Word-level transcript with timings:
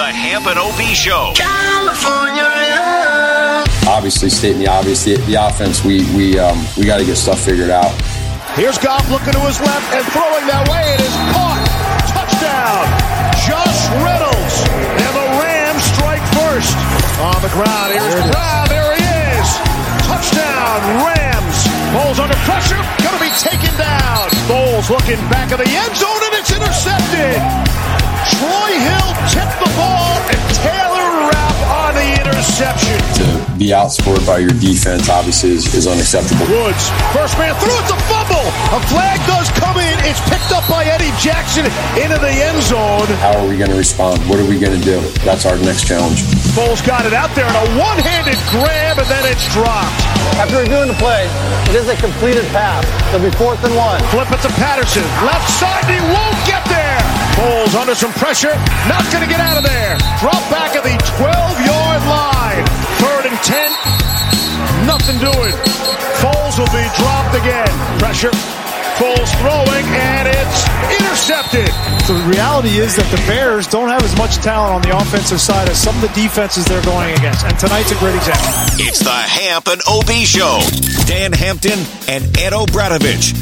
the 0.00 0.08
Hamp 0.08 0.48
and 0.48 0.56
OB 0.56 0.80
Show. 0.96 1.36
Obviously, 3.84 4.30
stating 4.32 4.64
the 4.64 4.68
obvious, 4.68 5.04
the, 5.04 5.20
the 5.28 5.36
offense, 5.36 5.84
we 5.84 6.08
we 6.16 6.40
um, 6.40 6.56
we 6.80 6.88
got 6.88 6.96
to 6.96 7.04
get 7.04 7.20
stuff 7.20 7.36
figured 7.36 7.68
out. 7.68 7.92
Here's 8.56 8.80
Goff 8.80 9.04
looking 9.12 9.36
to 9.36 9.42
his 9.44 9.60
left 9.60 9.92
and 9.92 10.04
throwing 10.08 10.48
that 10.48 10.64
way. 10.72 10.96
It 10.96 11.04
is 11.04 11.16
caught. 11.36 11.60
Touchdown. 12.16 12.88
Josh 13.44 13.80
Reynolds. 14.00 14.56
And 15.04 15.12
the 15.12 15.28
Rams 15.36 15.84
strike 15.92 16.24
first. 16.32 16.80
On 17.20 17.36
the 17.44 17.52
ground. 17.52 17.92
Here's 17.92 18.16
Brown. 18.32 18.72
There 18.72 18.96
he 18.96 19.04
is. 19.04 19.48
Touchdown. 20.08 20.80
Rams. 21.04 21.58
Foles 21.92 22.16
under 22.16 22.40
pressure. 22.48 22.80
Going 23.04 23.20
to 23.20 23.22
be 23.22 23.32
taken 23.36 23.72
down. 23.76 24.32
Foles 24.48 24.88
looking 24.88 25.20
back 25.28 25.52
of 25.52 25.60
the 25.60 25.68
end 25.68 25.92
zone 25.92 26.24
and 26.24 26.29
it's 26.29 26.29
intercepted. 26.60 27.40
Troy 28.36 28.72
Hill 28.76 29.10
tipped 29.32 29.56
the 29.64 29.70
ball 29.80 30.12
and 30.28 30.40
Taylor 30.60 31.08
Rapp 31.32 31.56
on 31.72 31.94
the 31.96 32.08
interception. 32.20 33.00
To 33.16 33.58
be 33.58 33.72
outscored 33.72 34.24
by 34.26 34.38
your 34.38 34.52
defense, 34.60 35.08
obviously, 35.08 35.52
is, 35.52 35.72
is 35.74 35.86
unacceptable. 35.86 36.44
Woods, 36.46 36.90
first 37.16 37.36
man 37.38 37.56
through, 37.56 37.76
it's 37.80 37.90
a 37.90 38.00
fumble. 38.12 38.44
A 38.76 38.80
flag 38.92 39.18
does 39.26 39.48
come 39.56 39.78
in. 39.78 39.96
It's 40.04 40.20
picked 40.28 40.52
up 40.52 40.68
by 40.68 40.84
Eddie 40.84 41.16
Jackson 41.18 41.64
into 41.96 42.20
the 42.20 42.30
end 42.30 42.62
zone. 42.62 43.08
How 43.24 43.38
are 43.40 43.48
we 43.48 43.56
going 43.56 43.70
to 43.70 43.76
respond? 43.76 44.20
What 44.28 44.38
are 44.38 44.46
we 44.46 44.58
going 44.58 44.78
to 44.78 44.84
do? 44.84 45.00
That's 45.24 45.46
our 45.46 45.56
next 45.58 45.86
challenge. 45.86 46.20
Foles 46.56 46.82
got 46.82 47.06
it 47.06 47.14
out 47.14 47.30
there 47.38 47.46
in 47.46 47.54
a 47.54 47.66
one-handed 47.78 48.34
grab, 48.50 48.98
and 48.98 49.06
then 49.06 49.22
it's 49.30 49.46
dropped. 49.54 50.02
After 50.34 50.58
reviewing 50.58 50.90
the 50.90 50.98
play, 50.98 51.30
it 51.70 51.78
is 51.78 51.86
a 51.86 51.94
completed 51.94 52.42
pass. 52.50 52.82
It'll 53.14 53.22
be 53.22 53.30
fourth 53.38 53.62
and 53.62 53.74
one. 53.78 54.02
Flip 54.10 54.26
it 54.34 54.42
to 54.42 54.50
Patterson. 54.58 55.06
Left 55.22 55.46
side, 55.46 55.86
he 55.86 56.02
won't 56.10 56.38
get 56.50 56.62
there. 56.66 56.98
Foles 57.38 57.78
under 57.78 57.94
some 57.94 58.10
pressure, 58.18 58.52
not 58.90 59.06
going 59.14 59.22
to 59.22 59.30
get 59.30 59.38
out 59.38 59.56
of 59.56 59.64
there. 59.64 59.94
Drop 60.18 60.42
back 60.50 60.74
at 60.74 60.82
the 60.82 60.98
12-yard 61.22 62.02
line. 62.10 62.66
Third 62.98 63.30
and 63.30 63.38
10. 63.46 64.90
Nothing 64.90 65.22
doing. 65.22 65.54
Foles 66.18 66.58
will 66.58 66.72
be 66.74 66.82
dropped 66.98 67.38
again. 67.38 67.70
Pressure. 68.02 68.34
Foles 69.00 69.32
throwing, 69.40 69.86
and 69.96 70.28
it's 70.28 70.68
intercepted. 71.00 71.72
The 72.06 72.22
reality 72.28 72.76
is 72.76 72.96
that 72.96 73.08
the 73.10 73.16
Bears 73.26 73.66
don't 73.66 73.88
have 73.88 74.02
as 74.02 74.14
much 74.18 74.36
talent 74.44 74.74
on 74.74 74.82
the 74.82 74.94
offensive 74.94 75.40
side 75.40 75.70
as 75.70 75.80
some 75.80 75.94
of 75.94 76.02
the 76.02 76.08
defenses 76.08 76.66
they're 76.66 76.84
going 76.84 77.16
against. 77.16 77.46
And 77.46 77.58
tonight's 77.58 77.90
a 77.92 77.98
great 77.98 78.14
example. 78.14 78.44
It's 78.76 78.98
the 78.98 79.10
Hamp 79.10 79.68
and 79.68 79.80
OB 79.88 80.10
Show. 80.26 80.60
Dan 81.06 81.32
Hampton 81.32 81.80
and 82.08 82.36
Ed 82.36 82.52
O'Bradovich. 82.52 83.32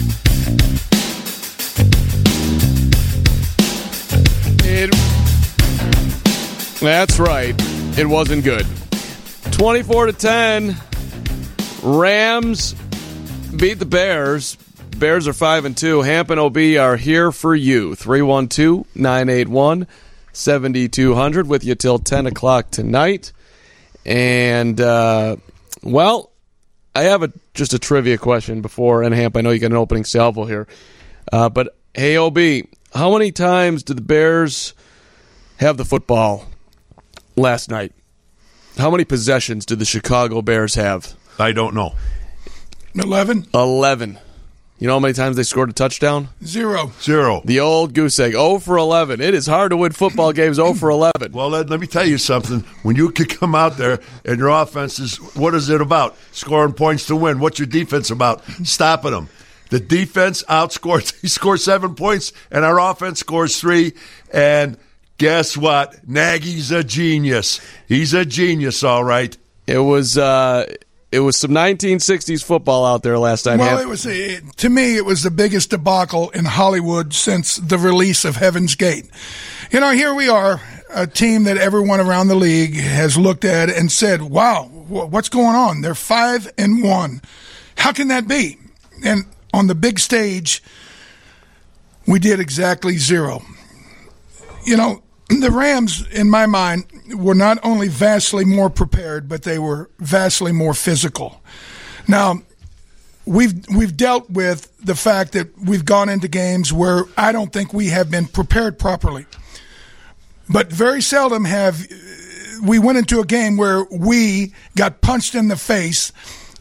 It, 4.62 4.95
that's 6.81 7.19
right. 7.19 7.55
It 7.98 8.06
wasn't 8.06 8.45
good. 8.45 8.64
24 9.51 10.06
to 10.06 10.12
10. 10.12 10.77
Rams 11.83 12.75
beat 13.56 13.81
the 13.81 13.86
Bears. 13.86 14.56
Bears 14.98 15.28
are 15.28 15.32
5 15.32 15.64
and 15.64 15.77
2. 15.77 16.02
Hamp 16.02 16.30
and 16.30 16.41
OB 16.41 16.56
are 16.78 16.96
here 16.96 17.30
for 17.30 17.54
you. 17.54 17.94
312 17.94 18.84
981 18.96 19.86
7200 20.32 21.46
with 21.46 21.64
you 21.64 21.74
till 21.77 21.98
10 22.00 22.27
o'clock 22.27 22.70
tonight. 22.70 23.32
And, 24.05 24.80
uh, 24.80 25.36
well, 25.82 26.32
I 26.96 27.02
have 27.05 27.22
a 27.22 27.32
just 27.55 27.74
a 27.74 27.78
trivia 27.78 28.18
question 28.18 28.60
before, 28.60 29.02
and 29.02 29.14
Hamp, 29.14 29.36
I 29.36 29.40
know 29.40 29.50
you 29.50 29.60
got 29.60 29.70
an 29.70 29.77
opening 29.77 30.05
salvo 30.05 30.46
here. 30.46 30.66
Uh, 31.33 31.48
but, 31.48 31.77
hey, 31.94 32.16
OB, 32.16 32.38
how 32.94 33.12
many 33.12 33.30
times 33.30 33.84
did 33.84 33.98
the 33.98 34.02
Bears 34.02 34.74
have 35.58 35.77
the 35.77 35.84
football 35.84 36.46
last 37.36 37.70
night? 37.70 37.92
How 38.77 38.90
many 38.90 39.05
possessions 39.05 39.64
did 39.64 39.78
the 39.78 39.84
Chicago 39.84 40.42
Bears 40.42 40.74
have? 40.74 41.14
I 41.38 41.52
don't 41.52 41.74
know. 41.74 41.94
11? 42.94 43.46
11. 43.55 44.18
You 44.78 44.86
know 44.86 44.94
how 44.94 45.00
many 45.00 45.14
times 45.14 45.36
they 45.36 45.42
scored 45.42 45.70
a 45.70 45.72
touchdown? 45.72 46.28
Zero. 46.44 46.92
Zero. 47.02 47.42
The 47.44 47.58
old 47.58 47.94
goose 47.94 48.18
egg, 48.20 48.33
0 48.33 48.61
for 48.61 48.77
11. 48.77 49.20
It 49.20 49.34
is 49.34 49.46
hard 49.46 49.70
to 49.70 49.77
win 49.77 49.90
football 49.90 50.33
games 50.33 50.56
0 50.56 50.74
for 50.74 50.89
11. 50.89 51.33
Well, 51.33 51.48
let, 51.48 51.68
let 51.68 51.80
me 51.80 51.89
tell 51.89 52.06
you 52.06 52.16
something. 52.16 52.61
When 52.84 52.94
you 52.94 53.11
could 53.11 53.28
come 53.28 53.56
out 53.56 53.77
there 53.77 53.98
and 54.24 54.38
your 54.38 54.50
offense 54.50 55.00
is, 55.00 55.17
what 55.34 55.55
is 55.56 55.68
it 55.68 55.80
about? 55.80 56.17
Scoring 56.30 56.74
points 56.74 57.06
to 57.06 57.17
win. 57.17 57.40
What's 57.40 57.58
your 57.58 57.67
defense 57.67 58.11
about? 58.11 58.44
Stopping 58.62 59.11
them. 59.11 59.28
The 59.70 59.80
defense 59.80 60.44
outscores. 60.44 61.12
He 61.22 61.28
scores 61.28 61.64
seven 61.64 61.96
points, 61.96 62.33
and 62.50 62.64
our 62.64 62.78
offense 62.78 63.18
scores 63.18 63.61
three. 63.61 63.94
And 64.33 64.78
guess 65.18 65.56
what? 65.56 66.08
Nagy's 66.08 66.70
a 66.70 66.84
genius. 66.84 67.61
He's 67.88 68.14
a 68.14 68.24
genius, 68.24 68.84
all 68.84 69.02
right. 69.02 69.36
It 69.67 69.78
was 69.78 70.17
uh, 70.17 70.72
it 71.11 71.20
was 71.20 71.36
some 71.36 71.52
1960s 71.52 72.45
football 72.45 72.85
out 72.85 73.02
there 73.02 73.19
last 73.19 73.46
night. 73.46 73.58
Well, 73.58 73.79
it 73.79 73.89
was 73.89 74.07
a, 74.07 74.41
to 74.41 74.69
me, 74.69 74.96
it 74.96 75.05
was 75.05 75.23
the 75.23 75.30
biggest 75.30 75.70
debacle 75.70 76.30
in 76.30 76.45
Hollywood 76.45 77.14
since 77.14 77.57
the 77.57 77.79
release 77.79 78.24
of 78.24 78.36
Heaven's 78.36 78.74
Gate. 78.74 79.08
You 79.70 79.80
know, 79.80 79.92
here 79.92 80.14
we 80.14 80.29
are, 80.29 80.61
a 80.91 81.07
team 81.07 81.45
that 81.45 81.57
everyone 81.57 82.01
around 82.01 82.29
the 82.29 82.35
league 82.35 82.74
has 82.74 83.17
looked 83.17 83.45
at 83.45 83.70
and 83.70 83.91
said, 83.91 84.23
"Wow, 84.23 84.64
what's 84.64 85.29
going 85.29 85.55
on? 85.55 85.80
They're 85.80 85.95
five 85.95 86.51
and 86.58 86.83
one. 86.83 87.23
How 87.77 87.92
can 87.92 88.08
that 88.08 88.29
be?" 88.29 88.58
And 89.05 89.24
on 89.52 89.67
the 89.67 89.74
big 89.74 89.98
stage, 89.98 90.63
we 92.07 92.18
did 92.18 92.41
exactly 92.41 92.97
zero. 92.97 93.42
You 94.64 94.77
know, 94.77 95.02
the 95.40 95.50
Rams, 95.50 96.06
in 96.08 96.30
my 96.30 96.46
mind, 96.46 96.84
were 97.14 97.34
not 97.34 97.58
only 97.62 97.89
vastly 97.89 98.44
more 98.44 98.70
prepared, 98.70 99.28
but 99.28 99.42
they 99.42 99.58
were 99.58 99.90
vastly 99.98 100.52
more 100.52 100.74
physical. 100.74 101.42
Now, 102.06 102.42
we've 103.27 103.67
we've 103.68 103.96
dealt 103.96 104.30
with 104.30 104.74
the 104.78 104.94
fact 104.94 105.33
that 105.33 105.56
we've 105.58 105.84
gone 105.84 106.08
into 106.08 106.28
games 106.28 106.72
where 106.72 107.05
I 107.17 107.33
don't 107.33 107.52
think 107.52 107.72
we 107.72 107.88
have 107.88 108.11
been 108.11 108.27
prepared 108.27 108.78
properly. 108.78 109.27
But 110.48 110.72
very 110.72 111.02
seldom 111.02 111.44
have 111.44 111.86
we 112.62 112.78
went 112.78 112.98
into 112.98 113.20
a 113.20 113.24
game 113.24 113.56
where 113.56 113.84
we 113.84 114.55
got 114.77 115.00
punched 115.00 115.34
in 115.34 115.48
the 115.48 115.56
face 115.56 116.12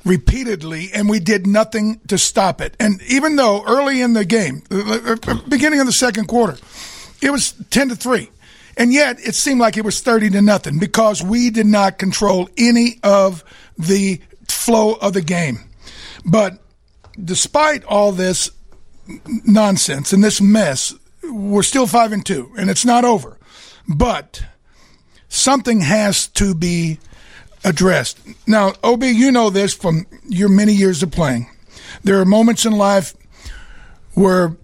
repeatedly 0.06 0.90
and 0.94 1.10
we 1.10 1.20
did 1.20 1.48
nothing 1.48 2.00
to 2.08 2.18
stop 2.18 2.62
it. 2.62 2.76
And 2.80 3.02
even 3.04 3.36
though 3.36 3.64
early 3.66 4.02
in 4.02 4.14
the 4.14 4.26
game, 4.26 4.64
uh, 4.72 5.16
uh, 5.28 5.36
beginning 5.48 5.80
of 5.80 5.86
the 5.86 5.92
second 5.92 6.28
quarter, 6.28 6.58
it 7.22 7.32
was 7.32 7.54
10 7.70 7.90
to 7.90 7.96
3. 7.96 8.30
And 8.78 8.94
yet 8.94 9.20
it 9.20 9.34
seemed 9.34 9.60
like 9.60 9.76
it 9.76 9.84
was 9.84 10.00
30 10.02 10.30
to 10.32 10.42
nothing 10.42 10.78
because 10.78 11.24
we 11.24 11.50
did 11.50 11.66
not 11.66 11.98
control 11.98 12.48
any 12.58 13.00
of 13.04 13.44
the 13.78 14.22
flow 14.48 14.94
of 14.94 15.14
the 15.14 15.22
game. 15.22 15.60
But 16.24 16.60
despite 17.22 17.84
all 17.86 18.12
this 18.12 18.52
nonsense 19.46 20.14
and 20.14 20.24
this 20.24 20.40
mess, 20.40 20.94
we're 21.24 21.64
still 21.64 21.88
5 21.88 22.12
and 22.12 22.26
2 22.26 22.54
and 22.58 22.70
it's 22.70 22.86
not 22.86 23.04
over. 23.04 23.40
But 23.88 24.46
something 25.28 25.82
has 25.82 26.28
to 26.30 26.54
be 26.54 27.00
addressed. 27.64 28.20
Now, 28.46 28.74
OB, 28.84 29.04
you 29.04 29.32
know 29.32 29.50
this 29.50 29.74
from 29.74 30.06
your 30.28 30.50
many 30.50 30.74
years 30.74 31.02
of 31.02 31.12
playing. 31.12 31.50
There 32.04 32.20
are 32.20 32.26
moments 32.26 32.66
in 32.66 32.74
life 32.74 33.16
where 34.14 34.56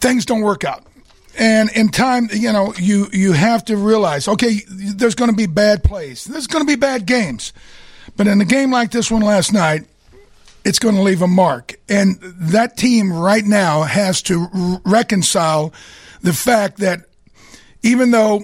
things 0.00 0.24
don't 0.24 0.40
work 0.40 0.64
out. 0.64 0.86
And 1.36 1.70
in 1.72 1.88
time, 1.88 2.28
you 2.32 2.52
know, 2.52 2.72
you, 2.78 3.08
you 3.12 3.32
have 3.32 3.64
to 3.66 3.76
realize, 3.76 4.28
okay, 4.28 4.60
there's 4.68 5.14
going 5.14 5.30
to 5.30 5.36
be 5.36 5.46
bad 5.46 5.82
plays. 5.82 6.24
There's 6.24 6.46
going 6.46 6.64
to 6.64 6.70
be 6.70 6.76
bad 6.76 7.06
games. 7.06 7.52
But 8.16 8.26
in 8.26 8.40
a 8.40 8.44
game 8.44 8.70
like 8.70 8.90
this 8.90 9.10
one 9.10 9.22
last 9.22 9.52
night, 9.52 9.84
it's 10.64 10.78
going 10.78 10.94
to 10.94 11.02
leave 11.02 11.22
a 11.22 11.28
mark. 11.28 11.74
And 11.88 12.18
that 12.20 12.76
team 12.76 13.12
right 13.12 13.44
now 13.44 13.82
has 13.82 14.22
to 14.22 14.80
reconcile 14.84 15.72
the 16.22 16.32
fact 16.32 16.78
that 16.78 17.00
even 17.82 18.10
though 18.12 18.42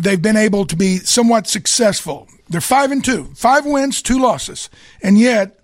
they've 0.00 0.22
been 0.22 0.36
able 0.36 0.66
to 0.66 0.76
be 0.76 0.98
somewhat 0.98 1.46
successful, 1.46 2.28
they're 2.48 2.60
five 2.60 2.92
and 2.92 3.04
two, 3.04 3.24
five 3.34 3.66
wins, 3.66 4.02
two 4.02 4.20
losses, 4.20 4.70
and 5.02 5.18
yet 5.18 5.58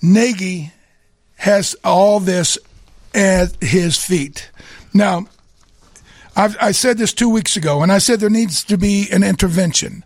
Nagy 0.00 0.72
has 1.36 1.76
all 1.84 2.18
this 2.18 2.58
at 3.14 3.62
his 3.62 3.98
feet. 3.98 4.50
Now, 4.94 5.26
I've, 6.34 6.56
I 6.60 6.72
said 6.72 6.98
this 6.98 7.12
two 7.12 7.28
weeks 7.28 7.56
ago, 7.56 7.82
and 7.82 7.92
I 7.92 7.98
said 7.98 8.20
there 8.20 8.30
needs 8.30 8.64
to 8.64 8.78
be 8.78 9.08
an 9.10 9.22
intervention, 9.22 10.04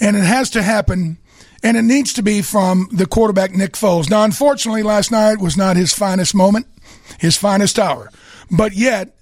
and 0.00 0.16
it 0.16 0.24
has 0.24 0.50
to 0.50 0.62
happen, 0.62 1.18
and 1.62 1.76
it 1.76 1.82
needs 1.82 2.12
to 2.14 2.22
be 2.22 2.42
from 2.42 2.88
the 2.92 3.06
quarterback 3.06 3.52
Nick 3.52 3.72
Foles. 3.72 4.10
Now, 4.10 4.24
unfortunately, 4.24 4.82
last 4.82 5.10
night 5.10 5.38
was 5.38 5.56
not 5.56 5.76
his 5.76 5.92
finest 5.92 6.34
moment, 6.34 6.66
his 7.18 7.36
finest 7.36 7.78
hour, 7.78 8.10
but 8.50 8.74
yet 8.74 9.16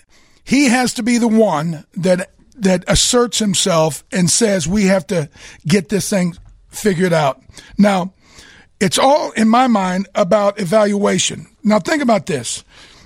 he 0.44 0.66
has 0.66 0.94
to 0.94 1.02
be 1.02 1.18
the 1.18 1.28
one 1.28 1.84
that 1.96 2.30
that 2.56 2.84
asserts 2.88 3.38
himself 3.38 4.04
and 4.12 4.28
says 4.28 4.68
we 4.68 4.84
have 4.84 5.06
to 5.06 5.30
get 5.66 5.88
this 5.88 6.10
thing 6.10 6.36
figured 6.68 7.12
out. 7.12 7.42
Now, 7.78 8.12
it's 8.80 8.98
all 8.98 9.30
in 9.32 9.48
my 9.48 9.66
mind 9.66 10.08
about 10.14 10.60
evaluation. 10.60 11.46
Now, 11.62 11.78
think 11.78 12.02
about 12.02 12.26
this. 12.26 12.64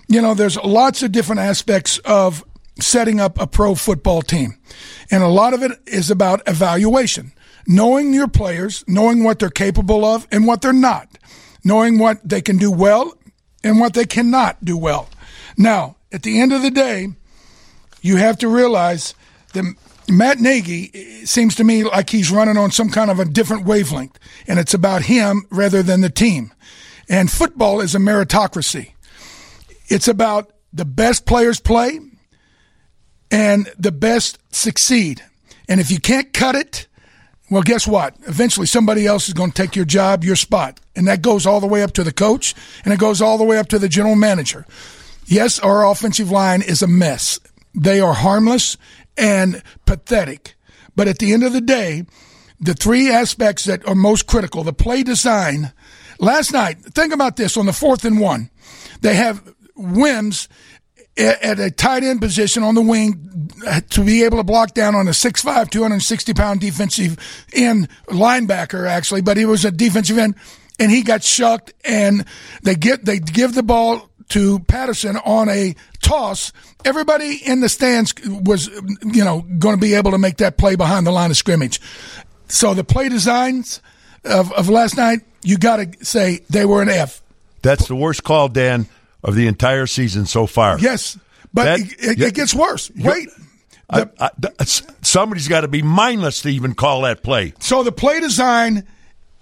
You 0.09 0.23
know, 0.23 0.35
there's 0.35 0.57
lots 0.57 1.03
of 1.03 1.13
different 1.13 1.41
aspects 1.41 1.99
of 1.99 2.45
setting 2.81 3.21
up 3.21 3.41
a 3.41 3.47
pro 3.47 3.75
football 3.75 4.23
team. 4.23 4.59
And 5.11 5.23
a 5.23 5.29
lot 5.29 5.55
of 5.55 5.63
it 5.63 5.73
is 5.87 6.11
about 6.11 6.43
evaluation, 6.47 7.33
knowing 7.67 8.13
your 8.13 8.29
players, 8.29 8.85
knowing 8.87 9.23
what 9.23 9.39
they're 9.39 9.51
capable 9.51 10.05
of 10.05 10.27
and 10.31 10.47
what 10.47 10.63
they're 10.63 10.73
not, 10.73 11.09
knowing 11.63 11.99
what 11.99 12.27
they 12.29 12.41
can 12.41 12.59
do 12.59 12.71
well 12.71 13.17
and 13.63 13.81
what 13.81 13.95
they 13.95 14.05
cannot 14.05 14.65
do 14.65 14.77
well. 14.77 15.09
Now, 15.57 15.97
at 16.13 16.23
the 16.23 16.41
end 16.41 16.53
of 16.53 16.63
the 16.63 16.71
day, 16.71 17.09
you 18.03 18.17
have 18.17 18.39
to 18.39 18.49
realize 18.49 19.15
that 19.53 19.65
Matt 20.09 20.39
Nagy 20.39 20.91
eh, 20.93 21.25
seems 21.25 21.55
to 21.57 21.65
me 21.65 21.85
like 21.85 22.11
he's 22.11 22.31
running 22.31 22.57
on 22.57 22.71
some 22.71 22.91
kind 22.91 23.11
of 23.11 23.19
a 23.19 23.25
different 23.25 23.65
wavelength, 23.65 24.19
and 24.47 24.59
it's 24.59 24.75
about 24.75 25.03
him 25.03 25.47
rather 25.51 25.83
than 25.83 26.03
the 26.03 26.11
team. 26.11 26.53
And 27.09 27.31
football 27.31 27.81
is 27.81 27.95
a 27.95 27.99
meritocracy. 27.99 28.93
It's 29.89 30.09
about 30.09 30.53
the 30.73 30.85
best 30.85 31.25
players 31.25 31.61
play 31.61 32.01
and 33.35 33.69
the 33.77 33.91
best 33.91 34.39
succeed. 34.55 35.21
And 35.69 35.81
if 35.81 35.91
you 35.91 35.99
can't 35.99 36.33
cut 36.33 36.55
it, 36.55 36.87
well, 37.51 37.63
guess 37.63 37.85
what? 37.85 38.15
Eventually 38.29 38.67
somebody 38.67 39.07
else 39.07 39.27
is 39.27 39.35
going 39.35 39.51
to 39.51 39.61
take 39.61 39.75
your 39.75 39.85
job, 39.85 40.23
your 40.23 40.37
spot. 40.37 40.79
And 40.95 41.09
that 41.09 41.21
goes 41.21 41.45
all 41.45 41.59
the 41.59 41.67
way 41.67 41.83
up 41.83 41.93
to 41.95 42.05
the 42.05 42.13
coach 42.13 42.55
and 42.85 42.95
it 42.95 43.01
goes 43.01 43.21
all 43.21 43.37
the 43.37 43.45
way 43.45 43.59
up 43.59 43.67
to 43.69 43.79
the 43.81 43.89
general 43.89 44.15
manager. 44.15 44.65
Yes, 45.27 45.59
our 45.59 45.85
offensive 45.85 46.31
line 46.31 46.63
is 46.63 46.81
a 46.81 46.87
mess. 46.87 47.41
They 47.75 48.01
are 48.01 48.15
harmless 48.15 48.77
and 49.17 49.65
pathetic. 49.85 50.55
But 50.95 51.09
at 51.09 51.19
the 51.19 51.33
end 51.33 51.43
of 51.43 51.53
the 51.53 51.61
day, 51.61 52.05
the 52.61 52.75
three 52.75 53.11
aspects 53.11 53.65
that 53.65 53.87
are 53.89 53.97
most 53.97 54.29
critical, 54.29 54.63
the 54.63 54.73
play 54.73 55.03
design. 55.03 55.73
Last 56.21 56.53
night, 56.53 56.79
think 56.79 57.13
about 57.13 57.35
this 57.35 57.57
on 57.57 57.67
the 57.67 57.73
fourth 57.73 58.05
and 58.05 58.21
one. 58.21 58.51
They 59.01 59.17
have 59.17 59.43
Wims 59.77 60.49
at 61.17 61.61
a 61.61 61.71
tight 61.71 62.03
end 62.03 62.21
position 62.21 62.63
on 62.63 62.75
the 62.75 62.83
wing 62.83 63.51
uh, 63.67 63.81
to 63.91 64.05
be 64.05 64.25
able 64.25 64.39
to 64.39 64.45
block 64.45 64.75
down 64.75 64.95
on 64.95 65.07
a 65.07 65.13
6'5", 65.13 65.71
260 65.71 66.35
pound 66.35 66.61
defensive 66.61 67.17
end 67.53 67.89
linebacker, 68.09 68.89
actually, 68.89 69.23
but 69.23 69.37
he 69.37 69.45
was 69.45 69.65
a 69.65 69.71
defensive 69.71 70.19
end 70.19 70.35
and 70.79 70.91
he 70.91 71.03
got 71.03 71.23
shucked 71.23 71.73
and 71.85 72.25
they 72.63 72.75
get, 72.75 73.05
they 73.05 73.19
give 73.21 73.55
the 73.55 73.63
ball 73.63 74.11
to 74.31 74.59
Patterson 74.61 75.17
on 75.25 75.49
a 75.49 75.75
toss. 76.03 76.53
Everybody 76.85 77.41
in 77.45 77.61
the 77.61 77.69
stands 77.69 78.15
was, 78.25 78.69
you 79.03 79.25
know, 79.25 79.43
going 79.59 79.77
to 79.77 79.81
be 79.81 79.95
able 79.95 80.11
to 80.13 80.19
make 80.19 80.39
that 80.39 80.57
play 80.57 80.77
behind 80.77 81.07
the 81.07 81.13
line 81.13 81.31
of 81.31 81.37
scrimmage. 81.37 81.81
So 82.49 82.75
the 82.75 82.85
play 82.85 83.09
designs 83.09 83.81
of, 84.25 84.53
of 84.53 84.69
last 84.69 84.97
night, 84.97 85.21
you 85.43 85.59
got 85.59 85.77
to 85.77 86.05
say 86.05 86.41
they 86.51 86.65
were 86.65 86.83
an 86.83 86.89
F. 86.89 87.23
That's 87.63 87.89
the 87.89 87.97
worst 87.97 88.25
call, 88.25 88.49
Dan, 88.49 88.89
of 89.25 89.35
the 89.35 89.47
entire 89.49 89.87
season 89.87 90.27
so 90.27 90.47
far. 90.47 90.79
Yes, 90.79 91.19
but 91.53 91.65
That- 91.65 91.81
it, 91.81 92.21
it 92.21 92.35
gets 92.35 92.55
worse. 92.55 92.91
Wait. 92.95 93.29
I, 93.91 94.07
I, 94.19 94.31
somebody's 94.65 95.47
got 95.49 95.61
to 95.61 95.69
be 95.69 95.83
mindless 95.83 96.43
to 96.43 96.49
even 96.49 96.75
call 96.75 97.03
that 97.03 97.23
play. 97.23 97.53
So 97.61 97.83
the 97.83 97.93
play 97.93 98.19
design 98.21 98.87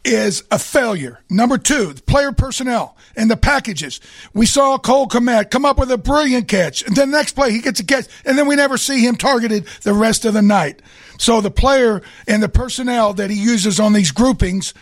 is 0.05 0.43
a 0.51 0.59
failure. 0.59 1.21
Number 1.31 1.59
two, 1.59 1.93
the 1.93 2.03
player 2.03 2.33
personnel 2.33 2.97
and 3.15 3.31
the 3.31 3.37
packages. 3.37 4.01
We 4.35 4.47
saw 4.47 4.79
Cole 4.79 5.07
Kmet 5.07 5.51
come 5.51 5.65
up 5.65 5.79
with 5.79 5.93
a 5.93 5.99
brilliant 5.99 6.49
catch, 6.49 6.83
and 6.83 6.97
then 6.97 7.11
the 7.13 7.17
next 7.19 7.35
play 7.35 7.53
he 7.53 7.61
gets 7.61 7.79
a 7.79 7.85
catch, 7.85 8.07
and 8.25 8.37
then 8.37 8.49
we 8.49 8.57
never 8.57 8.77
see 8.77 9.07
him 9.07 9.15
targeted 9.17 9.67
the 9.83 9.95
rest 9.95 10.25
of 10.25 10.35
the 10.35 10.43
night. 10.43 10.83
So 11.19 11.41
the 11.41 11.51
player 11.53 12.03
and 12.27 12.43
the 12.43 12.49
personnel 12.49 13.15
that 13.15 13.31
he 13.31 13.37
uses 13.41 13.79
on 13.79 13.93
these 13.93 14.11
groupings 14.11 14.75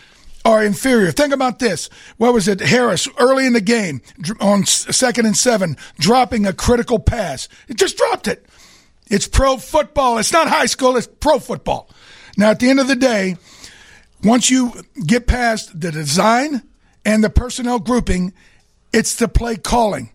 are 0.43 0.63
inferior. 0.63 1.11
Think 1.11 1.33
about 1.33 1.59
this. 1.59 1.89
What 2.17 2.33
was 2.33 2.47
it? 2.47 2.59
Harris 2.59 3.07
early 3.17 3.45
in 3.45 3.53
the 3.53 3.61
game 3.61 4.01
on 4.39 4.65
second 4.65 5.25
and 5.25 5.37
seven, 5.37 5.77
dropping 5.99 6.45
a 6.45 6.53
critical 6.53 6.99
pass. 6.99 7.47
It 7.67 7.77
just 7.77 7.97
dropped 7.97 8.27
it. 8.27 8.45
It's 9.09 9.27
pro 9.27 9.57
football. 9.57 10.17
It's 10.17 10.31
not 10.31 10.47
high 10.47 10.65
school. 10.65 10.95
It's 10.95 11.07
pro 11.07 11.39
football. 11.39 11.89
Now, 12.37 12.51
at 12.51 12.59
the 12.59 12.69
end 12.69 12.79
of 12.79 12.87
the 12.87 12.95
day, 12.95 13.35
once 14.23 14.49
you 14.49 14.71
get 15.05 15.27
past 15.27 15.79
the 15.79 15.91
design 15.91 16.63
and 17.05 17.23
the 17.23 17.29
personnel 17.29 17.79
grouping, 17.79 18.33
it's 18.93 19.15
the 19.15 19.27
play 19.27 19.57
calling. 19.57 20.11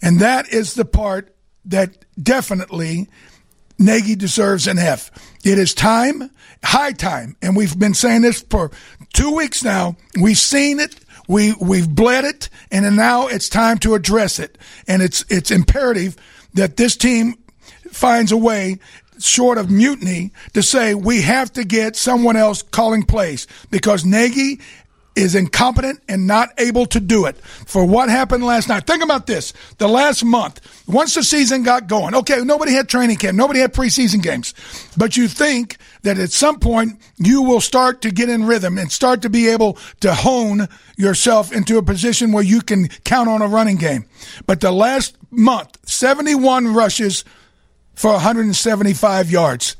And 0.00 0.20
that 0.20 0.52
is 0.52 0.74
the 0.74 0.84
part 0.84 1.34
that 1.64 2.04
definitely 2.20 3.08
Nagy 3.78 4.16
deserves 4.16 4.66
an 4.66 4.78
F. 4.78 5.10
It 5.44 5.58
is 5.58 5.74
time, 5.74 6.30
high 6.64 6.92
time, 6.92 7.36
and 7.40 7.56
we've 7.56 7.78
been 7.78 7.94
saying 7.94 8.22
this 8.22 8.42
for 8.42 8.70
two 9.12 9.34
weeks 9.34 9.62
now. 9.62 9.96
We've 10.20 10.38
seen 10.38 10.80
it, 10.80 10.96
we 11.26 11.54
we've 11.60 11.88
bled 11.88 12.24
it, 12.24 12.48
and 12.70 12.96
now 12.96 13.28
it's 13.28 13.48
time 13.48 13.78
to 13.78 13.94
address 13.94 14.38
it. 14.38 14.58
And 14.86 15.02
it's 15.02 15.24
it's 15.28 15.50
imperative 15.50 16.16
that 16.54 16.76
this 16.76 16.96
team 16.96 17.34
finds 17.90 18.32
a 18.32 18.36
way 18.36 18.78
short 19.18 19.58
of 19.58 19.70
mutiny 19.70 20.30
to 20.52 20.62
say 20.62 20.94
we 20.94 21.22
have 21.22 21.52
to 21.52 21.64
get 21.64 21.96
someone 21.96 22.36
else 22.36 22.62
calling 22.62 23.02
plays 23.02 23.46
because 23.70 24.04
Nagy 24.04 24.60
is 25.18 25.34
incompetent 25.34 26.00
and 26.08 26.26
not 26.26 26.50
able 26.58 26.86
to 26.86 27.00
do 27.00 27.26
it 27.26 27.36
for 27.38 27.84
what 27.84 28.08
happened 28.08 28.44
last 28.44 28.68
night. 28.68 28.86
Think 28.86 29.02
about 29.02 29.26
this. 29.26 29.52
The 29.78 29.88
last 29.88 30.24
month, 30.24 30.60
once 30.86 31.14
the 31.14 31.22
season 31.22 31.64
got 31.64 31.88
going, 31.88 32.14
okay, 32.14 32.40
nobody 32.42 32.72
had 32.72 32.88
training 32.88 33.16
camp, 33.16 33.36
nobody 33.36 33.60
had 33.60 33.74
preseason 33.74 34.22
games, 34.22 34.54
but 34.96 35.16
you 35.16 35.28
think 35.28 35.76
that 36.02 36.18
at 36.18 36.30
some 36.30 36.60
point 36.60 37.00
you 37.16 37.42
will 37.42 37.60
start 37.60 38.02
to 38.02 38.10
get 38.10 38.28
in 38.28 38.44
rhythm 38.44 38.78
and 38.78 38.92
start 38.92 39.22
to 39.22 39.30
be 39.30 39.48
able 39.48 39.74
to 40.00 40.14
hone 40.14 40.68
yourself 40.96 41.52
into 41.52 41.78
a 41.78 41.82
position 41.82 42.32
where 42.32 42.44
you 42.44 42.60
can 42.60 42.88
count 43.04 43.28
on 43.28 43.42
a 43.42 43.48
running 43.48 43.76
game. 43.76 44.06
But 44.46 44.60
the 44.60 44.72
last 44.72 45.16
month, 45.30 45.78
71 45.88 46.74
rushes 46.74 47.24
for 47.94 48.12
175 48.12 49.30
yards. 49.30 49.76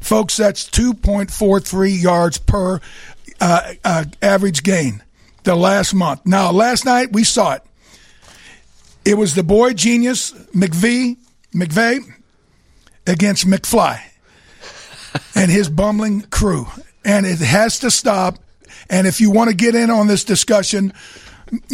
Folks, 0.00 0.36
that's 0.36 0.70
2.43 0.70 2.00
yards 2.00 2.38
per 2.38 2.80
uh, 3.40 3.74
uh, 3.84 4.04
average 4.22 4.62
gain 4.62 5.02
the 5.44 5.54
last 5.54 5.94
month. 5.94 6.26
Now, 6.26 6.50
last 6.50 6.84
night 6.84 7.12
we 7.12 7.24
saw 7.24 7.54
it. 7.54 7.62
It 9.04 9.16
was 9.16 9.34
the 9.34 9.44
boy 9.44 9.72
genius 9.72 10.32
McVee, 10.52 11.16
McVay 11.54 12.00
against 13.06 13.46
McFly 13.46 14.00
and 15.34 15.50
his 15.50 15.68
bumbling 15.68 16.22
crew. 16.22 16.66
And 17.04 17.24
it 17.24 17.38
has 17.38 17.78
to 17.80 17.90
stop. 17.90 18.38
And 18.90 19.06
if 19.06 19.20
you 19.20 19.30
want 19.30 19.50
to 19.50 19.56
get 19.56 19.74
in 19.74 19.90
on 19.90 20.08
this 20.08 20.24
discussion, 20.24 20.92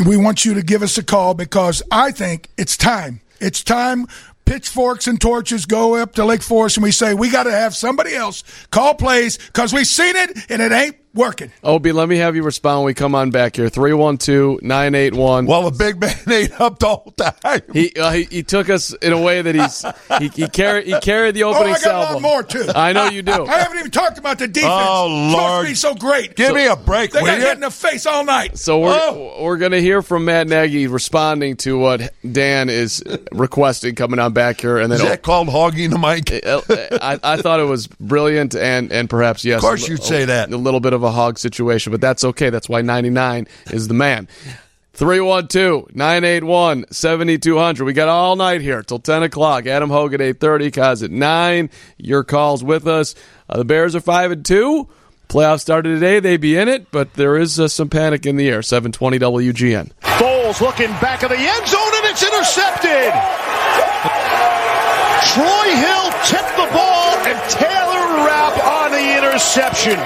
we 0.07 0.17
want 0.17 0.45
you 0.45 0.55
to 0.55 0.63
give 0.63 0.83
us 0.83 0.99
a 0.99 1.03
call 1.03 1.33
because 1.35 1.83
I 1.91 2.11
think 2.11 2.49
it's 2.59 2.77
time. 2.77 3.23
It's 3.41 3.65
time. 3.65 4.07
Pitchforks 4.45 5.07
and 5.07 5.21
torches 5.21 5.65
go 5.65 5.95
up 5.95 6.15
to 6.17 6.25
Lake 6.25 6.43
Forest 6.43 6.77
and 6.77 6.85
we 6.85 6.91
say, 6.91 7.15
we 7.15 7.31
got 7.31 7.45
to 7.45 7.53
have 7.53 7.75
somebody 7.75 8.15
else 8.15 8.45
call 8.71 8.95
plays 8.95 9.39
because 9.39 9.73
we've 9.73 9.87
seen 9.87 10.17
it 10.17 10.51
and 10.51 10.61
it 10.61 10.73
ain't 10.73 10.97
working. 11.15 11.51
Obie, 11.65 11.93
let 11.93 12.09
me 12.09 12.17
have 12.19 12.35
you 12.37 12.43
respond 12.43 12.81
when 12.81 12.87
we 12.87 12.95
come 12.95 13.15
on 13.15 13.31
back 13.31 13.57
here. 13.57 13.69
312 13.69 14.63
981. 14.63 15.47
Well, 15.47 15.71
the 15.71 15.77
big 15.77 16.01
man 16.01 16.15
ain't 16.31 16.61
up 16.61 16.79
the 16.79 16.87
whole 16.89 17.13
time. 17.17 17.61
He, 17.73 17.93
uh, 17.97 18.11
he 18.13 18.25
he 18.25 18.43
took 18.43 18.69
us 18.71 18.93
in 18.95 19.13
a 19.13 19.21
way 19.21 19.43
that 19.43 19.55
he's 19.55 19.85
he, 20.19 20.29
he 20.45 20.49
carried 20.49 20.87
he 20.87 20.99
carried 21.01 21.35
the 21.35 21.45
opening 21.45 21.75
Oh, 21.75 21.77
opening 21.77 21.77
I 21.77 21.81
got 21.81 22.03
a 22.03 22.07
salvo. 22.07 22.13
lot 22.15 22.23
more 22.23 22.43
too. 22.43 22.67
I 22.75 22.93
know 22.93 23.07
you 23.09 23.23
do. 23.23 23.47
I 23.47 23.59
haven't 23.59 23.79
even 23.79 23.91
talked 23.91 24.19
about 24.19 24.39
the 24.39 24.49
defense. 24.49 24.73
Oh, 24.75 25.31
Supposed 25.31 25.37
Lord. 25.51 25.67
to 25.67 25.71
be 25.71 25.75
so 25.75 25.95
great. 25.95 26.37
Give 26.37 26.55
me 26.55 26.67
a 26.67 26.77
break, 26.77 27.13
They 27.13 27.21
will 27.21 27.27
got 27.27 27.39
you? 27.39 27.45
hit 27.45 27.55
in 27.55 27.61
the 27.61 27.71
face 27.71 28.07
all 28.07 28.25
night. 28.25 28.59
So 28.59 28.81
we're 28.81 28.93
Oh. 29.03 29.43
we're 29.43 29.57
going 29.59 29.73
to 29.73 29.81
hear 29.81 30.03
from 30.03 30.25
Matt 30.25 30.47
Nagy 30.49 30.87
responding 30.87 31.57
to 31.59 31.79
what 31.79 32.13
Dan 32.31 32.69
is 32.71 33.03
requesting 33.33 33.95
coming 33.95 34.19
on 34.19 34.33
back 34.33 34.61
here, 34.61 34.79
and 34.79 34.91
then 34.93 35.01
Is 35.01 35.07
that 35.07 35.23
called 35.23 35.49
hogging 35.49 35.91
the 35.91 35.99
mic? 35.99 36.31
I, 37.03 37.19
I 37.23 37.37
thought 37.37 37.61
it 37.61 37.65
was 37.65 37.87
brilliant 37.87 38.55
and 38.55 38.93
and 38.93 39.09
perhaps 39.11 39.45
yes, 39.45 39.57
Of 39.59 39.63
course 39.63 39.87
a 39.87 39.91
you'd 39.93 40.03
say 40.03 40.25
that. 40.27 40.51
a 40.53 40.57
little 40.57 40.81
bit 40.81 40.93
of 40.93 41.02
a 41.03 41.11
hog 41.11 41.39
situation, 41.39 41.91
but 41.91 42.01
that's 42.01 42.23
okay. 42.25 42.51
That's 42.51 42.69
why 42.69 42.83
99 42.83 43.49
is 43.73 43.89
the 43.89 43.95
man. 43.95 44.29
312-981-7200. 44.95 47.85
We 47.85 47.93
got 47.93 48.09
all 48.09 48.37
night 48.37 48.61
here 48.61 48.83
till 48.83 48.99
10 48.99 49.23
o'clock. 49.23 49.67
Adam 49.67 49.91
Hogan 49.91 50.21
830, 50.21 50.71
Kaz 50.71 51.03
at 51.03 51.11
9. 51.11 51.71
Your 51.97 52.25
calls 52.25 52.63
with 52.63 52.87
us. 52.87 53.15
Uh, 53.49 53.57
the 53.59 53.65
Bears 53.65 53.95
are 53.95 54.01
5 54.01 54.33
and 54.33 54.45
2. 54.45 54.89
Playoffs 55.29 55.61
started 55.61 55.95
today. 55.95 56.21
They 56.21 56.37
be 56.37 56.59
in 56.59 56.69
it, 56.69 56.91
but 56.91 57.15
there 57.15 57.39
is 57.39 57.59
uh, 57.59 57.69
some 57.69 57.89
panic 57.89 58.27
in 58.27 58.37
the 58.37 58.51
air. 58.51 58.61
720 58.61 59.19
WGN. 59.19 59.91
Foles 60.03 60.61
looking 60.61 60.91
back 61.01 61.23
of 61.23 61.31
the 61.31 61.39
end 61.39 61.67
zone 61.67 61.81
and 61.81 62.05
it's 62.05 62.23
intercepted. 62.23 63.15
Troy 65.33 65.69
Hill 65.73 66.13
tipped 66.29 66.53
the 66.57 66.69
ball 66.75 67.17
and 67.25 67.39
Taylor 67.49 68.27
Rapp 68.29 68.53
on 68.63 68.91
the 68.91 69.17
interception. 69.17 69.97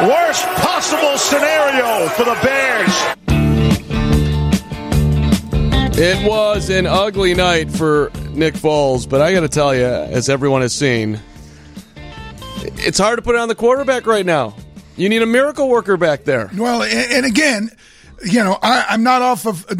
Worst 0.00 0.44
possible 0.56 1.16
scenario 1.18 2.08
for 2.08 2.24
the 2.24 2.36
Bears. 2.42 2.92
It 5.94 6.26
was 6.26 6.70
an 6.70 6.86
ugly 6.86 7.34
night 7.34 7.70
for 7.70 8.10
Nick 8.30 8.54
Foles, 8.54 9.08
but 9.08 9.20
I 9.20 9.32
got 9.32 9.40
to 9.40 9.48
tell 9.48 9.74
you, 9.74 9.84
as 9.84 10.28
everyone 10.28 10.62
has 10.62 10.74
seen, 10.74 11.20
it's 12.62 12.98
hard 12.98 13.18
to 13.18 13.22
put 13.22 13.36
it 13.36 13.40
on 13.40 13.48
the 13.48 13.54
quarterback 13.54 14.06
right 14.06 14.26
now. 14.26 14.56
You 14.96 15.08
need 15.08 15.22
a 15.22 15.26
miracle 15.26 15.68
worker 15.68 15.96
back 15.96 16.24
there. 16.24 16.50
Well, 16.56 16.82
and, 16.82 17.12
and 17.12 17.26
again, 17.26 17.70
you 18.24 18.42
know, 18.42 18.58
I, 18.62 18.86
I'm 18.88 19.02
not 19.02 19.22
off 19.22 19.46
of. 19.46 19.64
Uh, 19.70 19.74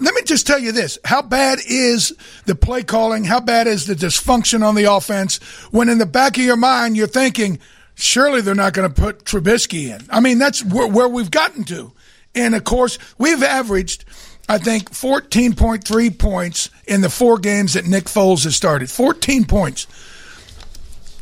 let 0.00 0.14
me 0.14 0.22
just 0.24 0.46
tell 0.46 0.58
you 0.58 0.72
this: 0.72 0.98
how 1.04 1.20
bad 1.20 1.58
is 1.66 2.14
the 2.46 2.54
play 2.54 2.82
calling? 2.82 3.24
How 3.24 3.40
bad 3.40 3.66
is 3.66 3.86
the 3.86 3.94
dysfunction 3.94 4.64
on 4.64 4.74
the 4.74 4.84
offense? 4.84 5.38
When 5.70 5.88
in 5.88 5.98
the 5.98 6.06
back 6.06 6.38
of 6.38 6.44
your 6.44 6.56
mind 6.56 6.96
you're 6.96 7.06
thinking, 7.06 7.58
surely 8.02 8.40
they're 8.40 8.54
not 8.54 8.72
going 8.72 8.92
to 8.92 9.00
put 9.00 9.24
Trubisky 9.24 9.94
in. 9.94 10.06
I 10.10 10.20
mean, 10.20 10.38
that's 10.38 10.64
where, 10.64 10.88
where 10.88 11.08
we've 11.08 11.30
gotten 11.30 11.64
to. 11.64 11.92
And 12.34 12.54
of 12.54 12.64
course, 12.64 12.98
we've 13.18 13.42
averaged, 13.42 14.04
I 14.48 14.58
think, 14.58 14.90
14.3 14.90 16.18
points 16.18 16.70
in 16.86 17.00
the 17.00 17.10
four 17.10 17.38
games 17.38 17.74
that 17.74 17.86
Nick 17.86 18.04
Foles 18.04 18.44
has 18.44 18.56
started. 18.56 18.90
14 18.90 19.44
points. 19.44 19.86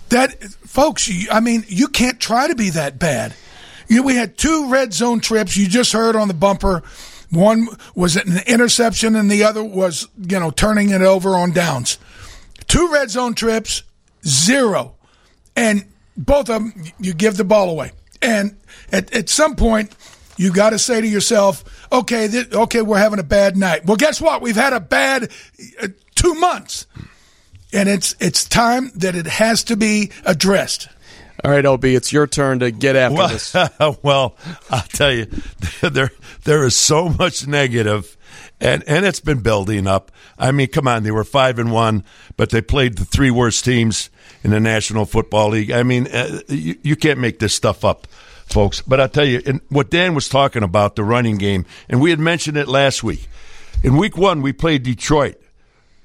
That, 0.09 0.43
folks, 0.43 1.09
you, 1.09 1.29
I 1.31 1.41
mean, 1.41 1.65
you 1.69 1.89
can't 1.89 2.19
try 2.19 2.49
to 2.49 2.55
be 2.55 2.71
that 2.71 2.99
bad. 2.99 3.35
You 3.89 4.03
we 4.03 4.15
had 4.15 4.39
two 4.39 4.71
red 4.71 4.93
zone 4.93 5.21
trips. 5.21 5.57
You 5.57 5.69
just 5.69 5.93
heard 5.93 6.17
on 6.17 6.29
the 6.29 6.35
bumper. 6.35 6.83
One 7.31 7.69
was 7.95 8.17
an 8.17 8.39
interception, 8.47 9.17
and 9.17 9.31
the 9.31 9.45
other 9.45 9.63
was, 9.63 10.09
you 10.17 10.39
know, 10.39 10.51
turning 10.51 10.91
it 10.91 11.03
over 11.03 11.31
on 11.31 11.53
downs. 11.53 11.99
Two 12.67 12.93
red 12.93 13.11
zone 13.11 13.35
trips, 13.35 13.83
zero. 14.25 14.95
And 15.57 15.85
both 16.21 16.51
of 16.51 16.63
them, 16.63 16.75
you 16.99 17.15
give 17.15 17.37
the 17.37 17.45
ball 17.45 17.71
away. 17.71 17.93
And 18.23 18.57
at, 18.93 19.13
at 19.15 19.29
some 19.29 19.57
point, 19.57 19.95
you 20.37 20.53
got 20.53 20.71
to 20.71 20.79
say 20.79 21.01
to 21.01 21.07
yourself, 21.07 21.65
okay, 21.91 22.29
th- 22.29 22.53
okay, 22.53 22.83
we're 22.83 22.99
having 22.99 23.19
a 23.19 23.25
bad 23.25 23.57
night. 23.57 23.87
Well, 23.87 23.97
guess 23.97 24.21
what? 24.21 24.43
We've 24.43 24.57
had 24.57 24.73
a 24.73 24.81
bad 24.81 25.31
uh, 25.83 25.89
two 26.15 26.35
months. 26.35 26.87
And 27.73 27.89
it's 27.89 28.17
it's 28.19 28.47
time 28.47 28.91
that 28.97 29.15
it 29.15 29.27
has 29.27 29.63
to 29.65 29.77
be 29.77 30.11
addressed. 30.25 30.89
All 31.45 31.53
right, 31.53 31.65
OB, 31.65 31.85
it's 31.85 32.13
your 32.13 32.27
turn 32.27 32.59
to 32.59 32.71
get 32.73 32.97
after 32.97 33.17
well, 33.17 33.29
this. 33.29 33.55
well, 34.03 34.37
I'll 34.71 34.83
tell 34.83 35.13
you, 35.13 35.27
there 35.81 36.11
there 36.45 36.65
is 36.65 36.75
so 36.75 37.09
much 37.11 37.47
negative, 37.47 38.17
and 38.61 38.83
and 38.89 39.07
it's 39.07 39.21
been 39.21 39.41
building 39.41 39.87
up. 39.87 40.11
I 40.37 40.51
mean, 40.51 40.67
come 40.67 40.89
on, 40.89 41.05
they 41.05 41.13
were 41.13 41.23
five 41.23 41.61
and 41.61 41.71
one, 41.71 42.05
but 42.37 42.51
they 42.51 42.61
played 42.61 42.99
the 42.99 43.05
three 43.05 43.31
worst 43.31 43.65
teams 43.65 44.11
in 44.43 44.51
the 44.51 44.61
National 44.61 45.05
Football 45.05 45.51
League. 45.51 45.71
I 45.71 45.83
mean, 45.83 46.07
uh, 46.09 46.41
you, 46.49 46.77
you 46.83 46.97
can't 46.97 47.19
make 47.19 47.39
this 47.39 47.55
stuff 47.55 47.85
up, 47.85 48.07
folks. 48.47 48.83
But 48.83 49.01
I'll 49.01 49.09
tell 49.09 49.25
you, 49.25 49.43
and 49.47 49.61
what 49.69 49.91
Dan 49.91 50.15
was 50.15 50.29
talking 50.29 50.63
about 50.63 50.97
the 50.97 51.05
running 51.05 51.37
game, 51.37 51.67
and 51.89 52.01
we 52.01 52.11
had 52.11 52.19
mentioned 52.19 52.57
it 52.57 52.69
last 52.69 53.03
week. 53.03 53.29
In 53.83 53.97
week 53.97 54.17
one, 54.17 54.43
we 54.43 54.53
played 54.53 54.83
Detroit. 54.83 55.41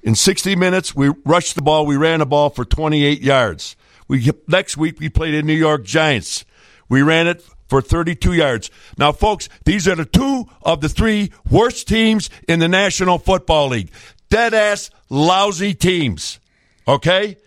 In 0.03 0.15
60 0.15 0.55
minutes, 0.55 0.95
we 0.95 1.09
rushed 1.25 1.55
the 1.55 1.61
ball. 1.61 1.85
We 1.85 1.97
ran 1.97 2.19
the 2.19 2.25
ball 2.25 2.49
for 2.49 2.63
28 2.63 3.21
yards. 3.21 3.75
We 4.07 4.31
next 4.47 4.77
week 4.77 4.99
we 4.99 5.09
played 5.09 5.33
the 5.33 5.41
New 5.41 5.53
York 5.53 5.83
Giants. 5.83 6.45
We 6.87 7.01
ran 7.01 7.27
it 7.27 7.43
for 7.67 7.81
32 7.81 8.33
yards. 8.33 8.69
Now, 8.97 9.11
folks, 9.11 9.49
these 9.65 9.87
are 9.87 9.95
the 9.95 10.05
two 10.05 10.45
of 10.61 10.81
the 10.81 10.89
three 10.89 11.31
worst 11.49 11.87
teams 11.87 12.29
in 12.47 12.59
the 12.59 12.67
National 12.67 13.17
Football 13.17 13.69
League. 13.69 13.89
Dead 14.29 14.53
ass 14.53 14.91
lousy 15.09 15.73
teams. 15.73 16.39
Okay? 16.87 17.37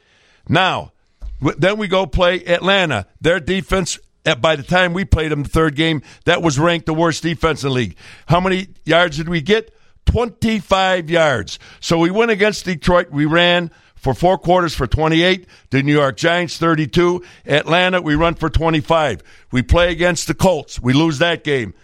Now, 0.49 0.93
then 1.41 1.79
we 1.79 1.89
go 1.89 2.07
play 2.07 2.45
Atlanta. 2.45 3.07
Their 3.21 3.41
defense, 3.41 3.99
by 4.41 4.57
the 4.57 4.63
time 4.63 4.93
we 4.93 5.05
played 5.05 5.31
them 5.31 5.43
the 5.43 5.49
third 5.49 5.77
game, 5.77 6.03
that 6.25 6.43
was 6.43 6.59
ranked 6.59 6.87
the 6.87 6.95
worst 6.95 7.23
defense 7.23 7.63
in 7.63 7.69
the 7.69 7.75
league. 7.75 7.97
How 8.27 8.41
many 8.41 8.69
yards 8.85 9.17
did 9.17 9.29
we 9.29 9.41
get? 9.41 9.75
25 10.07 11.11
yards. 11.11 11.59
So 11.81 11.99
we 11.99 12.11
went 12.11 12.31
against 12.31 12.65
Detroit. 12.65 13.11
We 13.11 13.27
ran 13.27 13.71
for 13.95 14.15
four 14.15 14.39
quarters 14.39 14.75
for 14.75 14.87
28. 14.87 15.47
The 15.71 15.83
New 15.83 15.93
York 15.93 16.17
Giants 16.17 16.57
32. 16.57 17.23
Atlanta 17.47 18.01
we 18.01 18.15
run 18.15 18.35
for 18.35 18.49
25. 18.49 19.23
We 19.53 19.63
play 19.63 19.93
against 19.93 20.27
the 20.27 20.35
Colts. 20.35 20.81
We 20.81 20.93
lose 20.95 21.19
that 21.19 21.45
game. 21.45 21.75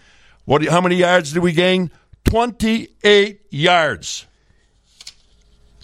What? 0.45 0.65
How 0.65 0.81
many 0.81 0.95
yards 0.95 1.33
did 1.33 1.43
we 1.43 1.51
gain? 1.51 1.91
28 2.25 3.41
yards. 3.51 4.25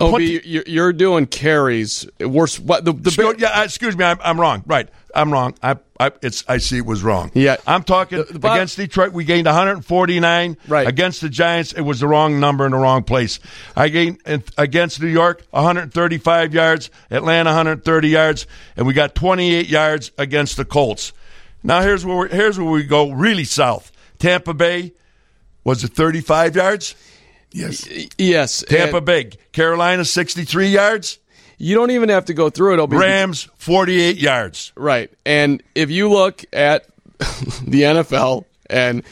OB, 0.02 0.22
you're, 0.22 0.64
you're 0.68 0.94
doing 0.94 1.26
carries. 1.26 2.08
Worse. 2.20 2.60
What 2.60 2.86
the 2.86 2.94
the 2.94 3.10
Excuse, 3.10 3.36
yeah, 3.40 3.60
uh, 3.60 3.64
excuse 3.64 3.98
me. 3.98 4.06
I'm, 4.06 4.18
I'm 4.22 4.40
wrong. 4.40 4.64
Right. 4.66 4.90
I'm 5.14 5.32
wrong. 5.34 5.56
I, 5.62 5.76
I, 6.00 6.12
it's, 6.22 6.46
I 6.48 6.58
see 6.60 6.78
it 6.78 6.86
was 6.86 7.04
wrong. 7.04 7.32
Yeah. 7.34 7.58
I'm 7.68 7.84
talking 7.84 8.20
The- 8.20 8.24
the 8.34 8.40
bottom- 8.40 8.58
against 8.58 8.78
Detroit. 8.78 9.12
We 9.12 9.26
gained 9.26 9.46
149. 9.46 10.58
Right. 10.68 10.88
Against 10.88 11.20
the 11.22 11.28
Giants, 11.30 11.74
it 11.74 11.82
was 11.82 12.00
the 12.00 12.08
wrong 12.08 12.40
number 12.40 12.66
in 12.66 12.72
the 12.72 12.78
wrong 12.78 13.04
place. 13.04 13.40
I 13.76 13.90
gained 13.90 14.20
against 14.58 15.02
New 15.02 15.08
York 15.10 15.44
135 15.52 16.54
yards, 16.54 16.90
Atlanta 17.10 17.50
130 17.50 18.08
yards, 18.08 18.48
and 18.78 18.88
we 18.88 18.94
got 18.94 19.14
28 19.16 19.68
yards 19.68 20.12
against 20.18 20.56
the 20.58 20.66
Colts. 20.66 21.12
Now 21.64 21.82
here's 21.82 22.06
where 22.06 22.16
we're, 22.18 22.28
here's 22.30 22.58
where 22.58 22.72
we 22.72 22.84
go 22.84 23.12
really 23.12 23.44
south. 23.44 23.92
Tampa 24.18 24.54
Bay 24.54 24.94
was 25.64 25.84
it 25.84 25.90
35 25.94 26.56
yards? 26.56 26.96
Yes. 27.52 27.88
yes. 28.18 28.64
Tampa 28.68 28.98
and 28.98 29.06
Bay, 29.06 29.30
Carolina 29.52 30.06
63 30.06 30.68
yards, 30.68 31.20
You 31.58 31.76
don't 31.76 31.92
even 31.92 32.10
have 32.10 32.26
to 32.26 32.34
go 32.34 32.50
through 32.50 32.76
it. 32.76 32.80
OB. 32.80 32.94
Rams 32.94 33.44
48 33.58 34.18
yards. 34.18 34.72
Right. 34.76 35.12
And 35.26 35.62
if 35.76 35.90
you 35.92 36.10
look 36.10 36.44
at 36.54 36.86
the 37.20 37.82
NFL 37.84 38.46
and 38.70 39.04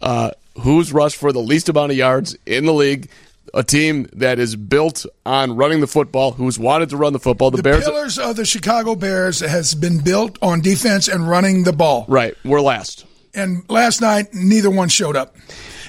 uh, 0.00 0.32
who's 0.60 0.92
rushed 0.92 1.16
for 1.16 1.32
the 1.32 1.40
least 1.40 1.68
amount 1.68 1.92
of 1.92 1.96
yards 1.98 2.36
in 2.46 2.66
the 2.66 2.74
league, 2.74 3.08
a 3.54 3.62
team 3.62 4.08
that 4.14 4.38
is 4.38 4.56
built 4.56 5.04
on 5.26 5.56
running 5.56 5.80
the 5.80 5.86
football, 5.86 6.32
who's 6.32 6.58
wanted 6.58 6.88
to 6.90 6.96
run 6.96 7.12
the 7.12 7.18
football, 7.18 7.50
the, 7.50 7.58
The 7.58 7.62
Bears. 7.62 7.84
pillars 7.84 8.18
of 8.18 8.36
the 8.36 8.44
Chicago 8.46 8.94
Bears 8.94 9.40
has 9.40 9.74
been 9.74 10.02
built 10.02 10.38
on 10.42 10.60
defense 10.62 11.06
and 11.06 11.28
running 11.28 11.64
the 11.64 11.72
ball. 11.72 12.06
Right. 12.08 12.34
We're 12.44 12.60
last. 12.62 13.04
And 13.34 13.62
last 13.70 14.00
night, 14.00 14.34
neither 14.34 14.70
one 14.70 14.88
showed 14.88 15.16
up. 15.16 15.36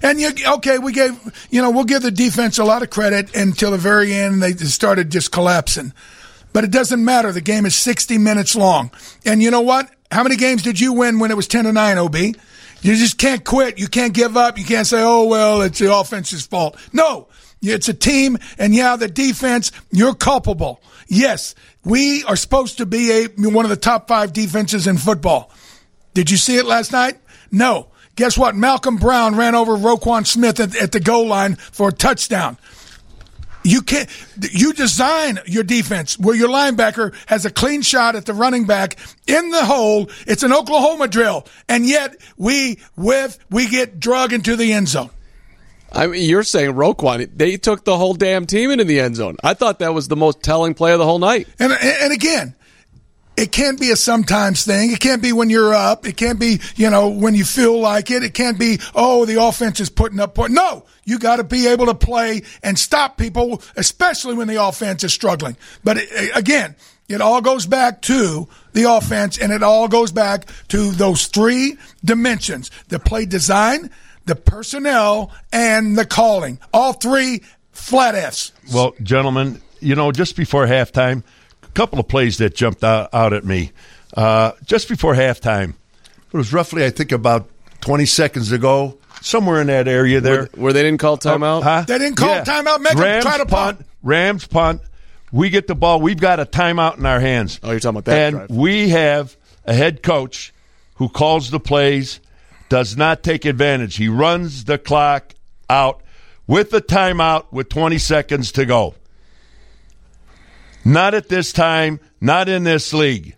And 0.04 0.20
you, 0.20 0.32
okay, 0.56 0.78
we 0.78 0.92
gave, 0.92 1.18
you 1.50 1.62
know, 1.62 1.72
we'll 1.72 1.86
give 1.86 2.02
the 2.04 2.12
defense 2.12 2.60
a 2.60 2.66
lot 2.66 2.84
of 2.84 2.90
credit 2.90 3.36
until 3.36 3.72
the 3.72 3.78
very 3.78 4.14
end. 4.14 4.44
They 4.44 4.52
started 4.54 5.10
just 5.10 5.32
collapsing. 5.32 5.94
But 6.52 6.66
it 6.66 6.72
doesn't 6.72 7.04
matter. 7.04 7.32
The 7.32 7.42
game 7.42 7.66
is 7.66 7.76
60 7.76 8.18
minutes 8.18 8.56
long. 8.56 8.92
And 9.26 9.42
you 9.42 9.50
know 9.50 9.62
what? 9.62 9.90
How 10.12 10.22
many 10.22 10.36
games 10.36 10.62
did 10.62 10.80
you 10.80 10.94
win 10.94 11.20
when 11.20 11.32
it 11.32 11.38
was 11.38 11.48
10 11.48 11.64
to 11.64 11.72
9, 11.72 11.98
OB? 11.98 12.16
You 12.16 12.96
just 12.96 13.18
can't 13.18 13.44
quit. 13.44 13.80
You 13.80 13.88
can't 13.88 14.14
give 14.14 14.36
up. 14.36 14.58
You 14.60 14.66
can't 14.66 14.86
say, 14.86 15.02
oh, 15.02 15.26
well, 15.26 15.62
it's 15.62 15.80
the 15.80 15.96
offense's 15.96 16.46
fault. 16.46 16.78
No. 16.92 17.30
It's 17.62 17.88
a 17.88 17.94
team, 17.94 18.38
and 18.58 18.76
yeah, 18.76 18.98
the 18.98 19.08
defense, 19.08 19.72
you're 19.90 20.14
culpable. 20.14 20.82
Yes, 21.08 21.56
we 21.86 22.26
are 22.26 22.36
supposed 22.36 22.80
to 22.80 22.86
be 22.86 23.10
a, 23.12 23.28
one 23.38 23.64
of 23.64 23.70
the 23.70 23.78
top 23.78 24.10
five 24.10 24.34
defenses 24.34 24.86
in 24.86 24.98
football. 24.98 25.50
Did 26.14 26.30
you 26.30 26.36
see 26.36 26.58
it 26.58 26.66
last 26.66 26.92
night? 26.92 27.20
No. 27.52 27.88
Guess 28.16 28.38
what? 28.38 28.56
Malcolm 28.56 28.98
Brown 28.98 29.36
ran 29.36 29.56
over 29.56 29.76
Roquan 29.76 30.26
Smith 30.26 30.60
at, 30.60 30.76
at 30.76 30.92
the 30.92 31.00
goal 31.00 31.28
line 31.28 31.56
for 31.56 31.90
a 31.90 31.92
touchdown. 31.92 32.58
You 33.64 33.82
can't. 33.82 34.10
You 34.52 34.74
design 34.74 35.40
your 35.46 35.64
defense 35.64 36.20
where 36.20 36.36
your 36.36 36.50
linebacker 36.50 37.16
has 37.28 37.46
a 37.46 37.50
clean 37.50 37.82
shot 37.82 38.16
at 38.16 38.26
the 38.26 38.34
running 38.34 38.66
back 38.66 38.98
in 39.26 39.52
the 39.52 39.64
hole. 39.64 40.10
It's 40.28 40.44
an 40.44 40.52
Oklahoma 40.52 41.08
drill, 41.08 41.46
and 41.70 41.86
yet 41.86 42.18
we 42.38 42.80
with 42.98 43.40
we 43.50 43.70
get 43.70 44.00
drug 44.02 44.34
into 44.34 44.58
the 44.58 44.74
end 44.74 44.90
zone. 44.90 45.10
I 45.94 46.08
mean, 46.08 46.30
you're 46.30 46.44
saying 46.44 46.74
Roquan. 46.74 47.30
They 47.36 47.56
took 47.56 47.86
the 47.86 47.98
whole 47.98 48.16
damn 48.16 48.46
team 48.46 48.70
into 48.72 48.84
the 48.84 49.00
end 49.00 49.16
zone. 49.16 49.38
I 49.44 49.54
thought 49.54 49.80
that 49.80 49.94
was 49.94 50.08
the 50.08 50.16
most 50.18 50.44
telling 50.44 50.74
play 50.74 50.92
of 50.92 51.00
the 51.00 51.06
whole 51.06 51.20
night. 51.20 51.48
And 51.58 51.72
and 51.72 52.12
again, 52.12 52.56
it 53.36 53.52
can't 53.52 53.80
be 53.80 53.92
a 53.92 53.96
sometimes 53.96 54.66
thing. 54.66 54.92
It 54.92 55.00
can't 55.00 55.22
be 55.22 55.34
when 55.34 55.50
you're 55.50 55.74
up. 55.74 56.06
It 56.06 56.18
can't 56.18 56.40
be 56.40 56.60
you 56.76 56.90
know 56.90 57.10
when 57.10 57.36
you 57.36 57.44
feel 57.44 57.80
like 57.80 58.12
it. 58.12 58.24
It 58.24 58.34
can't 58.34 58.60
be 58.60 58.80
oh 58.94 59.26
the 59.26 59.42
offense 59.42 59.80
is 59.80 59.90
putting 59.90 60.20
up 60.20 60.36
point. 60.36 60.54
No, 60.54 60.86
you 61.06 61.20
got 61.20 61.38
to 61.38 61.44
be 61.44 61.68
able 61.68 61.88
to 61.88 61.96
play 61.96 62.44
and 62.62 62.78
stop 62.78 63.18
people, 63.18 63.62
especially 63.76 64.36
when 64.36 64.48
the 64.48 64.64
offense 64.64 65.04
is 65.04 65.14
struggling. 65.14 65.58
But 65.84 65.98
it, 65.98 66.32
again. 66.36 66.76
It 67.10 67.20
all 67.20 67.42
goes 67.42 67.66
back 67.66 68.02
to 68.04 68.48
the 68.72 68.90
offense, 68.90 69.38
and 69.38 69.52
it 69.52 69.62
all 69.62 69.90
goes 69.90 70.14
back 70.14 70.46
to 70.70 70.92
those 70.92 71.28
three 71.28 71.78
dimensions: 72.04 72.72
the 72.88 72.98
play 72.98 73.26
design, 73.26 73.92
the 74.26 74.36
personnel, 74.36 75.30
and 75.52 75.98
the 75.98 76.06
calling. 76.06 76.60
All 76.74 76.94
three 76.94 77.44
flat 77.74 78.16
F's. 78.16 78.54
Well, 78.74 78.96
gentlemen, 79.04 79.62
you 79.80 79.96
know, 79.96 80.12
just 80.12 80.38
before 80.38 80.66
halftime, 80.66 81.24
couple 81.74 82.00
of 82.00 82.08
plays 82.08 82.38
that 82.38 82.56
jumped 82.56 82.84
out, 82.84 83.10
out 83.14 83.34
at 83.34 83.44
me. 83.46 83.72
Uh, 84.16 84.52
just 84.66 84.88
before 84.90 85.14
halftime, 85.16 85.74
It 86.32 86.38
was 86.38 86.52
roughly, 86.54 86.84
I 86.86 86.90
think, 86.90 87.12
about 87.12 87.48
20 87.82 88.06
seconds 88.06 88.52
ago, 88.52 88.98
somewhere 89.22 89.62
in 89.62 89.68
that 89.68 89.88
area 89.88 90.20
there. 90.22 90.36
Where, 90.38 90.50
where 90.56 90.74
they 90.74 90.82
didn't 90.84 91.00
call 91.00 91.18
timeout. 91.18 91.64
Huh? 91.64 91.84
They 91.88 91.98
didn't 91.98 92.18
call 92.18 92.36
timeout. 92.42 92.80
Make 92.82 92.94
'em 92.96 93.00
Rams 93.02 93.24
try 93.26 93.38
to 93.38 93.46
punt. 93.46 93.86
Rams 94.02 94.48
punt. 94.48 94.82
We 95.32 95.50
get 95.50 95.68
the 95.68 95.76
ball. 95.76 96.00
We've 96.02 96.20
got 96.20 96.40
a 96.40 96.46
timeout 96.46 96.98
in 96.98 97.06
our 97.06 97.20
hands. 97.20 97.60
Oh, 97.64 97.72
you're 97.72 97.80
talking 97.80 97.98
about 98.00 98.06
that 98.06 98.18
And 98.28 98.36
drive. 98.38 98.50
we 98.52 98.90
have 98.90 99.36
a 99.66 99.74
head 99.74 100.04
coach 100.04 100.54
who 100.96 101.10
calls 101.10 101.50
the 101.50 101.60
plays, 101.60 102.20
does 102.70 102.96
not 102.98 103.24
take 103.24 103.46
advantage. 103.46 103.96
He 103.96 104.08
runs 104.10 104.66
the 104.66 104.78
clock 104.78 105.34
out 105.70 106.02
with 106.46 106.70
the 106.72 106.82
timeout 106.82 107.46
with 107.52 107.70
20 107.70 107.98
seconds 107.98 108.52
to 108.54 108.66
go. 108.66 108.94
Not 110.86 111.14
at 111.14 111.30
this 111.30 111.52
time, 111.52 112.00
not 112.20 112.50
in 112.50 112.64
this 112.64 112.94
league. 112.94 113.36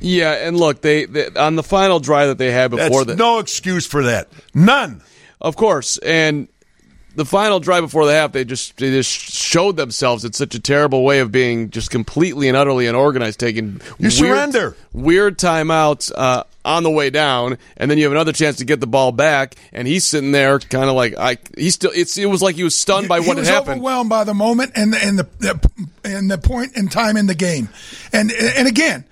Yeah, 0.00 0.32
and 0.32 0.56
look, 0.56 0.82
they, 0.82 1.06
they 1.06 1.28
on 1.28 1.56
the 1.56 1.62
final 1.62 2.00
drive 2.00 2.28
that 2.28 2.38
they 2.38 2.50
had 2.50 2.70
before 2.70 3.04
That's 3.04 3.16
the 3.16 3.16
no 3.16 3.38
excuse 3.38 3.86
for 3.86 4.04
that. 4.04 4.28
None. 4.54 5.02
Of 5.40 5.56
course, 5.56 5.98
and 5.98 6.48
the 7.16 7.24
final 7.24 7.60
drive 7.60 7.82
before 7.82 8.06
the 8.06 8.12
half, 8.12 8.32
they 8.32 8.44
just 8.44 8.76
they 8.76 8.90
just 8.90 9.10
showed 9.10 9.76
themselves. 9.76 10.24
in 10.24 10.32
such 10.32 10.54
a 10.54 10.60
terrible 10.60 11.04
way 11.04 11.20
of 11.20 11.30
being 11.32 11.70
just 11.70 11.90
completely 11.90 12.48
and 12.48 12.56
utterly 12.56 12.86
unorganized, 12.86 13.38
taking 13.40 13.80
You 13.98 14.10
surrender. 14.10 14.76
weird 14.92 15.38
timeouts 15.38 16.10
uh, 16.16 16.44
on 16.64 16.82
the 16.82 16.90
way 16.90 17.10
down, 17.10 17.58
and 17.76 17.90
then 17.90 17.98
you 17.98 18.04
have 18.04 18.12
another 18.12 18.32
chance 18.32 18.56
to 18.56 18.64
get 18.64 18.80
the 18.80 18.86
ball 18.86 19.12
back, 19.12 19.54
and 19.72 19.86
he's 19.86 20.04
sitting 20.04 20.32
there, 20.32 20.58
kind 20.58 20.88
of 20.90 20.96
like 20.96 21.14
I. 21.18 21.38
He 21.56 21.70
still. 21.70 21.92
It's 21.94 22.16
it 22.18 22.26
was 22.26 22.42
like 22.42 22.56
he 22.56 22.64
was 22.64 22.74
stunned 22.74 23.08
by 23.08 23.20
he 23.20 23.28
what 23.28 23.36
was 23.36 23.46
had 23.46 23.54
happened. 23.54 23.72
overwhelmed 23.80 24.10
by 24.10 24.24
the 24.24 24.34
moment 24.34 24.72
and 24.74 24.92
the, 24.92 25.04
and 25.04 25.18
the, 25.18 25.28
the 25.38 25.68
and 26.04 26.30
the 26.30 26.38
point 26.38 26.76
in 26.76 26.88
time 26.88 27.16
in 27.16 27.26
the 27.26 27.34
game, 27.34 27.68
and 28.12 28.32
and 28.32 28.66
again, 28.68 29.04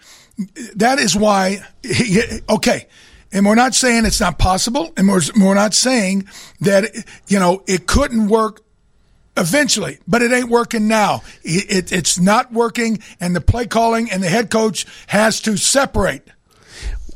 that 0.77 0.99
is 0.99 1.15
why. 1.15 1.59
He, 1.83 2.21
okay, 2.49 2.87
and 3.33 3.47
we're 3.47 3.55
not 3.55 3.75
saying 3.75 4.05
it's 4.05 4.21
not 4.21 4.39
possible, 4.39 4.93
and 4.97 5.09
we're 5.09 5.23
we're 5.37 5.55
not 5.55 5.75
saying 5.75 6.29
that 6.61 6.95
you 7.27 7.39
know 7.39 7.63
it 7.67 7.87
couldn't 7.87 8.29
work 8.29 8.61
eventually, 9.37 9.99
but 10.07 10.23
it 10.23 10.33
ain't 10.33 10.49
working 10.49 10.89
now. 10.89 11.23
It, 11.43 11.71
it, 11.71 11.93
it's 11.93 12.19
not 12.19 12.53
working, 12.53 12.99
and 13.21 13.35
the 13.35 13.41
play 13.41 13.67
calling 13.67 14.11
and 14.11 14.23
the 14.23 14.29
head 14.29 14.51
coach 14.51 14.87
has 15.09 15.41
to 15.43 15.57
separate. 15.57 16.23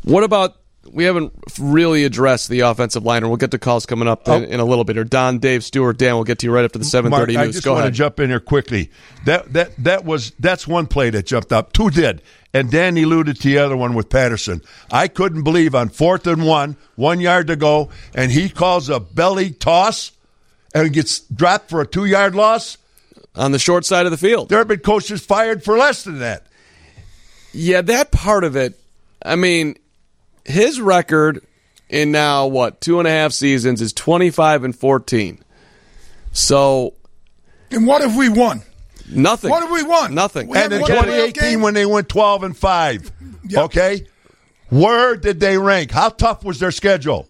What 0.02 0.24
about? 0.24 0.56
We 0.92 1.04
haven't 1.04 1.32
really 1.58 2.04
addressed 2.04 2.48
the 2.48 2.60
offensive 2.60 3.04
line, 3.04 3.22
and 3.22 3.30
we'll 3.30 3.36
get 3.36 3.50
to 3.52 3.58
calls 3.58 3.86
coming 3.86 4.08
up 4.08 4.26
in, 4.28 4.32
oh. 4.32 4.46
in 4.46 4.60
a 4.60 4.64
little 4.64 4.84
bit. 4.84 4.96
Or 4.98 5.04
Don, 5.04 5.38
Dave, 5.38 5.64
Stewart, 5.64 5.98
Dan. 5.98 6.14
We'll 6.14 6.24
get 6.24 6.38
to 6.40 6.46
you 6.46 6.52
right 6.52 6.64
after 6.64 6.78
the 6.78 6.84
seven 6.84 7.12
thirty 7.12 7.36
I 7.36 7.46
news. 7.46 7.54
just 7.56 7.64
Go 7.64 7.72
want 7.72 7.82
ahead. 7.82 7.92
to 7.92 7.96
jump 7.98 8.20
in 8.20 8.30
here 8.30 8.40
quickly. 8.40 8.90
That 9.24 9.52
that 9.52 9.76
that 9.78 10.04
was 10.04 10.32
that's 10.38 10.66
one 10.66 10.86
play 10.86 11.10
that 11.10 11.26
jumped 11.26 11.52
up. 11.52 11.72
Two 11.72 11.90
did, 11.90 12.22
and 12.54 12.70
Dan 12.70 12.96
alluded 12.96 13.36
to 13.36 13.42
the 13.48 13.58
other 13.58 13.76
one 13.76 13.94
with 13.94 14.08
Patterson. 14.08 14.62
I 14.90 15.08
couldn't 15.08 15.42
believe 15.44 15.74
on 15.74 15.88
fourth 15.88 16.26
and 16.26 16.46
one, 16.46 16.76
one 16.94 17.20
yard 17.20 17.46
to 17.48 17.56
go, 17.56 17.90
and 18.14 18.30
he 18.32 18.48
calls 18.48 18.88
a 18.88 19.00
belly 19.00 19.50
toss 19.50 20.12
and 20.74 20.92
gets 20.92 21.20
dropped 21.20 21.70
for 21.70 21.80
a 21.80 21.86
two 21.86 22.04
yard 22.04 22.34
loss. 22.34 22.78
on 23.34 23.52
the 23.52 23.58
short 23.58 23.84
side 23.84 24.06
of 24.06 24.12
the 24.12 24.18
field. 24.18 24.48
There 24.48 24.58
have 24.58 24.68
been 24.68 24.80
coaches 24.80 25.24
fired 25.24 25.62
for 25.62 25.76
less 25.76 26.04
than 26.04 26.20
that. 26.20 26.46
Yeah, 27.52 27.82
that 27.82 28.10
part 28.10 28.44
of 28.44 28.56
it. 28.56 28.78
I 29.24 29.36
mean, 29.36 29.76
his 30.46 30.80
record 30.80 31.44
in 31.88 32.10
now 32.12 32.46
what 32.46 32.80
two 32.80 32.98
and 32.98 33.06
a 33.06 33.10
half 33.10 33.32
seasons 33.32 33.80
is 33.80 33.92
twenty 33.92 34.30
five 34.30 34.64
and 34.64 34.74
fourteen. 34.74 35.42
So 36.32 36.94
And 37.70 37.86
what 37.86 38.02
have 38.02 38.16
we 38.16 38.28
won? 38.28 38.62
nothing. 39.10 39.50
What 39.50 39.62
have 39.62 39.70
we 39.70 39.82
won? 39.82 40.14
Nothing. 40.14 40.48
We 40.48 40.58
And 40.58 40.72
in 40.72 40.80
haven't 40.80 40.96
won 40.96 41.04
a 41.08 41.10
playoff 41.12 41.34
2018, 41.34 41.60
when 41.60 41.74
they 41.74 41.86
went 41.86 42.08
12 42.08 42.42
and 42.42 42.56
5, 42.56 43.12
Yep. 43.48 43.64
okay, 43.66 44.06
where 44.68 45.16
did 45.16 45.38
they 45.40 45.56
rank? 45.58 45.92
How 45.92 46.08
tough 46.08 46.44
was 46.44 46.58
their 46.58 46.72
schedule? 46.72 47.28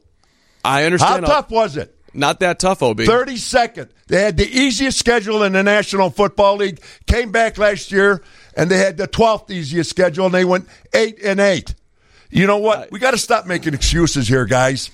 I 0.64 0.84
understand. 0.84 1.08
How 1.10 1.16
understand. 1.16 1.36
tough 1.44 1.50
was 1.50 1.76
it? 1.76 1.94
Not 2.14 2.40
that 2.40 2.58
tough, 2.58 2.82
Ob. 2.82 2.98
32nd. 2.98 3.90
They 4.08 4.22
had 4.22 4.38
the 4.38 4.48
easiest 4.48 4.98
schedule 4.98 5.42
in 5.42 5.52
the 5.52 5.62
National 5.62 6.08
Football 6.08 6.56
League. 6.56 6.80
Came 7.06 7.30
back 7.30 7.58
last 7.58 7.92
year 7.92 8.22
and 8.56 8.70
they 8.70 8.78
had 8.78 8.96
the 8.96 9.06
12th 9.06 9.50
easiest 9.50 9.90
schedule 9.90 10.24
and 10.24 10.34
they 10.34 10.46
went 10.46 10.66
8 10.94 11.18
and 11.22 11.38
8. 11.38 11.74
You 12.30 12.46
know 12.46 12.58
what? 12.58 12.90
We 12.90 12.98
got 12.98 13.12
to 13.12 13.18
stop 13.18 13.46
making 13.46 13.74
excuses 13.74 14.28
here, 14.28 14.44
guys. 14.46 14.90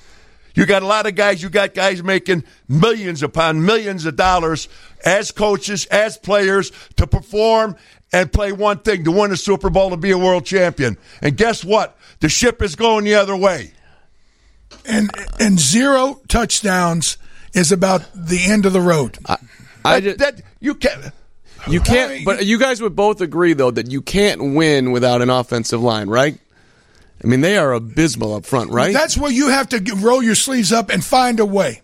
You 0.55 0.67
got 0.67 0.83
a 0.83 0.87
lot 0.87 1.07
of 1.07 1.15
guys, 1.15 1.43
you 1.43 1.49
got 1.49 1.73
guys 1.73 2.03
making 2.03 2.45
millions 2.69 3.23
upon 3.23 3.65
millions 3.65 4.05
of 4.05 4.17
dollars 4.17 4.69
as 5.05 5.31
coaches, 5.31 5.87
as 5.87 6.19
players 6.19 6.73
to 6.97 7.07
perform 7.07 7.77
and 8.13 8.31
play 8.31 8.53
one 8.53 8.81
thing 8.81 9.05
to 9.05 9.11
win 9.11 9.33
a 9.33 9.37
Super 9.39 9.71
Bowl 9.71 9.89
to 9.91 9.97
be 9.97 10.11
a 10.11 10.19
world 10.19 10.45
champion. 10.45 10.99
And 11.23 11.37
guess 11.39 11.65
what? 11.65 11.97
The 12.21 12.29
ship 12.29 12.61
is 12.61 12.77
going 12.77 13.05
the 13.07 13.15
other 13.15 13.35
way. 13.37 13.73
and 14.85 15.11
and 15.41 15.59
zero 15.59 16.21
touchdowns 16.29 17.17
is 17.55 17.73
about 17.73 18.03
the 18.15 18.45
end 18.47 18.67
of 18.67 18.73
the 18.75 18.81
road. 18.81 19.19
I 19.27 19.37
That- 19.85 20.03
just, 20.03 20.19
that- 20.19 20.43
you 20.61 20.75
can't. 20.75 21.13
you 21.67 21.81
can't. 21.81 22.25
But 22.25 22.45
you 22.45 22.59
guys 22.59 22.83
would 22.83 22.95
both 22.97 23.21
agree 23.23 23.55
though 23.55 23.71
that 23.71 23.91
you 23.91 24.03
can't 24.03 24.55
win 24.55 24.93
without 24.93 25.23
an 25.23 25.31
offensive 25.31 25.81
line, 25.83 26.09
right? 26.09 26.39
I 27.23 27.27
mean, 27.27 27.41
they 27.41 27.57
are 27.57 27.73
abysmal 27.73 28.35
up 28.35 28.45
front, 28.45 28.71
right? 28.73 28.93
That's 28.93 29.17
where 29.17 29.31
you 29.31 29.49
have 29.49 29.69
to 29.71 29.95
roll 29.97 30.23
your 30.23 30.35
sleeves 30.35 30.73
up 30.73 30.91
and 30.91 31.05
find 31.05 31.39
a 31.41 31.47
way. 31.47 31.83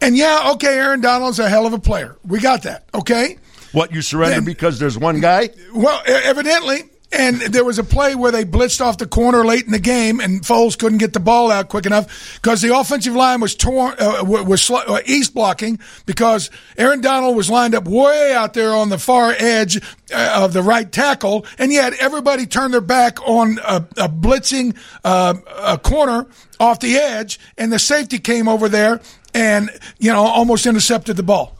And 0.00 0.16
yeah, 0.16 0.52
okay, 0.54 0.78
Aaron 0.78 1.00
Donald's 1.02 1.38
a 1.38 1.48
hell 1.48 1.66
of 1.66 1.72
a 1.74 1.78
player. 1.78 2.16
We 2.26 2.40
got 2.40 2.62
that. 2.62 2.86
Okay. 2.94 3.36
What 3.72 3.92
you 3.92 4.00
surrender 4.02 4.36
Then- 4.36 4.44
because 4.44 4.78
there's 4.78 4.96
one 4.98 5.20
guy? 5.20 5.50
Well, 5.74 6.00
e- 6.08 6.10
evidently, 6.10 6.84
and 7.12 7.40
there 7.40 7.64
was 7.64 7.78
a 7.78 7.84
play 7.84 8.14
where 8.14 8.30
they 8.30 8.44
blitzed 8.44 8.80
off 8.80 8.98
the 8.98 9.06
corner 9.06 9.44
late 9.44 9.64
in 9.64 9.72
the 9.72 9.80
game, 9.80 10.20
and 10.20 10.42
Foles 10.42 10.78
couldn't 10.78 10.98
get 10.98 11.12
the 11.12 11.20
ball 11.20 11.50
out 11.50 11.68
quick 11.68 11.86
enough 11.86 12.38
because 12.40 12.62
the 12.62 12.76
offensive 12.76 13.14
line 13.14 13.40
was 13.40 13.54
torn, 13.54 13.94
uh, 13.98 14.22
was 14.24 14.62
sl- 14.62 14.76
uh, 14.76 15.00
east 15.06 15.34
blocking 15.34 15.80
because 16.06 16.50
Aaron 16.76 17.00
Donald 17.00 17.36
was 17.36 17.50
lined 17.50 17.74
up 17.74 17.88
way 17.88 18.32
out 18.32 18.54
there 18.54 18.74
on 18.74 18.90
the 18.90 18.98
far 18.98 19.34
edge 19.38 19.80
uh, 20.12 20.40
of 20.42 20.52
the 20.52 20.62
right 20.62 20.90
tackle, 20.90 21.44
and 21.58 21.72
yet 21.72 21.94
everybody 21.94 22.46
turned 22.46 22.72
their 22.72 22.80
back 22.80 23.20
on 23.26 23.58
a, 23.66 23.76
a 23.96 24.08
blitzing 24.08 24.76
uh, 25.04 25.34
a 25.58 25.78
corner 25.78 26.26
off 26.60 26.80
the 26.80 26.96
edge, 26.96 27.40
and 27.58 27.72
the 27.72 27.78
safety 27.78 28.18
came 28.18 28.48
over 28.48 28.68
there 28.68 29.00
and 29.34 29.70
you 29.98 30.12
know 30.12 30.22
almost 30.22 30.66
intercepted 30.66 31.16
the 31.16 31.22
ball. 31.22 31.56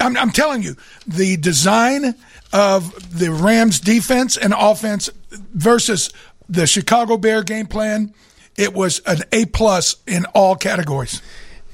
I'm, 0.00 0.16
I'm 0.16 0.30
telling 0.30 0.62
you, 0.62 0.76
the 1.06 1.36
design 1.36 2.14
of 2.52 3.18
the 3.18 3.30
Rams 3.30 3.80
defense 3.80 4.36
and 4.36 4.54
offense 4.56 5.08
versus 5.54 6.10
the 6.48 6.66
Chicago 6.66 7.16
Bear 7.16 7.42
game 7.42 7.66
plan, 7.66 8.12
it 8.56 8.74
was 8.74 9.00
an 9.06 9.18
A 9.32 9.46
plus 9.46 9.96
in 10.06 10.24
all 10.34 10.54
categories. 10.56 11.22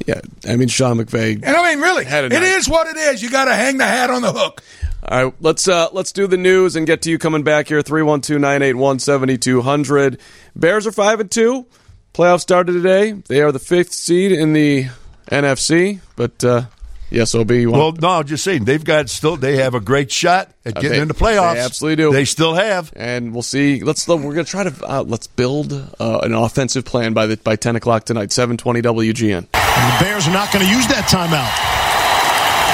yeah. 0.07 0.21
I 0.47 0.55
mean, 0.57 0.69
Sean 0.69 0.99
McVay. 0.99 1.35
And 1.43 1.57
I 1.57 1.71
mean, 1.71 1.81
really, 1.83 2.05
it 2.33 2.43
what 2.69 2.87
it 2.87 2.97
is. 2.97 3.21
You 3.23 3.31
got 3.31 3.47
to 3.47 3.55
hang 3.55 3.79
the 3.79 3.87
hat 3.87 4.11
on 4.11 4.23
the 4.23 4.33
hook. 4.33 4.63
All 5.09 5.25
right, 5.25 5.35
let's 5.41 5.67
uh, 5.69 5.89
let's 5.93 6.11
do 6.13 6.27
the 6.27 6.37
news 6.37 6.75
and 6.77 6.87
get 6.87 7.03
to 7.03 7.11
you 7.11 7.19
coming 7.19 7.43
back 7.45 7.69
here 7.69 7.81
312-981-7200. 7.83 10.19
Bears 10.57 10.87
are 10.87 10.93
5 10.93 11.21
and 11.21 11.31
2. 11.31 11.67
Playoffs 12.15 12.41
started 12.41 12.73
today. 12.73 13.13
They 13.13 13.41
are 13.41 13.53
the 13.53 13.61
5th 13.61 13.93
seed 13.93 14.33
in 14.33 14.55
the 14.55 14.89
NFC, 15.31 16.01
but 16.17 16.43
uh 16.43 16.63
yes, 17.11 17.35
OB 17.35 17.51
you 17.53 17.71
Well, 17.71 17.93
no, 17.93 18.09
I'm 18.09 18.27
just 18.27 18.45
saying 18.45 18.65
they've 18.65 18.85
got 18.85 19.09
still 19.09 19.37
they 19.37 19.57
have 19.57 19.75
a 19.75 19.81
great 19.81 20.11
shot 20.13 20.51
at 20.65 20.77
Uh, 20.77 20.81
getting 20.81 20.97
they- 20.97 21.03
into 21.03 21.15
playoffs. 21.15 21.55
they 21.55 21.61
absolutely 21.61 21.97
do. 22.05 22.13
They 22.13 22.25
still 22.25 22.55
have. 22.55 22.93
and 22.97 23.33
we'll 23.33 23.43
see. 23.43 23.83
Let's 23.83 24.07
we're 24.09 24.19
going 24.35 24.45
to 24.45 24.51
try 24.51 24.65
to 24.65 24.75
uh, 24.87 25.03
let's 25.07 25.27
build 25.27 25.73
uh, 25.73 26.19
an 26.23 26.33
offensive 26.35 26.85
plan 26.85 27.13
by 27.13 27.27
the 27.27 27.37
by 27.37 27.57
10 27.57 27.77
o'clock 27.77 28.05
tonight, 28.05 28.33
720 28.33 28.83
WGN. 28.83 29.37
And 29.39 29.47
the 29.47 30.05
Bears 30.05 30.27
are 30.29 30.33
not 30.33 30.53
going 30.53 30.65
to 30.65 30.71
use 30.71 30.87
that 30.89 31.05
timeout. 31.09 31.49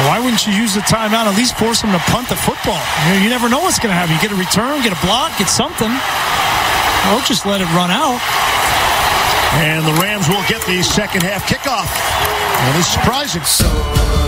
Why 0.08 0.18
wouldn't 0.18 0.44
you 0.46 0.52
use 0.52 0.74
the 0.74 0.80
timeout? 0.80 1.30
At 1.30 1.36
least 1.36 1.54
force 1.56 1.80
them 1.82 1.92
to 1.92 1.98
punt 2.10 2.28
the 2.28 2.34
football. 2.34 2.80
You, 3.06 3.14
know, 3.14 3.20
you 3.22 3.30
never 3.30 3.48
know 3.48 3.60
what's 3.60 3.78
going 3.78 3.90
to 3.90 3.98
happen. 3.98 4.14
You 4.16 4.20
get 4.20 4.32
a 4.32 4.40
return, 4.40 4.82
get 4.82 4.90
a 4.90 4.98
block, 5.06 5.38
get 5.38 5.46
something. 5.48 5.92
Don't 7.06 7.24
just 7.24 7.46
let 7.46 7.60
it 7.60 7.70
run 7.78 7.92
out. 7.94 8.18
And 9.62 9.86
the 9.86 9.94
Rams 10.02 10.26
will 10.28 10.42
get 10.48 10.66
the 10.66 10.82
second 10.82 11.22
half 11.22 11.46
kickoff. 11.46 11.86
That 11.86 12.74
is 12.74 12.86
surprising. 12.90 13.42
Words 13.46 14.23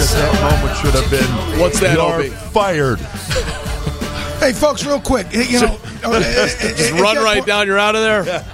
at 0.00 0.08
that 0.08 0.62
moment 0.62 0.76
should 0.78 0.94
have 0.94 1.10
been. 1.10 1.60
What's 1.60 1.80
that, 1.80 1.96
You're 1.96 2.20
Opie? 2.20 2.28
fired. 2.30 2.98
Hey, 4.40 4.52
folks, 4.52 4.84
real 4.86 5.00
quick, 5.00 5.26
you 5.32 5.60
know, 5.60 5.78
uh, 6.02 6.08
uh, 6.08 6.16
uh 6.16 6.20
Just 6.20 6.92
uh, 6.92 6.96
run 6.96 7.16
right 7.16 7.44
down, 7.44 7.66
you're 7.66 7.78
out 7.78 7.94
of 7.94 8.02
there. 8.02 8.44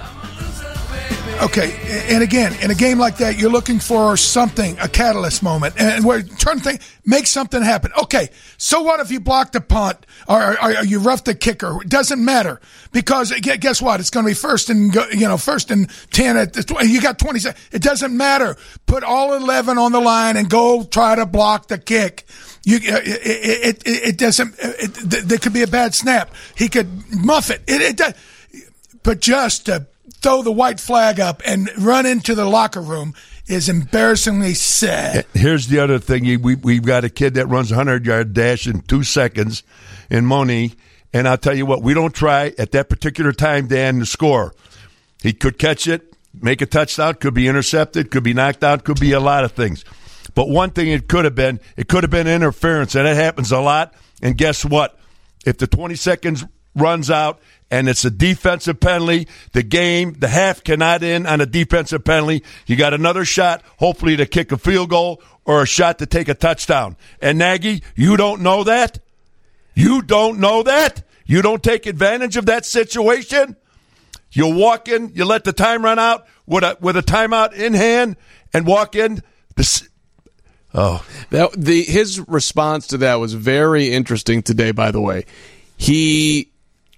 Okay, 1.39 1.71
and 2.09 2.23
again, 2.23 2.55
in 2.63 2.71
a 2.71 2.75
game 2.75 2.97
like 2.97 3.17
that, 3.17 3.37
you're 3.37 3.51
looking 3.51 3.79
for 3.79 4.17
something, 4.17 4.75
a 4.79 4.87
catalyst 4.87 5.43
moment, 5.43 5.75
and 5.77 6.03
we're 6.03 6.23
trying 6.23 6.57
to 6.57 6.63
think, 6.63 6.81
make 7.05 7.27
something 7.27 7.61
happen. 7.61 7.91
Okay, 8.01 8.29
so 8.57 8.81
what 8.81 8.99
if 9.01 9.11
you 9.11 9.19
block 9.19 9.51
the 9.51 9.61
punt 9.61 10.03
or, 10.27 10.57
or, 10.59 10.77
or 10.77 10.83
you 10.83 10.97
rough 10.97 11.25
the 11.25 11.35
kicker? 11.35 11.79
It 11.83 11.89
doesn't 11.89 12.23
matter 12.25 12.59
because 12.91 13.31
guess 13.39 13.79
what? 13.79 13.99
It's 13.99 14.09
going 14.09 14.25
to 14.25 14.31
be 14.31 14.33
first 14.33 14.71
and 14.71 14.93
you 15.11 15.27
know 15.27 15.37
first 15.37 15.69
and 15.69 15.87
ten 16.11 16.37
at 16.37 16.53
the 16.53 16.87
you 16.89 17.01
got 17.01 17.19
twenty. 17.19 17.39
It 17.71 17.83
doesn't 17.83 18.17
matter. 18.17 18.57
Put 18.87 19.03
all 19.03 19.35
eleven 19.35 19.77
on 19.77 19.91
the 19.91 20.01
line 20.01 20.37
and 20.37 20.49
go 20.49 20.83
try 20.85 21.15
to 21.15 21.27
block 21.27 21.67
the 21.67 21.77
kick. 21.77 22.25
You, 22.63 22.77
uh, 22.77 22.99
it, 23.03 23.83
it, 23.85 24.07
it, 24.07 24.17
doesn't. 24.17 24.55
It, 24.57 25.27
there 25.27 25.37
could 25.37 25.53
be 25.53 25.61
a 25.61 25.67
bad 25.67 25.93
snap. 25.93 26.33
He 26.55 26.67
could 26.67 26.89
muff 27.11 27.51
it. 27.51 27.61
It, 27.67 27.81
it 27.81 27.97
does 27.97 28.15
but 29.07 29.21
just 29.21 29.67
to 29.67 29.85
throw 30.21 30.41
the 30.41 30.51
white 30.51 30.79
flag 30.79 31.19
up 31.19 31.41
and 31.45 31.69
run 31.77 32.05
into 32.05 32.35
the 32.35 32.45
locker 32.45 32.81
room 32.81 33.13
is 33.47 33.69
embarrassingly 33.69 34.53
sad. 34.53 35.25
Here's 35.33 35.67
the 35.67 35.79
other 35.79 35.99
thing. 35.99 36.41
We, 36.41 36.55
we've 36.55 36.83
got 36.83 37.03
a 37.03 37.09
kid 37.09 37.35
that 37.35 37.47
runs 37.47 37.71
a 37.71 37.75
100 37.75 38.05
yard 38.05 38.33
dash 38.33 38.67
in 38.67 38.81
two 38.81 39.03
seconds 39.03 39.63
in 40.09 40.25
Mooney. 40.25 40.73
And 41.13 41.27
I'll 41.27 41.37
tell 41.37 41.55
you 41.55 41.65
what, 41.65 41.81
we 41.81 41.93
don't 41.93 42.13
try 42.13 42.53
at 42.57 42.71
that 42.73 42.89
particular 42.89 43.31
time, 43.31 43.67
Dan, 43.67 43.99
to 43.99 44.05
score. 44.05 44.53
He 45.21 45.33
could 45.33 45.57
catch 45.57 45.87
it, 45.87 46.13
make 46.33 46.61
a 46.61 46.65
touchdown, 46.65 47.15
could 47.15 47.33
be 47.33 47.47
intercepted, 47.47 48.11
could 48.11 48.23
be 48.23 48.33
knocked 48.33 48.63
out, 48.63 48.83
could 48.83 48.99
be 48.99 49.13
a 49.13 49.19
lot 49.19 49.43
of 49.43 49.53
things. 49.53 49.85
But 50.35 50.49
one 50.49 50.71
thing 50.71 50.89
it 50.89 51.07
could 51.07 51.25
have 51.25 51.35
been, 51.35 51.59
it 51.77 51.87
could 51.87 52.03
have 52.03 52.11
been 52.11 52.27
interference, 52.27 52.93
and 52.95 53.07
it 53.07 53.15
happens 53.15 53.51
a 53.51 53.59
lot. 53.59 53.93
And 54.21 54.37
guess 54.37 54.65
what? 54.65 54.99
If 55.45 55.57
the 55.57 55.67
20 55.67 55.95
seconds 55.95 56.45
runs 56.75 57.09
out 57.09 57.39
and 57.69 57.89
it's 57.89 58.05
a 58.05 58.09
defensive 58.09 58.79
penalty, 58.79 59.27
the 59.51 59.63
game, 59.63 60.13
the 60.13 60.27
half 60.27 60.63
cannot 60.63 61.03
end 61.03 61.27
on 61.27 61.41
a 61.41 61.45
defensive 61.45 62.03
penalty. 62.03 62.43
You 62.65 62.75
got 62.75 62.93
another 62.93 63.25
shot, 63.25 63.63
hopefully 63.77 64.15
to 64.17 64.25
kick 64.25 64.51
a 64.51 64.57
field 64.57 64.89
goal 64.89 65.21
or 65.45 65.63
a 65.63 65.67
shot 65.67 65.99
to 65.99 66.05
take 66.05 66.27
a 66.29 66.33
touchdown. 66.33 66.95
And 67.21 67.37
Nagy, 67.37 67.83
you 67.95 68.17
don't 68.17 68.41
know 68.41 68.63
that? 68.63 68.99
You 69.73 70.01
don't 70.01 70.39
know 70.39 70.63
that? 70.63 71.03
You 71.25 71.41
don't 71.41 71.61
take 71.61 71.85
advantage 71.85 72.37
of 72.37 72.45
that 72.45 72.65
situation? 72.65 73.57
You 74.31 74.53
walk 74.55 74.87
in, 74.87 75.11
you 75.13 75.25
let 75.25 75.43
the 75.43 75.53
time 75.53 75.83
run 75.83 75.99
out 75.99 76.25
with 76.45 76.63
a 76.63 76.77
with 76.79 76.97
a 76.97 77.01
timeout 77.01 77.53
in 77.53 77.73
hand, 77.73 78.17
and 78.53 78.65
walk 78.65 78.95
in. 78.95 79.21
This, 79.55 79.87
oh, 80.73 81.05
That 81.29 81.51
the 81.53 81.83
his 81.83 82.19
response 82.27 82.87
to 82.87 82.97
that 82.99 83.15
was 83.15 83.33
very 83.33 83.91
interesting 83.93 84.41
today. 84.41 84.71
By 84.71 84.91
the 84.91 85.01
way, 85.01 85.25
he 85.75 86.51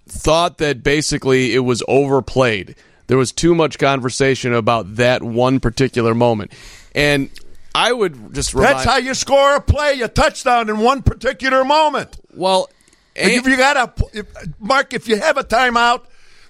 thought 0.09 0.57
that 0.57 0.83
basically 0.83 1.53
it 1.53 1.59
was 1.59 1.83
overplayed. 1.87 2.75
There 3.07 3.17
was 3.17 3.31
too 3.31 3.55
much 3.55 3.79
conversation 3.79 4.53
about 4.53 4.97
that 4.97 5.23
one 5.23 5.59
particular 5.59 6.13
moment, 6.13 6.51
and 6.93 7.29
I 7.73 7.91
would 7.91 8.33
just 8.33 8.53
remind, 8.53 8.75
that's 8.75 8.85
how 8.85 8.97
you 8.97 9.13
score 9.13 9.55
a 9.55 9.61
play, 9.61 10.01
a 10.01 10.07
touchdown 10.07 10.69
in 10.69 10.79
one 10.79 11.01
particular 11.01 11.63
moment. 11.63 12.17
well. 12.35 12.69
And 13.15 13.31
if 13.31 13.47
you 13.47 13.57
got 13.57 13.75
a 13.75 14.05
if, 14.13 14.27
Mark, 14.59 14.93
if 14.93 15.07
you 15.07 15.17
have 15.17 15.37
a 15.37 15.43
timeout, 15.43 16.03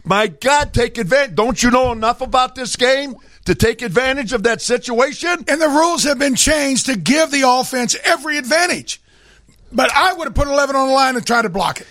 my 0.03 0.27
God, 0.27 0.73
take 0.73 0.97
advantage. 0.97 1.35
Don't 1.35 1.61
you 1.61 1.71
know 1.71 1.91
enough 1.91 2.21
about 2.21 2.55
this 2.55 2.75
game 2.75 3.15
to 3.45 3.55
take 3.55 3.81
advantage 3.81 4.33
of 4.33 4.43
that 4.43 4.61
situation? 4.61 5.45
And 5.47 5.61
the 5.61 5.67
rules 5.67 6.03
have 6.03 6.19
been 6.19 6.35
changed 6.35 6.85
to 6.85 6.95
give 6.95 7.31
the 7.31 7.43
offense 7.47 7.95
every 8.03 8.37
advantage. 8.37 9.01
But 9.71 9.91
I 9.93 10.13
would 10.13 10.25
have 10.25 10.35
put 10.35 10.47
11 10.47 10.75
on 10.75 10.87
the 10.87 10.93
line 10.93 11.15
and 11.15 11.25
tried 11.25 11.43
to 11.43 11.49
block 11.49 11.81
it. 11.81 11.87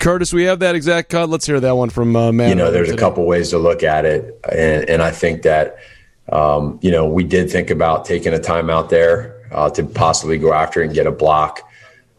Curtis, 0.00 0.32
we 0.32 0.44
have 0.44 0.60
that 0.60 0.74
exact 0.74 1.10
cut. 1.10 1.28
Let's 1.28 1.46
hear 1.46 1.60
that 1.60 1.76
one 1.76 1.90
from 1.90 2.16
uh, 2.16 2.32
man. 2.32 2.48
you 2.48 2.54
know, 2.54 2.70
there's 2.70 2.90
a 2.90 2.96
couple 2.96 3.24
ways 3.26 3.50
to 3.50 3.58
look 3.58 3.82
at 3.82 4.04
it, 4.06 4.40
and, 4.50 4.88
and 4.88 5.02
I 5.02 5.10
think 5.10 5.42
that 5.42 5.76
um, 6.32 6.78
you 6.82 6.90
know 6.90 7.06
we 7.06 7.22
did 7.22 7.50
think 7.50 7.70
about 7.70 8.06
taking 8.06 8.32
a 8.32 8.38
time 8.38 8.70
out 8.70 8.88
there 8.88 9.46
uh, 9.52 9.68
to 9.70 9.84
possibly 9.84 10.38
go 10.38 10.54
after 10.54 10.80
and 10.80 10.94
get 10.94 11.06
a 11.06 11.12
block, 11.12 11.60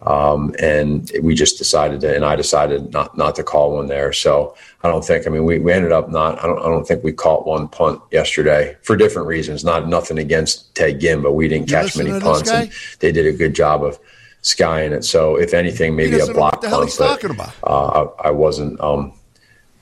um, 0.03 0.53
and 0.59 1.11
we 1.23 1.33
just 1.33 1.57
decided 1.57 2.01
to, 2.01 2.15
and 2.15 2.23
I 2.23 2.35
decided 2.35 2.93
not 2.93 3.17
not 3.17 3.35
to 3.35 3.43
call 3.43 3.73
one 3.73 3.87
there. 3.87 4.13
So 4.13 4.55
I 4.83 4.87
don't 4.87 5.03
think. 5.03 5.25
I 5.25 5.31
mean, 5.31 5.43
we, 5.43 5.57
we 5.57 5.73
ended 5.73 5.91
up 5.91 6.07
not. 6.07 6.41
I 6.43 6.45
don't. 6.45 6.59
I 6.59 6.69
don't 6.69 6.87
think 6.87 7.03
we 7.03 7.11
caught 7.11 7.47
one 7.47 7.67
punt 7.67 7.99
yesterday 8.11 8.77
for 8.83 8.95
different 8.95 9.27
reasons. 9.27 9.63
Not 9.63 9.87
nothing 9.87 10.19
against 10.19 10.75
Ted 10.75 10.99
Ginn, 10.99 11.23
but 11.23 11.33
we 11.33 11.47
didn't 11.47 11.69
You 11.69 11.77
catch 11.77 11.97
many 11.97 12.19
punts, 12.19 12.51
and 12.51 12.71
they 12.99 13.11
did 13.11 13.25
a 13.25 13.33
good 13.33 13.55
job 13.55 13.83
of 13.83 13.99
skying 14.41 14.91
it. 14.91 15.03
So 15.03 15.37
if 15.37 15.53
anything, 15.53 15.95
maybe 15.95 16.19
a 16.19 16.27
block 16.27 16.53
what 16.53 16.61
the 16.61 16.69
hell 16.69 16.79
punt. 16.79 16.89
he's 16.89 16.97
talking 16.97 17.31
about. 17.31 17.53
Uh, 17.63 18.07
I, 18.19 18.27
I 18.27 18.31
wasn't. 18.31 18.79
Um, 18.81 19.13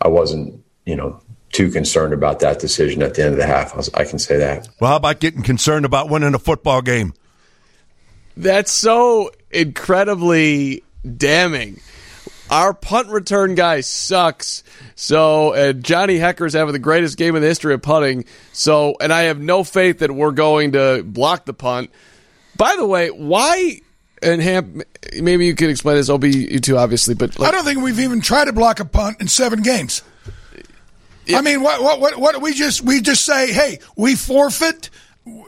I 0.01 0.07
wasn't. 0.07 0.63
You 0.85 0.95
know. 0.95 1.21
Too 1.51 1.71
concerned 1.71 2.13
about 2.13 2.41
that 2.41 2.59
decision 2.59 3.01
at 3.01 3.15
the 3.15 3.23
end 3.23 3.31
of 3.31 3.39
the 3.39 3.45
half. 3.47 3.73
I, 3.73 3.77
was, 3.77 3.89
I 3.95 4.05
can 4.05 4.19
say 4.19 4.37
that. 4.37 4.69
Well, 4.79 4.91
how 4.91 4.97
about 4.97 5.19
getting 5.19 5.41
concerned 5.41 5.83
about 5.83 6.07
winning 6.07 6.35
a 6.35 6.39
football 6.39 6.83
game? 6.83 7.11
That's 8.37 8.71
so 8.71 9.31
incredibly 9.49 10.83
damning. 11.17 11.81
Our 12.51 12.75
punt 12.75 13.07
return 13.09 13.55
guy 13.55 13.81
sucks. 13.81 14.63
So, 14.93 15.53
and 15.53 15.83
Johnny 15.83 16.19
Hekker's 16.19 16.53
having 16.53 16.73
the 16.73 16.77
greatest 16.77 17.17
game 17.17 17.35
in 17.35 17.41
the 17.41 17.47
history 17.47 17.73
of 17.73 17.81
punting. 17.81 18.25
So, 18.53 18.95
and 19.01 19.11
I 19.11 19.23
have 19.23 19.39
no 19.39 19.63
faith 19.63 19.99
that 19.99 20.11
we're 20.11 20.29
going 20.29 20.73
to 20.73 21.01
block 21.03 21.45
the 21.45 21.53
punt. 21.55 21.89
By 22.57 22.75
the 22.75 22.85
way, 22.85 23.09
why? 23.09 23.81
And 24.21 24.41
Hamp, 24.41 24.83
maybe 25.19 25.45
you 25.45 25.55
could 25.55 25.69
explain 25.69 25.95
this. 25.95 26.09
I'll 26.09 26.17
be 26.17 26.35
you 26.51 26.59
too, 26.59 26.77
obviously, 26.77 27.15
but 27.15 27.39
I 27.41 27.51
don't 27.51 27.63
think 27.63 27.81
we've 27.81 27.99
even 27.99 28.21
tried 28.21 28.45
to 28.45 28.53
block 28.53 28.79
a 28.79 28.85
punt 28.85 29.21
in 29.21 29.27
seven 29.27 29.61
games. 29.61 30.01
I 31.33 31.41
mean, 31.41 31.61
what, 31.61 31.81
what, 31.81 31.99
what, 31.99 32.17
what, 32.17 32.41
we 32.41 32.53
just, 32.53 32.81
we 32.81 33.01
just 33.01 33.23
say, 33.23 33.53
hey, 33.53 33.79
we 33.95 34.15
forfeit 34.15 34.89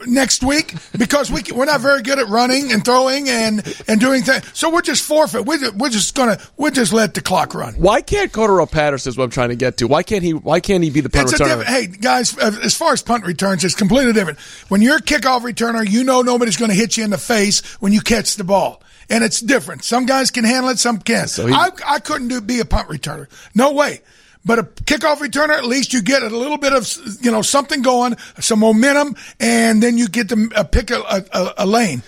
next 0.06 0.42
week 0.42 0.74
because 0.98 1.30
we, 1.30 1.42
we're 1.54 1.64
not 1.64 1.80
very 1.80 2.02
good 2.02 2.18
at 2.18 2.28
running 2.28 2.72
and 2.72 2.84
throwing 2.84 3.28
and, 3.28 3.62
and 3.88 4.00
doing 4.00 4.22
things. 4.22 4.44
So 4.52 4.70
we're 4.70 4.82
just 4.82 5.04
forfeit. 5.04 5.44
We're 5.44 5.58
just, 5.58 5.74
we're 5.74 5.90
just 5.90 6.14
gonna, 6.14 6.38
we'll 6.56 6.70
just 6.72 6.92
let 6.92 7.14
the 7.14 7.20
clock 7.20 7.54
run. 7.54 7.74
why 7.74 8.00
can't 8.02 8.32
Cordarrelle 8.32 8.70
Patterson 8.70 9.10
is 9.10 9.16
what 9.18 9.24
I'm 9.24 9.30
trying 9.30 9.50
to 9.50 9.56
get 9.56 9.76
to? 9.78 9.86
Why 9.86 10.02
can't 10.02 10.22
he? 10.24 10.32
Why 10.34 10.60
can't 10.60 10.82
he 10.82 10.90
be 10.90 11.00
the 11.00 11.10
punt 11.10 11.30
It's 11.30 11.40
returner? 11.40 11.64
Hey 11.64 11.86
guys, 11.86 12.36
uh, 12.36 12.50
as 12.62 12.76
far 12.76 12.92
as 12.92 13.02
punt 13.02 13.24
returns, 13.26 13.64
it's 13.64 13.74
completely 13.74 14.12
different. 14.12 14.38
When 14.68 14.82
you're 14.82 14.96
a 14.96 15.00
kickoff 15.02 15.42
returner, 15.42 15.88
you 15.88 16.04
know 16.04 16.22
nobody's 16.22 16.56
going 16.56 16.70
to 16.70 16.76
hit 16.76 16.96
you 16.96 17.04
in 17.04 17.10
the 17.10 17.18
face 17.18 17.60
when 17.80 17.92
you 17.92 18.00
catch 18.00 18.36
the 18.36 18.44
ball, 18.44 18.82
and 19.10 19.22
it's 19.22 19.40
different. 19.40 19.84
Some 19.84 20.06
guys 20.06 20.30
can 20.30 20.44
handle 20.44 20.70
it, 20.70 20.78
some 20.78 20.98
can't. 20.98 21.28
So 21.30 21.46
he- 21.46 21.54
I, 21.54 21.70
I 21.86 21.98
couldn't 22.00 22.28
do 22.28 22.40
be 22.40 22.60
a 22.60 22.64
punt 22.64 22.88
returner. 22.88 23.26
No 23.54 23.72
way. 23.72 24.00
But 24.44 24.58
a 24.58 24.64
kickoff 24.64 25.18
returner, 25.18 25.56
at 25.56 25.64
least 25.64 25.92
you 25.92 26.02
get 26.02 26.22
a 26.22 26.28
little 26.28 26.58
bit 26.58 26.72
of 26.72 26.88
you 27.20 27.30
know 27.30 27.42
something 27.42 27.82
going, 27.82 28.16
some 28.40 28.58
momentum, 28.58 29.14
and 29.38 29.82
then 29.82 29.96
you 29.98 30.08
get 30.08 30.28
to 30.30 30.50
uh, 30.56 30.64
pick 30.64 30.90
a, 30.90 31.00
a, 31.32 31.54
a 31.58 31.66
lane. 31.66 32.02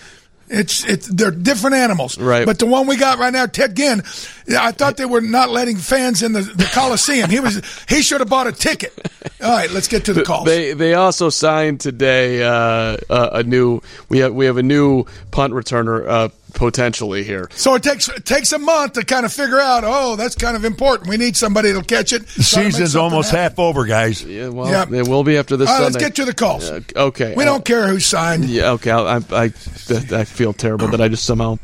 It's 0.47 0.85
it's 0.85 1.07
they're 1.07 1.31
different 1.31 1.75
animals, 1.75 2.19
Right. 2.19 2.45
But 2.45 2.59
the 2.59 2.67
one 2.67 2.85
we 2.85 2.97
got 2.97 3.17
right 3.17 3.33
now, 3.33 3.47
Ted 3.47 3.75
Ginn, 3.75 4.03
I 4.49 4.71
thought 4.73 4.95
they 4.95 5.05
were 5.05 5.21
not 5.21 5.49
letting 5.49 5.77
fans 5.77 6.21
in 6.21 6.33
the, 6.33 6.41
the 6.41 6.65
Coliseum. 6.65 7.31
He 7.31 7.39
was 7.39 7.61
he 7.89 8.03
should 8.03 8.21
have 8.21 8.29
bought 8.29 8.45
a 8.45 8.51
ticket. 8.51 8.93
All 9.41 9.49
right, 9.49 9.71
let's 9.71 9.87
get 9.87 10.05
to 10.05 10.13
the 10.13 10.23
calls. 10.23 10.45
They 10.45 10.73
they 10.73 10.93
also 10.93 11.29
signed 11.29 11.79
today 11.79 12.43
uh, 12.43 12.97
a, 13.09 13.29
a 13.39 13.43
new 13.43 13.81
we 14.09 14.19
have 14.19 14.35
we 14.35 14.45
have 14.45 14.57
a 14.57 14.63
new 14.63 15.05
punt 15.31 15.53
returner 15.53 16.07
uh, 16.07 16.29
potentially 16.55 17.23
here. 17.23 17.47
so 17.55 17.75
it 17.75 17.83
takes 17.83 18.09
it 18.09 18.25
takes 18.25 18.51
a 18.51 18.57
month 18.57 18.93
to 18.93 19.05
kind 19.05 19.25
of 19.25 19.31
figure 19.31 19.59
out. 19.59 19.83
Oh, 19.85 20.15
that's 20.15 20.33
kind 20.33 20.55
of 20.57 20.65
important. 20.65 21.09
We 21.09 21.17
need 21.17 21.37
somebody 21.37 21.71
to 21.73 21.83
catch 21.83 22.11
it. 22.13 22.25
The 22.27 22.41
season's 22.43 22.95
almost 22.95 23.29
half 23.31 23.59
over, 23.59 23.85
guys. 23.85 24.23
Yeah, 24.23 24.47
well, 24.49 24.67
Yep. 24.69 24.91
it 24.93 25.07
will 25.07 25.23
be 25.23 25.37
after 25.37 25.55
this 25.57 25.69
All 25.69 25.75
right, 25.75 25.83
Sunday. 25.91 25.99
let's 25.99 26.05
get 26.07 26.15
to 26.15 26.25
the 26.25 26.33
calls. 26.33 26.69
Uh, 26.69 26.81
okay, 26.95 27.35
We 27.35 27.43
uh, 27.43 27.45
don't 27.45 27.63
care 27.65 27.87
who 27.87 27.99
signed. 27.99 28.45
Yeah, 28.45 28.71
okay. 28.71 28.89
I, 28.91 29.17
I 29.17 29.21
I 29.31 29.43
I 29.43 30.23
feel 30.23 30.53
terrible 30.53 30.87
that 30.87 31.01
I 31.01 31.07
just 31.09 31.25
somehow 31.25 31.59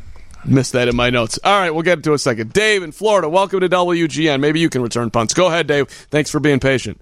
missed 0.45 0.73
that 0.73 0.87
in 0.87 0.95
my 0.95 1.09
notes. 1.09 1.39
All 1.43 1.59
right, 1.59 1.71
we'll 1.71 1.83
get 1.83 1.97
into 1.99 2.13
a 2.13 2.19
second. 2.19 2.53
Dave 2.53 2.83
in 2.83 2.91
Florida, 2.91 3.29
welcome 3.29 3.59
to 3.61 3.69
WGN. 3.69 4.39
Maybe 4.39 4.59
you 4.59 4.69
can 4.69 4.81
return 4.81 5.09
punts. 5.09 5.33
Go 5.33 5.47
ahead, 5.47 5.67
Dave. 5.67 5.87
Thanks 5.87 6.29
for 6.29 6.39
being 6.39 6.59
patient. 6.59 6.99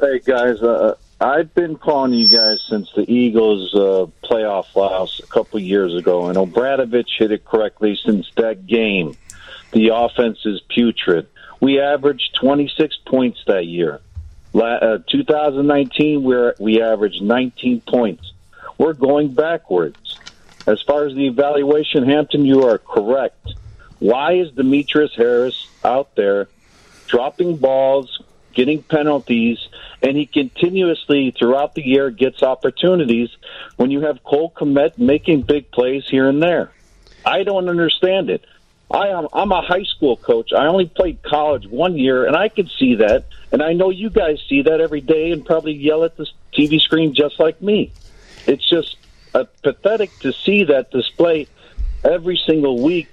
Hey 0.00 0.18
guys, 0.20 0.60
uh, 0.62 0.94
I've 1.20 1.54
been 1.54 1.76
calling 1.76 2.12
you 2.12 2.28
guys 2.28 2.62
since 2.68 2.92
the 2.92 3.10
Eagles' 3.10 3.74
uh, 3.74 4.06
playoff 4.22 4.74
loss 4.74 5.18
a 5.20 5.26
couple 5.26 5.58
years 5.60 5.94
ago, 5.94 6.26
and 6.26 6.36
Obradovich 6.36 7.18
hit 7.18 7.32
it 7.32 7.44
correctly 7.44 7.98
since 8.04 8.30
that 8.36 8.66
game. 8.66 9.16
The 9.72 9.88
offense 9.94 10.44
is 10.44 10.60
putrid. 10.68 11.26
We 11.58 11.80
averaged 11.80 12.34
26 12.34 12.98
points 13.06 13.42
that 13.46 13.66
year. 13.66 14.00
La- 14.52 14.76
uh, 14.76 14.98
2019, 15.06 16.22
we're, 16.22 16.54
we 16.58 16.82
averaged 16.82 17.22
19 17.22 17.80
points. 17.80 18.32
We're 18.76 18.92
going 18.92 19.32
backwards. 19.32 20.18
As 20.66 20.82
far 20.82 21.06
as 21.06 21.14
the 21.14 21.26
evaluation, 21.26 22.04
Hampton, 22.04 22.44
you 22.44 22.64
are 22.64 22.76
correct. 22.76 23.54
Why 24.00 24.32
is 24.32 24.50
Demetrius 24.52 25.14
Harris 25.14 25.66
out 25.82 26.14
there 26.14 26.48
dropping 27.06 27.56
balls, 27.56 28.20
getting 28.52 28.82
penalties, 28.82 29.66
and 30.06 30.16
he 30.16 30.24
continuously 30.24 31.34
throughout 31.36 31.74
the 31.74 31.84
year 31.84 32.10
gets 32.10 32.40
opportunities 32.40 33.28
when 33.76 33.90
you 33.90 34.02
have 34.02 34.22
Cole 34.22 34.52
Kmet 34.56 34.98
making 34.98 35.42
big 35.42 35.72
plays 35.72 36.04
here 36.08 36.28
and 36.28 36.40
there. 36.40 36.70
I 37.24 37.42
don't 37.42 37.68
understand 37.68 38.30
it. 38.30 38.44
I 38.88 39.08
am 39.08 39.26
I'm 39.32 39.50
a 39.50 39.62
high 39.62 39.82
school 39.82 40.16
coach. 40.16 40.52
I 40.52 40.66
only 40.66 40.86
played 40.86 41.24
college 41.24 41.66
one 41.66 41.98
year 41.98 42.24
and 42.24 42.36
I 42.36 42.48
could 42.48 42.70
see 42.78 42.94
that 42.96 43.26
and 43.50 43.60
I 43.60 43.72
know 43.72 43.90
you 43.90 44.08
guys 44.08 44.40
see 44.48 44.62
that 44.62 44.80
every 44.80 45.00
day 45.00 45.32
and 45.32 45.44
probably 45.44 45.72
yell 45.72 46.04
at 46.04 46.16
the 46.16 46.26
TV 46.56 46.80
screen 46.80 47.12
just 47.12 47.40
like 47.40 47.60
me. 47.60 47.90
It's 48.46 48.68
just 48.68 48.96
uh, 49.34 49.44
pathetic 49.64 50.16
to 50.20 50.32
see 50.32 50.64
that 50.64 50.92
display 50.92 51.48
every 52.04 52.40
single 52.46 52.80
week 52.80 53.08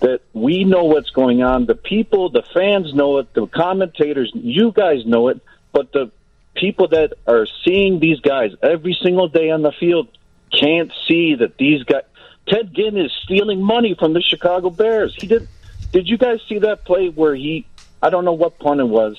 that 0.00 0.20
we 0.34 0.64
know 0.64 0.84
what's 0.84 1.08
going 1.08 1.42
on. 1.42 1.64
The 1.64 1.74
people, 1.74 2.28
the 2.28 2.42
fans 2.52 2.92
know 2.92 3.16
it. 3.16 3.32
The 3.32 3.46
commentators, 3.46 4.30
you 4.34 4.70
guys 4.70 5.06
know 5.06 5.28
it. 5.28 5.40
But 5.72 5.92
the 5.92 6.10
people 6.56 6.88
that 6.88 7.12
are 7.26 7.46
seeing 7.64 8.00
these 8.00 8.20
guys 8.20 8.52
every 8.62 8.98
single 9.02 9.28
day 9.28 9.50
on 9.50 9.62
the 9.62 9.72
field 9.72 10.08
can't 10.52 10.92
see 11.06 11.34
that 11.36 11.56
these 11.58 11.82
guys. 11.84 12.02
Ted 12.48 12.72
Ginn 12.74 12.96
is 12.96 13.12
stealing 13.24 13.62
money 13.62 13.94
from 13.98 14.12
the 14.12 14.22
Chicago 14.22 14.70
Bears. 14.70 15.14
He 15.18 15.26
did. 15.26 15.48
Did 15.92 16.08
you 16.08 16.16
guys 16.18 16.40
see 16.48 16.58
that 16.60 16.84
play 16.84 17.08
where 17.08 17.34
he? 17.34 17.66
I 18.02 18.10
don't 18.10 18.24
know 18.24 18.32
what 18.32 18.58
punt 18.58 18.80
it 18.80 18.84
was. 18.84 19.16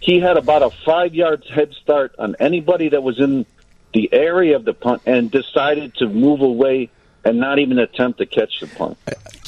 He 0.00 0.20
had 0.20 0.36
about 0.36 0.62
a 0.62 0.70
five 0.84 1.14
yards 1.14 1.48
head 1.48 1.72
start 1.82 2.14
on 2.18 2.36
anybody 2.38 2.90
that 2.90 3.02
was 3.02 3.18
in 3.20 3.46
the 3.94 4.12
area 4.12 4.56
of 4.56 4.64
the 4.64 4.74
punt 4.74 5.02
and 5.06 5.30
decided 5.30 5.94
to 5.96 6.08
move 6.08 6.40
away 6.40 6.90
and 7.24 7.38
not 7.38 7.58
even 7.58 7.78
attempt 7.78 8.18
to 8.18 8.26
catch 8.26 8.60
the 8.60 8.66
punt. 8.66 8.98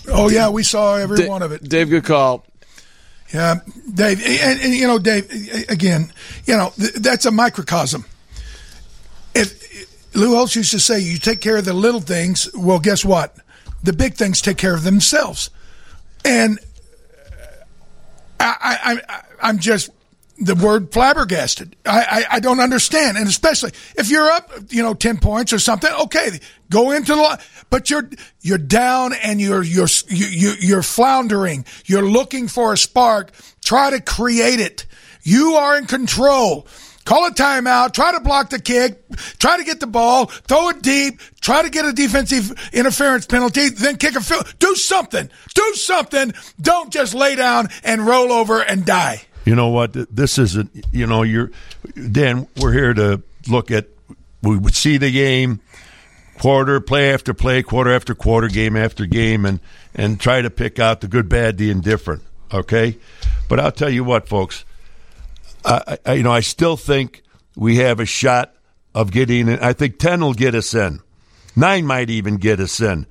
Oh 0.08 0.30
yeah, 0.30 0.48
we 0.48 0.62
saw 0.62 0.96
every 0.96 1.18
Da- 1.18 1.28
one 1.28 1.42
of 1.42 1.52
it. 1.52 1.68
Dave, 1.68 1.90
good 1.90 2.04
call. 2.04 2.46
Yeah, 3.32 3.56
Dave, 3.92 4.24
and, 4.24 4.60
and 4.60 4.74
you 4.74 4.86
know, 4.86 4.98
Dave, 4.98 5.28
again, 5.68 6.12
you 6.44 6.56
know, 6.56 6.72
th- 6.76 6.92
that's 6.94 7.26
a 7.26 7.30
microcosm. 7.30 8.04
If 9.34 10.14
Lou 10.14 10.34
Holtz 10.34 10.54
used 10.54 10.70
to 10.70 10.80
say, 10.80 11.00
"You 11.00 11.18
take 11.18 11.40
care 11.40 11.56
of 11.56 11.64
the 11.64 11.72
little 11.72 12.00
things. 12.00 12.48
Well, 12.54 12.78
guess 12.78 13.04
what? 13.04 13.36
The 13.82 13.92
big 13.92 14.14
things 14.14 14.40
take 14.40 14.56
care 14.58 14.74
of 14.74 14.84
themselves." 14.84 15.50
And 16.24 16.58
uh, 18.40 18.54
I, 18.60 18.78
I, 18.84 19.00
I 19.08 19.22
I'm 19.42 19.58
just 19.58 19.90
the 20.38 20.54
word 20.54 20.92
flabbergasted. 20.92 21.76
I, 21.84 22.00
I, 22.30 22.36
I, 22.36 22.40
don't 22.40 22.60
understand, 22.60 23.16
and 23.16 23.26
especially 23.26 23.70
if 23.96 24.10
you're 24.10 24.28
up, 24.30 24.50
you 24.68 24.82
know, 24.82 24.94
ten 24.94 25.18
points 25.18 25.52
or 25.52 25.58
something. 25.58 25.90
Okay, 26.02 26.40
go 26.70 26.90
into 26.90 27.14
the, 27.14 27.42
but 27.70 27.90
you're 27.90 28.08
you're 28.42 28.58
down 28.58 29.14
and 29.14 29.40
you're 29.40 29.62
you're 29.62 29.88
you, 30.08 30.54
you're 30.60 30.82
floundering. 30.82 31.64
You're 31.86 32.08
looking 32.08 32.48
for 32.48 32.72
a 32.72 32.76
spark. 32.76 33.32
Try 33.64 33.90
to 33.90 34.00
create 34.00 34.60
it. 34.60 34.86
You 35.22 35.54
are 35.54 35.76
in 35.78 35.86
control. 35.86 36.66
Call 37.04 37.26
a 37.26 37.30
timeout. 37.30 37.92
Try 37.92 38.12
to 38.12 38.20
block 38.20 38.50
the 38.50 38.60
kick. 38.60 39.00
Try 39.38 39.58
to 39.58 39.64
get 39.64 39.78
the 39.78 39.86
ball. 39.86 40.26
Throw 40.26 40.70
it 40.70 40.82
deep. 40.82 41.20
Try 41.40 41.62
to 41.62 41.70
get 41.70 41.84
a 41.84 41.92
defensive 41.92 42.52
interference 42.72 43.26
penalty. 43.26 43.68
Then 43.68 43.96
kick 43.96 44.16
a 44.16 44.20
field. 44.20 44.52
Do 44.58 44.74
something. 44.74 45.30
Do 45.54 45.74
something. 45.74 46.34
Don't 46.60 46.92
just 46.92 47.14
lay 47.14 47.36
down 47.36 47.68
and 47.84 48.04
roll 48.04 48.32
over 48.32 48.60
and 48.60 48.84
die 48.84 49.22
you 49.46 49.54
know 49.54 49.68
what? 49.68 49.92
This 50.14 50.38
isn't. 50.38 50.84
You 50.92 51.06
know, 51.06 51.22
you're 51.22 51.52
Dan. 52.10 52.48
We're 52.60 52.72
here 52.72 52.92
to 52.92 53.22
look 53.48 53.70
at. 53.70 53.86
We 54.42 54.56
would 54.58 54.74
see 54.74 54.98
the 54.98 55.10
game, 55.10 55.60
quarter 56.38 56.80
play 56.80 57.14
after 57.14 57.32
play, 57.32 57.62
quarter 57.62 57.92
after 57.92 58.14
quarter, 58.14 58.48
game 58.48 58.76
after 58.76 59.06
game, 59.06 59.46
and 59.46 59.60
and 59.94 60.20
try 60.20 60.42
to 60.42 60.50
pick 60.50 60.78
out 60.78 61.00
the 61.00 61.08
good, 61.08 61.28
bad, 61.28 61.58
the 61.58 61.70
indifferent. 61.70 62.22
Okay, 62.52 62.98
but 63.48 63.60
I'll 63.60 63.72
tell 63.72 63.88
you 63.88 64.04
what, 64.04 64.28
folks. 64.28 64.64
I, 65.64 65.96
I 66.04 66.12
you 66.14 66.22
know 66.24 66.32
I 66.32 66.40
still 66.40 66.76
think 66.76 67.22
we 67.54 67.76
have 67.76 68.00
a 68.00 68.06
shot 68.06 68.52
of 68.94 69.12
getting. 69.12 69.48
in. 69.48 69.60
I 69.60 69.72
think 69.72 69.98
ten 69.98 70.20
will 70.20 70.34
get 70.34 70.56
us 70.56 70.74
in. 70.74 71.00
Nine 71.54 71.86
might 71.86 72.10
even 72.10 72.36
get 72.36 72.58
us 72.58 72.80
in, 72.80 73.06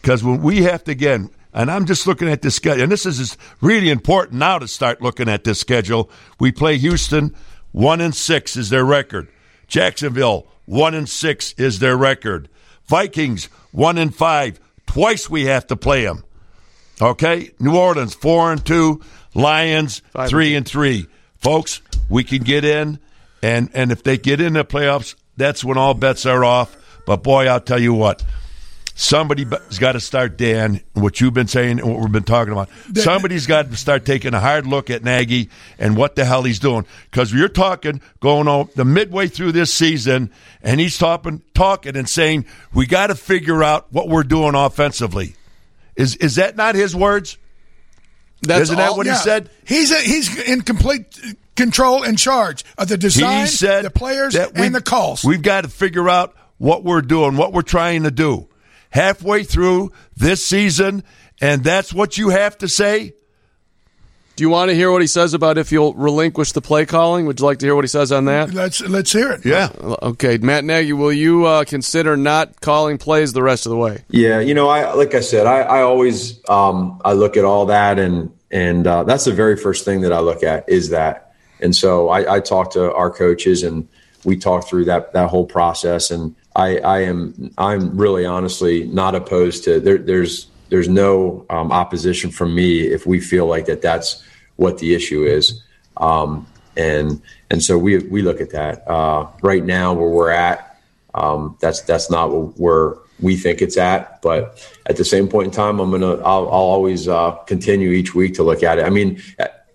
because 0.00 0.24
when 0.24 0.40
we 0.40 0.62
have 0.62 0.82
to 0.84 0.92
again 0.92 1.30
and 1.54 1.70
I'm 1.70 1.86
just 1.86 2.06
looking 2.06 2.28
at 2.28 2.42
this 2.42 2.56
schedule. 2.56 2.82
And 2.82 2.92
this 2.92 3.06
is 3.06 3.38
really 3.60 3.88
important 3.88 4.38
now 4.40 4.58
to 4.58 4.68
start 4.68 5.00
looking 5.00 5.28
at 5.28 5.44
this 5.44 5.60
schedule. 5.60 6.10
We 6.40 6.52
play 6.52 6.76
Houston, 6.76 7.34
one 7.72 8.00
and 8.00 8.14
six 8.14 8.56
is 8.56 8.70
their 8.70 8.84
record. 8.84 9.28
Jacksonville, 9.68 10.46
one 10.66 10.94
and 10.94 11.08
six 11.08 11.52
is 11.54 11.78
their 11.78 11.96
record. 11.96 12.48
Vikings, 12.86 13.46
one 13.72 13.98
and 13.98 14.14
five. 14.14 14.60
Twice 14.86 15.30
we 15.30 15.46
have 15.46 15.66
to 15.68 15.76
play 15.76 16.04
them. 16.04 16.24
Okay? 17.00 17.52
New 17.58 17.76
Orleans, 17.76 18.14
four 18.14 18.52
and 18.52 18.64
two. 18.64 19.00
Lions, 19.34 20.00
five 20.12 20.28
three 20.28 20.54
and 20.54 20.66
three. 20.66 21.08
Folks, 21.38 21.80
we 22.08 22.24
can 22.24 22.42
get 22.42 22.64
in, 22.64 22.98
and, 23.42 23.68
and 23.74 23.90
if 23.90 24.02
they 24.02 24.16
get 24.16 24.40
in 24.40 24.52
the 24.52 24.64
playoffs, 24.64 25.14
that's 25.36 25.64
when 25.64 25.76
all 25.76 25.94
bets 25.94 26.24
are 26.24 26.44
off. 26.44 26.76
But 27.04 27.22
boy, 27.22 27.46
I'll 27.48 27.60
tell 27.60 27.80
you 27.80 27.92
what, 27.92 28.24
Somebody's 28.96 29.78
got 29.80 29.92
to 29.92 30.00
start, 30.00 30.36
Dan, 30.36 30.80
what 30.92 31.20
you've 31.20 31.34
been 31.34 31.48
saying 31.48 31.80
and 31.80 31.90
what 31.90 32.00
we've 32.00 32.12
been 32.12 32.22
talking 32.22 32.52
about. 32.52 32.68
Somebody's 32.94 33.44
got 33.44 33.68
to 33.68 33.76
start 33.76 34.04
taking 34.04 34.34
a 34.34 34.40
hard 34.40 34.68
look 34.68 34.88
at 34.88 35.02
Nagy 35.02 35.50
and 35.80 35.96
what 35.96 36.14
the 36.14 36.24
hell 36.24 36.44
he's 36.44 36.60
doing. 36.60 36.86
Because 37.10 37.32
you're 37.32 37.48
talking 37.48 38.00
going 38.20 38.46
on 38.46 38.68
the 38.76 38.84
midway 38.84 39.26
through 39.26 39.50
this 39.50 39.74
season, 39.74 40.30
and 40.62 40.78
he's 40.78 40.96
talking, 40.96 41.42
talking 41.54 41.96
and 41.96 42.08
saying, 42.08 42.46
we 42.72 42.86
got 42.86 43.08
to 43.08 43.16
figure 43.16 43.64
out 43.64 43.92
what 43.92 44.08
we're 44.08 44.22
doing 44.22 44.54
offensively. 44.54 45.34
Is, 45.96 46.14
is 46.16 46.36
that 46.36 46.54
not 46.54 46.76
his 46.76 46.94
words? 46.94 47.36
That's 48.42 48.62
Isn't 48.62 48.76
that 48.76 48.96
what 48.96 49.06
yeah. 49.06 49.14
he 49.14 49.18
said? 49.18 49.50
He's 49.64 49.90
a, 49.90 49.98
he's 49.98 50.38
in 50.48 50.60
complete 50.60 51.18
control 51.56 52.04
and 52.04 52.16
charge 52.16 52.64
of 52.78 52.86
the 52.86 52.96
design, 52.96 53.46
the 53.46 53.90
players, 53.92 54.36
and 54.36 54.72
the 54.72 54.82
calls. 54.82 55.24
We've 55.24 55.42
got 55.42 55.64
to 55.64 55.68
figure 55.68 56.08
out 56.08 56.36
what 56.58 56.84
we're 56.84 57.02
doing, 57.02 57.36
what 57.36 57.52
we're 57.52 57.62
trying 57.62 58.04
to 58.04 58.12
do 58.12 58.48
halfway 58.94 59.42
through 59.42 59.90
this 60.16 60.46
season, 60.46 61.02
and 61.40 61.64
that's 61.64 61.92
what 61.92 62.16
you 62.16 62.28
have 62.28 62.56
to 62.58 62.68
say? 62.68 63.12
Do 64.36 64.42
you 64.42 64.50
want 64.50 64.70
to 64.70 64.74
hear 64.74 64.90
what 64.90 65.00
he 65.00 65.06
says 65.06 65.34
about 65.34 65.58
if 65.58 65.70
you'll 65.70 65.94
relinquish 65.94 66.52
the 66.52 66.60
play 66.60 66.86
calling? 66.86 67.26
Would 67.26 67.38
you 67.38 67.46
like 67.46 67.58
to 67.58 67.66
hear 67.66 67.74
what 67.74 67.84
he 67.84 67.88
says 67.88 68.10
on 68.10 68.24
that? 68.24 68.52
Let's 68.52 68.80
let's 68.80 69.12
hear 69.12 69.32
it. 69.32 69.44
Yeah. 69.44 69.68
Okay, 69.80 70.38
Matt 70.38 70.64
Nagy, 70.64 70.92
will 70.92 71.12
you 71.12 71.44
uh, 71.44 71.64
consider 71.64 72.16
not 72.16 72.60
calling 72.60 72.98
plays 72.98 73.32
the 73.32 73.42
rest 73.42 73.66
of 73.66 73.70
the 73.70 73.76
way? 73.76 74.02
Yeah, 74.08 74.40
you 74.40 74.54
know, 74.54 74.68
I 74.68 74.92
like 74.94 75.14
I 75.14 75.20
said, 75.20 75.46
I, 75.46 75.60
I 75.60 75.82
always 75.82 76.40
um, 76.48 77.00
I 77.04 77.12
look 77.12 77.36
at 77.36 77.44
all 77.44 77.66
that, 77.66 77.98
and 77.98 78.32
and 78.50 78.86
uh, 78.86 79.04
that's 79.04 79.24
the 79.24 79.32
very 79.32 79.56
first 79.56 79.84
thing 79.84 80.00
that 80.02 80.12
I 80.12 80.20
look 80.20 80.42
at 80.42 80.68
is 80.68 80.90
that, 80.90 81.34
and 81.60 81.74
so 81.74 82.08
I, 82.08 82.36
I 82.36 82.40
talk 82.40 82.72
to 82.72 82.92
our 82.92 83.10
coaches, 83.10 83.62
and 83.62 83.88
we 84.24 84.36
talk 84.36 84.66
through 84.68 84.86
that 84.86 85.12
that 85.12 85.30
whole 85.30 85.46
process, 85.46 86.10
and 86.10 86.34
I, 86.56 86.78
I 86.78 87.00
am 87.00 87.50
I'm 87.58 87.96
really 87.96 88.24
honestly 88.24 88.84
not 88.84 89.14
opposed 89.14 89.64
to 89.64 89.80
there, 89.80 89.98
there's 89.98 90.46
there's 90.68 90.88
no 90.88 91.44
um, 91.50 91.72
opposition 91.72 92.30
from 92.30 92.54
me 92.54 92.82
if 92.82 93.06
we 93.06 93.20
feel 93.20 93.46
like 93.46 93.66
that 93.66 93.82
that's 93.82 94.22
what 94.56 94.78
the 94.78 94.94
issue 94.94 95.24
is. 95.24 95.62
Um, 95.96 96.46
and 96.76 97.20
and 97.50 97.62
so 97.62 97.78
we 97.78 97.98
we 97.98 98.22
look 98.22 98.40
at 98.40 98.50
that. 98.50 98.88
Uh, 98.88 99.28
right 99.42 99.64
now 99.64 99.92
where 99.92 100.08
we're 100.08 100.30
at 100.30 100.80
um, 101.14 101.56
that's 101.60 101.82
that's 101.82 102.10
not 102.10 102.26
where 102.58 102.96
we 103.20 103.36
think 103.36 103.62
it's 103.62 103.76
at 103.76 104.20
but 104.22 104.60
at 104.86 104.96
the 104.96 105.04
same 105.04 105.28
point 105.28 105.46
in 105.46 105.52
time 105.52 105.78
I'm 105.78 105.90
gonna 105.90 106.16
I'll, 106.16 106.46
I'll 106.46 106.70
always 106.74 107.08
uh, 107.08 107.32
continue 107.46 107.90
each 107.90 108.14
week 108.14 108.34
to 108.34 108.42
look 108.42 108.62
at 108.62 108.78
it. 108.78 108.84
I 108.84 108.90
mean 108.90 109.22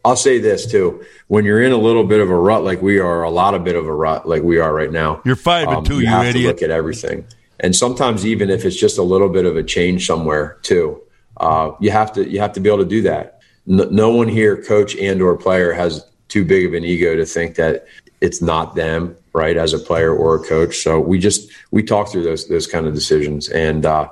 I'll 0.05 0.15
say 0.15 0.39
this 0.39 0.65
too: 0.65 1.03
when 1.27 1.45
you're 1.45 1.61
in 1.61 1.71
a 1.71 1.77
little 1.77 2.03
bit 2.03 2.19
of 2.19 2.29
a 2.29 2.35
rut, 2.35 2.63
like 2.63 2.81
we 2.81 2.99
are, 2.99 3.23
a 3.23 3.29
lot 3.29 3.53
of 3.53 3.63
bit 3.63 3.75
of 3.75 3.85
a 3.85 3.93
rut, 3.93 4.27
like 4.27 4.43
we 4.43 4.59
are 4.59 4.73
right 4.73 4.91
now. 4.91 5.21
You're 5.25 5.35
five 5.35 5.67
um, 5.67 5.77
and 5.77 5.85
two, 5.85 5.95
you, 5.95 6.01
you 6.01 6.07
have 6.07 6.25
idiot. 6.25 6.43
to 6.43 6.47
look 6.47 6.61
at 6.63 6.71
everything, 6.71 7.25
and 7.59 7.75
sometimes 7.75 8.25
even 8.25 8.49
if 8.49 8.65
it's 8.65 8.75
just 8.75 8.97
a 8.97 9.03
little 9.03 9.29
bit 9.29 9.45
of 9.45 9.57
a 9.57 9.63
change 9.63 10.05
somewhere 10.05 10.57
too, 10.61 11.01
uh, 11.37 11.71
you 11.79 11.91
have 11.91 12.13
to 12.13 12.29
you 12.29 12.39
have 12.39 12.53
to 12.53 12.59
be 12.59 12.69
able 12.69 12.79
to 12.79 12.89
do 12.89 13.01
that. 13.03 13.41
No, 13.65 13.85
no 13.85 14.09
one 14.09 14.27
here, 14.27 14.61
coach 14.63 14.95
and 14.95 15.21
or 15.21 15.37
player, 15.37 15.73
has 15.73 16.05
too 16.29 16.45
big 16.45 16.65
of 16.65 16.73
an 16.73 16.85
ego 16.85 17.15
to 17.15 17.25
think 17.25 17.55
that 17.55 17.85
it's 18.21 18.41
not 18.41 18.75
them, 18.75 19.15
right, 19.33 19.57
as 19.57 19.73
a 19.73 19.79
player 19.79 20.15
or 20.15 20.35
a 20.35 20.39
coach. 20.39 20.77
So 20.77 20.99
we 20.99 21.19
just 21.19 21.49
we 21.71 21.83
talk 21.83 22.09
through 22.09 22.23
those 22.23 22.47
those 22.47 22.67
kind 22.67 22.87
of 22.87 22.93
decisions, 22.93 23.49
and 23.49 23.85
uh, 23.85 24.09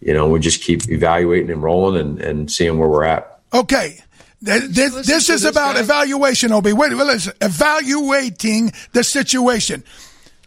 you 0.00 0.14
know 0.14 0.28
we 0.28 0.38
just 0.38 0.62
keep 0.62 0.88
evaluating 0.88 1.50
and 1.50 1.62
rolling 1.62 2.00
and, 2.00 2.20
and 2.20 2.50
seeing 2.50 2.78
where 2.78 2.88
we're 2.88 3.04
at. 3.04 3.40
Okay. 3.52 4.00
This, 4.42 5.06
this 5.06 5.30
is 5.30 5.44
about 5.44 5.74
guy. 5.74 5.80
evaluation, 5.80 6.52
Obi. 6.52 6.72
Wait, 6.72 6.94
wait, 6.94 7.06
listen. 7.06 7.32
Evaluating 7.40 8.72
the 8.92 9.02
situation. 9.02 9.82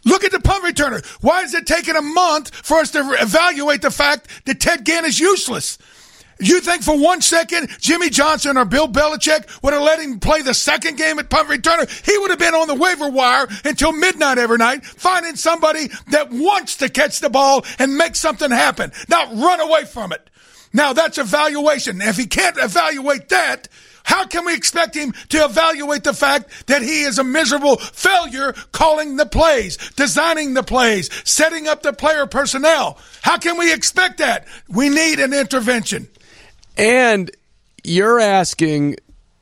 Look 0.04 0.24
at 0.24 0.32
the 0.32 0.40
punt 0.40 0.64
returner. 0.64 1.04
Why 1.22 1.42
is 1.42 1.54
it 1.54 1.66
taking 1.66 1.96
a 1.96 2.02
month 2.02 2.54
for 2.54 2.78
us 2.78 2.90
to 2.92 3.00
evaluate 3.20 3.82
the 3.82 3.90
fact 3.90 4.28
that 4.46 4.60
Ted 4.60 4.86
Ginn 4.86 5.04
is 5.04 5.20
useless? 5.20 5.76
You 6.38 6.60
think 6.60 6.82
for 6.82 6.98
one 6.98 7.20
second 7.20 7.68
Jimmy 7.80 8.08
Johnson 8.08 8.56
or 8.56 8.64
Bill 8.64 8.88
Belichick 8.88 9.62
would 9.62 9.74
have 9.74 9.82
let 9.82 10.00
him 10.00 10.20
play 10.20 10.40
the 10.40 10.54
second 10.54 10.96
game 10.96 11.18
at 11.18 11.28
punt 11.28 11.48
returner? 11.48 11.86
He 12.06 12.16
would 12.16 12.30
have 12.30 12.38
been 12.38 12.54
on 12.54 12.66
the 12.66 12.74
waiver 12.74 13.10
wire 13.10 13.46
until 13.64 13.92
midnight 13.92 14.38
every 14.38 14.56
night, 14.56 14.84
finding 14.84 15.36
somebody 15.36 15.88
that 16.08 16.30
wants 16.30 16.76
to 16.76 16.88
catch 16.88 17.20
the 17.20 17.28
ball 17.28 17.66
and 17.78 17.98
make 17.98 18.16
something 18.16 18.50
happen, 18.50 18.90
not 19.08 19.34
run 19.36 19.60
away 19.60 19.84
from 19.84 20.12
it. 20.12 20.30
Now 20.72 20.92
that's 20.92 21.18
evaluation. 21.18 22.00
If 22.00 22.16
he 22.16 22.26
can't 22.26 22.56
evaluate 22.58 23.28
that, 23.30 23.68
how 24.04 24.26
can 24.26 24.44
we 24.44 24.54
expect 24.54 24.94
him 24.94 25.12
to 25.28 25.44
evaluate 25.44 26.04
the 26.04 26.14
fact 26.14 26.66
that 26.66 26.82
he 26.82 27.02
is 27.02 27.18
a 27.18 27.24
miserable 27.24 27.76
failure 27.76 28.54
calling 28.72 29.16
the 29.16 29.26
plays, 29.26 29.76
designing 29.92 30.54
the 30.54 30.62
plays, 30.62 31.10
setting 31.28 31.68
up 31.68 31.82
the 31.82 31.92
player 31.92 32.26
personnel? 32.26 32.98
How 33.22 33.38
can 33.38 33.58
we 33.58 33.72
expect 33.72 34.18
that? 34.18 34.46
We 34.68 34.88
need 34.88 35.20
an 35.20 35.32
intervention. 35.32 36.08
And 36.76 37.30
you're 37.84 38.20
asking 38.20 38.96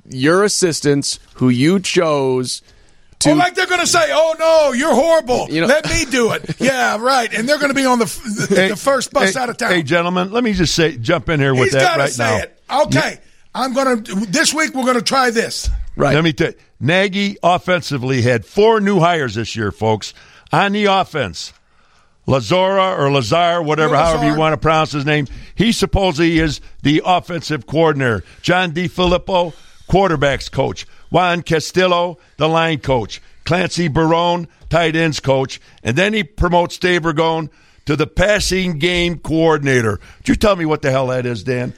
your 0.05 0.45
assistants 0.45 1.19
who 1.35 1.49
you 1.49 1.81
chose 1.81 2.63
to, 3.21 3.31
oh, 3.31 3.35
like 3.35 3.55
they're 3.55 3.67
going 3.67 3.81
to 3.81 3.87
say, 3.87 4.11
"Oh 4.11 4.37
no, 4.39 4.73
you're 4.73 4.95
horrible. 4.95 5.49
You 5.51 5.63
know, 5.63 5.67
Let 5.67 5.89
me 5.89 6.05
do 6.05 6.33
it." 6.33 6.57
yeah, 6.61 6.97
right. 6.99 7.33
And 7.33 7.49
they're 7.49 7.59
going 7.59 7.71
to 7.71 7.75
be 7.75 7.85
on 7.85 7.99
the 7.99 8.05
the, 8.05 8.55
hey, 8.55 8.75
first 8.75 9.13
bus 9.13 9.35
hey, 9.35 9.41
out 9.41 9.51
of 9.51 9.57
town. 9.57 9.73
Hey, 9.73 9.83
gentlemen, 9.83 10.31
let 10.31 10.45
me 10.45 10.53
just 10.53 10.75
say, 10.75 10.97
jump 10.97 11.29
in 11.29 11.41
here 11.41 11.53
with 11.53 11.65
He's 11.65 11.73
that 11.73 11.99
right 11.99 12.11
say 12.11 12.25
now. 12.25 12.37
It. 12.39 12.87
Okay, 12.87 13.11
yeah. 13.13 13.21
I'm 13.55 13.75
going 13.75 14.05
to. 14.05 14.15
This 14.27 14.55
week 14.55 14.75
we're 14.75 14.85
going 14.85 14.99
to 14.99 15.03
try 15.03 15.31
this. 15.31 15.69
Right. 15.97 16.15
Let 16.15 16.23
me 16.23 16.33
tell 16.33 16.51
you, 16.51 16.55
Nagy 16.79 17.37
offensively 17.43 18.23
had 18.23 18.45
four 18.45 18.81
new 18.81 19.01
hires 19.01 19.35
this 19.35 19.57
year, 19.57 19.73
folks, 19.73 20.15
on 20.53 20.73
the 20.73 20.85
offense. 20.85 21.53
Lazora 22.29 22.99
or 22.99 23.11
Lazar, 23.11 23.63
whatever, 23.63 23.95
Lazar. 23.95 24.19
however 24.19 24.31
you 24.31 24.39
want 24.39 24.53
to 24.53 24.59
pronounce 24.59 24.93
his 24.93 25.07
name. 25.07 25.27
He 25.55 25.73
supposedly 25.73 26.39
is 26.39 26.61
the 26.83 27.03
offensive 27.05 27.67
coordinator. 27.67 28.23
John 28.43 28.73
DeFilippo, 28.73 29.55
quarterbacks 29.89 30.53
coach. 30.53 30.87
Juan 31.11 31.43
Castillo, 31.43 32.19
the 32.37 32.49
line 32.49 32.79
coach. 32.81 33.21
Clancy 33.45 33.89
Barone, 33.89 34.47
tight 34.69 34.95
ends 34.95 35.21
coach. 35.21 35.61
And 35.83 35.97
then 35.97 36.13
he 36.13 36.23
promotes 36.23 36.77
Dave 36.79 37.03
Ragone 37.03 37.49
to 37.87 37.97
the 37.97 38.07
passing 38.07 38.79
game 38.79 39.19
coordinator. 39.19 39.97
Could 40.19 40.29
you 40.29 40.35
tell 40.37 40.57
me 40.57 40.67
what 40.67 40.83
the 40.83 40.91
hell 40.91 41.07
that 41.07 41.25
is, 41.25 41.45
Dan? 41.45 41.73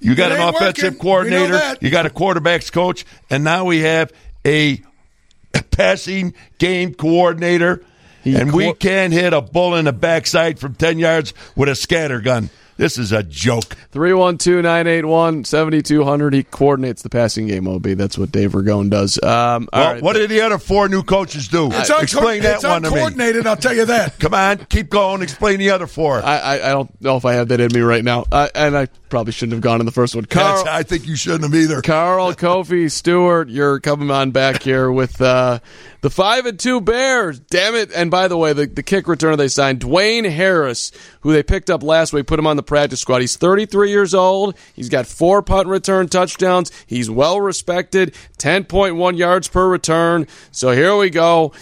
You 0.00 0.14
got 0.14 0.32
an 0.32 0.40
offensive 0.40 0.84
working. 0.84 0.98
coordinator, 1.00 1.76
you 1.80 1.90
got 1.90 2.06
a 2.06 2.10
quarterbacks 2.10 2.72
coach, 2.72 3.06
and 3.30 3.44
now 3.44 3.64
we 3.64 3.80
have 3.80 4.12
a 4.44 4.82
passing 5.70 6.34
game 6.58 6.92
coordinator. 6.92 7.84
and 8.24 8.52
we 8.52 8.72
can't 8.74 9.12
hit 9.12 9.32
a 9.32 9.40
bull 9.40 9.74
in 9.76 9.84
the 9.84 9.92
backside 9.92 10.58
from 10.58 10.74
10 10.74 10.98
yards 10.98 11.32
with 11.56 11.68
a 11.68 11.74
scatter 11.74 12.20
gun. 12.20 12.50
This 12.82 12.98
is 12.98 13.12
a 13.12 13.22
joke. 13.22 13.76
312 13.92 14.64
981 14.64 15.44
7200. 15.44 16.34
He 16.34 16.42
coordinates 16.42 17.02
the 17.02 17.10
passing 17.10 17.46
game, 17.46 17.68
OB. 17.68 17.84
That's 17.90 18.18
what 18.18 18.32
Dave 18.32 18.52
Ragone 18.54 18.90
does. 18.90 19.22
Um, 19.22 19.68
all 19.72 19.80
Well, 19.80 19.92
right. 19.92 20.02
what 20.02 20.14
did 20.16 20.28
the 20.30 20.40
other 20.40 20.58
four 20.58 20.88
new 20.88 21.04
coaches 21.04 21.46
do? 21.46 21.68
It's, 21.70 21.88
unco- 21.90 22.02
Explain 22.02 22.42
that 22.42 22.56
it's 22.56 22.64
one 22.64 22.82
to 22.82 22.90
me. 22.90 22.96
uncoordinated, 22.96 23.46
I'll 23.46 23.56
tell 23.56 23.72
you 23.76 23.84
that. 23.84 24.18
Come 24.18 24.34
on, 24.34 24.58
keep 24.68 24.90
going. 24.90 25.22
Explain 25.22 25.60
the 25.60 25.70
other 25.70 25.86
four. 25.86 26.16
I, 26.24 26.38
I, 26.38 26.54
I 26.54 26.72
don't 26.72 27.00
know 27.00 27.16
if 27.16 27.24
I 27.24 27.34
have 27.34 27.46
that 27.48 27.60
in 27.60 27.72
me 27.72 27.82
right 27.82 28.02
now. 28.02 28.24
Uh, 28.32 28.48
and 28.52 28.76
I 28.76 28.86
probably 29.08 29.32
shouldn't 29.32 29.52
have 29.52 29.62
gone 29.62 29.78
in 29.78 29.86
the 29.86 29.92
first 29.92 30.16
one. 30.16 30.24
Carl, 30.24 30.64
That's- 30.64 30.80
I 30.80 30.82
think 30.82 31.06
you 31.06 31.14
shouldn't 31.14 31.44
have 31.44 31.54
either. 31.54 31.82
Carl, 31.82 32.32
Kofi, 32.34 32.90
Stewart, 32.90 33.48
you're 33.48 33.78
coming 33.78 34.10
on 34.10 34.32
back 34.32 34.60
here 34.60 34.90
with 34.90 35.20
uh, 35.20 35.60
the 36.02 36.10
five 36.10 36.46
and 36.46 36.58
two 36.58 36.80
Bears. 36.80 37.38
Damn 37.38 37.74
it! 37.74 37.90
And 37.92 38.10
by 38.10 38.28
the 38.28 38.36
way, 38.36 38.52
the, 38.52 38.66
the 38.66 38.82
kick 38.82 39.06
returner 39.06 39.36
they 39.36 39.48
signed, 39.48 39.80
Dwayne 39.80 40.30
Harris, 40.30 40.92
who 41.22 41.32
they 41.32 41.42
picked 41.42 41.70
up 41.70 41.82
last 41.82 42.12
week, 42.12 42.26
put 42.26 42.38
him 42.38 42.46
on 42.46 42.56
the 42.56 42.62
practice 42.62 43.00
squad. 43.00 43.20
He's 43.20 43.36
33 43.36 43.90
years 43.90 44.12
old. 44.12 44.56
He's 44.74 44.88
got 44.88 45.06
four 45.06 45.42
punt 45.42 45.68
return 45.68 46.08
touchdowns. 46.08 46.70
He's 46.86 47.08
well 47.08 47.40
respected, 47.40 48.14
10.1 48.38 49.16
yards 49.16 49.48
per 49.48 49.68
return. 49.68 50.26
So 50.50 50.72
here 50.72 50.96
we 50.96 51.08
go. 51.08 51.52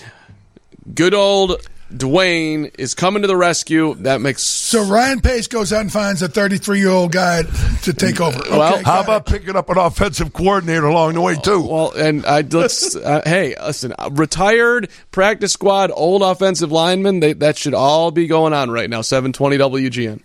Good 0.94 1.14
old 1.14 1.68
Dwayne 1.90 2.70
is 2.78 2.94
coming 2.94 3.22
to 3.22 3.28
the 3.28 3.36
rescue. 3.36 3.94
That 3.96 4.20
makes 4.20 4.42
So 4.44 4.84
Ryan 4.84 5.20
Pace 5.20 5.46
goes 5.48 5.72
out 5.72 5.82
and 5.82 5.92
finds 5.92 6.22
a 6.22 6.28
33 6.28 6.78
year 6.78 6.88
old 6.90 7.12
guy 7.12 7.42
to 7.82 7.92
take 7.92 8.20
over. 8.20 8.38
Okay, 8.38 8.50
Well, 8.50 8.76
How 8.78 8.82
got 8.82 9.04
about 9.04 9.26
picking 9.26 9.56
up 9.56 9.68
an 9.70 9.78
offensive 9.78 10.32
coordinator 10.32 10.86
along 10.86 11.14
the 11.14 11.20
way 11.20 11.36
too? 11.36 11.60
Well, 11.60 11.92
and 11.92 12.24
I 12.26 12.42
let's 12.42 12.94
uh, 12.96 13.22
hey, 13.24 13.54
listen, 13.60 13.92
uh, 13.98 14.10
retired 14.12 14.88
practice 15.10 15.52
squad, 15.52 15.90
old 15.94 16.22
offensive 16.22 16.70
lineman. 16.70 17.20
They, 17.20 17.32
that 17.34 17.58
should 17.58 17.74
all 17.74 18.10
be 18.10 18.26
going 18.26 18.52
on 18.52 18.70
right 18.70 18.88
now. 18.88 19.02
Seven 19.02 19.32
twenty 19.32 19.58
WGN. 19.58 20.20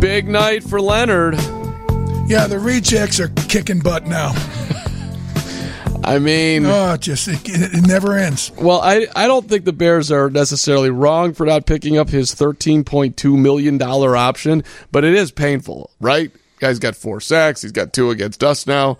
Big 0.00 0.28
night 0.28 0.64
for 0.64 0.80
Leonard. 0.80 1.34
Yeah, 2.26 2.46
the 2.46 2.58
rejects 2.58 3.20
are 3.20 3.28
kicking 3.48 3.80
butt 3.80 4.06
now. 4.06 4.32
I 6.02 6.18
mean, 6.18 6.64
Oh, 6.64 6.94
it 6.94 7.02
just 7.02 7.28
it, 7.28 7.40
it 7.46 7.86
never 7.86 8.16
ends. 8.16 8.50
well, 8.56 8.80
I 8.80 9.06
I 9.14 9.26
don't 9.26 9.46
think 9.46 9.64
the 9.66 9.72
Bears 9.74 10.10
are 10.10 10.30
necessarily 10.30 10.88
wrong 10.90 11.34
for 11.34 11.44
not 11.44 11.66
picking 11.66 11.98
up 11.98 12.08
his 12.08 12.32
thirteen 12.32 12.82
point 12.84 13.16
two 13.18 13.36
million 13.36 13.76
dollar 13.76 14.16
option, 14.16 14.64
but 14.90 15.04
it 15.04 15.14
is 15.14 15.30
painful, 15.30 15.90
right? 16.00 16.30
Guy's 16.58 16.78
got 16.78 16.96
four 16.96 17.20
sacks. 17.20 17.60
He's 17.62 17.72
got 17.72 17.92
two 17.92 18.10
against 18.10 18.42
us 18.42 18.66
now. 18.66 18.96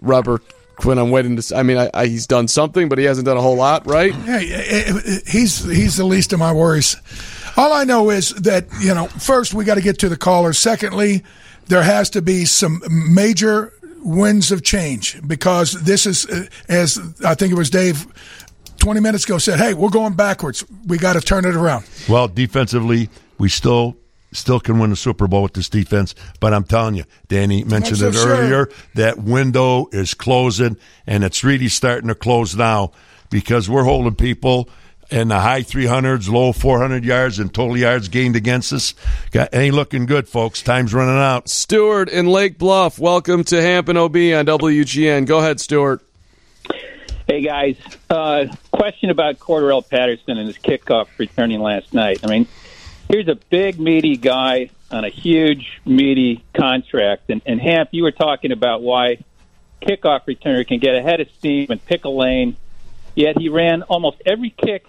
Robert 0.00 0.42
Quinn, 0.76 0.98
I'm 0.98 1.10
waiting 1.10 1.36
to. 1.36 1.56
I 1.56 1.64
mean, 1.64 1.76
I, 1.78 1.90
I, 1.92 2.06
he's 2.06 2.26
done 2.28 2.46
something, 2.46 2.88
but 2.88 2.98
he 2.98 3.04
hasn't 3.04 3.26
done 3.26 3.36
a 3.36 3.40
whole 3.42 3.56
lot, 3.56 3.86
right? 3.86 4.14
Hey, 4.14 4.52
eh, 4.52 4.82
eh, 5.04 5.18
he's 5.26 5.64
he's 5.64 5.96
the 5.96 6.04
least 6.04 6.32
of 6.32 6.38
my 6.38 6.52
worries. 6.52 6.96
All 7.58 7.72
I 7.72 7.82
know 7.82 8.10
is 8.10 8.30
that 8.34 8.68
you 8.80 8.94
know, 8.94 9.08
first 9.08 9.52
we 9.52 9.64
got 9.64 9.74
to 9.74 9.80
get 9.80 9.98
to 9.98 10.08
the 10.08 10.16
caller. 10.16 10.52
Secondly, 10.52 11.24
there 11.66 11.82
has 11.82 12.08
to 12.10 12.22
be 12.22 12.44
some 12.44 12.80
major 12.88 13.72
winds 13.96 14.52
of 14.52 14.62
change 14.62 15.20
because 15.26 15.72
this 15.72 16.06
is, 16.06 16.24
uh, 16.26 16.46
as 16.68 17.00
I 17.24 17.34
think 17.34 17.50
it 17.50 17.56
was 17.56 17.68
Dave, 17.68 18.06
twenty 18.78 19.00
minutes 19.00 19.24
ago 19.24 19.38
said, 19.38 19.58
"Hey, 19.58 19.74
we're 19.74 19.88
going 19.90 20.12
backwards. 20.14 20.64
We 20.86 20.98
got 20.98 21.14
to 21.14 21.20
turn 21.20 21.44
it 21.44 21.56
around." 21.56 21.84
Well, 22.08 22.28
defensively, 22.28 23.10
we 23.38 23.48
still 23.48 23.96
still 24.30 24.60
can 24.60 24.78
win 24.78 24.90
the 24.90 24.96
Super 24.96 25.26
Bowl 25.26 25.42
with 25.42 25.54
this 25.54 25.68
defense. 25.68 26.14
But 26.38 26.54
I'm 26.54 26.62
telling 26.62 26.94
you, 26.94 27.06
Danny 27.26 27.64
mentioned 27.64 28.02
it 28.02 28.14
sure. 28.14 28.36
earlier. 28.36 28.68
That 28.94 29.18
window 29.18 29.88
is 29.90 30.14
closing, 30.14 30.76
and 31.08 31.24
it's 31.24 31.42
really 31.42 31.68
starting 31.68 32.06
to 32.06 32.14
close 32.14 32.54
now 32.54 32.92
because 33.30 33.68
we're 33.68 33.82
holding 33.82 34.14
people 34.14 34.70
in 35.10 35.28
the 35.28 35.40
high 35.40 35.62
300s, 35.62 36.30
low 36.30 36.52
400 36.52 37.04
yards, 37.04 37.38
and 37.38 37.52
total 37.52 37.76
yards 37.76 38.08
gained 38.08 38.36
against 38.36 38.72
us. 38.72 38.94
Got, 39.30 39.54
ain't 39.54 39.74
looking 39.74 40.06
good, 40.06 40.28
folks. 40.28 40.62
Time's 40.62 40.92
running 40.92 41.16
out. 41.16 41.48
Stewart 41.48 42.08
in 42.08 42.26
Lake 42.26 42.58
Bluff. 42.58 42.98
Welcome 42.98 43.44
to 43.44 43.60
Hampton 43.60 43.96
OB 43.96 44.16
on 44.16 44.46
WGN. 44.46 45.26
Go 45.26 45.38
ahead, 45.38 45.60
Stewart. 45.60 46.02
Hey 47.26 47.42
guys, 47.42 47.76
uh, 48.08 48.46
question 48.70 49.10
about 49.10 49.38
Cordarrelle 49.38 49.86
Patterson 49.86 50.38
and 50.38 50.46
his 50.46 50.56
kickoff 50.56 51.08
returning 51.18 51.60
last 51.60 51.92
night. 51.92 52.20
I 52.24 52.26
mean, 52.26 52.48
here's 53.10 53.28
a 53.28 53.34
big 53.34 53.78
meaty 53.78 54.16
guy 54.16 54.70
on 54.90 55.04
a 55.04 55.10
huge 55.10 55.78
meaty 55.84 56.42
contract, 56.54 57.28
and, 57.28 57.42
and 57.44 57.60
Hamp, 57.60 57.90
you 57.92 58.02
were 58.02 58.12
talking 58.12 58.50
about 58.50 58.80
why 58.80 59.18
kickoff 59.82 60.24
returner 60.24 60.66
can 60.66 60.78
get 60.78 60.94
ahead 60.94 61.20
of 61.20 61.28
steam 61.36 61.66
and 61.68 61.84
pick 61.84 62.06
a 62.06 62.08
lane. 62.08 62.56
Yet 63.18 63.36
he 63.36 63.48
ran 63.48 63.82
almost 63.82 64.18
every 64.24 64.50
kick 64.50 64.86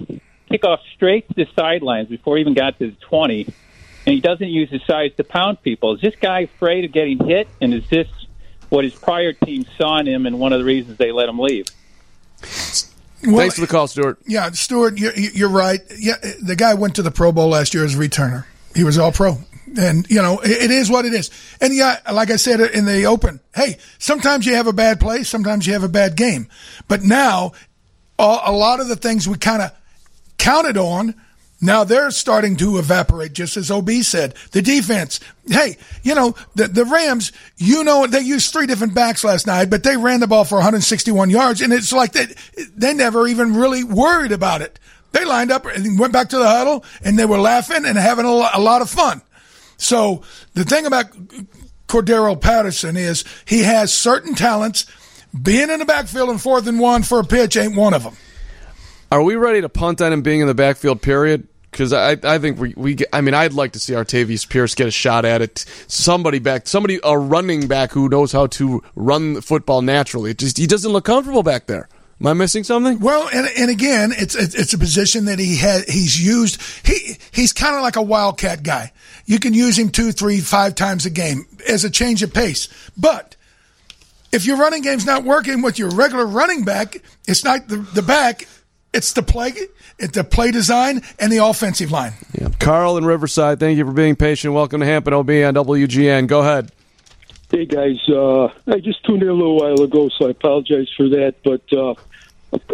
kickoff 0.51 0.77
straight 0.93 1.27
to 1.29 1.33
the 1.33 1.47
sidelines 1.55 2.09
before 2.09 2.37
he 2.37 2.41
even 2.41 2.53
got 2.53 2.77
to 2.77 2.91
the 2.91 2.97
twenty, 2.97 3.45
and 4.05 4.13
he 4.13 4.21
doesn't 4.21 4.49
use 4.49 4.69
his 4.69 4.83
size 4.83 5.09
to 5.17 5.23
pound 5.23 5.63
people. 5.63 5.95
Is 5.95 6.01
this 6.01 6.15
guy 6.15 6.41
afraid 6.41 6.85
of 6.85 6.91
getting 6.91 7.25
hit, 7.25 7.47
and 7.59 7.73
is 7.73 7.89
this 7.89 8.07
what 8.69 8.83
his 8.83 8.93
prior 8.93 9.33
team 9.33 9.65
saw 9.79 9.97
in 9.97 10.07
him, 10.07 10.27
and 10.27 10.39
one 10.39 10.53
of 10.53 10.59
the 10.59 10.65
reasons 10.65 10.99
they 10.99 11.11
let 11.11 11.27
him 11.27 11.39
leave? 11.39 11.65
Well, 13.25 13.37
Thanks 13.37 13.55
for 13.55 13.61
the 13.61 13.67
call, 13.67 13.87
Stuart. 13.87 14.19
Yeah, 14.27 14.51
Stuart, 14.51 14.99
you're, 14.99 15.17
you're 15.17 15.49
right. 15.49 15.79
Yeah, 15.97 16.17
the 16.39 16.55
guy 16.55 16.75
went 16.75 16.97
to 16.97 17.01
the 17.01 17.09
Pro 17.09 17.31
Bowl 17.31 17.47
last 17.47 17.73
year 17.73 17.83
as 17.83 17.95
a 17.95 17.97
returner. 17.97 18.45
He 18.75 18.83
was 18.83 18.99
all 18.99 19.11
pro. 19.11 19.39
And, 19.77 20.09
you 20.09 20.21
know, 20.21 20.39
it, 20.39 20.51
it 20.51 20.71
is 20.71 20.89
what 20.89 21.05
it 21.05 21.13
is. 21.13 21.29
And 21.61 21.75
yeah, 21.75 21.99
like 22.11 22.31
I 22.31 22.37
said 22.37 22.59
in 22.59 22.85
the 22.85 23.05
open, 23.05 23.39
hey, 23.53 23.77
sometimes 23.97 24.45
you 24.45 24.55
have 24.55 24.67
a 24.67 24.73
bad 24.73 24.99
play, 24.99 25.23
sometimes 25.23 25.67
you 25.67 25.73
have 25.73 25.83
a 25.83 25.89
bad 25.89 26.15
game. 26.15 26.47
But 26.87 27.03
now, 27.03 27.51
a, 28.19 28.51
lot 28.51 28.79
of 28.79 28.87
the 28.87 28.95
things 28.95 29.27
we 29.27 29.37
kind 29.37 29.61
of 29.61 29.71
counted 30.37 30.77
on, 30.77 31.15
now 31.61 31.83
they're 31.83 32.11
starting 32.11 32.55
to 32.57 32.77
evaporate, 32.77 33.33
just 33.33 33.57
as 33.57 33.69
OB 33.69 33.89
said. 34.01 34.35
The 34.51 34.61
defense, 34.61 35.19
hey, 35.47 35.77
you 36.03 36.15
know, 36.15 36.35
the, 36.55 36.67
the 36.67 36.85
Rams, 36.85 37.31
you 37.57 37.83
know, 37.83 38.07
they 38.07 38.21
used 38.21 38.51
three 38.51 38.65
different 38.65 38.93
backs 38.93 39.23
last 39.23 39.47
night, 39.47 39.69
but 39.69 39.83
they 39.83 39.97
ran 39.97 40.21
the 40.21 40.27
ball 40.27 40.45
for 40.45 40.55
161 40.55 41.29
yards, 41.29 41.61
and 41.61 41.73
it's 41.73 41.91
like 41.91 42.13
they, 42.13 42.27
they 42.75 42.93
never 42.93 43.27
even 43.27 43.55
really 43.55 43.83
worried 43.83 44.31
about 44.31 44.61
it. 44.61 44.79
They 45.11 45.25
lined 45.25 45.51
up 45.51 45.65
and 45.65 45.99
went 45.99 46.13
back 46.13 46.29
to 46.29 46.37
the 46.37 46.47
huddle, 46.47 46.85
and 47.03 47.17
they 47.17 47.25
were 47.25 47.39
laughing 47.39 47.85
and 47.85 47.97
having 47.97 48.25
a, 48.25 48.49
a 48.53 48.59
lot 48.59 48.81
of 48.81 48.89
fun. 48.89 49.21
So 49.77 50.23
the 50.53 50.63
thing 50.63 50.85
about 50.85 51.05
Cordarrelle 51.87 52.39
Patterson 52.39 52.95
is 52.95 53.25
he 53.45 53.63
has 53.63 53.91
certain 53.91 54.35
talents. 54.35 54.85
Being 55.39 55.69
in 55.69 55.79
the 55.79 55.85
backfield 55.85 56.29
and 56.29 56.41
fourth 56.41 56.67
and 56.67 56.79
one 56.79 57.03
for 57.03 57.19
a 57.19 57.23
pitch 57.23 57.55
ain't 57.57 57.75
one 57.75 57.93
of 57.93 58.03
them. 58.03 58.15
Are 59.11 59.21
we 59.21 59.35
ready 59.35 59.61
to 59.61 59.69
punt 59.69 60.01
on 60.01 60.13
him 60.13 60.21
being 60.21 60.41
in 60.41 60.47
the 60.47 60.53
backfield? 60.53 61.01
Period. 61.01 61.47
Because 61.71 61.93
I, 61.93 62.17
I 62.23 62.39
think 62.39 62.59
we, 62.59 62.73
we, 62.75 62.97
I 63.13 63.21
mean, 63.21 63.35
I'd 63.35 63.53
like 63.53 63.73
to 63.73 63.79
see 63.79 63.93
Artavis 63.93 64.49
Pierce 64.49 64.73
get 64.73 64.87
a 64.87 64.91
shot 64.91 65.23
at 65.23 65.41
it. 65.41 65.65
Somebody 65.87 66.39
back, 66.39 66.67
somebody 66.67 66.99
a 67.03 67.17
running 67.17 67.67
back 67.67 67.91
who 67.91 68.09
knows 68.09 68.31
how 68.31 68.47
to 68.47 68.81
run 68.95 69.33
the 69.33 69.41
football 69.43 69.83
naturally. 69.83 70.31
It 70.31 70.39
just 70.39 70.57
he 70.57 70.65
doesn't 70.65 70.91
look 70.91 71.05
comfortable 71.05 71.43
back 71.43 71.67
there. 71.67 71.87
Am 72.19 72.27
I 72.27 72.33
missing 72.33 72.63
something? 72.63 72.99
Well, 72.99 73.29
and 73.33 73.47
and 73.55 73.69
again, 73.69 74.11
it's 74.17 74.35
it's 74.35 74.55
it's 74.55 74.73
a 74.73 74.77
position 74.77 75.25
that 75.25 75.39
he 75.39 75.57
had 75.57 75.87
he's 75.87 76.21
used. 76.21 76.61
He 76.83 77.17
he's 77.31 77.53
kind 77.53 77.75
of 77.75 77.81
like 77.81 77.95
a 77.95 78.01
wildcat 78.01 78.63
guy. 78.63 78.91
You 79.25 79.39
can 79.39 79.53
use 79.53 79.77
him 79.77 79.89
two, 79.89 80.11
three, 80.11 80.41
five 80.41 80.75
times 80.75 81.05
a 81.05 81.09
game 81.09 81.45
as 81.67 81.85
a 81.85 81.89
change 81.89 82.23
of 82.23 82.33
pace. 82.33 82.67
But 82.97 83.35
if 84.31 84.45
your 84.45 84.57
running 84.57 84.81
game's 84.81 85.05
not 85.05 85.23
working 85.23 85.61
with 85.61 85.79
your 85.79 85.89
regular 85.89 86.25
running 86.25 86.63
back, 86.63 87.01
it's 87.27 87.43
not 87.43 87.67
the 87.67 87.77
the 87.77 88.01
back. 88.01 88.47
It's 88.91 89.13
the 89.13 89.21
play, 89.21 89.53
it's 89.99 90.15
the 90.15 90.23
play 90.23 90.49
design 90.49 91.03
and 91.19 91.31
the 91.31 91.45
offensive 91.45 91.91
line. 91.91 92.13
Yeah. 92.33 92.49
Carl 92.59 92.97
in 92.97 93.05
Riverside, 93.05 93.59
thank 93.59 93.77
you 93.77 93.85
for 93.85 93.91
being 93.91 94.15
patient. 94.15 94.53
Welcome 94.55 94.79
to 94.79 94.85
Hampton 94.87 95.13
OB 95.13 95.29
on 95.29 95.53
WGN. 95.53 96.25
Go 96.25 96.39
ahead. 96.39 96.71
Hey 97.51 97.65
guys, 97.65 97.97
uh, 98.09 98.45
I 98.67 98.79
just 98.79 99.03
tuned 99.05 99.21
in 99.21 99.29
a 99.29 99.33
little 99.33 99.57
while 99.59 99.81
ago, 99.81 100.09
so 100.09 100.27
I 100.27 100.31
apologize 100.31 100.89
for 100.95 101.07
that. 101.09 101.35
But 101.43 101.61
uh, 101.71 101.95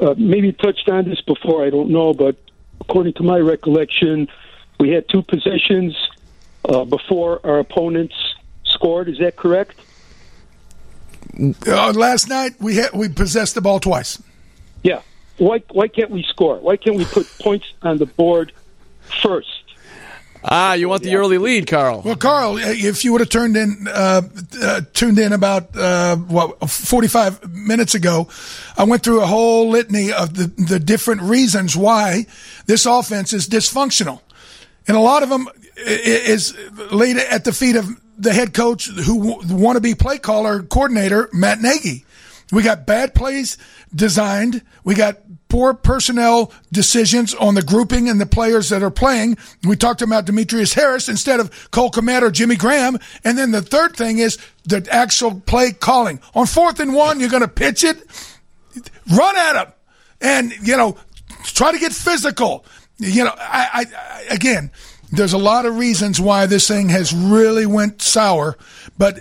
uh, 0.02 0.16
maybe 0.18 0.54
touched 0.54 0.88
on 0.90 1.06
this 1.10 1.22
before, 1.22 1.66
I 1.66 1.70
don't 1.70 1.90
know. 1.90 2.14
But 2.14 2.38
according 2.80 3.14
to 3.14 3.24
my 3.24 3.40
recollection, 3.40 4.30
we 4.80 4.92
had 4.92 5.08
two 5.10 5.22
possessions 5.22 5.96
uh, 6.64 6.86
before 6.86 7.40
our 7.46 7.60
opponents 7.60 8.16
scored. 8.64 9.10
Is 9.10 9.20
that 9.20 9.36
correct? 9.36 9.80
Uh, 11.68 11.92
last 11.94 12.30
night 12.30 12.54
we 12.60 12.76
had, 12.76 12.94
we 12.94 13.10
possessed 13.10 13.56
the 13.56 13.62
ball 13.62 13.80
twice. 13.80 14.22
Yeah. 14.84 15.02
Why 15.38 15.64
why 15.72 15.88
can't 15.88 16.12
we 16.12 16.24
score? 16.24 16.58
Why 16.60 16.78
can't 16.78 16.96
we 16.96 17.06
put 17.06 17.28
points 17.40 17.66
on 17.82 17.98
the 17.98 18.06
board 18.06 18.54
first? 19.22 19.50
Ah, 20.48 20.76
you 20.76 20.88
want 20.88 21.02
the 21.02 21.16
early 21.16 21.40
lead, 21.40 21.66
Carl? 21.66 22.04
Well, 22.06 22.16
Carl, 22.16 22.58
if 22.60 23.04
you 23.04 23.12
would 23.14 23.22
have 23.22 23.30
turned 23.30 23.58
in, 23.58 23.88
uh, 23.92 24.22
uh, 24.62 24.82
tuned 24.94 25.18
in 25.18 25.34
about 25.34 25.76
uh, 25.76 26.18
what 26.18 26.70
forty-five 26.70 27.52
minutes 27.52 27.96
ago, 27.96 28.30
I 28.78 28.84
went 28.84 29.02
through 29.04 29.22
a 29.22 29.26
whole 29.26 29.70
litany 29.70 30.14
of 30.14 30.36
the 30.36 30.54
the 30.64 30.80
different 30.80 31.22
reasons 31.24 31.76
why 31.76 32.28
this 32.68 32.86
offense 32.86 33.34
is 33.34 33.50
dysfunctional, 33.50 34.22
and 34.88 34.96
a 34.96 35.00
lot 35.00 35.24
of 35.24 35.30
them 35.30 35.50
is 35.78 36.56
laid 36.92 37.18
at 37.18 37.44
the 37.44 37.52
feet 37.52 37.76
of 37.76 37.90
the 38.18 38.34
head 38.34 38.54
coach 38.54 38.88
who 38.88 39.40
want 39.48 39.76
to 39.76 39.82
be 39.82 39.96
play 39.96 40.18
caller 40.18 40.64
coordinator 40.64 41.30
Matt 41.34 41.62
Nagy. 41.62 42.06
We 42.52 42.64
got 42.64 42.86
bad 42.86 43.16
plays 43.16 43.58
designed. 43.94 44.62
We 44.84 44.94
got 44.94 45.18
poor 45.50 45.74
personnel 45.74 46.52
decisions 46.72 47.34
on 47.34 47.56
the 47.56 47.62
grouping 47.62 48.10
and 48.10 48.20
the 48.20 48.26
players 48.26 48.70
that 48.70 48.84
are 48.84 48.92
playing. 48.92 49.38
We 49.64 49.76
talked 49.76 50.02
about 50.02 50.26
Demetrius 50.26 50.74
Harris 50.74 51.10
instead 51.10 51.40
of 51.40 51.72
Cole 51.72 51.92
Kmet 51.92 52.22
or 52.22 52.32
Jimmy 52.32 52.56
Graham. 52.56 53.00
And 53.24 53.38
then 53.38 53.52
the 53.52 53.62
third 53.62 53.96
thing 53.96 54.20
is 54.20 54.38
the 54.66 54.88
actual 54.92 55.40
play 55.42 55.72
calling. 55.72 56.20
On 56.34 56.46
fourth 56.46 56.80
and 56.80 56.94
one, 56.94 57.20
you're 57.20 57.30
going 57.30 57.42
to 57.42 57.48
pitch 57.48 57.84
it, 57.84 57.98
run 59.16 59.36
at 59.38 59.54
them, 59.54 59.74
and, 60.22 60.54
you 60.62 60.78
know, 60.78 60.98
try 61.44 61.72
to 61.72 61.80
get 61.80 61.94
physical. 61.94 62.66
You 62.98 63.24
know, 63.26 63.34
I, 63.38 63.86
I, 63.92 64.34
again, 64.34 64.72
there's 65.12 65.34
a 65.34 65.38
lot 65.38 65.66
of 65.66 65.78
reasons 65.78 66.20
why 66.20 66.46
this 66.46 66.68
thing 66.68 66.90
has 66.90 67.14
really 67.14 67.66
went 67.66 68.02
sour, 68.02 68.58
but 68.98 69.20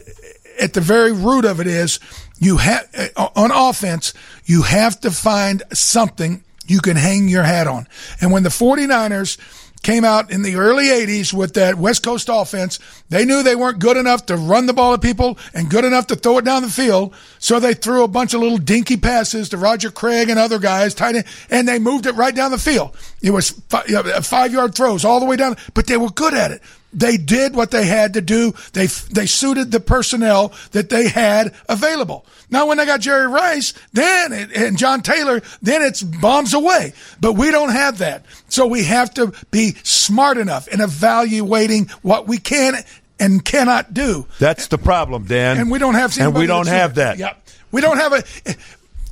at 0.61 0.73
the 0.73 0.81
very 0.81 1.13
root 1.13 1.45
of 1.45 1.61
it 1.61 1.67
is 1.67 1.99
you 2.39 2.59
have 2.59 2.89
uh, 3.17 3.29
on 3.37 3.51
offense, 3.51 4.15
you 4.45 4.63
have 4.63 5.01
to 5.01 5.11
find 5.11 5.63
something 5.73 6.43
you 6.67 6.81
can 6.81 6.97
hang 6.97 7.29
your 7.29 7.43
hat 7.43 7.67
on. 7.67 7.87
And 8.21 8.33
when 8.33 8.43
the 8.43 8.49
49ers 8.49 9.39
came 9.85 10.05
out 10.05 10.33
in 10.33 10.43
the 10.43 10.57
early 10.57 10.87
80s 10.87 11.33
with 11.33 11.55
that 11.55 11.77
West 11.77 12.03
Coast 12.03 12.29
offense, 12.33 12.81
they 13.11 13.25
knew 13.25 13.43
they 13.43 13.55
weren't 13.55 13.79
good 13.79 13.97
enough 13.97 14.27
to 14.27 14.37
run 14.37 14.67
the 14.67 14.73
ball 14.73 14.95
at 14.95 15.03
people 15.03 15.39
and 15.53 15.71
good 15.71 15.85
enough 15.85 16.09
to 16.09 16.17
throw 16.17 16.39
it 16.39 16.45
down 16.45 16.63
the 16.63 16.69
field. 16.69 17.15
So 17.39 17.61
they 17.61 17.75
threw 17.75 18.03
a 18.03 18.09
bunch 18.09 18.35
of 18.35 18.41
little 18.41 18.59
dinky 18.59 18.97
passes 18.97 19.51
to 19.51 19.59
Roger 19.59 19.91
Craig 19.91 20.29
and 20.31 20.39
other 20.39 20.59
guys, 20.59 20.95
tight 20.95 21.15
end, 21.17 21.27
and 21.51 21.69
they 21.69 21.79
moved 21.79 22.07
it 22.07 22.17
right 22.17 22.35
down 22.35 22.51
the 22.51 22.59
field. 22.59 22.97
It 23.23 23.31
was 23.31 23.51
five 23.51 24.53
yard 24.53 24.75
throws 24.75 25.05
all 25.05 25.21
the 25.21 25.27
way 25.27 25.37
down, 25.37 25.57
but 25.75 25.87
they 25.87 25.97
were 25.97 26.11
good 26.11 26.35
at 26.35 26.51
it. 26.51 26.63
They 26.95 27.17
did 27.17 27.55
what 27.55 27.71
they 27.71 27.85
had 27.85 28.15
to 28.15 28.21
do. 28.21 28.55
They 28.73 28.87
they 28.87 29.27
suited 29.27 29.71
the 29.71 29.81
personnel 29.81 30.53
that 30.73 30.89
they 30.89 31.09
had 31.09 31.55
available. 31.69 32.25
Now, 32.51 32.67
when 32.67 32.79
they 32.79 32.87
got 32.87 33.01
Jerry 33.01 33.27
Rice, 33.27 33.75
then 33.93 34.33
it, 34.33 34.53
and 34.53 34.79
John 34.79 35.03
Taylor, 35.03 35.43
then 35.61 35.83
it's 35.83 36.03
bombs 36.03 36.55
away. 36.55 36.93
But 37.21 37.33
we 37.33 37.51
don't 37.51 37.73
have 37.73 37.99
that, 37.99 38.25
so 38.49 38.67
we 38.67 38.85
have 38.85 39.13
to 39.15 39.33
be 39.51 39.75
smart 39.83 40.39
enough 40.39 40.69
in 40.69 40.81
evaluating 40.81 41.89
what 42.03 42.29
we 42.29 42.39
can 42.39 42.77
and 43.19 43.45
cannot 43.45 43.95
do. 43.95 44.27
That's 44.39 44.69
the 44.69 44.79
problem, 44.79 45.25
Dan. 45.25 45.59
And 45.59 45.71
we 45.71 45.79
don't 45.79 45.95
have. 45.95 46.19
And 46.19 46.35
we 46.35 46.47
don't 46.47 46.69
have 46.69 46.97
that. 46.97 47.19
Yeah, 47.19 47.35
we 47.73 47.81
don't 47.81 47.99
have 47.99 48.13
a. 48.13 48.23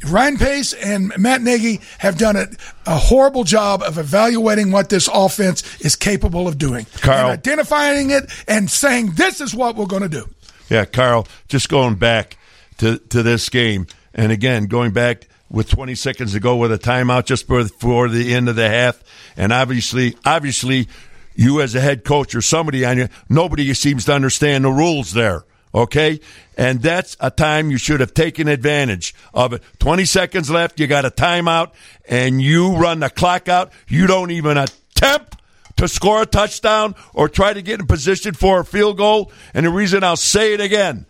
Ryan 0.04 0.36
Pace 0.36 0.72
and 0.72 1.12
Matt 1.16 1.42
Nagy 1.42 1.80
have 1.98 2.18
done 2.18 2.36
a, 2.36 2.46
a, 2.86 2.96
horrible 2.96 3.44
job 3.44 3.82
of 3.82 3.98
evaluating 3.98 4.72
what 4.72 4.88
this 4.88 5.08
offense 5.12 5.80
is 5.80 5.96
capable 5.96 6.48
of 6.48 6.58
doing. 6.58 6.86
Carl. 7.00 7.30
And 7.30 7.38
identifying 7.38 8.10
it 8.10 8.30
and 8.48 8.70
saying, 8.70 9.12
this 9.12 9.40
is 9.40 9.54
what 9.54 9.76
we're 9.76 9.86
going 9.86 10.02
to 10.02 10.08
do. 10.08 10.28
Yeah, 10.68 10.84
Carl, 10.84 11.26
just 11.48 11.68
going 11.68 11.96
back 11.96 12.36
to, 12.78 12.98
to 12.98 13.22
this 13.22 13.48
game, 13.48 13.86
and 14.14 14.32
again, 14.32 14.66
going 14.66 14.92
back 14.92 15.28
with 15.48 15.68
20 15.68 15.94
seconds 15.94 16.32
to 16.32 16.40
go 16.40 16.56
with 16.56 16.72
a 16.72 16.78
timeout 16.78 17.26
just 17.26 17.46
before 17.46 18.08
the 18.08 18.34
end 18.34 18.48
of 18.48 18.56
the 18.56 18.68
half, 18.68 19.02
and 19.36 19.52
obviously, 19.52 20.16
obviously, 20.24 20.88
you 21.34 21.60
as 21.60 21.74
a 21.74 21.80
head 21.80 22.04
coach 22.04 22.34
or 22.34 22.42
somebody 22.42 22.84
on 22.84 22.98
you, 22.98 23.08
nobody 23.28 23.72
seems 23.74 24.06
to 24.06 24.14
understand 24.14 24.64
the 24.64 24.70
rules 24.70 25.12
there 25.12 25.44
okay? 25.74 26.20
And 26.56 26.82
that's 26.82 27.16
a 27.20 27.30
time 27.30 27.70
you 27.70 27.78
should 27.78 28.00
have 28.00 28.14
taken 28.14 28.48
advantage 28.48 29.14
of 29.32 29.52
it. 29.54 29.62
20 29.78 30.04
seconds 30.04 30.50
left, 30.50 30.78
you 30.78 30.86
got 30.86 31.04
a 31.04 31.10
timeout, 31.10 31.72
and 32.08 32.40
you 32.40 32.76
run 32.76 33.00
the 33.00 33.10
clock 33.10 33.48
out. 33.48 33.72
You 33.88 34.06
don't 34.06 34.30
even 34.30 34.58
attempt 34.58 35.36
to 35.76 35.88
score 35.88 36.22
a 36.22 36.26
touchdown 36.26 36.94
or 37.14 37.28
try 37.28 37.52
to 37.52 37.62
get 37.62 37.80
in 37.80 37.86
position 37.86 38.34
for 38.34 38.60
a 38.60 38.64
field 38.64 38.98
goal. 38.98 39.32
And 39.54 39.66
the 39.66 39.70
reason 39.70 40.04
I'll 40.04 40.16
say 40.16 40.54
it 40.54 40.60
again, 40.60 41.06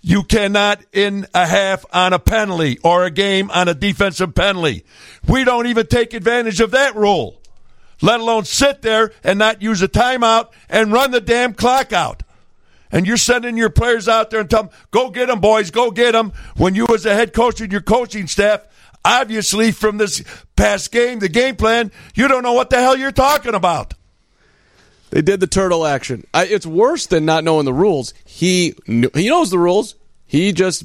you 0.00 0.22
cannot 0.22 0.80
in 0.92 1.26
a 1.34 1.46
half 1.46 1.84
on 1.92 2.12
a 2.12 2.18
penalty 2.18 2.78
or 2.84 3.04
a 3.04 3.10
game 3.10 3.50
on 3.50 3.66
a 3.66 3.74
defensive 3.74 4.34
penalty. 4.34 4.84
We 5.26 5.44
don't 5.44 5.66
even 5.66 5.86
take 5.86 6.14
advantage 6.14 6.60
of 6.60 6.70
that 6.70 6.94
rule, 6.94 7.42
let 8.00 8.20
alone 8.20 8.44
sit 8.44 8.82
there 8.82 9.10
and 9.24 9.40
not 9.40 9.60
use 9.60 9.82
a 9.82 9.88
timeout 9.88 10.50
and 10.68 10.92
run 10.92 11.10
the 11.10 11.20
damn 11.20 11.52
clock 11.52 11.92
out 11.92 12.22
and 12.90 13.06
you're 13.06 13.16
sending 13.16 13.56
your 13.56 13.70
players 13.70 14.08
out 14.08 14.30
there 14.30 14.40
and 14.40 14.50
tell 14.50 14.64
them, 14.64 14.72
go 14.90 15.10
get 15.10 15.26
them, 15.26 15.40
boys, 15.40 15.70
go 15.70 15.90
get 15.90 16.12
them. 16.12 16.32
When 16.56 16.74
you, 16.74 16.86
as 16.92 17.06
a 17.06 17.14
head 17.14 17.32
coach 17.32 17.60
and 17.60 17.70
your 17.70 17.80
coaching 17.80 18.26
staff, 18.26 18.66
obviously 19.04 19.72
from 19.72 19.98
this 19.98 20.22
past 20.56 20.90
game, 20.92 21.18
the 21.18 21.28
game 21.28 21.56
plan, 21.56 21.92
you 22.14 22.28
don't 22.28 22.42
know 22.42 22.52
what 22.52 22.70
the 22.70 22.76
hell 22.76 22.96
you're 22.96 23.12
talking 23.12 23.54
about. 23.54 23.94
They 25.10 25.22
did 25.22 25.40
the 25.40 25.46
turtle 25.46 25.86
action. 25.86 26.26
I, 26.34 26.46
it's 26.46 26.66
worse 26.66 27.06
than 27.06 27.24
not 27.24 27.44
knowing 27.44 27.64
the 27.64 27.72
rules. 27.72 28.12
He 28.24 28.74
knew, 28.86 29.10
he 29.14 29.28
knows 29.28 29.50
the 29.50 29.58
rules. 29.58 29.94
He 30.26 30.52
just 30.52 30.84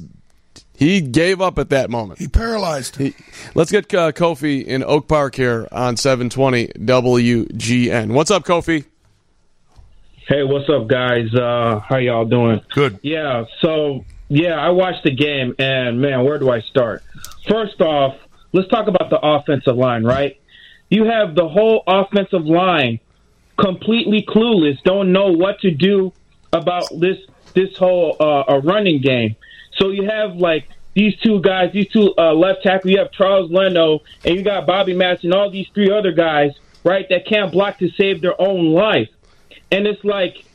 he 0.76 1.02
gave 1.02 1.42
up 1.42 1.60
at 1.60 1.70
that 1.70 1.90
moment. 1.90 2.20
He 2.20 2.28
paralyzed. 2.28 2.96
He, 2.96 3.14
let's 3.54 3.72
get 3.72 3.94
uh, 3.94 4.12
Kofi 4.12 4.64
in 4.66 4.84
Oak 4.84 5.08
Park 5.08 5.36
here 5.36 5.68
on 5.72 5.98
720 5.98 6.68
WGN. 6.68 8.14
What's 8.14 8.32
up, 8.32 8.44
Kofi? 8.46 8.86
Hey, 10.26 10.44
what's 10.44 10.70
up, 10.70 10.88
guys? 10.88 11.34
Uh, 11.36 11.82
how 11.82 11.98
y'all 11.98 12.24
doing? 12.24 12.62
Good. 12.74 12.98
Yeah. 13.02 13.44
So, 13.60 14.06
yeah, 14.30 14.54
I 14.54 14.70
watched 14.70 15.04
the 15.04 15.12
game, 15.12 15.54
and 15.60 16.00
man, 16.00 16.24
where 16.24 16.40
do 16.40 16.50
I 16.50 16.62
start? 16.62 17.04
First 17.50 17.82
off, 17.82 18.16
let's 18.54 18.70
talk 18.70 18.88
about 18.88 19.10
the 19.10 19.20
offensive 19.20 19.76
line, 19.76 20.06
right? 20.06 20.40
You 20.90 21.04
have 21.06 21.36
the 21.36 21.50
whole 21.50 21.84
offensive 21.88 22.46
line 22.46 23.02
completely 23.60 24.24
clueless, 24.24 24.82
don't 24.84 25.12
know 25.12 25.32
what 25.34 25.60
to 25.60 25.72
do 25.72 26.14
about 26.54 26.86
this 26.98 27.18
this 27.54 27.76
whole 27.78 28.16
uh, 28.20 28.62
running 28.64 29.02
game. 29.02 29.36
So 29.78 29.90
you 29.90 30.10
have 30.10 30.38
like 30.38 30.70
these 30.94 31.18
two 31.20 31.42
guys, 31.42 31.72
these 31.74 31.90
two 31.90 32.14
uh, 32.18 32.34
left 32.34 32.64
tackle. 32.64 32.92
You 32.92 33.00
have 33.00 33.12
Charles 33.12 33.52
Leno, 33.52 34.00
and 34.24 34.36
you 34.36 34.44
got 34.44 34.66
Bobby 34.66 34.96
Madison, 34.96 35.34
all 35.34 35.52
these 35.52 35.68
three 35.74 35.92
other 35.92 36.14
guys, 36.14 36.52
right? 36.86 37.08
That 37.10 37.28
can't 37.28 37.52
block 37.52 37.80
to 37.80 37.90
save 37.92 38.22
their 38.22 38.40
own 38.42 38.72
life. 38.72 39.10
And 39.74 39.88
it's 39.88 40.04
like 40.06 40.46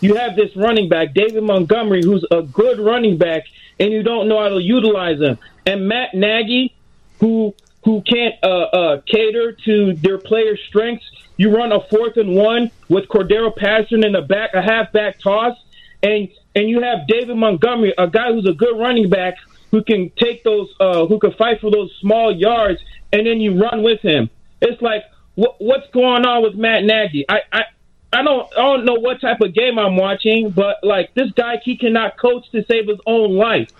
you 0.00 0.14
have 0.14 0.36
this 0.36 0.54
running 0.54 0.88
back, 0.88 1.12
David 1.12 1.42
Montgomery, 1.42 2.00
who's 2.02 2.24
a 2.30 2.42
good 2.42 2.78
running 2.78 3.18
back, 3.18 3.42
and 3.80 3.92
you 3.92 4.04
don't 4.04 4.28
know 4.28 4.40
how 4.40 4.50
to 4.50 4.62
utilize 4.62 5.20
him. 5.20 5.36
And 5.66 5.88
Matt 5.88 6.14
Nagy, 6.14 6.74
who 7.18 7.54
who 7.84 8.02
can't 8.02 8.34
uh, 8.42 8.46
uh, 8.46 9.00
cater 9.02 9.52
to 9.64 9.94
their 9.94 10.18
players' 10.18 10.60
strengths. 10.68 11.04
You 11.36 11.54
run 11.54 11.72
a 11.72 11.80
fourth 11.80 12.16
and 12.16 12.34
one 12.34 12.70
with 12.88 13.08
Cordarrelle 13.08 13.56
Patterson 13.56 14.04
in 14.04 14.12
the 14.12 14.22
back, 14.22 14.54
a 14.54 14.62
halfback 14.62 15.18
toss, 15.20 15.58
and 16.02 16.28
and 16.54 16.68
you 16.68 16.80
have 16.82 17.08
David 17.08 17.36
Montgomery, 17.36 17.94
a 17.98 18.06
guy 18.06 18.32
who's 18.32 18.48
a 18.48 18.52
good 18.52 18.78
running 18.78 19.10
back 19.10 19.34
who 19.72 19.82
can 19.82 20.10
take 20.16 20.44
those, 20.44 20.72
uh, 20.80 21.06
who 21.06 21.18
can 21.18 21.32
fight 21.32 21.60
for 21.60 21.70
those 21.70 21.92
small 22.00 22.34
yards, 22.34 22.80
and 23.12 23.26
then 23.26 23.40
you 23.40 23.60
run 23.60 23.82
with 23.82 24.00
him. 24.00 24.30
It's 24.62 24.80
like 24.80 25.02
what, 25.34 25.54
what's 25.58 25.88
going 25.90 26.24
on 26.24 26.42
with 26.42 26.54
Matt 26.54 26.84
Nagy? 26.84 27.24
I, 27.28 27.40
I 27.52 27.62
I 28.12 28.22
don't 28.22 28.50
I 28.56 28.62
don't 28.62 28.84
know 28.84 28.94
what 28.94 29.20
type 29.20 29.40
of 29.40 29.54
game 29.54 29.78
I'm 29.78 29.96
watching, 29.96 30.50
but 30.50 30.78
like 30.82 31.12
this 31.14 31.30
guy, 31.32 31.60
he 31.62 31.76
cannot 31.76 32.16
coach 32.16 32.50
to 32.52 32.64
save 32.64 32.88
his 32.88 32.98
own 33.06 33.36
life, 33.36 33.70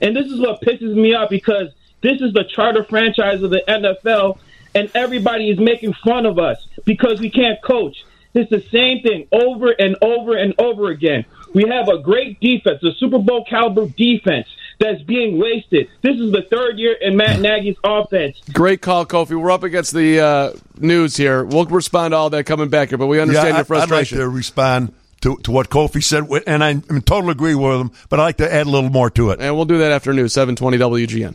and 0.00 0.14
this 0.14 0.26
is 0.26 0.40
what 0.40 0.60
pisses 0.60 0.94
me 0.94 1.14
off 1.14 1.30
because 1.30 1.68
this 2.00 2.20
is 2.20 2.32
the 2.34 2.44
charter 2.44 2.84
franchise 2.84 3.42
of 3.42 3.50
the 3.50 3.62
NFL, 3.66 4.38
and 4.74 4.90
everybody 4.94 5.50
is 5.50 5.58
making 5.58 5.92
fun 6.04 6.26
of 6.26 6.38
us 6.38 6.66
because 6.84 7.20
we 7.20 7.30
can't 7.30 7.60
coach. 7.62 8.04
It's 8.34 8.50
the 8.50 8.62
same 8.70 9.02
thing 9.02 9.26
over 9.32 9.70
and 9.70 9.96
over 10.02 10.36
and 10.36 10.54
over 10.58 10.90
again. 10.90 11.24
We 11.54 11.68
have 11.68 11.88
a 11.88 11.98
great 11.98 12.40
defense, 12.40 12.82
a 12.82 12.92
Super 12.94 13.18
Bowl 13.18 13.44
caliber 13.44 13.86
defense 13.86 14.48
that's 14.84 15.02
being 15.02 15.38
wasted. 15.38 15.88
This 16.02 16.16
is 16.16 16.30
the 16.30 16.42
third 16.50 16.78
year 16.78 16.96
in 17.00 17.16
Matt 17.16 17.40
Nagy's 17.40 17.76
offense. 17.82 18.40
Great 18.52 18.82
call, 18.82 19.06
Kofi. 19.06 19.40
We're 19.40 19.50
up 19.50 19.62
against 19.62 19.92
the 19.92 20.20
uh, 20.20 20.52
news 20.78 21.16
here. 21.16 21.44
We'll 21.44 21.64
respond 21.66 22.12
to 22.12 22.16
all 22.16 22.30
that 22.30 22.44
coming 22.44 22.68
back 22.68 22.90
here, 22.90 22.98
but 22.98 23.06
we 23.06 23.20
understand 23.20 23.48
yeah, 23.48 23.56
your 23.56 23.64
frustration. 23.64 24.18
I'd 24.18 24.22
like 24.22 24.30
to 24.30 24.36
respond 24.36 24.94
to, 25.22 25.36
to 25.38 25.50
what 25.50 25.70
Kofi 25.70 26.02
said, 26.04 26.24
and 26.46 26.62
I 26.62 26.70
am 26.70 27.00
total 27.02 27.30
agree 27.30 27.54
with 27.54 27.80
him, 27.80 27.90
but 28.08 28.20
I'd 28.20 28.24
like 28.24 28.36
to 28.38 28.52
add 28.52 28.66
a 28.66 28.70
little 28.70 28.90
more 28.90 29.10
to 29.10 29.30
it. 29.30 29.40
And 29.40 29.56
we'll 29.56 29.64
do 29.64 29.78
that 29.78 29.90
after 29.90 30.12
news, 30.12 30.32
720 30.34 30.78
WGN. 30.78 31.34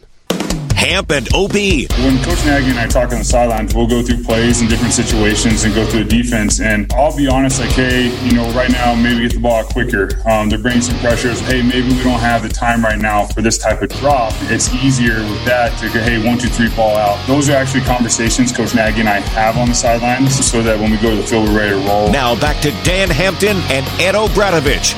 Hamp 0.80 1.11
and 1.11 1.27
OB. 1.34 1.51
When 1.51 2.23
Coach 2.23 2.45
Nagy 2.45 2.69
and 2.69 2.80
I 2.80 2.88
talk 2.88 3.11
on 3.11 3.19
the 3.19 3.25
sidelines, 3.25 3.75
we'll 3.75 3.86
go 3.86 4.01
through 4.01 4.23
plays 4.23 4.61
in 4.61 4.69
different 4.69 4.93
situations 4.93 5.65
and 5.65 5.75
go 5.75 5.86
through 5.86 6.05
the 6.05 6.09
defense. 6.09 6.61
And 6.61 6.89
I'll 6.93 7.15
be 7.15 7.27
honest, 7.27 7.59
like, 7.59 7.71
hey, 7.71 8.07
you 8.25 8.32
know, 8.32 8.49
right 8.53 8.71
now, 8.71 8.95
maybe 8.95 9.19
get 9.23 9.34
the 9.34 9.41
ball 9.41 9.55
out 9.55 9.65
quicker. 9.65 10.07
Um, 10.25 10.47
they're 10.47 10.57
bringing 10.57 10.82
some 10.82 10.97
pressures. 10.99 11.41
Hey, 11.41 11.61
maybe 11.61 11.89
we 11.89 12.01
don't 12.01 12.21
have 12.21 12.43
the 12.43 12.49
time 12.49 12.82
right 12.82 12.97
now 12.97 13.25
for 13.25 13.41
this 13.41 13.57
type 13.57 13.82
of 13.82 13.89
drop. 13.89 14.32
It's 14.43 14.73
easier 14.75 15.17
with 15.17 15.43
that 15.43 15.77
to 15.80 15.88
go, 15.88 15.99
hey, 15.99 16.25
one, 16.25 16.38
two, 16.38 16.47
three, 16.47 16.73
ball 16.73 16.95
out. 16.95 17.27
Those 17.27 17.49
are 17.49 17.57
actually 17.57 17.82
conversations 17.82 18.53
Coach 18.53 18.73
Nagy 18.73 19.01
and 19.01 19.09
I 19.09 19.19
have 19.19 19.57
on 19.57 19.67
the 19.67 19.75
sidelines 19.75 20.45
so 20.45 20.61
that 20.63 20.80
when 20.80 20.91
we 20.91 20.97
go 20.97 21.09
to 21.09 21.17
the 21.17 21.23
field, 21.23 21.49
we're 21.49 21.57
ready 21.57 21.71
to 21.71 21.88
roll. 21.89 22.09
Now 22.09 22.39
back 22.39 22.61
to 22.61 22.71
Dan 22.84 23.09
Hampton 23.09 23.57
and 23.69 23.86
Ed 23.99 24.15
O'Bradovich. 24.15 24.95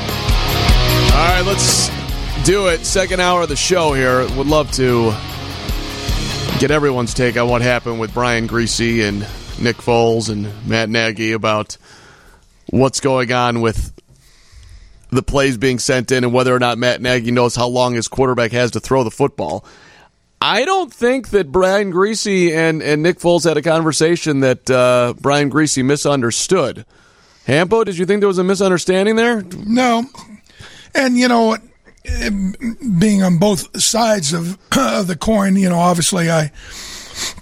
All 1.11 1.27
right, 1.27 1.43
let's 1.43 1.89
do 2.45 2.67
it. 2.67 2.85
Second 2.85 3.19
hour 3.19 3.41
of 3.41 3.49
the 3.49 3.55
show 3.55 3.93
here. 3.93 4.21
Would 4.35 4.47
love 4.47 4.71
to 4.73 5.11
get 6.59 6.71
everyone's 6.71 7.13
take 7.13 7.37
on 7.37 7.49
what 7.49 7.61
happened 7.61 7.99
with 7.99 8.13
Brian 8.13 8.47
Griese 8.47 9.07
and 9.07 9.19
Nick 9.63 9.77
Foles 9.77 10.29
and 10.29 10.67
Matt 10.67 10.89
Nagy 10.89 11.31
about 11.31 11.77
what's 12.69 12.99
going 12.99 13.31
on 13.31 13.61
with 13.61 13.93
the 15.09 15.21
plays 15.21 15.57
being 15.57 15.79
sent 15.79 16.11
in 16.11 16.23
and 16.23 16.33
whether 16.33 16.55
or 16.55 16.59
not 16.59 16.77
Matt 16.77 17.01
Nagy 17.01 17.31
knows 17.31 17.55
how 17.55 17.67
long 17.67 17.93
his 17.93 18.07
quarterback 18.07 18.51
has 18.51 18.71
to 18.71 18.79
throw 18.79 19.03
the 19.03 19.11
football. 19.11 19.65
I 20.39 20.65
don't 20.65 20.91
think 20.91 21.29
that 21.29 21.51
Brian 21.51 21.91
Griese 21.91 22.51
and, 22.51 22.81
and 22.81 23.03
Nick 23.03 23.19
Foles 23.19 23.43
had 23.43 23.57
a 23.57 23.61
conversation 23.61 24.39
that 24.39 24.69
uh, 24.71 25.13
Brian 25.19 25.51
Griese 25.51 25.83
misunderstood. 25.85 26.85
Hampo, 27.45 27.85
did 27.85 27.97
you 27.97 28.05
think 28.05 28.21
there 28.21 28.27
was 28.27 28.39
a 28.39 28.43
misunderstanding 28.43 29.15
there? 29.15 29.43
No. 29.65 30.03
And, 30.95 31.17
you 31.17 31.27
know, 31.27 31.57
being 32.03 33.23
on 33.23 33.37
both 33.37 33.79
sides 33.81 34.33
of, 34.33 34.57
of 34.77 35.07
the 35.07 35.15
coin, 35.15 35.55
you 35.55 35.69
know, 35.69 35.79
obviously 35.79 36.31
I 36.31 36.51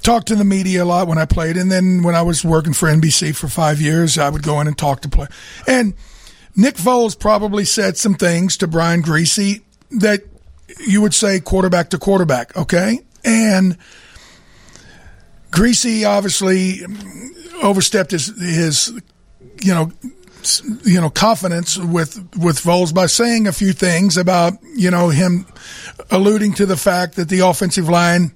talked 0.02 0.28
to 0.28 0.36
the 0.36 0.46
media 0.46 0.84
a 0.84 0.86
lot 0.86 1.08
when 1.08 1.18
I 1.18 1.26
played. 1.26 1.58
And 1.58 1.72
then 1.72 2.04
when 2.04 2.16
I 2.16 2.22
was 2.22 2.44
working 2.44 2.74
for 2.74 2.90
NBC 2.90 3.36
for 3.36 3.48
five 3.48 3.80
years, 3.80 4.18
I 4.18 4.30
would 4.30 4.44
go 4.44 4.60
in 4.62 4.68
and 4.68 4.78
talk 4.78 5.02
to 5.02 5.10
play. 5.10 5.28
And 5.68 5.94
Nick 6.56 6.76
Foles 6.76 7.18
probably 7.18 7.66
said 7.66 7.98
some 7.98 8.16
things 8.16 8.58
to 8.58 8.68
Brian 8.68 9.02
Griese 9.02 9.62
that 9.92 10.24
you 10.86 11.02
would 11.02 11.14
say 11.14 11.40
quarterback 11.40 11.90
to 11.92 11.98
quarterback, 11.98 12.56
okay? 12.56 13.00
And 13.24 13.78
Griese 15.52 16.08
obviously 16.08 16.82
overstepped 17.64 18.12
his 18.12 18.28
his 18.40 19.02
you 19.62 19.74
know 19.74 19.92
you 20.84 21.00
know 21.00 21.10
confidence 21.10 21.78
with 21.78 22.16
with 22.38 22.60
Foles 22.60 22.94
by 22.94 23.06
saying 23.06 23.48
a 23.48 23.52
few 23.52 23.74
things 23.74 24.18
about 24.18 24.54
you 24.76 24.92
know 24.92 25.10
him 25.10 25.46
alluding 26.12 26.54
to 26.54 26.66
the 26.66 26.78
fact 26.78 27.16
that 27.16 27.30
the 27.30 27.40
offensive 27.40 27.90
line 27.90 28.32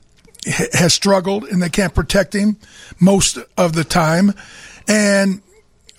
has 0.73 0.93
struggled 0.93 1.45
and 1.45 1.61
they 1.61 1.69
can't 1.69 1.93
protect 1.93 2.33
him 2.33 2.57
most 2.99 3.37
of 3.57 3.73
the 3.73 3.83
time, 3.83 4.33
and 4.87 5.41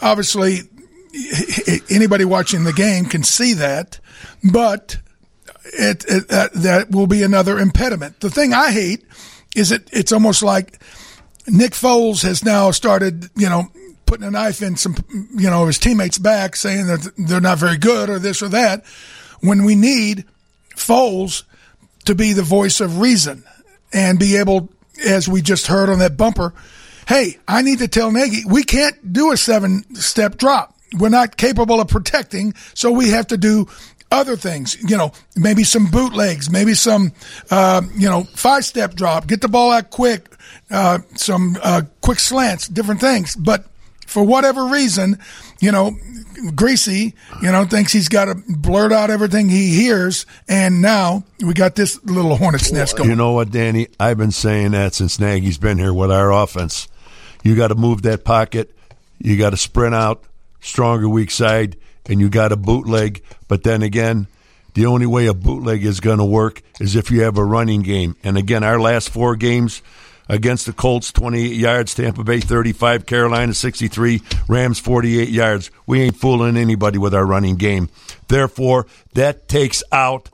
obviously 0.01 0.61
anybody 1.91 2.25
watching 2.25 2.65
the 2.65 2.73
game 2.73 3.05
can 3.07 3.23
see 3.23 3.55
that, 3.55 4.01
but 4.43 4.97
it, 5.65 6.05
it 6.09 6.29
that, 6.29 6.53
that 6.55 6.91
will 6.91 7.07
be 7.07 7.23
another 7.23 7.59
impediment. 7.59 8.21
The 8.21 8.31
thing 8.31 8.53
I 8.53 8.73
hate 8.73 9.05
is 9.55 9.73
it 9.73 9.89
it's 9.93 10.13
almost 10.13 10.43
like 10.43 10.81
Nick 11.47 11.73
Foles 11.73 12.23
has 12.23 12.45
now 12.45 12.71
started, 12.71 13.31
you 13.37 13.49
know, 13.49 13.69
putting 14.07 14.27
a 14.27 14.31
knife 14.31 14.63
in 14.63 14.77
some, 14.77 14.97
you 15.35 15.51
know, 15.51 15.67
his 15.67 15.79
teammates' 15.79 16.19
back, 16.19 16.57
saying 16.57 16.87
that 16.87 17.13
they're 17.17 17.41
not 17.41 17.59
very 17.59 17.77
good 17.77 18.11
or 18.11 18.19
this 18.19 18.43
or 18.43 18.49
that, 18.49 18.85
when 19.41 19.65
we 19.65 19.75
need 19.75 20.25
Foles 20.77 21.45
to 22.05 22.15
be 22.15 22.33
the 22.33 22.43
voice 22.43 22.81
of 22.81 22.99
reason 22.99 23.45
and 23.93 24.19
be 24.19 24.37
able, 24.37 24.69
as 25.07 25.29
we 25.29 25.43
just 25.43 25.67
heard 25.67 25.89
on 25.89 25.99
that 26.01 26.17
bumper, 26.17 26.53
hey, 27.09 27.39
I 27.47 27.63
need 27.63 27.79
to 27.79 27.89
tell 27.89 28.11
Nagy 28.11 28.45
we 28.47 28.63
can't 28.65 29.13
do 29.13 29.33
a 29.33 29.37
seven 29.37 29.85
step 29.95 30.37
drop. 30.37 30.75
We're 30.99 31.09
not 31.09 31.37
capable 31.37 31.81
of 31.81 31.89
protecting, 31.89 32.55
so 32.75 32.93
we 32.93 33.11
have 33.11 33.27
to 33.29 33.37
do 33.37 33.67
other 34.13 34.37
things, 34.37 34.77
you 34.89 34.97
know, 34.97 35.13
maybe 35.35 35.65
some 35.65 35.87
bootlegs, 35.87 36.49
maybe 36.49 36.75
some, 36.75 37.13
uh, 37.51 37.83
you 37.97 38.09
know, 38.09 38.23
five 38.35 38.65
step 38.65 38.95
drop, 38.95 39.27
get 39.27 39.41
the 39.41 39.49
ball 39.49 39.73
out 39.73 39.91
quick, 39.91 40.29
uh, 40.71 40.99
some 41.17 41.59
uh, 41.63 41.83
quick 42.01 42.21
slants, 42.21 42.69
different 42.69 43.01
things. 43.01 43.35
But 43.35 43.67
for 44.07 44.25
whatever 44.25 44.67
reason, 44.67 45.19
you 45.61 45.73
know, 45.73 45.93
Griese, 46.51 47.15
you 47.43 47.53
know, 47.53 47.65
thinks 47.65 47.93
he's 47.93 48.09
got 48.09 48.27
to 48.27 48.35
blurt 48.49 48.93
out 48.93 49.11
everything 49.11 49.49
he 49.49 49.75
hears, 49.75 50.27
and 50.49 50.83
now 50.83 51.25
we 51.41 51.55
got 51.55 51.75
this 51.75 52.03
little 52.05 52.37
hornet's 52.37 52.73
nest 52.73 52.97
going. 52.97 53.09
You 53.09 53.17
know 53.17 53.33
what, 53.33 53.51
Danny? 53.51 53.89
I've 53.99 54.19
been 54.19 54.33
saying 54.33 54.73
that 54.73 54.95
since 54.95 55.19
Nagy's 55.19 55.59
been 55.59 55.79
here 55.79 55.95
with 55.95 56.11
our 56.11 56.33
offense. 56.33 56.89
You 57.43 57.57
got 57.57 57.69
to 57.69 57.75
move 57.75 58.03
that 58.03 58.25
pocket. 58.25 58.75
You 59.19 59.39
got 59.39 59.51
to 59.51 59.57
sprint 59.57 59.95
out, 59.95 60.25
stronger 60.61 61.09
weak 61.09 61.31
side, 61.31 61.77
and 62.07 62.21
you 62.21 62.29
got 62.29 62.53
a 62.53 62.57
bootleg. 62.57 63.23
But 63.49 63.63
then 63.63 63.83
again, 63.83 64.27
the 64.75 64.87
only 64.87 65.07
way 65.07 65.27
a 65.27 65.35
bootleg 65.35 65.85
is 65.85 66.01
going 66.01 66.19
to 66.19 66.25
work 66.25 66.63
is 66.81 66.97
if 66.97 67.11
you 67.11 67.23
have 67.23 67.39
a 67.39 67.45
running 67.45 67.83
game. 67.83 68.17
And 68.25 68.37
again, 68.37 68.65
our 68.65 68.81
last 68.81 69.11
four 69.11 69.37
games 69.37 69.83
against 70.29 70.67
the 70.67 70.73
Colts, 70.73 71.13
28 71.13 71.53
yards, 71.53 71.95
Tampa 71.95 72.25
Bay 72.25 72.41
35, 72.41 73.07
Carolina 73.07 73.55
63, 73.55 74.23
Rams 74.49 74.79
48 74.79 75.29
yards. 75.29 75.71
We 75.87 76.01
ain't 76.01 76.17
fooling 76.17 76.57
anybody 76.57 76.99
with 76.99 77.15
our 77.15 77.27
running 77.27 77.57
game. 77.57 77.89
Therefore, 78.29 78.87
that 79.15 79.49
takes 79.49 79.83
out 79.93 80.31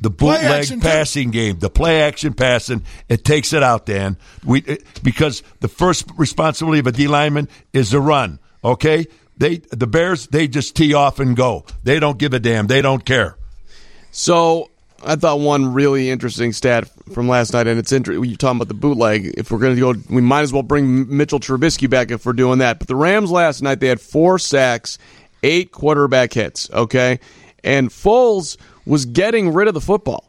the 0.00 0.10
bootleg 0.10 0.80
passing 0.80 1.30
game, 1.30 1.58
the 1.58 1.70
play 1.70 2.02
action 2.02 2.32
passing. 2.32 2.84
It 3.08 3.24
takes 3.24 3.52
it 3.52 3.62
out, 3.62 3.86
Dan. 3.86 4.16
We 4.44 4.60
it, 4.60 4.84
because 5.02 5.42
the 5.60 5.68
first 5.68 6.08
responsibility 6.16 6.80
of 6.80 6.86
a 6.86 6.92
D 6.92 7.08
lineman 7.08 7.48
is 7.72 7.90
the 7.90 8.00
run. 8.00 8.38
Okay, 8.62 9.06
they 9.36 9.56
the 9.56 9.86
Bears 9.86 10.28
they 10.28 10.46
just 10.46 10.76
tee 10.76 10.94
off 10.94 11.18
and 11.18 11.36
go. 11.36 11.64
They 11.82 11.98
don't 11.98 12.18
give 12.18 12.32
a 12.32 12.38
damn. 12.38 12.68
They 12.68 12.80
don't 12.80 13.04
care. 13.04 13.36
So 14.12 14.70
I 15.04 15.16
thought 15.16 15.40
one 15.40 15.72
really 15.72 16.10
interesting 16.10 16.52
stat 16.52 16.90
from 17.12 17.28
last 17.28 17.52
night, 17.52 17.66
and 17.66 17.78
it's 17.78 17.92
interesting. 17.92 18.24
You're 18.24 18.36
talking 18.36 18.58
about 18.58 18.68
the 18.68 18.74
bootleg. 18.74 19.34
If 19.36 19.50
we're 19.50 19.58
going 19.58 19.76
to 19.76 19.80
go, 19.80 19.94
we 20.10 20.20
might 20.20 20.42
as 20.42 20.52
well 20.52 20.64
bring 20.64 21.16
Mitchell 21.16 21.38
Trubisky 21.38 21.88
back 21.88 22.10
if 22.10 22.26
we're 22.26 22.32
doing 22.32 22.58
that. 22.58 22.80
But 22.80 22.88
the 22.88 22.96
Rams 22.96 23.30
last 23.30 23.62
night, 23.62 23.80
they 23.80 23.86
had 23.86 24.00
four 24.00 24.38
sacks, 24.38 24.98
eight 25.42 25.70
quarterback 25.70 26.32
hits, 26.32 26.68
okay? 26.72 27.20
And 27.62 27.90
Foles 27.90 28.56
was 28.86 29.04
getting 29.04 29.52
rid 29.52 29.68
of 29.68 29.74
the 29.74 29.80
football. 29.80 30.24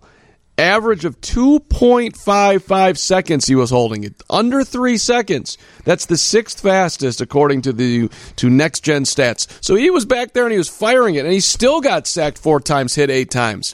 Average 0.59 1.05
of 1.05 1.19
2.55 1.21 2.97
seconds 2.97 3.47
he 3.47 3.55
was 3.55 3.69
holding 3.69 4.03
it. 4.03 4.21
Under 4.29 4.65
three 4.65 4.97
seconds. 4.97 5.57
That's 5.85 6.05
the 6.05 6.17
sixth 6.17 6.59
fastest 6.59 7.21
according 7.21 7.61
to 7.61 7.71
the 7.71 8.09
to 8.35 8.49
next 8.49 8.81
gen 8.81 9.03
stats. 9.05 9.47
So 9.63 9.75
he 9.75 9.89
was 9.89 10.05
back 10.05 10.33
there 10.33 10.43
and 10.43 10.51
he 10.51 10.57
was 10.57 10.67
firing 10.67 11.15
it, 11.15 11.23
and 11.23 11.33
he 11.33 11.39
still 11.39 11.79
got 11.79 12.07
sacked 12.07 12.37
four 12.37 12.59
times, 12.59 12.95
hit 12.95 13.09
eight 13.09 13.31
times. 13.31 13.73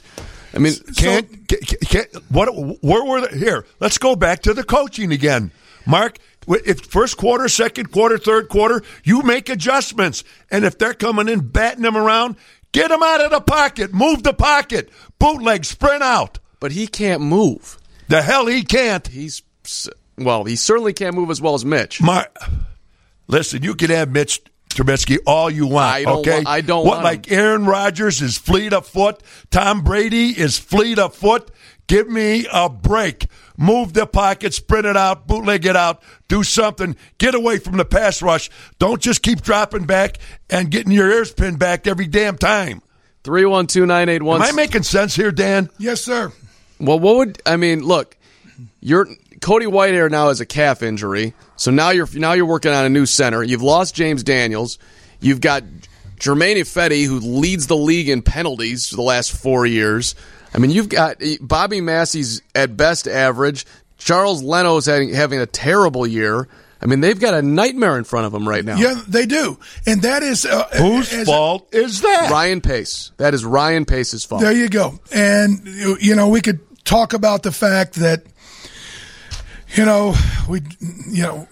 I 0.56 0.58
mean, 0.58 0.72
can't, 0.96 1.28
so, 1.50 1.76
can't 1.84 2.08
what? 2.30 2.48
Where 2.82 3.04
were 3.04 3.26
they? 3.26 3.38
Here, 3.38 3.66
let's 3.78 3.98
go 3.98 4.16
back 4.16 4.40
to 4.42 4.54
the 4.54 4.64
coaching 4.64 5.12
again, 5.12 5.52
Mark. 5.86 6.18
If 6.48 6.86
first 6.86 7.18
quarter, 7.18 7.46
second 7.48 7.92
quarter, 7.92 8.16
third 8.16 8.48
quarter, 8.48 8.82
you 9.04 9.22
make 9.22 9.50
adjustments, 9.50 10.24
and 10.50 10.64
if 10.64 10.78
they're 10.78 10.94
coming 10.94 11.28
in 11.28 11.48
batting 11.48 11.82
them 11.82 11.96
around, 11.96 12.36
get 12.72 12.88
them 12.88 13.02
out 13.02 13.20
of 13.20 13.32
the 13.32 13.40
pocket, 13.40 13.92
move 13.92 14.22
the 14.22 14.32
pocket, 14.32 14.88
bootleg, 15.18 15.66
sprint 15.66 16.02
out. 16.02 16.38
But 16.58 16.72
he 16.72 16.86
can't 16.86 17.20
move. 17.20 17.76
The 18.08 18.22
hell 18.22 18.46
he 18.46 18.62
can't. 18.62 19.06
He's 19.06 19.42
well, 20.16 20.44
he 20.44 20.56
certainly 20.56 20.94
can't 20.94 21.14
move 21.14 21.30
as 21.30 21.42
well 21.42 21.54
as 21.54 21.66
Mitch. 21.66 22.00
Mark, 22.00 22.34
listen, 23.26 23.62
you 23.62 23.74
can 23.74 23.90
have 23.90 24.10
Mitch 24.10 24.40
Trubisky 24.76 25.16
all 25.26 25.50
you 25.50 25.66
want. 25.66 25.86
I 25.86 26.02
don't 26.04 26.18
okay, 26.18 26.42
wa- 26.44 26.50
I 26.50 26.60
don't. 26.60 26.86
What 26.86 27.02
like 27.02 27.26
him. 27.26 27.38
Aaron 27.38 27.64
Rodgers 27.66 28.20
is 28.20 28.36
fleet 28.36 28.74
of 28.74 28.86
foot. 28.86 29.22
Tom 29.50 29.80
Brady 29.80 30.28
is 30.28 30.58
fleet 30.58 30.98
of 30.98 31.14
foot. 31.14 31.50
Give 31.86 32.08
me 32.08 32.46
a 32.52 32.68
break. 32.68 33.26
Move 33.56 33.94
the 33.94 34.06
pocket, 34.06 34.52
sprint 34.52 34.84
it 34.84 34.96
out, 34.96 35.26
bootleg 35.26 35.64
it 35.64 35.76
out, 35.76 36.02
do 36.28 36.42
something. 36.42 36.94
Get 37.16 37.34
away 37.34 37.58
from 37.58 37.78
the 37.78 37.86
pass 37.86 38.20
rush. 38.20 38.50
Don't 38.78 39.00
just 39.00 39.22
keep 39.22 39.40
dropping 39.40 39.86
back 39.86 40.18
and 40.50 40.70
getting 40.70 40.92
your 40.92 41.10
ears 41.10 41.32
pinned 41.32 41.58
back 41.58 41.86
every 41.86 42.06
damn 42.06 42.36
time. 42.36 42.82
Three 43.24 43.46
one 43.46 43.66
two 43.66 43.86
nine 43.86 44.10
eight 44.10 44.22
one. 44.22 44.42
Am 44.42 44.48
I 44.48 44.52
making 44.52 44.82
sense 44.82 45.16
here, 45.16 45.32
Dan? 45.32 45.70
Yes, 45.78 46.02
sir. 46.02 46.32
Well, 46.78 46.98
what 46.98 47.16
would 47.16 47.42
I 47.46 47.56
mean? 47.56 47.80
Look, 47.80 48.16
you're 48.80 49.08
Cody 49.40 49.66
Whitehair 49.66 50.10
now 50.10 50.28
has 50.28 50.40
a 50.40 50.46
calf 50.46 50.82
injury, 50.82 51.34
so 51.56 51.70
now 51.70 51.90
you're 51.90 52.08
now 52.14 52.32
you're 52.32 52.46
working 52.46 52.72
on 52.72 52.84
a 52.84 52.88
new 52.88 53.06
center. 53.06 53.42
You've 53.42 53.62
lost 53.62 53.94
James 53.94 54.22
Daniels. 54.22 54.78
You've 55.20 55.40
got 55.40 55.62
Germain 56.18 56.56
Ifedi, 56.56 57.06
who 57.06 57.20
leads 57.20 57.66
the 57.66 57.76
league 57.76 58.08
in 58.08 58.22
penalties 58.22 58.88
for 58.88 58.96
the 58.96 59.02
last 59.02 59.32
four 59.32 59.66
years. 59.66 60.14
I 60.54 60.58
mean, 60.58 60.70
you've 60.70 60.88
got 60.88 61.18
Bobby 61.40 61.80
Massie's 61.80 62.40
at 62.54 62.76
best 62.76 63.06
average. 63.06 63.66
Charles 63.98 64.42
Leno's 64.42 64.86
having, 64.86 65.12
having 65.12 65.40
a 65.40 65.46
terrible 65.46 66.06
year. 66.06 66.48
I 66.80 66.86
mean, 66.86 67.00
they've 67.00 67.18
got 67.18 67.34
a 67.34 67.42
nightmare 67.42 67.96
in 67.96 68.04
front 68.04 68.26
of 68.26 68.32
them 68.32 68.48
right 68.48 68.64
now. 68.64 68.76
Yeah, 68.76 69.00
they 69.08 69.26
do, 69.26 69.58
and 69.86 70.02
that 70.02 70.22
is 70.22 70.44
uh, 70.44 70.68
whose 70.76 71.24
fault 71.24 71.68
a, 71.72 71.78
is 71.78 72.02
that? 72.02 72.30
Ryan 72.30 72.60
Pace. 72.60 73.12
That 73.16 73.32
is 73.32 73.44
Ryan 73.44 73.86
Pace's 73.86 74.24
fault. 74.24 74.42
There 74.42 74.52
you 74.52 74.68
go. 74.68 75.00
And 75.12 75.66
you 76.00 76.14
know, 76.14 76.28
we 76.28 76.42
could 76.42 76.60
talk 76.84 77.14
about 77.14 77.42
the 77.42 77.52
fact 77.52 77.94
that 77.94 78.24
You 79.76 79.84
know, 79.84 80.14
we, 80.48 80.62
you 81.10 81.22
know, 81.22 81.46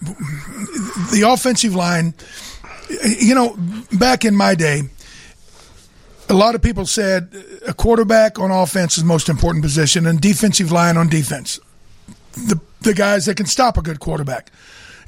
the 1.11 1.25
offensive 1.27 1.75
line. 1.75 2.15
You 3.03 3.35
know, 3.35 3.57
back 3.93 4.25
in 4.25 4.35
my 4.35 4.55
day, 4.55 4.83
a 6.29 6.33
lot 6.33 6.55
of 6.55 6.61
people 6.61 6.85
said 6.85 7.35
a 7.67 7.73
quarterback 7.73 8.39
on 8.39 8.51
offense 8.51 8.97
is 8.97 9.03
the 9.03 9.07
most 9.07 9.29
important 9.29 9.63
position, 9.63 10.07
and 10.07 10.19
defensive 10.19 10.71
line 10.71 10.97
on 10.97 11.07
defense. 11.07 11.59
The 12.33 12.59
the 12.81 12.93
guys 12.93 13.25
that 13.25 13.37
can 13.37 13.45
stop 13.45 13.77
a 13.77 13.81
good 13.81 13.99
quarterback, 13.99 14.51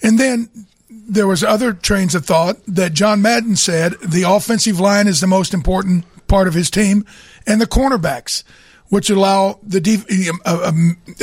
and 0.04 0.20
then 0.20 0.50
there 0.90 1.28
was 1.28 1.44
other 1.44 1.74
trains 1.74 2.14
of 2.14 2.26
thought 2.26 2.58
that 2.68 2.94
John 2.94 3.22
Madden 3.22 3.56
said 3.56 3.94
the 4.02 4.24
offensive 4.24 4.80
line 4.80 5.08
is 5.08 5.22
the 5.22 5.28
most 5.28 5.54
important 5.54 6.06
part 6.28 6.48
of 6.48 6.54
his 6.54 6.70
team, 6.70 7.06
and 7.48 7.60
the 7.60 7.68
cornerbacks 7.68 8.44
which 8.90 9.10
allow 9.10 9.60
the 9.64 9.82
def- 9.82 10.10
a, 10.10 10.32
a, 10.46 10.74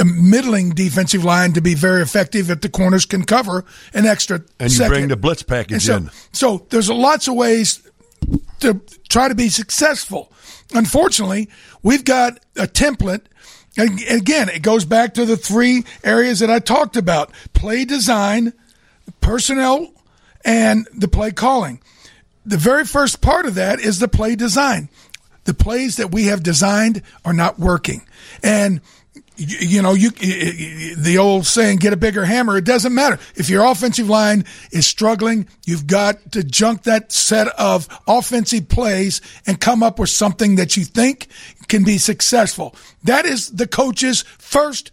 a, 0.00 0.04
middling 0.04 0.70
defensive 0.70 1.24
line 1.24 1.52
to 1.52 1.60
be 1.60 1.74
very 1.74 2.02
effective 2.02 2.50
if 2.50 2.60
the 2.60 2.68
corners 2.68 3.06
can 3.06 3.24
cover 3.24 3.64
an 3.94 4.06
extra 4.06 4.42
and 4.58 4.70
you 4.70 4.76
second. 4.76 4.92
bring 4.92 5.08
the 5.08 5.16
blitz 5.16 5.42
package 5.42 5.84
so, 5.84 5.96
in. 5.96 6.10
So 6.32 6.66
there's 6.70 6.90
lots 6.90 7.28
of 7.28 7.34
ways 7.34 7.82
to 8.60 8.80
try 9.08 9.28
to 9.28 9.34
be 9.34 9.48
successful. 9.48 10.32
Unfortunately, 10.74 11.48
we've 11.82 12.04
got 12.04 12.38
a 12.56 12.66
template. 12.66 13.22
And 13.76 14.00
again, 14.08 14.48
it 14.48 14.62
goes 14.62 14.84
back 14.84 15.14
to 15.14 15.24
the 15.24 15.36
three 15.36 15.84
areas 16.04 16.40
that 16.40 16.50
I 16.50 16.58
talked 16.58 16.96
about: 16.96 17.32
play 17.54 17.84
design, 17.84 18.52
personnel, 19.20 19.92
and 20.44 20.86
the 20.94 21.08
play 21.08 21.32
calling. 21.32 21.80
The 22.46 22.56
very 22.58 22.84
first 22.84 23.20
part 23.20 23.46
of 23.46 23.54
that 23.54 23.80
is 23.80 23.98
the 23.98 24.08
play 24.08 24.36
design 24.36 24.90
the 25.44 25.54
plays 25.54 25.96
that 25.96 26.12
we 26.12 26.24
have 26.24 26.42
designed 26.42 27.02
are 27.24 27.32
not 27.32 27.58
working. 27.58 28.02
And 28.42 28.80
you, 29.36 29.82
know, 29.82 29.94
you 29.94 30.10
the 30.10 31.16
old 31.18 31.46
saying, 31.46 31.78
"Get 31.78 31.92
a 31.92 31.96
bigger 31.96 32.24
hammer." 32.24 32.56
It 32.56 32.64
doesn't 32.64 32.94
matter 32.94 33.18
if 33.34 33.50
your 33.50 33.64
offensive 33.64 34.08
line 34.08 34.44
is 34.70 34.86
struggling. 34.86 35.48
You've 35.66 35.86
got 35.86 36.32
to 36.32 36.44
junk 36.44 36.84
that 36.84 37.10
set 37.10 37.48
of 37.48 37.88
offensive 38.06 38.68
plays 38.68 39.20
and 39.46 39.60
come 39.60 39.82
up 39.82 39.98
with 39.98 40.10
something 40.10 40.54
that 40.56 40.76
you 40.76 40.84
think 40.84 41.26
can 41.66 41.82
be 41.82 41.98
successful. 41.98 42.76
That 43.02 43.26
is 43.26 43.50
the 43.50 43.66
coach's 43.66 44.22
first 44.38 44.92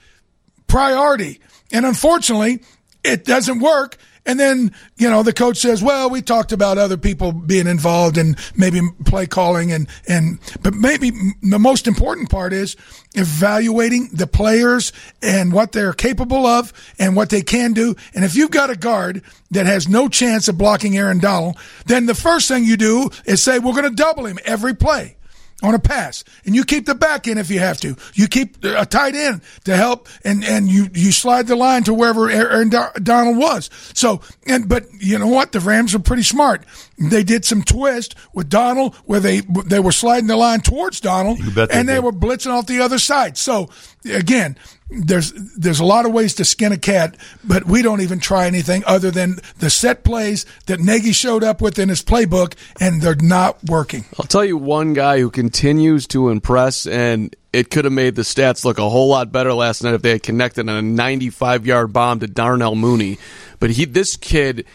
priority. 0.67 1.39
And 1.71 1.85
unfortunately, 1.85 2.63
it 3.03 3.25
doesn't 3.25 3.59
work 3.59 3.97
and 4.25 4.39
then, 4.39 4.71
you 4.97 5.09
know, 5.09 5.23
the 5.23 5.33
coach 5.33 5.57
says, 5.57 5.81
well, 5.81 6.09
we 6.09 6.21
talked 6.21 6.51
about 6.51 6.77
other 6.77 6.97
people 6.97 7.31
being 7.31 7.65
involved 7.65 8.17
and 8.17 8.37
maybe 8.55 8.81
play 9.05 9.25
calling 9.25 9.71
and, 9.71 9.87
and, 10.07 10.39
but 10.61 10.75
maybe 10.75 11.11
the 11.41 11.57
most 11.57 11.87
important 11.87 12.29
part 12.29 12.53
is 12.53 12.75
evaluating 13.15 14.09
the 14.13 14.27
players 14.27 14.93
and 15.23 15.51
what 15.51 15.71
they're 15.71 15.93
capable 15.93 16.45
of 16.45 16.71
and 16.99 17.15
what 17.15 17.29
they 17.29 17.41
can 17.41 17.73
do. 17.73 17.95
And 18.13 18.23
if 18.23 18.35
you've 18.35 18.51
got 18.51 18.69
a 18.69 18.75
guard 18.75 19.23
that 19.49 19.65
has 19.65 19.89
no 19.89 20.07
chance 20.07 20.47
of 20.47 20.57
blocking 20.57 20.95
Aaron 20.97 21.19
Donald, 21.19 21.57
then 21.87 22.05
the 22.05 22.15
first 22.15 22.47
thing 22.47 22.63
you 22.63 22.77
do 22.77 23.09
is 23.25 23.41
say, 23.41 23.57
we're 23.57 23.73
going 23.73 23.89
to 23.89 23.95
double 23.95 24.27
him 24.27 24.37
every 24.45 24.75
play 24.75 25.17
on 25.61 25.73
a 25.73 25.79
pass, 25.79 26.23
and 26.45 26.55
you 26.55 26.63
keep 26.63 26.85
the 26.85 26.95
back 26.95 27.27
in 27.27 27.37
if 27.37 27.49
you 27.49 27.59
have 27.59 27.79
to. 27.81 27.95
You 28.13 28.27
keep 28.27 28.63
a 28.63 28.85
tight 28.85 29.15
end 29.15 29.41
to 29.65 29.75
help, 29.75 30.07
and 30.23 30.43
and 30.43 30.69
you 30.69 30.87
you 30.93 31.11
slide 31.11 31.47
the 31.47 31.55
line 31.55 31.83
to 31.83 31.93
wherever 31.93 32.29
Aaron 32.29 32.69
Donald 32.69 33.37
was. 33.37 33.69
So, 33.93 34.21
and 34.47 34.67
but 34.67 34.85
you 34.99 35.19
know 35.19 35.27
what? 35.27 35.51
The 35.51 35.59
Rams 35.59 35.93
are 35.95 35.99
pretty 35.99 36.23
smart. 36.23 36.63
They 36.97 37.23
did 37.23 37.45
some 37.45 37.63
twist 37.63 38.15
with 38.33 38.49
Donald 38.49 38.95
where 39.05 39.19
they 39.19 39.41
they 39.65 39.79
were 39.79 39.91
sliding 39.91 40.27
the 40.27 40.37
line 40.37 40.61
towards 40.61 40.99
Donald, 40.99 41.39
and 41.39 41.89
they 41.89 41.95
did. 41.95 42.03
were 42.03 42.11
blitzing 42.11 42.51
off 42.51 42.67
the 42.67 42.81
other 42.81 42.99
side. 42.99 43.37
So 43.37 43.69
again, 44.05 44.57
there's 44.91 45.31
there's 45.31 45.79
a 45.79 45.85
lot 45.85 46.05
of 46.05 46.11
ways 46.11 46.35
to 46.35 46.45
skin 46.45 46.71
a 46.71 46.77
cat, 46.77 47.15
but 47.43 47.65
we 47.65 47.81
don't 47.81 48.01
even 48.01 48.19
try 48.19 48.45
anything 48.45 48.83
other 48.85 49.09
than 49.09 49.39
the 49.59 49.69
set 49.69 50.03
plays 50.03 50.45
that 50.65 50.79
Nagy 50.79 51.13
showed 51.13 51.43
up 51.43 51.61
with 51.61 51.79
in 51.79 51.89
his 51.89 52.03
playbook, 52.03 52.55
and 52.79 53.01
they're 53.01 53.15
not 53.15 53.63
working. 53.63 54.05
I'll 54.19 54.25
tell 54.25 54.43
you 54.43 54.57
one 54.57 54.93
guy 54.93 55.19
who 55.19 55.29
continues 55.29 56.07
to 56.07 56.29
impress, 56.29 56.85
and 56.85 57.33
it 57.53 57.71
could 57.71 57.85
have 57.85 57.93
made 57.93 58.15
the 58.15 58.21
stats 58.23 58.65
look 58.65 58.79
a 58.79 58.89
whole 58.89 59.07
lot 59.07 59.31
better 59.31 59.53
last 59.53 59.83
night 59.83 59.93
if 59.93 60.01
they 60.01 60.11
had 60.11 60.23
connected 60.23 60.67
on 60.67 60.75
a 60.75 60.81
95 60.81 61.65
yard 61.65 61.93
bomb 61.93 62.19
to 62.19 62.27
Darnell 62.27 62.75
Mooney. 62.75 63.17
But 63.59 63.71
he, 63.71 63.85
this 63.85 64.17
kid 64.17 64.65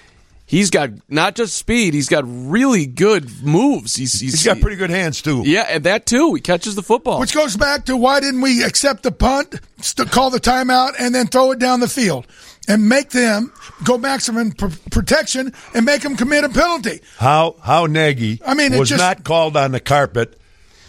he's 0.47 0.70
got 0.70 0.90
not 1.09 1.34
just 1.34 1.57
speed, 1.57 1.92
he's 1.94 2.09
got 2.09 2.24
really 2.26 2.86
good 2.86 3.42
moves. 3.42 3.94
He's, 3.97 4.18
he's, 4.18 4.32
he's 4.32 4.44
got 4.44 4.61
pretty 4.61 4.76
good 4.76 4.90
hands 4.90 5.20
too. 5.20 5.42
Yeah, 5.44 5.66
and 5.68 5.84
that 5.84 6.07
too. 6.07 6.34
He 6.34 6.40
catches 6.40 6.74
the 6.74 6.82
football. 6.82 7.20
Which 7.20 7.34
goes 7.34 7.57
back 7.57 7.84
to 7.86 7.97
why 7.97 8.20
didn't 8.20 8.40
we 8.40 8.62
accept 8.64 9.03
the 9.03 9.12
punt, 9.12 9.57
st- 9.80 10.11
call 10.11 10.30
the 10.30 10.40
timeout, 10.40 10.92
and 10.99 11.14
then 11.14 11.26
throw 11.26 11.51
it 11.53 11.59
down 11.59 11.80
the 11.80 11.88
field? 11.88 12.26
And 12.68 12.88
make 12.88 13.11
them 13.11 13.53
go 13.84 13.97
maximum 13.97 14.51
pr- 14.51 14.66
protection 14.90 15.53
and 15.72 15.84
make 15.84 16.03
them 16.03 16.16
commit 16.16 16.42
a 16.42 16.49
penalty. 16.49 17.01
How 17.16 17.55
how 17.62 17.86
Nagy 17.86 18.40
I 18.44 18.55
mean, 18.55 18.72
it 18.72 18.78
was 18.78 18.88
just- 18.88 19.01
not 19.01 19.22
called 19.24 19.57
on 19.57 19.72
the 19.72 19.80
carpet. 19.80 20.40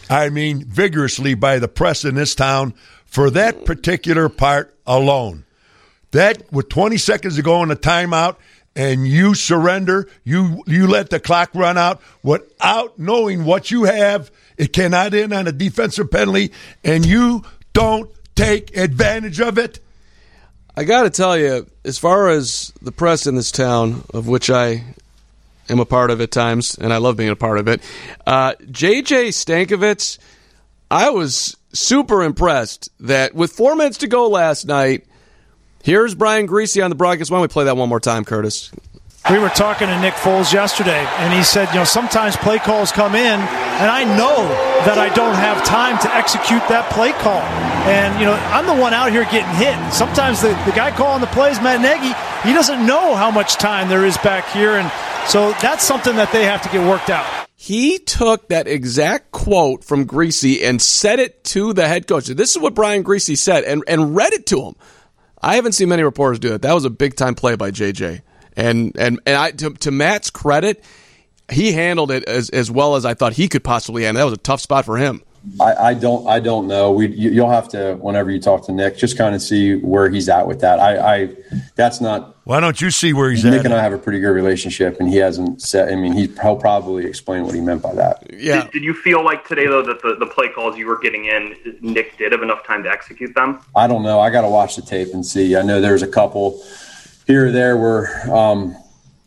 I 0.10 0.30
mean, 0.30 0.64
vigorously 0.64 1.34
by 1.34 1.60
the 1.60 1.68
press 1.68 2.06
in 2.06 2.16
this 2.16 2.34
town 2.34 2.74
for 3.06 3.30
that 3.32 3.66
particular 3.66 4.30
part 4.30 4.74
alone. 4.88 5.44
That 6.12 6.52
with 6.52 6.70
20 6.70 6.98
seconds 6.98 7.36
to 7.36 7.42
go 7.42 7.62
in 7.62 7.70
the 7.70 7.76
timeout, 7.76 8.38
and 8.78 9.08
you 9.08 9.34
surrender, 9.34 10.08
you 10.24 10.64
you 10.68 10.88
let 10.88 11.10
the 11.10 11.20
clock 11.20 11.50
run 11.56 11.80
out 11.80 12.00
without 12.22 13.00
knowing 13.00 13.44
what 13.44 13.72
you 13.72 13.86
have. 13.86 14.30
It 14.56 14.72
cannot 14.72 15.16
end 15.16 15.34
on 15.34 15.48
a 15.48 15.52
defensive 15.52 16.12
penalty, 16.12 16.54
and 16.84 17.04
you 17.04 17.44
don't 17.74 18.10
take 18.36 18.78
advantage 18.78 19.42
of 19.42 19.58
it. 19.58 19.80
I 20.76 20.84
got 20.84 21.04
to 21.04 21.10
tell 21.10 21.36
you, 21.36 21.66
as 21.84 21.98
far 21.98 22.30
as 22.30 22.72
the 22.80 22.92
press 22.92 23.26
in 23.26 23.34
this 23.34 23.52
town, 23.52 24.04
of 24.14 24.28
which 24.28 24.52
I 24.52 24.84
am 25.70 25.80
a 25.80 25.86
part 25.86 26.12
of 26.12 26.22
at 26.22 26.30
times, 26.30 26.76
and 26.76 26.94
I 26.94 26.98
love 26.98 27.18
being 27.18 27.30
a 27.30 27.36
part 27.36 27.58
of 27.58 27.68
it, 27.68 27.82
uh, 28.28 28.54
JJ 28.62 29.30
Stankevitz, 29.30 30.20
I 30.92 31.10
was 31.10 31.58
super 31.74 32.22
impressed 32.22 32.90
that 33.00 33.34
with 33.34 33.54
four 33.54 33.76
minutes 33.76 33.98
to 34.00 34.08
go 34.08 34.28
last 34.28 34.68
night, 34.68 35.08
here's 35.88 36.14
Brian 36.14 36.50
Griese 36.50 36.84
on 36.84 36.90
the 36.90 36.96
broadcast. 36.96 37.32
Why 37.32 37.38
don't 37.38 37.44
we 37.44 37.48
play 37.48 37.64
that 37.64 37.78
one 37.78 37.88
more 37.88 38.02
time, 38.02 38.26
Curtis? 38.26 38.72
We 39.32 39.40
were 39.40 39.50
talking 39.50 39.88
to 39.88 40.00
Nick 40.00 40.14
Foles 40.14 40.54
yesterday, 40.54 41.06
and 41.20 41.34
he 41.34 41.44
said, 41.44 41.70
you 41.70 41.76
know, 41.76 41.84
sometimes 41.84 42.36
play 42.38 42.60
calls 42.60 42.92
come 42.92 43.16
in, 43.16 43.40
and 43.40 43.92
I 43.92 44.04
know 44.04 44.48
that 44.86 44.98
I 44.98 45.14
don't 45.14 45.36
have 45.36 45.66
time 45.66 45.98
to 46.00 46.14
execute 46.14 46.62
that 46.70 46.92
play 46.92 47.12
call. 47.14 47.42
And, 47.88 48.20
you 48.20 48.26
know, 48.26 48.34
I'm 48.34 48.66
the 48.66 48.76
one 48.76 48.94
out 48.94 49.12
here 49.12 49.24
getting 49.26 49.54
hit. 49.56 49.76
Sometimes 49.94 50.42
the, 50.42 50.50
the 50.66 50.72
guy 50.72 50.92
calling 50.92 51.22
the 51.22 51.28
plays, 51.28 51.60
Matt 51.62 51.82
Nagy, 51.82 52.14
he 52.48 52.54
doesn't 52.54 52.86
know 52.86 53.16
how 53.16 53.32
much 53.32 53.56
time 53.56 53.90
there 53.90 54.06
is 54.06 54.18
back 54.20 54.48
here. 54.52 54.76
And 54.76 54.92
so 55.28 55.52
that's 55.62 55.84
something 55.84 56.16
that 56.18 56.32
they 56.32 56.46
have 56.46 56.62
to 56.64 56.70
get 56.70 56.88
worked 56.88 57.10
out. 57.10 57.26
He 57.56 58.00
took 58.00 58.50
that 58.50 58.68
exact 58.68 59.32
quote 59.32 59.84
from 59.84 60.06
Griese 60.06 60.64
and 60.64 60.82
said 60.82 61.20
it 61.20 61.44
to 61.46 61.74
the 61.74 61.88
head 61.88 62.08
coach. 62.08 62.28
This 62.28 62.52
is 62.52 62.62
what 62.62 62.76
Brian 62.76 63.04
Griese 63.04 63.38
said 63.38 63.64
and, 63.66 63.84
and 63.88 64.16
read 64.16 64.32
it 64.32 64.46
to 64.48 64.62
him. 64.62 64.76
I 65.48 65.56
haven't 65.56 65.72
seen 65.72 65.88
many 65.88 66.04
reporters 66.04 66.40
do 66.40 66.50
that. 66.50 66.64
That 66.64 66.74
was 66.74 66.84
a 66.84 66.90
big 66.90 67.16
time 67.16 67.34
play 67.34 67.56
by 67.56 67.72
JJ. 67.72 68.22
And 68.58 68.92
and 69.00 69.22
and 69.26 69.36
I 69.38 69.52
to, 69.52 69.70
to 69.70 69.92
Matt's 69.92 70.30
credit, 70.30 70.84
he 71.50 71.72
handled 71.72 72.12
it 72.12 72.26
as 72.26 72.50
as 72.50 72.70
well 72.70 72.98
as 72.98 73.06
I 73.06 73.14
thought 73.14 73.32
he 73.32 73.48
could 73.48 73.64
possibly 73.64 74.04
handle. 74.04 74.20
That 74.20 74.26
was 74.26 74.34
a 74.34 74.42
tough 74.42 74.60
spot 74.60 74.84
for 74.84 74.98
him. 74.98 75.24
I, 75.60 75.74
I 75.76 75.94
don't 75.94 76.28
I 76.28 76.40
don't 76.40 76.68
know. 76.68 76.92
We 76.92 77.08
you, 77.08 77.30
you'll 77.30 77.50
have 77.50 77.70
to 77.70 77.96
whenever 77.96 78.30
you 78.30 78.40
talk 78.40 78.66
to 78.66 78.72
Nick, 78.72 78.98
just 78.98 79.18
kind 79.18 79.34
of 79.34 79.42
see 79.42 79.76
where 79.76 80.10
he's 80.10 80.28
at 80.30 80.48
with 80.48 80.60
that. 80.62 80.80
I, 80.80 81.16
I 81.16 81.36
that's 81.76 82.02
not. 82.02 82.36
Why 82.44 82.60
don't 82.60 82.80
you 82.82 82.92
see 82.92 83.14
where 83.14 83.30
he's 83.30 83.44
Nick 83.44 83.54
at? 83.54 83.58
Nick 83.58 83.66
and 83.66 83.74
I 83.74 83.82
have 83.82 83.94
a 83.94 83.98
pretty 83.98 84.20
good 84.20 84.32
relationship, 84.32 85.00
and 85.00 85.10
he 85.10 85.18
hasn't 85.18 85.62
said. 85.62 85.92
I 85.92 85.96
mean, 85.96 86.14
he, 86.14 86.28
he'll 86.42 86.58
probably 86.58 87.06
explain 87.06 87.46
what 87.46 87.56
he 87.56 87.62
meant 87.62 87.82
by 87.82 87.94
that. 87.96 88.26
Yeah. 88.32 88.64
Did, 88.64 88.72
did 88.72 88.84
you 88.84 88.94
feel 88.94 89.24
like 89.24 89.48
today 89.48 89.68
though 89.68 89.84
that 89.84 90.02
the, 90.02 90.16
the 90.20 90.26
play 90.28 90.50
calls 90.50 90.78
you 90.78 90.88
were 90.88 91.00
getting 91.00 91.26
in, 91.26 91.56
Nick 91.82 92.18
did 92.18 92.32
have 92.34 92.42
enough 92.42 92.66
time 92.66 92.84
to 92.84 92.90
execute 92.90 93.34
them? 93.34 93.60
I 93.76 93.88
don't 93.88 94.04
know. 94.04 94.20
I 94.20 94.30
got 94.30 94.42
to 94.42 94.50
watch 94.50 94.76
the 94.76 94.82
tape 94.82 95.14
and 95.14 95.26
see. 95.26 95.56
I 95.56 95.62
know 95.62 95.80
there's 95.80 96.04
a 96.04 96.08
couple 96.08 96.62
here 97.26 97.48
or 97.48 97.52
there 97.52 97.78
where, 97.78 98.34
um, 98.34 98.76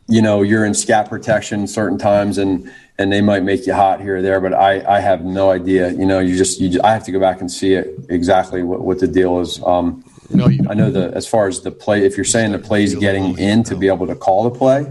you 0.09 0.21
know, 0.21 0.43
you're 0.43 0.65
in 0.65 0.75
scat 0.75 1.09
protection 1.09 1.67
certain 1.67 1.99
times 1.99 2.37
and, 2.39 2.71
and 3.01 3.11
they 3.11 3.23
might 3.23 3.43
make 3.43 3.67
you 3.67 3.73
hot 3.73 4.03
here 4.03 4.19
or 4.19 4.23
there, 4.23 4.43
but 4.43 4.53
I, 4.53 4.85
I 4.87 5.01
have 5.01 5.25
no 5.25 5.51
idea. 5.51 5.91
You 5.91 6.05
know, 6.05 6.21
you 6.21 6.37
just, 6.37 6.61
you 6.61 6.69
just, 6.69 6.85
I 6.85 6.93
have 6.93 7.03
to 7.05 7.13
go 7.13 7.19
back 7.19 7.41
and 7.41 7.51
see 7.51 7.73
it 7.73 7.99
exactly 8.11 8.63
what, 8.63 8.83
what 8.83 8.99
the 8.99 9.09
deal 9.09 9.41
is. 9.41 9.59
Um, 9.63 10.05
no, 10.29 10.45
I 10.69 10.75
know 10.75 10.91
the, 10.91 11.11
as 11.15 11.27
far 11.27 11.49
as 11.49 11.63
the 11.63 11.71
play, 11.71 12.05
if 12.05 12.19
you're 12.19 12.25
saying 12.27 12.53
the 12.53 12.59
play's 12.59 12.95
getting 12.95 13.39
in 13.39 13.63
to 13.65 13.75
be 13.75 13.89
able 13.89 14.07
to 14.07 14.15
call 14.15 14.45
the 14.45 14.51
play, 14.51 14.87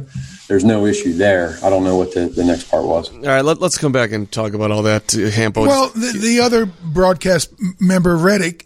there's 0.47 0.65
no 0.65 0.87
issue 0.87 1.13
there. 1.13 1.55
I 1.63 1.69
don't 1.69 1.83
know 1.83 1.97
what 1.97 2.15
the, 2.15 2.29
the 2.29 2.43
next 2.43 2.63
part 2.63 2.83
was. 2.83 3.11
All 3.13 3.21
right, 3.21 3.45
let, 3.45 3.61
us 3.61 3.77
come 3.77 3.91
back 3.91 4.11
and 4.11 4.29
talk 4.31 4.53
about 4.53 4.71
all 4.71 4.81
that, 4.81 5.13
uh, 5.13 5.29
Hampo. 5.29 5.67
Well, 5.67 5.89
the, 5.89 6.17
the 6.19 6.39
other 6.39 6.65
broadcast 6.65 7.53
member, 7.79 8.17
Riddick, 8.17 8.65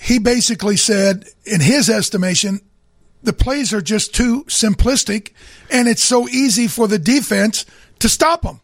he 0.00 0.20
basically 0.20 0.76
said, 0.76 1.24
in 1.44 1.60
his 1.60 1.90
estimation, 1.90 2.60
the 3.24 3.32
plays 3.32 3.74
are 3.74 3.82
just 3.82 4.14
too 4.14 4.44
simplistic, 4.44 5.32
and 5.72 5.88
it's 5.88 6.04
so 6.04 6.28
easy 6.28 6.68
for 6.68 6.86
the 6.86 7.00
defense 7.00 7.66
to 7.98 8.08
stop 8.08 8.42
them. 8.42 8.60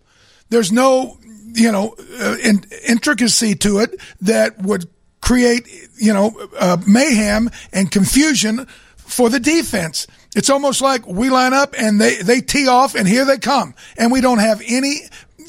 There's 0.52 0.70
no, 0.70 1.16
you 1.54 1.72
know, 1.72 1.96
uh, 2.20 2.36
in, 2.44 2.62
intricacy 2.86 3.54
to 3.54 3.78
it 3.78 3.98
that 4.20 4.60
would 4.60 4.86
create, 5.22 5.66
you 5.96 6.12
know, 6.12 6.38
uh, 6.60 6.76
mayhem 6.86 7.48
and 7.72 7.90
confusion 7.90 8.66
for 8.96 9.30
the 9.30 9.40
defense. 9.40 10.06
It's 10.36 10.50
almost 10.50 10.82
like 10.82 11.06
we 11.06 11.30
line 11.30 11.54
up 11.54 11.74
and 11.78 11.98
they, 11.98 12.16
they 12.16 12.42
tee 12.42 12.68
off 12.68 12.94
and 12.94 13.08
here 13.08 13.24
they 13.24 13.38
come. 13.38 13.74
And 13.96 14.12
we 14.12 14.20
don't 14.20 14.40
have 14.40 14.60
any, 14.66 14.96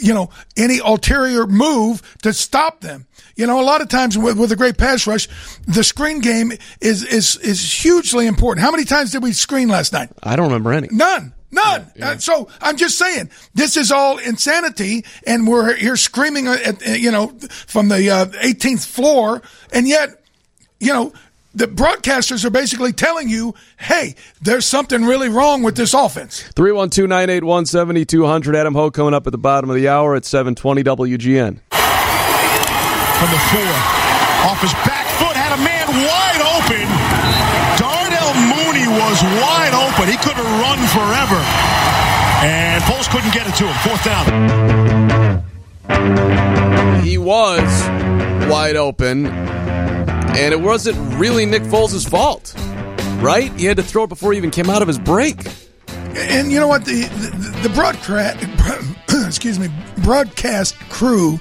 you 0.01 0.14
know, 0.14 0.30
any 0.56 0.80
ulterior 0.80 1.47
move 1.47 2.01
to 2.22 2.32
stop 2.32 2.80
them. 2.80 3.06
You 3.36 3.45
know, 3.45 3.60
a 3.60 3.66
lot 3.66 3.82
of 3.82 3.89
times 3.89 4.18
with, 4.18 4.39
with 4.39 4.54
a 4.54 4.56
great 4.56 4.78
pass 4.78 5.06
rush, 5.06 5.28
the 5.68 5.84
screen 5.84 6.22
game 6.22 6.54
is, 6.80 7.04
is, 7.04 7.36
is 7.38 7.74
hugely 7.74 8.26
important. 8.26 8.64
How 8.64 8.72
many 8.72 8.86
times 8.86 9.12
did 9.12 9.22
we 9.22 9.34
screen 9.34 9.68
last 9.68 9.91
night? 9.91 10.12
I 10.24 10.38
don't 10.38 10.45
remember 10.45 10.72
any. 10.72 10.88
None. 10.91 11.34
None. 11.54 11.91
Uh, 12.01 12.18
so 12.18 12.49
I'm 12.62 12.78
just 12.78 12.97
saying, 12.97 13.30
this 13.54 13.78
is 13.78 13.91
all 13.91 14.18
insanity, 14.18 15.06
and 15.26 15.47
we're 15.47 15.76
here 15.76 15.95
screaming, 15.95 16.47
at, 16.47 16.99
you 16.99 17.12
know, 17.12 17.28
from 17.68 17.89
the 17.89 18.10
uh, 18.10 18.26
18th 18.26 18.86
floor, 18.86 19.41
and 19.72 19.88
yet, 19.88 20.10
you 20.80 20.91
know, 20.91 21.14
the 21.56 21.68
broadcasters 21.68 22.43
are 22.45 22.49
basically 22.49 22.91
telling 22.93 23.30
you, 23.30 23.54
hey, 23.78 24.16
there's 24.41 24.66
something 24.66 25.06
really 25.06 25.30
wrong 25.30 25.62
with 25.62 25.76
this 25.76 25.93
offense. 25.93 26.41
312 26.56 27.08
981 27.08 27.68
7200. 27.68 28.56
Adam 28.56 28.74
Hoge 28.74 28.93
coming 28.93 29.14
up 29.14 29.28
at 29.28 29.32
the 29.32 29.38
bottom 29.38 29.70
of 29.70 29.76
the 29.76 29.88
hour 29.88 30.16
at 30.16 30.26
720 30.26 30.84
WGN. 30.84 31.60
From 31.70 33.30
the 33.30 33.41
four. 33.54 33.74
Off 34.49 34.60
his 34.60 34.74
back 34.84 35.06
foot, 35.22 35.38
had 35.38 35.54
a 35.54 35.62
man 35.62 35.88
wide 35.88 36.41
open. 36.58 36.89
Darnell 37.78 38.34
Mooney 38.49 38.89
was 38.89 39.22
wide 39.39 39.78
open. 39.78 40.10
He 40.74 40.80
could 40.80 40.88
have 40.88 40.88
run 40.88 40.88
forever. 40.88 41.39
And 42.45 42.84
Foles 42.84 43.09
couldn't 43.09 43.34
get 43.34 43.47
it 43.47 43.55
to 43.55 43.65
him. 43.65 43.74
Fourth 43.84 44.03
down. 44.03 45.43
He 47.03 47.17
was 47.17 47.88
wide 48.49 48.76
open 48.76 49.28
and 49.28 50.53
it 50.53 50.59
wasn't 50.59 50.97
really 51.19 51.45
Nick 51.45 51.63
Foles' 51.63 52.09
fault, 52.09 52.53
right? 53.21 53.51
He 53.53 53.65
had 53.65 53.78
to 53.78 53.84
throw 53.84 54.03
it 54.03 54.07
before 54.07 54.34
he 54.34 54.38
even 54.38 54.51
came 54.51 54.69
out 54.69 54.82
of 54.82 54.88
his 54.88 54.97
break. 54.97 55.45
And 56.15 56.51
you 56.51 56.59
know 56.59 56.67
what? 56.67 56.86
The 56.86 57.03
the, 57.03 57.67
the 57.67 57.69
broadcast, 57.69 58.43
excuse 59.28 59.59
me, 59.59 59.69
broadcast 60.03 60.76
crew 60.89 61.39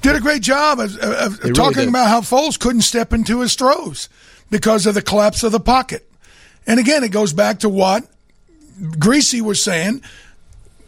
did 0.00 0.16
a 0.16 0.20
great 0.20 0.42
job 0.42 0.80
of, 0.80 0.96
of 0.96 1.38
really 1.40 1.52
talking 1.52 1.82
did. 1.82 1.88
about 1.88 2.08
how 2.08 2.20
Foles 2.20 2.58
couldn't 2.58 2.82
step 2.82 3.12
into 3.12 3.40
his 3.40 3.54
throws 3.54 4.08
because 4.50 4.86
of 4.86 4.94
the 4.94 5.02
collapse 5.02 5.42
of 5.42 5.52
the 5.52 5.60
pocket. 5.60 6.08
And 6.66 6.80
again, 6.80 7.04
it 7.04 7.10
goes 7.10 7.32
back 7.32 7.60
to 7.60 7.68
what 7.68 8.04
Griese 8.80 9.40
was 9.40 9.62
saying. 9.62 10.02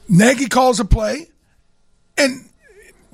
Nagy 0.08 0.46
calls 0.46 0.80
a 0.80 0.84
play, 0.84 1.28
and 2.16 2.48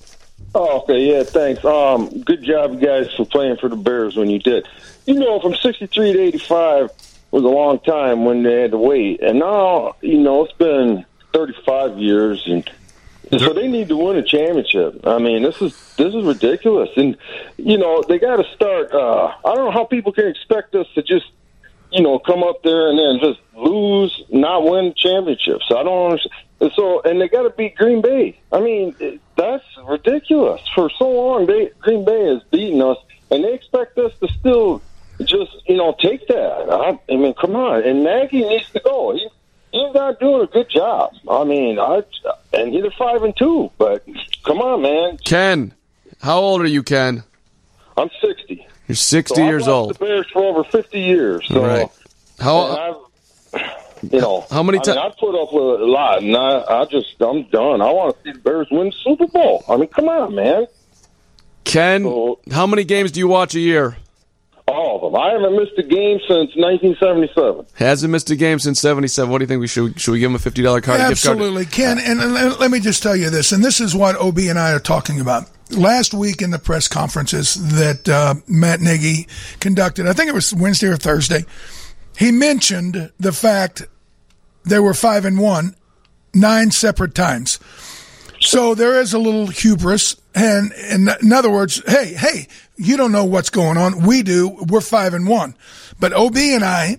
Oh, 0.55 0.80
okay, 0.82 1.01
yeah, 1.01 1.24
thanks. 1.24 1.64
Um, 1.64 2.22
good 2.22 2.43
job, 2.43 2.80
guys, 2.80 3.12
for 3.16 3.24
playing 3.24 3.57
for 3.57 3.68
the 3.68 3.76
Bears 3.76 4.16
when 4.16 4.30
you 4.30 4.39
did. 4.39 4.68
You 5.07 5.14
know, 5.14 5.41
from 5.41 5.55
'63 5.55 6.12
to 6.12 6.20
'85 6.20 6.91
was 7.32 7.43
a 7.43 7.49
long 7.49 7.80
time 7.80 8.24
when 8.24 8.45
they 8.45 8.62
had 8.62 8.70
to 8.70 8.78
wait, 8.78 9.20
and 9.20 9.41
now 9.41 9.97
you 10.01 10.18
know 10.18 10.45
it's 10.45 10.55
been 10.55 11.05
35 11.32 11.99
years, 11.99 12.47
and 12.47 12.70
so 13.37 13.53
they 13.53 13.66
need 13.66 13.89
to 13.89 13.97
win 13.97 14.16
a 14.16 14.22
championship. 14.22 15.05
I 15.05 15.18
mean, 15.18 15.43
this 15.43 15.61
is 15.61 15.72
this 15.97 16.14
is 16.14 16.24
ridiculous, 16.24 16.91
and 16.97 17.16
you 17.57 17.76
know 17.76 18.05
they 18.07 18.20
got 18.20 18.37
to 18.37 18.45
start. 18.55 18.93
Uh, 18.93 19.35
I 19.45 19.55
don't 19.55 19.64
know 19.64 19.70
how 19.72 19.85
people 19.85 20.12
can 20.12 20.28
expect 20.28 20.76
us 20.76 20.87
to 20.95 21.03
just 21.03 21.26
you 21.95 22.03
know, 22.03 22.18
come 22.18 22.43
up 22.43 22.62
there 22.64 22.89
and 22.91 22.99
then 22.99 23.20
just 23.20 23.41
lose, 23.55 24.24
not 24.28 24.64
win 24.64 24.93
championships. 24.97 25.66
I 25.70 25.85
don't 25.85 26.07
understand. 26.07 26.35
And 26.61 26.72
so, 26.74 27.01
and 27.03 27.20
they 27.20 27.28
got 27.28 27.43
to 27.43 27.51
beat 27.51 27.76
Green 27.76 28.03
Bay. 28.03 28.39
I 28.53 28.61
mean, 28.61 29.20
that's 29.37 29.63
ridiculous. 29.87 30.61
For 30.74 30.91
so 30.99 31.11
long, 31.11 31.47
they, 31.47 31.70
Green 31.80 32.05
Bay 32.05 32.26
has 32.26 32.43
beaten 32.45 32.80
us, 32.82 32.99
and 33.30 33.45
they 33.45 33.55
expect 33.55 33.99
us 33.99 34.12
to 34.20 34.28
still 34.28 34.82
just, 35.22 35.53
you 35.66 35.76
know, 35.76 35.95
take 36.01 36.26
that. 36.28 36.68
I, 36.70 36.99
I 37.12 37.16
mean, 37.16 37.35
come 37.35 37.55
on. 37.57 37.82
And 37.85 38.03
Nagy 38.05 38.41
needs 38.47 38.70
to 38.72 38.80
go. 38.80 39.12
He, 39.14 39.28
he's 39.72 39.95
not 39.95 40.18
doing 40.20 40.43
a 40.43 40.47
good 40.47 40.68
job. 40.68 41.12
I 41.28 41.45
mean, 41.45 41.78
I 41.78 42.03
and 42.53 42.72
he's 42.72 42.85
a 42.85 42.91
five 42.93 43.22
and 43.22 43.37
two, 43.37 43.70
but 43.78 44.05
come 44.45 44.61
on, 44.61 44.82
man. 44.82 45.18
Ken, 45.24 45.72
how 46.20 46.39
old 46.39 46.62
are 46.62 46.66
you, 46.66 46.82
Ken? 46.82 47.22
I'm 47.97 48.11
sixty. 48.20 48.66
You're 48.89 48.97
60 48.97 49.35
So 49.35 49.43
I've 49.43 49.49
years 49.49 49.66
old. 49.68 49.95
The 49.95 49.99
Bears 50.05 50.26
for 50.32 50.43
over 50.45 50.64
fifty 50.64 51.01
years. 51.01 51.47
So, 51.49 51.64
Right. 51.64 51.89
How- 52.39 53.07
I've, 53.55 53.62
you 54.12 54.20
know, 54.20 54.44
How 54.50 54.62
many 54.62 54.78
I 54.78 54.82
ti- 54.82 54.90
mean, 54.92 54.98
I 54.98 55.11
put 55.18 55.40
up 55.40 55.52
with 55.52 55.80
a 55.80 55.84
lot, 55.86 56.22
and 56.22 56.36
I, 56.36 56.62
I 56.80 56.84
just, 56.86 57.14
I'm 57.20 57.44
done. 57.50 57.80
I 57.82 57.90
want 57.90 58.16
to 58.16 58.22
see 58.24 58.32
the 58.32 58.38
Bears 58.40 58.68
win 58.70 58.86
the 58.88 58.92
Super 59.05 59.26
Bowl. 59.26 59.64
I 59.68 59.76
mean, 59.76 59.88
come 59.88 60.09
on, 60.09 60.34
man. 60.34 60.66
Ken, 61.64 62.05
how 62.50 62.66
many 62.66 62.84
games 62.84 63.11
do 63.12 63.20
you 63.20 63.28
watch 63.28 63.55
a 63.55 63.61
year? 63.61 63.96
All 64.66 64.96
of 65.07 65.12
them. 65.12 65.20
I 65.20 65.30
haven't 65.32 65.57
missed 65.57 65.78
a 65.78 65.82
game 65.82 66.18
since 66.20 66.55
1977. 66.57 67.66
Hasn't 67.74 68.11
missed 68.11 68.30
a 68.30 68.36
game 68.36 68.59
since 68.59 68.80
77. 68.80 69.30
What 69.30 69.38
do 69.38 69.42
you 69.42 69.46
think 69.46 69.61
we 69.61 69.66
should 69.66 70.00
should 70.00 70.12
we 70.12 70.20
give 70.20 70.30
him 70.30 70.36
a 70.36 70.38
$50 70.38 70.82
card? 70.82 71.00
a 71.00 71.09
gift 71.11 71.22
card? 71.24 71.36
Absolutely, 71.36 71.66
Ken. 71.66 71.98
And, 71.98 72.20
and 72.20 72.32
let- 72.34 72.61
let 72.61 72.70
me 72.70 72.80
just 72.80 73.02
tell 73.02 73.14
you 73.16 73.28
this, 73.30 73.52
and 73.52 73.62
this 73.64 73.80
is 73.80 73.94
what 73.94 74.16
OB 74.16 74.38
and 74.38 74.59
I 74.59 74.72
are 74.72 74.78
talking 74.80 75.20
about. 75.20 75.44
Last 75.70 76.12
week 76.14 76.40
in 76.42 76.50
the 76.50 76.59
press 76.59 76.88
conferences 76.88 77.55
that 77.74 78.09
uh, 78.09 78.34
Matt 78.46 78.80
Nagy 78.80 79.26
conducted, 79.61 80.07
I 80.07 80.12
think 80.12 80.28
it 80.28 80.34
was 80.34 80.55
Wednesday 80.55 80.88
or 80.88 80.96
Thursday, 80.96 81.44
he 82.18 82.30
mentioned 82.30 83.11
the 83.18 83.32
fact 83.32 83.82
they 84.64 84.78
were 84.78 84.94
five 84.94 85.24
and 85.24 85.38
one 85.38 85.76
nine 86.34 86.70
separate 86.70 87.14
times. 87.14 87.58
So 88.40 88.74
there 88.74 89.00
is 89.00 89.14
a 89.14 89.18
little 89.18 89.46
hubris, 89.46 90.16
and, 90.34 90.72
and 90.72 91.08
in 91.22 91.32
other 91.32 91.50
words, 91.50 91.82
hey, 91.86 92.12
hey, 92.14 92.48
you 92.76 92.96
don't 92.96 93.12
know 93.12 93.24
what's 93.24 93.50
going 93.50 93.78
on. 93.78 94.04
We 94.04 94.22
do. 94.22 94.48
We're 94.68 94.80
five 94.80 95.14
and 95.14 95.26
one, 95.26 95.56
but 95.98 96.12
OB 96.12 96.36
and 96.36 96.64
I, 96.64 96.98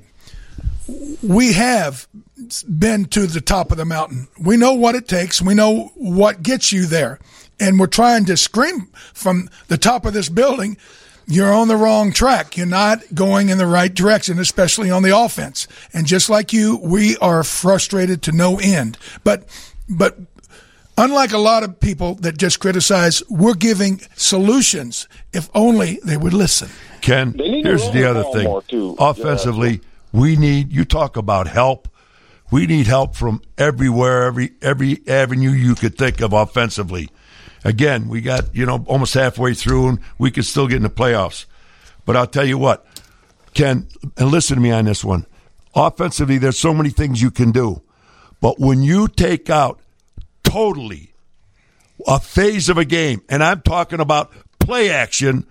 we 1.22 1.53
have 1.53 2.07
been 2.68 3.05
to 3.05 3.28
the 3.28 3.41
top 3.41 3.72
of 3.72 3.78
the 3.78 3.86
mountain. 3.86 4.28
We 4.39 4.57
know 4.57 4.74
what 4.74 4.95
it 4.95 5.07
takes. 5.07 5.41
We 5.41 5.53
know 5.53 5.91
what 5.95 6.41
gets 6.41 6.72
you 6.72 6.86
there. 6.86 7.20
And 7.59 7.80
we're 7.80 7.88
trying 7.88 8.26
to 8.26 8.38
scream 8.38 8.88
from 9.13 9.49
the 9.68 9.78
top 9.78 10.05
of 10.05 10.13
this 10.13 10.30
building, 10.30 10.78
you're 11.28 11.54
on 11.54 11.68
the 11.68 11.78
wrong 11.78 12.12
track. 12.12 12.58
You're 12.58 12.66
not 12.66 13.02
going 13.14 13.50
in 13.50 13.58
the 13.58 13.68
right 13.68 13.94
direction, 13.94 14.40
especially 14.40 14.92
on 14.92 15.04
the 15.04 15.18
offense. 15.18 15.68
And 15.94 16.06
just 16.06 16.30
like 16.30 16.54
you, 16.54 16.78
we 16.78 17.18
are 17.18 17.44
frustrated 17.44 18.22
to 18.24 18.32
no 18.32 18.60
end. 18.60 18.98
But, 19.24 19.48
but 19.90 20.18
unlike 20.98 21.32
a 21.34 21.38
lot 21.38 21.64
of 21.64 21.80
people 21.80 22.16
that 22.16 22.38
just 22.38 22.60
criticize, 22.60 23.24
we're 23.30 23.56
giving 23.56 24.02
solutions 24.16 25.08
if 25.34 25.50
only 25.56 26.00
they 26.04 26.18
would 26.18 26.34
listen. 26.34 26.70
Ken, 27.02 27.34
They 27.38 27.50
need 27.50 27.64
to 27.64 27.70
here's 27.70 27.86
the 27.86 28.02
the 28.02 28.10
other 28.10 28.24
thing. 28.34 28.96
Offensively, 29.00 29.82
we 30.12 30.36
need 30.36 30.72
you 30.72 30.86
talk 30.86 31.18
about 31.18 31.48
help. 31.48 31.88
We 32.52 32.68
need 32.68 32.88
help 32.88 33.16
from 33.16 33.42
everywhere, 33.58 34.24
every 34.24 34.52
every 34.62 35.02
avenue 35.08 35.50
you 35.50 35.76
could 35.76 35.98
think 35.98 36.22
of 36.22 36.32
offensively. 36.32 37.10
Again, 37.66 38.07
we 38.07 38.22
got, 38.22 38.55
you 38.55 38.66
know, 38.66 38.86
almost 38.88 39.16
halfway 39.16 39.53
through 39.53 39.89
and 39.89 39.99
we 40.18 40.32
could 40.32 40.45
still 40.45 40.68
get 40.68 40.78
in 40.78 40.84
the 40.84 40.89
playoffs. 40.89 41.45
But 42.05 42.16
I'll 42.16 42.28
tell 42.28 42.45
you 42.45 42.57
what, 42.57 42.86
Ken, 43.53 43.88
and 44.16 44.30
listen 44.30 44.55
to 44.55 44.61
me 44.61 44.72
on 44.72 44.86
this 44.86 45.03
one. 45.03 45.26
Offensively, 45.74 46.38
there's 46.38 46.59
so 46.59 46.74
many 46.74 46.91
things 46.91 47.22
you 47.22 47.32
can 47.32 47.51
do. 47.51 47.82
But 48.39 48.59
when 48.59 48.84
you 48.84 49.07
take 49.07 49.49
out 49.49 49.80
totally 50.43 51.11
a 52.07 52.20
phase 52.20 52.70
of 52.70 52.78
a 52.78 52.86
game, 52.86 53.24
and 53.28 53.43
I'm 53.43 53.61
talking 53.61 53.99
about 53.99 54.32
play 54.59 54.91
action, 54.91 55.47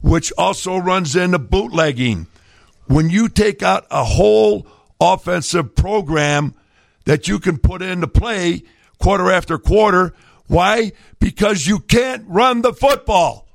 which 0.00 0.32
also 0.36 0.76
runs 0.76 1.14
into 1.14 1.38
bootlegging, 1.38 2.26
when 2.86 3.08
you 3.08 3.28
take 3.28 3.62
out 3.62 3.86
a 3.90 4.04
whole 4.04 4.66
offensive 5.00 5.74
program 5.74 6.54
that 7.04 7.28
you 7.28 7.38
can 7.38 7.58
put 7.58 7.82
into 7.82 8.08
play 8.08 8.62
quarter 8.98 9.30
after 9.30 9.58
quarter. 9.58 10.14
Why? 10.52 10.92
Because 11.18 11.66
you 11.66 11.78
can't 11.78 12.26
run 12.28 12.60
the 12.60 12.74
football. 12.74 13.48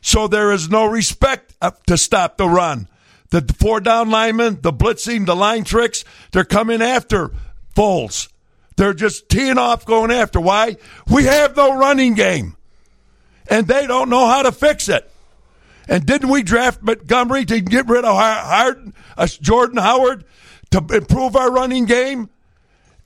So 0.00 0.28
there 0.28 0.52
is 0.52 0.70
no 0.70 0.86
respect 0.86 1.56
to 1.88 1.98
stop 1.98 2.36
the 2.36 2.48
run. 2.48 2.86
The 3.30 3.42
four 3.58 3.80
down 3.80 4.10
linemen, 4.10 4.60
the 4.60 4.72
blitzing, 4.72 5.26
the 5.26 5.34
line 5.34 5.64
tricks, 5.64 6.04
they're 6.30 6.44
coming 6.44 6.82
after 6.82 7.32
Foles. 7.74 8.28
They're 8.76 8.94
just 8.94 9.28
teeing 9.28 9.58
off 9.58 9.84
going 9.84 10.12
after. 10.12 10.40
Why? 10.40 10.76
We 11.08 11.24
have 11.24 11.56
no 11.56 11.76
running 11.76 12.14
game. 12.14 12.56
And 13.48 13.66
they 13.66 13.88
don't 13.88 14.08
know 14.08 14.28
how 14.28 14.42
to 14.42 14.52
fix 14.52 14.88
it. 14.88 15.10
And 15.88 16.06
didn't 16.06 16.30
we 16.30 16.44
draft 16.44 16.80
Montgomery 16.80 17.44
to 17.46 17.60
get 17.60 17.88
rid 17.88 18.04
of 18.04 18.14
Hard, 18.14 18.92
uh, 19.16 19.26
Jordan 19.26 19.78
Howard 19.78 20.24
to 20.70 20.78
improve 20.78 21.34
our 21.34 21.50
running 21.50 21.86
game? 21.86 22.30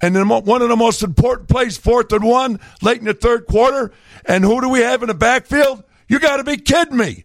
And 0.05 0.15
then 0.15 0.29
one 0.29 0.61
of 0.61 0.69
the 0.69 0.77
most 0.77 1.03
important 1.03 1.49
plays, 1.49 1.79
fourth 1.79 2.13
and 2.13 2.23
one, 2.23 2.61
late 2.83 2.99
in 2.99 3.07
the 3.07 3.15
third 3.15 3.47
quarter. 3.47 3.91
And 4.27 4.45
who 4.45 4.61
do 4.61 4.69
we 4.69 4.81
have 4.81 5.03
in 5.03 5.09
the 5.09 5.15
backfield? 5.15 5.83
You 6.09 6.21
got 6.21 6.37
to 6.37 6.45
be 6.45 6.59
kidding 6.59 6.99
me. 6.99 7.25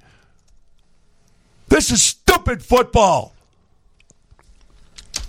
This 1.68 1.92
is 1.92 2.02
stupid 2.02 2.64
football. 2.64 3.36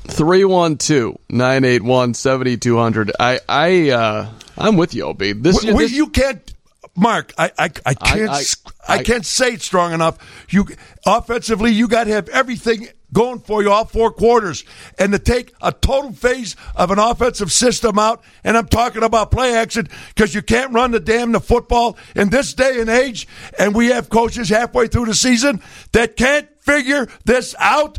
312 0.05 1.18
981 1.28 2.14
7200. 2.14 3.11
I, 3.18 3.40
I, 3.48 3.90
uh, 3.90 4.30
I'm 4.57 4.76
with 4.76 4.94
you, 4.94 5.09
OB. 5.09 5.18
This, 5.18 5.64
we, 5.64 5.72
this, 5.72 5.90
you 5.90 6.07
can't 6.07 6.55
Mark, 6.94 7.32
I, 7.36 7.51
I, 7.59 7.70
I 7.84 7.94
can't 7.94 8.30
I, 8.30 8.42
I, 8.88 8.98
I, 8.98 9.03
can't 9.03 9.26
say 9.26 9.55
it 9.55 9.62
strong 9.62 9.92
enough. 9.92 10.18
You 10.51 10.66
offensively, 11.05 11.72
you 11.72 11.88
got 11.88 12.05
to 12.05 12.12
have 12.12 12.28
everything 12.28 12.88
going 13.12 13.40
for 13.40 13.62
you 13.62 13.70
all 13.70 13.84
four 13.84 14.11
quarters, 14.11 14.64
and 14.98 15.12
to 15.12 15.18
take 15.18 15.52
a 15.61 15.72
total 15.72 16.12
phase 16.12 16.56
of 16.74 16.90
an 16.90 16.98
offensive 16.98 17.52
system 17.52 17.98
out. 17.98 18.22
And 18.44 18.56
I'm 18.56 18.68
talking 18.68 19.02
about 19.02 19.30
play 19.30 19.54
action 19.54 19.88
because 20.14 20.34
you 20.34 20.42
can't 20.42 20.72
run 20.72 20.90
the 20.90 21.00
damn 21.00 21.32
the 21.32 21.40
football 21.40 21.96
in 22.14 22.30
this 22.30 22.54
day 22.54 22.80
and 22.80 22.90
age. 22.90 23.26
And 23.58 23.74
we 23.74 23.88
have 23.88 24.08
coaches 24.08 24.48
halfway 24.48 24.86
through 24.86 25.06
the 25.06 25.14
season 25.14 25.61
that 25.92 26.16
can't 26.16 26.48
figure 26.61 27.08
this 27.24 27.54
out. 27.58 27.98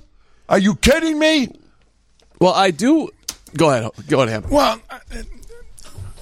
Are 0.49 0.59
you 0.59 0.75
kidding 0.75 1.17
me? 1.17 1.49
Well, 2.39 2.53
I 2.53 2.71
do. 2.71 3.09
Go 3.55 3.69
ahead. 3.69 3.91
Go 4.07 4.21
ahead. 4.21 4.49
Well. 4.49 4.81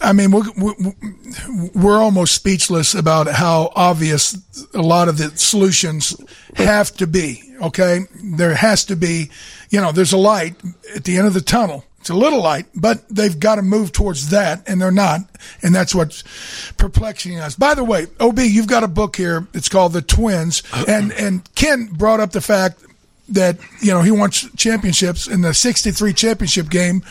I 0.02 0.14
mean, 0.14 0.32
we're, 0.32 0.44
we're 1.76 1.98
almost 1.98 2.34
speechless 2.34 2.94
about 2.94 3.28
how 3.28 3.72
obvious 3.76 4.38
a 4.74 4.82
lot 4.82 5.08
of 5.10 5.18
the 5.18 5.30
solutions 5.38 6.16
have 6.56 6.92
to 6.98 7.08
be. 7.08 7.44
Okay. 7.62 8.02
There 8.24 8.56
has 8.56 8.86
to 8.86 8.96
be, 8.96 9.30
you 9.70 9.82
know, 9.82 9.92
there's 9.92 10.14
a 10.14 10.18
light 10.18 10.56
at 10.96 11.04
the 11.04 11.18
end 11.18 11.28
of 11.28 11.34
the 11.34 11.42
tunnel. 11.42 11.86
It's 12.00 12.10
a 12.10 12.16
little 12.16 12.42
light, 12.42 12.66
but 12.74 13.08
they've 13.10 13.38
got 13.38 13.56
to 13.56 13.62
move 13.62 13.92
towards 13.92 14.30
that, 14.30 14.68
and 14.70 14.82
they're 14.82 14.90
not. 14.90 15.22
And 15.62 15.76
that's 15.76 15.94
what's 15.94 16.24
perplexing 16.78 17.38
us. 17.40 17.56
By 17.56 17.74
the 17.74 17.84
way, 17.84 18.08
OB, 18.22 18.40
you've 18.40 18.68
got 18.68 18.86
a 18.86 18.88
book 18.88 19.18
here. 19.18 19.48
It's 19.54 19.68
called 19.68 19.92
The 19.92 20.02
Twins. 20.02 20.64
And, 20.88 21.12
and 21.12 21.54
Ken 21.56 21.88
brought 21.88 22.22
up 22.22 22.32
the 22.32 22.40
fact 22.40 22.82
that 23.30 23.58
you 23.82 23.92
know 23.92 24.02
he 24.02 24.12
wants 24.12 24.50
championships 24.56 25.28
in 25.28 25.42
the 25.42 25.54
63 25.54 26.14
championship 26.14 26.70
game. 26.70 27.04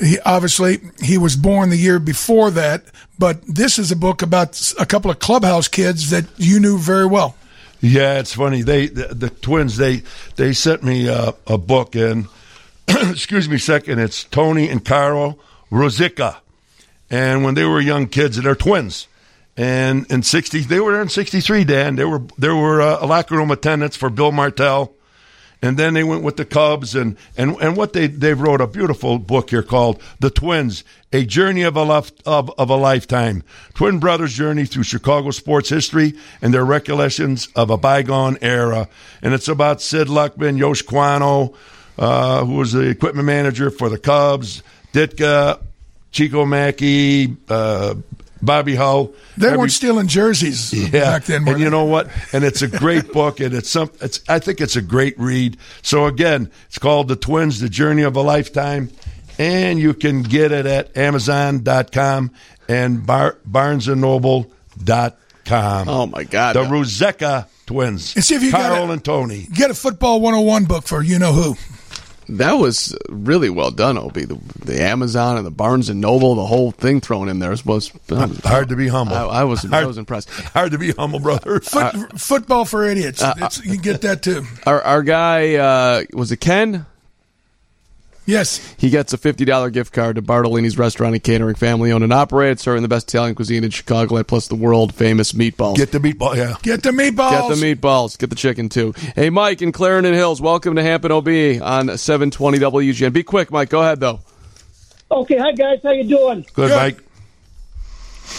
He, 0.00 0.18
obviously 0.20 0.78
he 1.02 1.18
was 1.18 1.36
born 1.36 1.70
the 1.70 1.76
year 1.76 1.98
before 1.98 2.50
that 2.52 2.84
but 3.18 3.42
this 3.42 3.78
is 3.78 3.90
a 3.90 3.96
book 3.96 4.22
about 4.22 4.72
a 4.78 4.86
couple 4.86 5.10
of 5.10 5.18
clubhouse 5.18 5.68
kids 5.68 6.10
that 6.10 6.24
you 6.36 6.60
knew 6.60 6.78
very 6.78 7.06
well. 7.06 7.36
Yeah 7.80 8.18
it's 8.18 8.34
funny. 8.34 8.62
They 8.62 8.86
the, 8.88 9.08
the 9.14 9.30
twins 9.30 9.76
they 9.76 10.02
they 10.36 10.52
sent 10.52 10.82
me 10.82 11.08
a, 11.08 11.34
a 11.46 11.58
book 11.58 11.94
and 11.94 12.26
excuse 12.88 13.48
me 13.48 13.58
second. 13.58 13.98
It's 13.98 14.24
tony 14.24 14.68
and 14.68 14.84
Carol 14.84 15.38
rosica 15.70 16.36
and 17.10 17.44
when 17.44 17.54
they 17.54 17.64
were 17.64 17.80
young 17.80 18.06
kids 18.06 18.36
and 18.36 18.46
they're 18.46 18.54
twins. 18.54 19.06
And 19.56 20.06
in 20.10 20.22
60 20.22 20.60
they 20.60 20.80
were 20.80 21.00
in 21.00 21.08
63 21.08 21.64
dan. 21.64 21.96
They 21.96 22.04
were 22.04 22.22
there 22.38 22.56
were 22.56 22.80
uh, 22.80 23.06
locker 23.06 23.36
room 23.36 23.50
attendants 23.50 23.96
for 23.96 24.08
bill 24.08 24.32
martell 24.32 24.94
and 25.60 25.76
then 25.76 25.94
they 25.94 26.04
went 26.04 26.22
with 26.22 26.36
the 26.36 26.44
Cubs 26.44 26.94
and 26.94 27.16
and 27.36 27.56
and 27.60 27.76
what 27.76 27.92
they 27.92 28.06
they 28.06 28.34
wrote 28.34 28.60
a 28.60 28.66
beautiful 28.66 29.18
book 29.18 29.50
here 29.50 29.62
called 29.62 30.00
The 30.20 30.30
Twins: 30.30 30.84
A 31.12 31.24
Journey 31.24 31.62
of 31.62 31.76
a 31.76 31.82
Lif- 31.82 32.12
of, 32.26 32.50
of 32.58 32.70
a 32.70 32.76
Lifetime. 32.76 33.42
Twin 33.74 33.98
brothers' 33.98 34.34
journey 34.34 34.66
through 34.66 34.84
Chicago 34.84 35.30
sports 35.30 35.68
history 35.68 36.14
and 36.40 36.54
their 36.54 36.64
recollections 36.64 37.48
of 37.56 37.70
a 37.70 37.76
bygone 37.76 38.38
era. 38.40 38.88
And 39.22 39.34
it's 39.34 39.48
about 39.48 39.82
Sid 39.82 40.08
Luckman, 40.08 40.58
Yosh 40.58 40.84
Kawano, 40.84 41.54
uh, 41.98 42.44
who 42.44 42.54
was 42.54 42.72
the 42.72 42.88
equipment 42.88 43.26
manager 43.26 43.70
for 43.70 43.88
the 43.88 43.98
Cubs, 43.98 44.62
Ditka, 44.92 45.60
Chico 46.12 46.44
Mackey, 46.46 47.36
uh, 47.48 47.96
Bobby 48.42 48.74
Hull. 48.74 49.12
They 49.36 49.48
Every, 49.48 49.58
weren't 49.58 49.72
stealing 49.72 50.08
jerseys 50.08 50.72
yeah, 50.72 50.90
back 50.90 51.24
then. 51.24 51.46
And 51.48 51.60
you 51.60 51.68
know 51.70 51.84
what? 51.84 52.08
And 52.32 52.44
it's 52.44 52.62
a 52.62 52.68
great 52.68 53.12
book, 53.12 53.40
and 53.40 53.54
it's 53.54 53.70
some. 53.70 53.90
It's 54.00 54.20
I 54.28 54.38
think 54.38 54.60
it's 54.60 54.76
a 54.76 54.82
great 54.82 55.18
read. 55.18 55.56
So 55.82 56.06
again, 56.06 56.50
it's 56.66 56.78
called 56.78 57.08
The 57.08 57.16
Twins: 57.16 57.58
The 57.60 57.68
Journey 57.68 58.02
of 58.02 58.16
a 58.16 58.22
Lifetime, 58.22 58.90
and 59.38 59.78
you 59.78 59.94
can 59.94 60.22
get 60.22 60.52
it 60.52 60.66
at 60.66 60.96
Amazon.com 60.96 62.32
and 62.68 63.06
Bar, 63.06 63.38
BarnesandNoble.com. 63.48 65.88
Oh 65.88 66.06
my 66.06 66.24
God! 66.24 66.56
The 66.56 66.64
Ruzeka 66.64 67.46
twins. 67.66 68.16
And 68.16 68.24
see 68.24 68.34
if 68.34 68.42
you 68.42 68.50
Carl 68.50 68.90
and 68.90 69.04
Tony. 69.04 69.46
Get 69.52 69.70
a 69.70 69.74
football 69.74 70.20
101 70.20 70.64
book 70.64 70.86
for 70.86 71.02
you 71.02 71.18
know 71.18 71.32
who. 71.32 71.56
That 72.28 72.54
was 72.54 72.96
really 73.08 73.48
well 73.48 73.70
done, 73.70 73.96
Opie. 73.96 74.24
The, 74.24 74.38
the, 74.64 74.82
Amazon 74.82 75.38
and 75.38 75.46
the 75.46 75.50
Barnes 75.50 75.88
and 75.88 76.00
Noble, 76.00 76.34
the 76.34 76.46
whole 76.46 76.72
thing 76.72 77.00
thrown 77.00 77.28
in 77.28 77.38
there 77.38 77.50
was, 77.50 77.64
was, 77.64 77.92
was 78.10 78.40
hard 78.40 78.68
to 78.68 78.76
be 78.76 78.88
humble. 78.88 79.16
I, 79.16 79.24
I 79.24 79.44
was 79.44 79.62
hard, 79.62 79.84
I 79.84 79.86
was 79.86 79.96
impressed. 79.96 80.28
Hard 80.30 80.72
to 80.72 80.78
be 80.78 80.92
humble, 80.92 81.20
brother. 81.20 81.60
Foot, 81.60 81.94
uh, 81.94 82.06
football 82.16 82.64
for 82.64 82.84
idiots. 82.84 83.22
Uh, 83.22 83.48
you 83.64 83.78
get 83.78 84.02
that 84.02 84.22
too. 84.22 84.44
Our, 84.66 84.82
our 84.82 85.02
guy 85.02 85.54
uh, 85.54 86.04
was 86.12 86.30
it 86.30 86.38
Ken? 86.38 86.86
Yes. 88.28 88.58
He 88.76 88.90
gets 88.90 89.14
a 89.14 89.18
$50 89.18 89.72
gift 89.72 89.94
card 89.94 90.16
to 90.16 90.22
Bartolini's 90.22 90.76
Restaurant 90.76 91.14
and 91.14 91.24
Catering, 91.24 91.54
family 91.54 91.90
owned 91.90 92.04
and 92.04 92.12
operated, 92.12 92.60
serving 92.60 92.82
the 92.82 92.88
best 92.88 93.08
Italian 93.08 93.34
cuisine 93.34 93.64
in 93.64 93.70
Chicago, 93.70 94.22
plus 94.22 94.48
the 94.48 94.54
world 94.54 94.94
famous 94.94 95.32
meatballs. 95.32 95.76
Get 95.76 95.92
the 95.92 95.98
meatball, 95.98 96.36
yeah. 96.36 96.56
Get 96.60 96.82
the 96.82 96.90
meatballs. 96.90 97.48
Get 97.48 97.58
the 97.58 97.74
meatballs. 97.74 98.18
Get 98.18 98.28
the 98.28 98.36
chicken, 98.36 98.68
too. 98.68 98.92
Hey, 99.16 99.30
Mike 99.30 99.62
in 99.62 99.72
Clarendon 99.72 100.12
Hills, 100.12 100.42
welcome 100.42 100.76
to 100.76 100.82
Hampton 100.82 101.10
OB 101.10 101.62
on 101.62 101.96
720 101.96 102.58
WGN. 102.58 103.14
Be 103.14 103.22
quick, 103.22 103.50
Mike. 103.50 103.70
Go 103.70 103.80
ahead, 103.80 103.98
though. 103.98 104.20
Okay. 105.10 105.38
Hi, 105.38 105.52
guys. 105.52 105.80
How 105.82 105.92
you 105.92 106.04
doing? 106.04 106.42
Good, 106.52 106.68
Good. 106.68 106.76
Mike. 106.76 107.02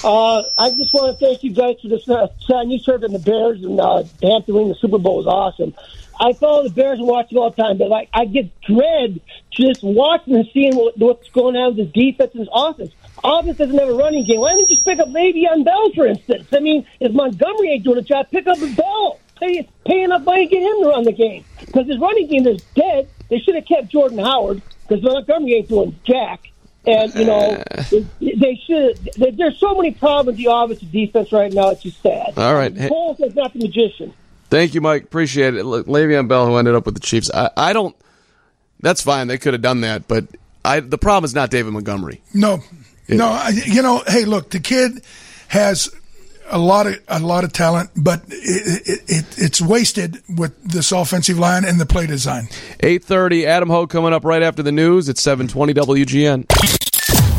Uh, 0.04 0.44
I 0.60 0.70
just 0.70 0.94
want 0.94 1.18
to 1.18 1.26
thank 1.26 1.44
you 1.44 1.52
guys 1.52 1.78
for 1.82 1.88
this 1.88 2.08
uh, 2.08 2.28
time 2.48 2.70
you 2.70 2.78
served 2.78 3.04
in 3.04 3.12
the 3.12 3.18
Bears 3.18 3.64
and 3.64 3.80
uh, 3.80 4.04
Hampton 4.22 4.54
winning 4.54 4.70
the 4.70 4.76
Super 4.76 5.00
Bowl 5.00 5.18
was 5.18 5.26
awesome. 5.26 5.74
I 6.20 6.34
follow 6.34 6.64
the 6.64 6.70
Bears 6.70 7.00
and 7.00 7.08
watch 7.08 7.32
it 7.32 7.38
all 7.38 7.50
the 7.52 7.62
time, 7.62 7.78
but 7.78 7.88
like 7.88 8.10
I 8.14 8.26
get 8.26 8.50
dread 8.62 9.22
just 9.52 9.84
watching 9.84 10.36
and 10.36 10.48
seeing 10.54 10.76
what, 10.76 10.98
what's 10.98 11.30
going 11.30 11.56
on 11.56 11.76
with 11.76 11.94
this 11.94 11.94
defense 11.94 12.32
and 12.34 12.42
this 12.42 12.50
offense. 12.54 12.92
Offense 13.24 13.58
doesn't 13.58 13.78
have 13.78 13.90
a 13.90 13.94
running 13.94 14.26
game. 14.26 14.40
Why 14.40 14.52
don't 14.52 14.62
you 14.62 14.68
just 14.68 14.86
pick 14.86 15.00
up 15.00 15.08
Le'Veon 15.10 15.64
Bell, 15.66 15.92
for 15.94 16.08
instance? 16.08 16.48
I 16.54 16.60
mean, 16.60 16.86
if 17.00 17.12
Montgomery 17.14 17.72
ain't 17.72 17.84
doing 17.84 17.98
a 17.98 18.02
job, 18.02 18.28
pick 18.32 18.48
up 18.48 18.58
the 18.58 18.74
Bell. 18.74 19.20
Pay, 19.40 19.70
pay 19.86 20.04
enough 20.04 20.24
money 20.24 20.48
to 20.48 20.52
get 20.52 20.62
him 20.62 20.84
to 20.84 20.90
run 20.90 21.04
the 21.04 21.14
game. 21.14 21.46
Because 21.60 21.88
his 21.88 21.98
running 22.00 22.28
game 22.28 22.46
is 22.48 22.62
dead. 22.76 23.08
They 23.30 23.40
should 23.40 23.56
have 23.56 23.66
kept 23.66 23.88
Jordan 23.90 24.20
Howard 24.20 24.62
because 24.88 25.04
Montgomery 25.04 25.54
ain't 25.54 25.70
doing 25.70 25.98
jack. 26.06 26.52
And, 26.86 27.14
you 27.16 27.26
know, 27.26 27.64
they 28.20 28.60
should. 28.66 28.98
There's 29.18 29.60
so 29.60 29.76
many 29.76 29.92
problems 29.92 30.38
with 30.38 30.46
the 30.46 30.52
offensive 30.52 30.92
defense 30.92 31.32
right 31.32 31.52
now. 31.54 31.70
It's 31.70 31.84
just 31.84 32.02
sad. 32.02 32.34
All 32.38 32.56
right. 32.56 32.74
Foles 32.74 33.22
is 33.24 33.36
not 33.36 33.54
the 33.54 33.60
magician. 33.60 34.14
Thank 34.50 34.74
you, 34.74 34.82
Mike. 34.82 35.04
Appreciate 35.04 35.56
it. 35.56 35.64
Look, 35.64 35.88
Le'Veon 35.88 36.28
Bell, 36.28 36.48
who 36.48 36.58
ended 36.58 36.76
up 36.76 36.86
with 36.86 36.96
the 36.96 37.02
Chiefs, 37.02 37.30
I, 37.34 37.52
I 37.56 37.74
don't. 37.74 37.96
That's 38.82 39.02
fine. 39.02 39.28
They 39.28 39.38
could 39.38 39.54
have 39.54 39.62
done 39.62 39.82
that, 39.82 40.08
but 40.08 40.26
I, 40.64 40.80
the 40.80 40.98
problem 40.98 41.26
is 41.26 41.36
not 41.36 41.52
David 41.52 41.74
Montgomery. 41.74 42.22
No, 42.34 42.64
it, 43.08 43.18
no. 43.18 43.28
I, 43.28 43.50
you 43.66 43.82
know, 43.82 44.04
hey, 44.08 44.26
look, 44.26 44.50
the 44.52 44.60
kid 44.60 45.04
has 45.50 45.94
a 46.50 46.58
lot 46.58 46.88
of 46.88 47.00
a 47.08 47.20
lot 47.20 47.44
of 47.44 47.54
talent, 47.54 47.92
but 47.96 48.24
it, 48.30 48.88
it, 48.88 49.04
it, 49.08 49.26
it's 49.38 49.62
wasted 49.62 50.22
with 50.36 50.62
this 50.64 50.92
offensive 50.92 51.38
line 51.38 51.66
and 51.66 51.80
the 51.80 51.86
play 51.86 52.08
design. 52.08 52.48
Eight 52.80 53.04
thirty. 53.04 53.46
Adam 53.46 53.70
Hoge 53.70 53.90
coming 53.90 54.14
up 54.14 54.24
right 54.24 54.42
after 54.42 54.64
the 54.64 54.72
news. 54.72 55.10
It's 55.10 55.22
seven 55.22 55.48
twenty 55.48 55.74
WGN. 55.74 56.46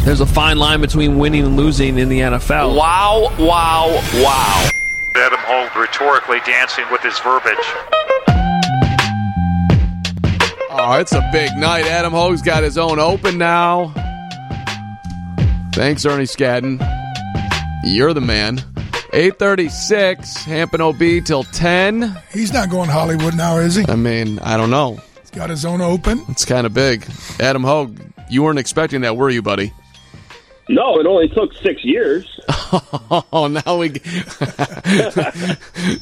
There's 0.05 0.21
a 0.21 0.27
fine 0.27 0.57
line 0.57 0.81
between 0.81 1.19
winning 1.19 1.45
and 1.45 1.57
losing 1.57 1.99
in 1.99 2.09
the 2.09 2.21
NFL. 2.21 2.75
Wow! 2.77 3.35
Wow! 3.39 4.01
Wow! 4.15 4.71
Adam 5.17 5.39
Hoge 5.43 5.75
rhetorically 5.77 6.39
dancing 6.47 6.85
with 6.91 7.01
his 7.03 7.19
verbiage. 7.19 7.57
Oh, 10.73 10.99
it's 11.01 11.13
a 11.13 11.29
big 11.33 11.57
night. 11.57 11.85
Adam 11.87 12.13
Hoge's 12.13 12.43
got 12.43 12.63
his 12.63 12.79
own 12.79 12.99
open 12.99 13.37
now. 13.37 13.93
Thanks, 15.73 16.07
Ernie 16.07 16.25
Scadden. 16.25 16.79
You're 17.85 18.15
the 18.15 18.21
man. 18.21 18.59
836, 19.13 20.45
Hampton 20.45 20.81
OB 20.81 20.99
till 21.25 21.43
10. 21.43 22.17
He's 22.33 22.53
not 22.53 22.71
going 22.71 22.89
Hollywood 22.89 23.37
now, 23.37 23.57
is 23.57 23.75
he? 23.75 23.85
I 23.89 23.97
mean, 23.97 24.39
I 24.41 24.57
don't 24.57 24.71
know. 24.71 25.01
He's 25.21 25.31
got 25.31 25.51
his 25.51 25.65
own 25.65 25.81
open. 25.81 26.25
It's 26.29 26.45
kind 26.45 26.67
of 26.67 26.73
big. 26.75 27.05
Adam 27.41 27.65
Hoge, 27.65 27.99
you 28.29 28.45
weren't 28.45 28.61
expecting 28.61 29.01
that, 29.01 29.17
were 29.17 29.31
you, 29.31 29.43
buddy? 29.43 29.73
No, 30.73 31.01
it 31.01 31.07
only 31.07 31.29
took 31.29 31.53
six 31.55 31.85
years. 31.85 32.27
Oh, 33.33 33.49
now 33.49 33.79
we 33.79 33.89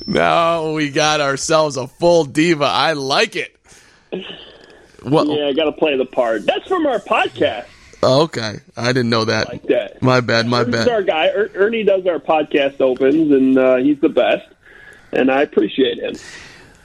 now 0.07 0.73
we 0.73 0.91
got 0.91 1.23
ourselves 1.23 1.79
a 1.79 1.87
full 1.87 2.27
diva. 2.27 2.67
I 2.67 2.93
like 2.93 3.37
it. 3.37 3.57
What? 5.03 5.29
Yeah, 5.29 5.47
I 5.47 5.55
got 5.55 5.65
to 5.65 5.73
play 5.73 5.97
the 5.97 6.05
part. 6.05 6.45
That's 6.45 6.69
from 6.69 6.87
our 6.87 6.99
podcast. 6.99 7.65
Okay, 8.03 8.59
I 8.77 8.87
didn't 8.89 9.09
know 9.09 9.25
that. 9.25 9.49
Like 9.49 9.63
that. 9.65 10.03
My 10.03 10.21
bad. 10.21 10.47
My 10.47 10.61
Ernie's 10.61 10.75
bad. 10.75 10.89
our 10.91 11.03
guy. 11.03 11.29
Er- 11.29 11.51
Ernie 11.55 11.85
does 11.85 12.07
our 12.07 12.19
podcast 12.19 12.83
opens, 12.83 13.33
and 13.33 13.59
uh, 13.59 13.77
he's 13.77 13.99
the 14.01 14.11
best. 14.11 14.47
And 15.13 15.31
I 15.31 15.41
appreciate 15.43 15.99
him. 15.99 16.17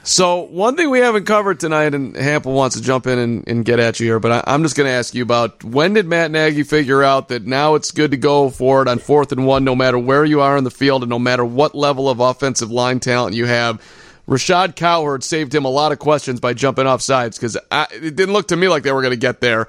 So 0.06 0.40
one 0.40 0.76
thing 0.76 0.90
we 0.90 0.98
haven't 0.98 1.24
covered 1.24 1.58
tonight, 1.58 1.94
and 1.94 2.14
Hample 2.14 2.54
wants 2.54 2.76
to 2.76 2.82
jump 2.82 3.06
in 3.06 3.18
and, 3.18 3.48
and 3.48 3.64
get 3.64 3.78
at 3.78 3.98
you 3.98 4.06
here, 4.06 4.20
but 4.20 4.32
I, 4.32 4.44
I'm 4.52 4.62
just 4.62 4.76
going 4.76 4.86
to 4.86 4.92
ask 4.92 5.14
you 5.14 5.22
about 5.22 5.64
when 5.64 5.94
did 5.94 6.04
Matt 6.04 6.30
Nagy 6.30 6.62
figure 6.62 7.02
out 7.02 7.28
that 7.28 7.46
now 7.46 7.74
it's 7.74 7.90
good 7.90 8.10
to 8.10 8.18
go 8.18 8.50
for 8.50 8.82
it 8.82 8.88
on 8.88 8.98
fourth 8.98 9.32
and 9.32 9.46
one, 9.46 9.64
no 9.64 9.74
matter 9.74 9.98
where 9.98 10.22
you 10.26 10.42
are 10.42 10.58
in 10.58 10.64
the 10.64 10.70
field 10.70 11.02
and 11.02 11.08
no 11.08 11.18
matter 11.18 11.42
what 11.42 11.74
level 11.74 12.10
of 12.10 12.20
offensive 12.20 12.70
line 12.70 13.00
talent 13.00 13.34
you 13.34 13.46
have. 13.46 13.80
Rashad 14.28 14.76
Cowherd 14.76 15.24
saved 15.24 15.54
him 15.54 15.64
a 15.64 15.70
lot 15.70 15.90
of 15.90 15.98
questions 15.98 16.38
by 16.38 16.52
jumping 16.52 16.86
off 16.86 17.00
sides 17.00 17.38
because 17.38 17.56
it 17.72 18.14
didn't 18.14 18.34
look 18.34 18.48
to 18.48 18.56
me 18.56 18.68
like 18.68 18.82
they 18.82 18.92
were 18.92 19.02
going 19.02 19.12
to 19.12 19.16
get 19.16 19.40
there. 19.40 19.68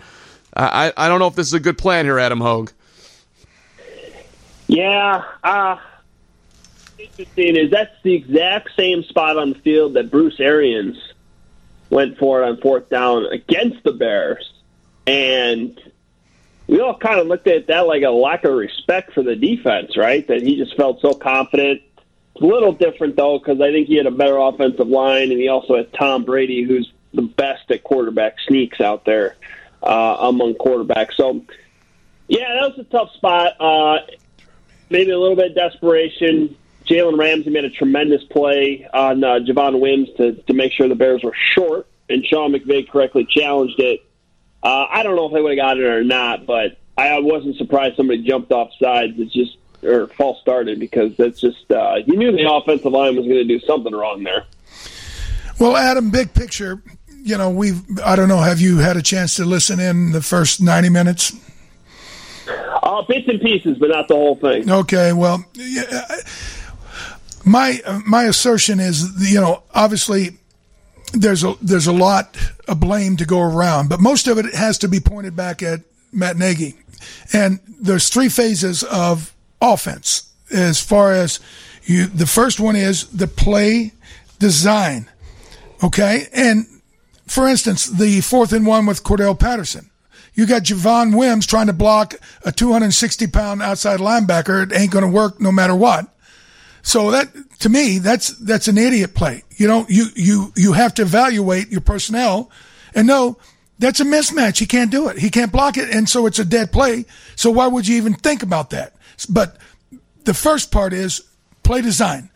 I, 0.54 0.92
I 0.98 1.08
don't 1.08 1.20
know 1.20 1.28
if 1.28 1.36
this 1.36 1.48
is 1.48 1.54
a 1.54 1.62
good 1.62 1.78
plan 1.78 2.04
here, 2.04 2.20
Adam 2.20 2.42
Hoge. 2.42 2.72
Yeah, 4.68 5.24
uh, 5.44 5.78
interesting 7.06 7.56
is 7.56 7.72
that's 7.72 7.96
the 8.04 8.14
exact 8.14 8.70
same 8.76 9.04
spot 9.04 9.38
on 9.38 9.50
the 9.50 9.60
field 9.60 9.94
that 9.96 10.12
Bruce 10.12 10.40
Arians 10.40 10.98
went 11.90 12.18
for 12.18 12.42
it 12.42 12.48
on 12.48 12.58
fourth 12.62 12.90
down 12.90 13.26
against 13.28 13.84
the 13.84 13.92
Bears, 13.92 14.54
and 15.08 15.80
we 16.68 16.80
all 16.80 16.98
kind 16.98 17.20
of 17.20 17.28
looked 17.28 17.48
at 17.48 17.68
that 17.68 17.82
like 17.82 18.04
a 18.04 18.10
lack 18.10 18.44
of 18.44 18.54
respect 18.54 19.14
for 19.14 19.24
the 19.24 19.36
defense, 19.36 19.96
right? 19.96 20.28
That 20.28 20.42
he 20.42 20.58
just 20.58 20.76
felt 20.76 21.00
so 21.02 21.14
confident. 21.14 21.82
It's 22.36 22.44
a 22.44 22.46
little 22.46 22.74
different 22.74 23.16
though 23.16 23.40
because 23.40 23.62
I 23.62 23.72
think 23.72 23.88
he 23.88 23.96
had 23.96 24.08
a 24.08 24.12
better 24.12 24.38
offensive 24.38 24.88
line, 24.88 25.32
and 25.32 25.40
he 25.40 25.48
also 25.48 25.78
had 25.78 25.94
Tom 25.94 26.26
Brady, 26.26 26.64
who's 26.64 26.92
the 27.14 27.22
best 27.22 27.72
at 27.72 27.84
quarterback 27.84 28.36
sneaks 28.48 28.82
out 28.82 29.06
there 29.06 29.36
uh, 29.82 30.18
among 30.20 30.56
quarterbacks. 30.56 31.16
So, 31.16 31.42
yeah, 32.28 32.60
that 32.60 32.76
was 32.76 32.80
a 32.80 32.84
tough 32.86 33.14
spot. 33.14 33.54
Uh, 33.60 34.00
maybe 34.90 35.12
a 35.12 35.20
little 35.20 35.36
bit 35.36 35.52
of 35.52 35.56
desperation. 35.56 36.58
Jalen 36.88 37.18
Ramsey 37.18 37.50
made 37.50 37.66
a 37.66 37.70
tremendous 37.70 38.24
play 38.26 38.88
on 38.94 39.24
uh, 39.24 39.40
Javon 39.40 39.80
Wims 39.80 40.10
to, 40.18 40.34
to 40.34 40.54
make 40.54 40.72
sure 40.74 40.88
the 40.88 40.96
Bears 40.96 41.24
were 41.24 41.36
short, 41.54 41.88
and 42.10 42.26
Sean 42.26 42.54
McVay 42.54 42.88
correctly 42.90 43.28
challenged 43.30 43.80
it. 43.80 44.02
Uh, 44.62 44.86
I 44.90 45.04
don't 45.04 45.16
know 45.16 45.28
if 45.28 45.34
they 45.34 45.42
would 45.42 45.58
have 45.58 45.64
got 45.64 45.78
it 45.78 45.84
or 45.84 46.04
not, 46.04 46.46
but 46.46 46.78
I 46.98 47.20
wasn't 47.20 47.58
surprised 47.58 47.98
somebody 47.98 48.24
jumped 48.24 48.52
off 48.52 48.72
sides. 48.80 49.14
It's 49.18 49.34
just 49.34 49.58
or 49.84 50.08
false 50.08 50.42
started 50.42 50.80
because 50.80 51.16
that's 51.18 51.40
just 51.40 51.70
uh, 51.72 51.96
you 52.06 52.18
knew 52.18 52.32
the 52.32 52.52
offensive 52.52 52.92
line 52.92 53.16
was 53.16 53.26
going 53.26 53.38
to 53.38 53.44
do 53.46 53.60
something 53.60 53.94
wrong 53.94 54.24
there. 54.24 54.46
Well, 55.60 55.78
Adam, 55.78 56.10
big 56.10 56.34
picture, 56.34 56.82
you 57.24 57.38
know, 57.38 57.50
we've, 57.50 57.82
I 58.04 58.16
don't 58.16 58.28
know, 58.28 58.40
have 58.40 58.60
you 58.60 58.78
had 58.78 58.98
a 58.98 59.02
chance 59.02 59.36
to 59.38 59.46
listen 59.46 59.80
in 59.80 60.12
the 60.12 60.22
first 60.22 60.62
90 60.62 60.90
minutes? 60.90 61.34
Uh, 62.84 63.02
bits 63.08 63.28
and 63.28 63.40
pieces, 63.40 63.78
but 63.78 63.90
not 63.90 64.08
the 64.08 64.16
whole 64.16 64.36
thing. 64.36 64.70
Okay, 64.70 65.14
well, 65.14 65.44
yeah, 65.54 66.06
my 67.46 67.80
my 68.06 68.24
assertion 68.24 68.80
is, 68.80 69.32
you 69.32 69.40
know, 69.40 69.64
obviously 69.74 70.38
there's 71.14 71.44
a 71.44 71.56
there's 71.62 71.88
a 71.88 71.94
lot 71.94 72.36
of 72.68 72.80
blame 72.80 73.18
to 73.18 73.26
go 73.26 73.40
around, 73.40 73.90
but 73.90 74.02
most 74.02 74.28
of 74.28 74.38
it 74.38 74.54
has 74.54 74.78
to 74.80 74.88
be 74.88 75.00
pointed 75.00 75.36
back 75.36 75.62
at 75.62 75.82
Matt 76.12 76.38
Nagy. 76.38 76.76
And 77.34 77.60
there's 77.80 78.10
three 78.10 78.30
phases 78.30 78.84
of 78.84 79.34
offense 79.62 80.32
as 80.52 80.82
far 80.82 81.14
as 81.14 81.40
you. 81.84 82.08
The 82.08 82.26
first 82.26 82.60
one 82.60 82.76
is 82.76 83.08
the 83.08 83.28
play 83.28 83.94
design. 84.40 85.10
Okay, 85.84 86.28
and 86.34 86.66
for 87.28 87.48
instance, 87.48 87.86
the 87.86 88.22
fourth 88.22 88.54
and 88.54 88.66
one 88.66 88.86
with 88.86 89.04
Cordarrelle 89.04 89.40
Patterson. 89.40 89.90
You 90.34 90.46
got 90.46 90.64
Javon 90.64 91.18
Wims 91.18 91.46
trying 91.46 91.68
to 91.68 91.74
block 91.74 92.16
a 92.44 92.52
260 92.52 93.28
pound 93.28 93.62
outside 93.62 94.00
linebacker. 94.00 94.64
It 94.64 94.78
ain't 94.78 94.92
going 94.92 95.06
to 95.06 95.12
work 95.12 95.40
no 95.40 95.52
matter 95.52 95.76
what. 95.76 96.08
So 96.86 97.10
that, 97.10 97.30
to 97.62 97.70
me, 97.70 97.98
that's, 97.98 98.30
that's 98.38 98.68
an 98.68 98.78
idiot 98.78 99.16
play. 99.16 99.44
You 99.58 99.68
know, 99.68 99.88
you, 99.90 100.06
you, 100.16 100.54
you 100.56 100.74
have 100.74 100.94
to 100.94 101.02
evaluate 101.02 101.70
your 101.70 101.82
personnel 101.82 102.52
and 102.94 103.08
know 103.08 103.38
that's 103.80 104.00
a 104.00 104.06
mismatch. 104.06 104.60
He 104.60 104.68
can't 104.68 104.92
do 104.92 105.08
it. 105.08 105.18
He 105.18 105.32
can't 105.32 105.52
block 105.52 105.78
it. 105.78 105.90
And 105.90 106.08
so 106.08 106.28
it's 106.28 106.38
a 106.38 106.46
dead 106.46 106.72
play. 106.72 107.06
So 107.36 107.50
why 107.50 107.66
would 107.66 107.88
you 107.88 107.98
even 107.98 108.14
think 108.14 108.44
about 108.44 108.70
that? 108.70 108.94
But 109.28 109.58
the 110.26 110.36
first 110.36 110.72
part 110.72 110.94
is 110.94 111.22
play 111.64 111.82
design. 111.82 112.30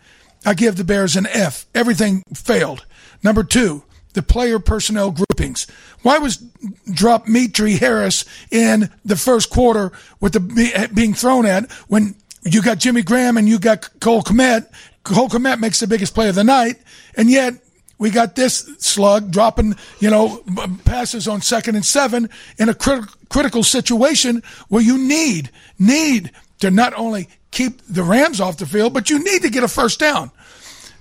I 0.43 0.55
give 0.55 0.77
the 0.77 0.83
Bears 0.83 1.15
an 1.15 1.27
F. 1.27 1.67
Everything 1.75 2.23
failed. 2.33 2.87
Number 3.21 3.43
two, 3.43 3.83
the 4.13 4.23
player 4.23 4.57
personnel 4.57 5.11
groupings. 5.11 5.67
Why 6.01 6.17
was 6.17 6.37
Demetrius 6.37 7.79
Harris 7.79 8.25
in 8.49 8.89
the 9.05 9.15
first 9.15 9.51
quarter 9.51 9.91
with 10.19 10.33
the 10.33 10.89
being 10.91 11.13
thrown 11.13 11.45
at 11.45 11.71
when 11.87 12.15
you 12.43 12.61
got 12.61 12.77
Jimmy 12.77 13.01
Graham 13.01 13.37
and 13.37 13.47
you 13.47 13.59
got 13.59 13.99
Cole 13.99 14.21
Kmet? 14.21 14.67
Cole 15.03 15.29
Kmet 15.29 15.59
makes 15.59 15.79
the 15.79 15.87
biggest 15.87 16.13
play 16.13 16.29
of 16.29 16.35
the 16.35 16.43
night, 16.43 16.77
and 17.15 17.29
yet 17.29 17.53
we 17.97 18.09
got 18.09 18.35
this 18.35 18.69
slug 18.79 19.31
dropping, 19.31 19.75
you 19.99 20.09
know, 20.09 20.41
passes 20.85 21.27
on 21.27 21.41
second 21.41 21.75
and 21.75 21.85
seven 21.85 22.29
in 22.57 22.69
a 22.69 22.73
crit- 22.73 23.09
critical 23.29 23.63
situation 23.63 24.41
where 24.69 24.81
you 24.81 24.97
need 24.97 25.51
need 25.77 26.31
to 26.59 26.71
not 26.71 26.93
only 26.93 27.29
keep 27.51 27.81
the 27.87 28.03
Rams 28.03 28.39
off 28.39 28.57
the 28.57 28.65
field, 28.65 28.93
but 28.93 29.09
you 29.09 29.23
need 29.23 29.41
to 29.41 29.49
get 29.49 29.63
a 29.63 29.67
first 29.67 29.99
down. 29.99 30.31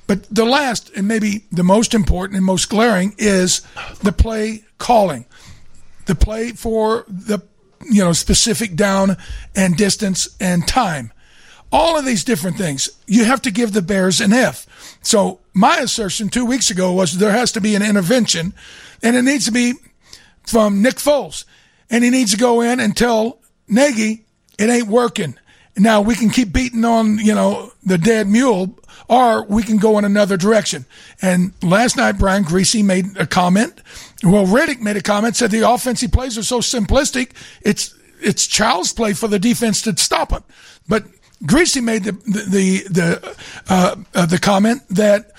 But 0.07 0.25
the 0.35 0.45
last 0.45 0.91
and 0.97 1.07
maybe 1.07 1.45
the 1.53 1.63
most 1.63 1.95
important 1.95 2.37
and 2.37 2.45
most 2.45 2.69
glaring 2.69 3.15
is 3.19 3.61
the 4.03 4.13
play 4.13 4.65
calling. 4.79 5.27
The 6.07 6.15
play 6.15 6.53
for 6.53 7.05
the 7.07 7.41
you 7.85 8.03
know 8.03 8.13
specific 8.13 8.75
down 8.75 9.17
and 9.55 9.77
distance 9.77 10.29
and 10.41 10.67
time. 10.67 11.13
All 11.71 11.99
of 11.99 12.05
these 12.05 12.25
different 12.25 12.57
things. 12.57 12.89
You 13.07 13.25
have 13.25 13.43
to 13.43 13.51
give 13.51 13.73
the 13.73 13.83
Bears 13.83 14.21
an 14.21 14.33
F. 14.33 14.67
So 15.03 15.41
my 15.53 15.79
assertion 15.79 16.29
2 16.29 16.47
weeks 16.47 16.71
ago 16.71 16.93
was 16.93 17.19
there 17.19 17.33
has 17.33 17.53
to 17.53 17.61
be 17.61 17.75
an 17.75 17.83
intervention 17.83 18.55
and 19.03 19.17
it 19.17 19.23
needs 19.23 19.45
to 19.45 19.53
be 19.53 19.75
from 20.47 20.83
Nick 20.83 20.97
Foles. 20.97 21.45
And 21.91 22.05
he 22.05 22.11
needs 22.11 22.33
to 22.33 22.39
go 22.39 22.61
in 22.61 22.81
and 22.81 22.97
tell 22.97 23.39
Nagy 23.69 24.25
it 24.59 24.71
ain't 24.71 24.89
working. 24.89 25.39
Now 25.77 26.01
we 26.01 26.15
can 26.15 26.31
keep 26.31 26.53
beating 26.53 26.85
on, 26.85 27.19
you 27.19 27.35
know, 27.35 27.73
the 27.85 27.99
dead 27.99 28.27
mule 28.27 28.79
or 29.09 29.45
we 29.45 29.63
can 29.63 29.79
go 29.79 29.99
in 29.99 30.05
another 30.05 30.37
direction. 30.37 30.85
And 31.23 31.53
last 31.63 31.97
night, 31.97 32.19
Brian 32.19 32.45
Griese 32.45 32.85
made 32.85 33.17
a 33.17 33.27
comment. 33.27 33.81
Well, 34.23 34.47
Riddick 34.47 34.81
made 34.81 34.97
a 34.97 35.03
comment, 35.03 35.37
said 35.37 35.51
the 35.51 35.69
offensive 35.69 36.13
plays 36.13 36.37
are 36.37 36.43
so 36.43 36.61
simplistic, 36.61 37.33
it's, 37.63 37.95
it's 38.21 38.47
child's 38.47 38.93
play 38.93 39.13
for 39.13 39.29
the 39.29 39.39
defense 39.39 39.83
to 39.83 39.97
stop 39.97 40.31
them. 40.31 40.45
But 40.89 41.05
Griese 41.45 41.83
made 41.83 42.05
the, 42.05 42.13
the, 42.13 42.85
the, 42.91 43.37
uh, 43.69 43.97
uh, 44.15 44.27
the 44.27 44.39
comment 44.39 44.83
that 44.91 45.31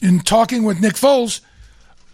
in 0.00 0.20
talking 0.20 0.62
with 0.62 0.80
Nick 0.80 0.94
Foles, 0.94 1.40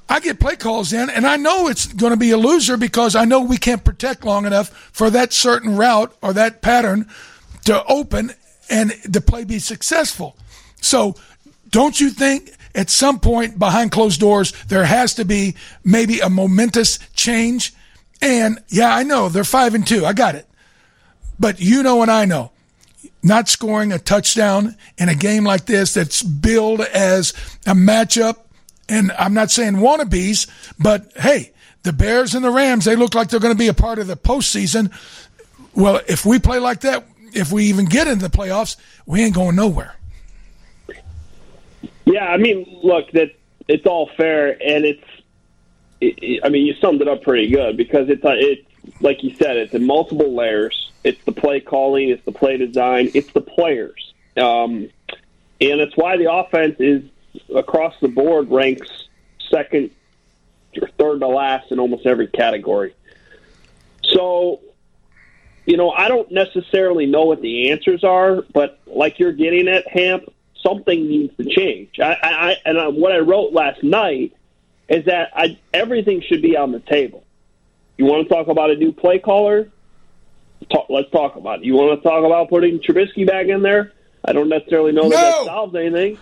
I 0.09 0.21
get 0.21 0.41
play 0.41 0.57
calls 0.57 0.93
in 0.93 1.11
and 1.11 1.27
I 1.27 1.37
know 1.37 1.69
it's 1.69 1.87
going 1.87 2.13
to 2.13 2.17
be 2.17 2.31
a 2.31 2.37
loser 2.37 2.77
because 2.77 3.15
I 3.15 3.25
know 3.25 3.41
we 3.41 3.59
can't 3.59 3.85
protect 3.85 4.25
long 4.25 4.47
enough 4.47 4.71
for 4.93 5.11
that 5.11 5.33
certain 5.33 5.77
route 5.77 6.17
or 6.23 6.33
that 6.33 6.63
pattern 6.63 7.09
to 7.67 7.85
open 7.85 8.33
and 8.71 8.91
the 9.05 9.21
play 9.21 9.45
be 9.45 9.59
successful. 9.59 10.37
So 10.81 11.15
don't 11.71 12.01
you 12.01 12.11
think 12.11 12.51
at 12.75 12.91
some 12.91 13.21
point 13.21 13.59
behind 13.59 13.93
closed 13.93 14.21
doors 14.21 14.53
there 14.65 14.85
has 14.85 15.15
to 15.15 15.25
be 15.25 15.57
maybe 15.85 16.21
a 16.21 16.31
momentous 16.31 16.99
change? 17.15 17.75
And 18.21 18.59
yeah, 18.69 18.95
I 18.95 19.03
know 19.05 19.29
they're 19.29 19.45
five 19.45 19.75
and 19.75 19.87
two. 19.87 20.07
I 20.07 20.13
got 20.13 20.35
it. 20.35 20.47
But 21.39 21.61
you 21.61 21.83
know 21.83 22.03
and 22.03 22.11
I 22.11 22.25
know 22.25 22.51
not 23.29 23.49
scoring 23.49 23.93
a 23.93 23.99
touchdown 23.99 24.77
in 24.97 25.09
a 25.09 25.15
game 25.15 25.45
like 25.45 25.67
this 25.67 25.95
that's 25.95 26.23
billed 26.23 26.81
as 26.81 27.31
a 27.67 27.75
matchup. 27.75 28.39
And 28.89 29.13
I'm 29.13 29.35
not 29.35 29.51
saying 29.51 29.75
wannabes, 29.75 30.49
but 30.79 31.13
hey, 31.17 31.53
the 31.83 31.93
Bears 31.93 32.35
and 32.35 32.45
the 32.45 32.51
Rams, 32.51 32.87
they 32.87 32.97
look 32.97 33.15
like 33.15 33.29
they're 33.29 33.41
going 33.41 33.55
to 33.55 33.59
be 33.59 33.69
a 33.69 33.75
part 33.75 33.99
of 33.99 34.07
the 34.07 34.17
postseason. 34.17 34.93
Well, 35.75 36.01
if 36.09 36.27
we 36.27 36.39
play 36.39 36.59
like 36.59 36.81
that, 36.81 37.07
if 37.33 37.53
we 37.53 37.67
even 37.67 37.85
get 37.85 38.09
into 38.09 38.27
the 38.27 38.37
playoffs, 38.37 38.77
we 39.07 39.23
ain't 39.23 39.35
going 39.35 39.57
nowhere. 39.57 39.95
Yeah, 42.07 42.27
I 42.27 42.39
mean, 42.39 42.81
look, 42.83 43.11
that 43.13 43.33
it's 43.69 43.87
all 43.87 44.11
fair, 44.17 44.51
and 44.51 44.85
it's. 44.85 45.05
It, 46.01 46.19
it, 46.23 46.41
I 46.45 46.49
mean, 46.49 46.65
you 46.65 46.75
summed 46.81 47.03
it 47.03 47.09
up 47.09 47.23
pretty 47.23 47.49
good 47.49 47.77
because 47.77 48.09
it's 48.09 48.23
it, 48.25 48.67
like 49.01 49.23
you 49.23 49.35
said, 49.35 49.57
it's 49.57 49.75
in 49.75 49.85
multiple 49.87 50.35
layers. 50.35 50.88
It's 51.09 51.25
the 51.25 51.33
play 51.33 51.61
calling, 51.61 52.11
it's 52.11 52.25
the 52.27 52.33
play 52.33 52.59
design, 52.59 53.11
it's 53.15 53.33
the 53.33 53.41
players, 53.41 54.13
um, 54.37 54.91
and 55.59 55.81
it's 55.81 55.97
why 55.97 56.19
the 56.19 56.31
offense 56.31 56.77
is 56.79 57.03
across 57.55 57.95
the 58.01 58.09
board 58.09 58.51
ranks 58.51 58.91
second 59.51 59.91
or 60.81 60.89
third 60.99 61.21
to 61.21 61.27
last 61.27 61.73
in 61.73 61.79
almost 61.79 62.05
every 62.05 62.27
category. 62.27 62.95
So, 64.05 64.61
you 65.65 65.79
know, 65.79 65.91
I 65.91 66.09
don't 66.09 66.31
necessarily 66.31 67.07
know 67.07 67.25
what 67.25 67.41
the 67.41 67.71
answers 67.71 68.05
are, 68.05 68.43
but 68.53 68.79
like 68.87 69.19
you're 69.19 69.33
getting 69.33 69.67
at, 69.67 69.89
Hamp, 69.89 70.25
something 70.63 71.09
needs 71.09 71.35
to 71.39 71.45
change. 71.45 71.99
I, 72.01 72.17
I 72.23 72.57
and 72.67 72.79
I, 72.79 72.89
what 72.89 73.13
I 73.13 73.21
wrote 73.21 73.55
last 73.55 73.83
night 73.83 74.35
is 74.91 75.07
that 75.07 75.31
I, 75.35 75.59
everything 75.73 76.21
should 76.21 76.43
be 76.43 76.55
on 76.55 76.73
the 76.73 76.81
table. 76.81 77.25
You 77.97 78.05
want 78.05 78.29
to 78.29 78.35
talk 78.35 78.49
about 78.49 78.71
a 78.71 78.77
new 78.77 78.93
play 78.93 79.19
caller? 79.19 79.71
Talk, 80.71 80.87
let's 80.91 81.11
talk 81.11 81.37
about 81.37 81.61
it. 81.61 81.65
You 81.65 81.75
want 81.75 82.01
to 82.01 82.09
talk 82.09 82.25
about 82.25 82.49
putting 82.49 82.81
Trubisky 82.81 83.27
back 83.27 83.47
in 83.47 83.63
there? 83.63 83.93
I 84.25 84.33
don't 84.33 84.49
necessarily 84.49 84.93
know 84.93 85.09
that 85.09 85.17
that 85.17 85.45
solves 85.47 85.75
anything. 85.75 86.19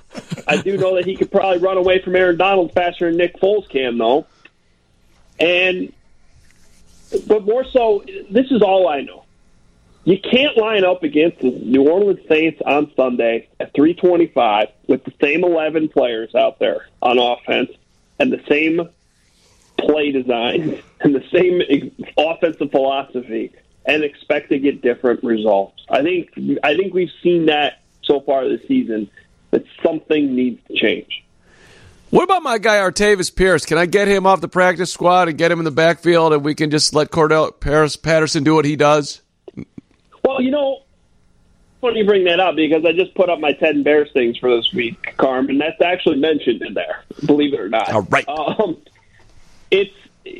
I 0.47 0.59
do 0.59 0.77
know 0.77 0.97
that 0.97 1.07
he 1.07 1.17
could 1.17 1.31
probably 1.31 1.59
run 1.59 1.77
away 1.77 2.01
from 2.03 2.15
Aaron 2.15 2.37
Donald 2.37 2.73
faster 2.73 3.09
than 3.09 3.17
Nick 3.17 3.41
Foles 3.41 3.69
can, 3.69 3.99
though. 3.99 4.27
And, 5.41 5.93
but 7.27 7.45
more 7.45 7.65
so, 7.65 8.05
this 8.31 8.51
is 8.51 8.63
all 8.63 8.89
I 8.89 9.01
know. 9.01 9.25
You 10.05 10.19
can't 10.21 10.57
line 10.57 10.85
up 10.85 11.03
against 11.03 11.41
the 11.41 11.51
New 11.51 11.89
Orleans 11.91 12.21
Saints 12.29 12.63
on 12.65 12.93
Sunday 12.95 13.49
at 13.59 13.75
325 13.75 14.69
with 14.87 15.03
the 15.03 15.13
same 15.21 15.43
11 15.43 15.89
players 15.89 16.33
out 16.35 16.61
there 16.61 16.87
on 17.03 17.19
offense 17.19 17.73
and 18.21 18.33
the 18.33 18.41
same 18.49 18.89
play 19.79 20.13
design 20.13 20.81
and 21.01 21.13
the 21.13 21.25
same 21.33 21.93
offensive 22.17 22.71
philosophy 22.71 23.53
and 23.87 24.03
expect 24.03 24.49
to 24.51 24.59
get 24.59 24.83
different 24.83 25.23
results. 25.23 25.85
I 25.89 26.03
think 26.03 26.31
I 26.63 26.77
think 26.77 26.93
we've 26.93 27.13
seen 27.23 27.47
that 27.47 27.83
so 28.03 28.21
far 28.21 28.49
this 28.49 28.67
season 28.67 29.11
that 29.51 29.65
something 29.83 30.35
needs 30.35 30.61
to 30.69 30.75
change. 30.75 31.25
What 32.11 32.25
about 32.25 32.43
my 32.43 32.59
guy 32.59 32.77
Artavis 32.77 33.35
Pierce? 33.35 33.67
Can 33.67 33.79
I 33.79 33.87
get 33.87 34.07
him 34.07 34.27
off 34.27 34.41
the 34.41 34.49
practice 34.49 34.93
squad 34.93 35.29
and 35.29 35.37
get 35.37 35.51
him 35.51 35.59
in 35.59 35.65
the 35.65 35.73
backfield, 35.73 36.33
and 36.33 36.45
we 36.45 36.55
can 36.55 36.71
just 36.71 36.95
let 36.95 37.11
Cordarrelle 37.11 37.59
Paris 37.59 37.97
Patterson 37.97 38.45
do 38.45 38.55
what 38.55 38.65
he 38.65 38.77
does? 38.77 39.23
Well, 40.25 40.41
you 40.41 40.51
know, 40.51 40.83
funny 41.81 42.01
you 42.01 42.07
bring 42.07 42.25
that 42.25 42.41
up 42.41 42.57
because 42.57 42.85
I 42.85 42.93
just 42.93 43.15
put 43.15 43.29
up 43.29 43.41
my 43.41 43.53
ten 43.53 43.83
Bears 43.83 44.11
things 44.13 44.39
for 44.39 44.55
this 44.55 44.73
week, 44.73 45.15
Carm, 45.17 45.49
and 45.49 45.61
that's 45.61 45.81
actually 45.81 46.19
mentioned 46.19 46.63
in 46.63 46.75
there. 46.75 47.03
Believe 47.25 47.55
it 47.55 47.61
or 47.61 47.69
not. 47.69 47.89
All 47.93 48.03
right. 48.03 48.29
Um, 48.29 48.77
it's 49.71 49.95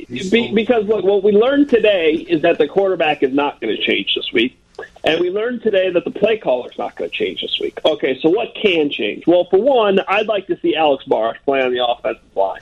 be, 0.07 0.51
because 0.53 0.85
look, 0.85 1.03
what 1.03 1.23
we 1.23 1.31
learned 1.31 1.69
today 1.69 2.13
is 2.13 2.41
that 2.41 2.57
the 2.57 2.67
quarterback 2.67 3.23
is 3.23 3.33
not 3.33 3.61
going 3.61 3.75
to 3.75 3.81
change 3.81 4.13
this 4.15 4.31
week. 4.33 4.59
And 5.03 5.19
we 5.19 5.29
learned 5.29 5.63
today 5.63 5.89
that 5.89 6.03
the 6.03 6.11
play 6.11 6.37
caller 6.37 6.69
is 6.69 6.77
not 6.77 6.95
going 6.95 7.09
to 7.09 7.15
change 7.15 7.41
this 7.41 7.57
week. 7.59 7.79
Okay, 7.83 8.19
so 8.21 8.29
what 8.29 8.53
can 8.55 8.89
change? 8.89 9.25
Well, 9.25 9.45
for 9.49 9.59
one, 9.59 9.99
I'd 10.07 10.27
like 10.27 10.47
to 10.47 10.59
see 10.59 10.75
Alex 10.75 11.03
Barr 11.05 11.35
play 11.45 11.61
on 11.61 11.73
the 11.73 11.85
offensive 11.85 12.35
line. 12.35 12.61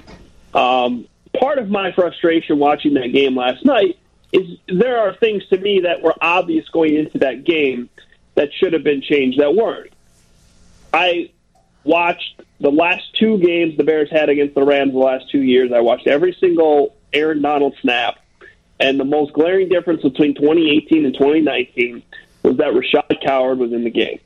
Um, 0.54 1.08
part 1.38 1.58
of 1.58 1.70
my 1.70 1.92
frustration 1.92 2.60
watching 2.60 2.94
that 2.94 3.12
game 3.12 3.36
last 3.36 3.66
night 3.66 3.98
is 4.32 4.58
there 4.68 5.00
are 5.00 5.16
things 5.16 5.46
to 5.48 5.58
me 5.58 5.82
that 5.82 6.02
were 6.02 6.16
obvious 6.22 6.68
going 6.70 6.96
into 6.96 7.18
that 7.20 7.44
game 7.44 7.90
that 8.36 8.54
should 8.54 8.74
have 8.74 8.84
been 8.84 9.02
changed 9.02 9.40
that 9.40 9.56
weren't. 9.56 9.92
I 10.94 11.32
watched 11.84 12.42
the 12.60 12.72
last 12.72 13.16
two 13.16 13.38
games 13.40 13.78
the 13.78 13.84
Bears 13.84 14.10
had 14.10 14.30
against 14.30 14.56
the 14.56 14.64
Rams 14.64 14.94
the 14.94 15.00
last 15.00 15.30
two 15.30 15.42
years. 15.42 15.72
I 15.72 15.82
watched 15.82 16.08
every 16.08 16.34
single 16.40 16.96
Aaron 17.16 17.42
Donald 17.42 17.76
snap. 17.82 18.20
And 18.80 19.00
the 19.00 19.06
most 19.06 19.34
glaring 19.34 19.70
difference 19.70 20.02
between 20.02 20.36
2018 20.36 21.06
and 21.06 21.14
2019 21.14 22.04
was 22.44 22.58
that 22.58 22.74
Rashaad 22.74 23.24
Coward 23.26 23.58
was 23.58 23.72
in 23.72 23.84
the 23.84 23.90
game. 23.90 24.20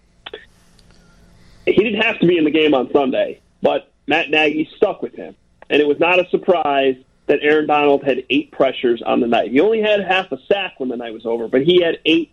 He 1.65 1.73
didn't 1.73 2.01
have 2.01 2.19
to 2.19 2.27
be 2.27 2.37
in 2.37 2.45
the 2.45 2.51
game 2.51 2.73
on 2.73 2.91
Sunday, 2.91 3.41
but 3.61 3.91
Matt 4.07 4.31
Nagy 4.31 4.69
stuck 4.75 5.03
with 5.03 5.13
him. 5.13 5.35
And 5.69 5.79
it 5.79 5.87
was 5.87 5.99
not 5.99 6.19
a 6.19 6.27
surprise 6.29 6.95
that 7.27 7.39
Aaron 7.43 7.67
Donald 7.67 8.03
had 8.03 8.23
eight 8.31 8.51
pressures 8.51 9.03
on 9.03 9.19
the 9.19 9.27
night. 9.27 9.51
He 9.51 9.59
only 9.59 9.81
had 9.81 10.01
half 10.01 10.31
a 10.31 10.39
sack 10.47 10.79
when 10.79 10.89
the 10.89 10.97
night 10.97 11.13
was 11.13 11.27
over, 11.27 11.47
but 11.47 11.61
he 11.61 11.83
had 11.83 11.99
eight 12.05 12.31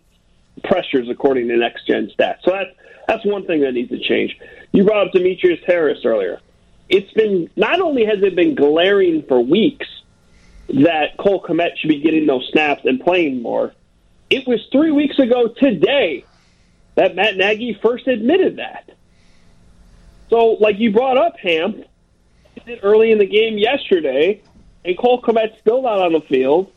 pressures 0.64 1.10
according 1.10 1.48
to 1.48 1.56
next 1.56 1.86
gen 1.86 2.10
stats. 2.18 2.38
So 2.44 2.52
that's 2.52 2.70
that's 3.06 3.24
one 3.24 3.46
thing 3.46 3.60
that 3.60 3.72
needs 3.72 3.90
to 3.90 3.98
change. 3.98 4.36
You 4.72 4.84
brought 4.84 5.06
up 5.06 5.12
Demetrius 5.12 5.60
Harris 5.66 5.98
earlier. 6.04 6.40
It's 6.88 7.12
been 7.12 7.50
not 7.56 7.80
only 7.80 8.06
has 8.06 8.22
it 8.22 8.34
been 8.34 8.54
glaring 8.54 9.22
for 9.28 9.38
weeks 9.38 9.86
that 10.68 11.16
Cole 11.18 11.42
Kmet 11.42 11.76
should 11.78 11.88
be 11.88 12.00
getting 12.00 12.26
those 12.26 12.48
snaps 12.50 12.84
and 12.84 13.00
playing 13.00 13.42
more. 13.42 13.72
It 14.30 14.46
was 14.46 14.60
three 14.72 14.90
weeks 14.90 15.18
ago 15.18 15.48
today 15.48 16.24
that 16.96 17.14
Matt 17.14 17.36
Nagy 17.36 17.78
first 17.80 18.08
admitted 18.08 18.56
that. 18.56 18.90
So, 20.28 20.52
like 20.54 20.78
you 20.78 20.92
brought 20.92 21.16
up, 21.16 21.38
Hamp, 21.38 21.84
early 22.82 23.12
in 23.12 23.18
the 23.18 23.26
game 23.26 23.58
yesterday, 23.58 24.42
and 24.84 24.98
Cole 24.98 25.22
Kmet's 25.22 25.58
still 25.60 25.82
not 25.82 26.00
on 26.00 26.12
the 26.12 26.20
field, 26.22 26.72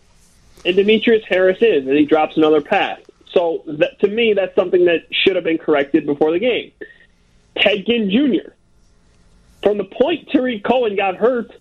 and 0.66 0.76
Demetrius 0.76 1.24
Harris 1.28 1.58
is, 1.62 1.88
and 1.88 1.98
he 1.98 2.06
drops 2.06 2.38
another 2.38 2.62
pass. 2.62 3.00
So, 3.32 3.64
that, 3.66 4.00
to 4.02 4.08
me, 4.08 4.34
that's 4.34 4.54
something 4.56 4.86
that 4.86 5.06
should 5.12 5.36
have 5.36 5.46
been 5.46 5.58
corrected 5.58 6.06
before 6.06 6.32
the 6.32 6.40
game. 6.40 6.72
Ted 7.58 7.86
Ginn 7.88 8.12
Jr. 8.12 8.52
From 9.64 9.78
the 9.78 9.84
point 9.84 10.30
Tarik 10.30 10.64
Cohen 10.64 10.96
got 10.96 11.16
hurt, 11.16 11.52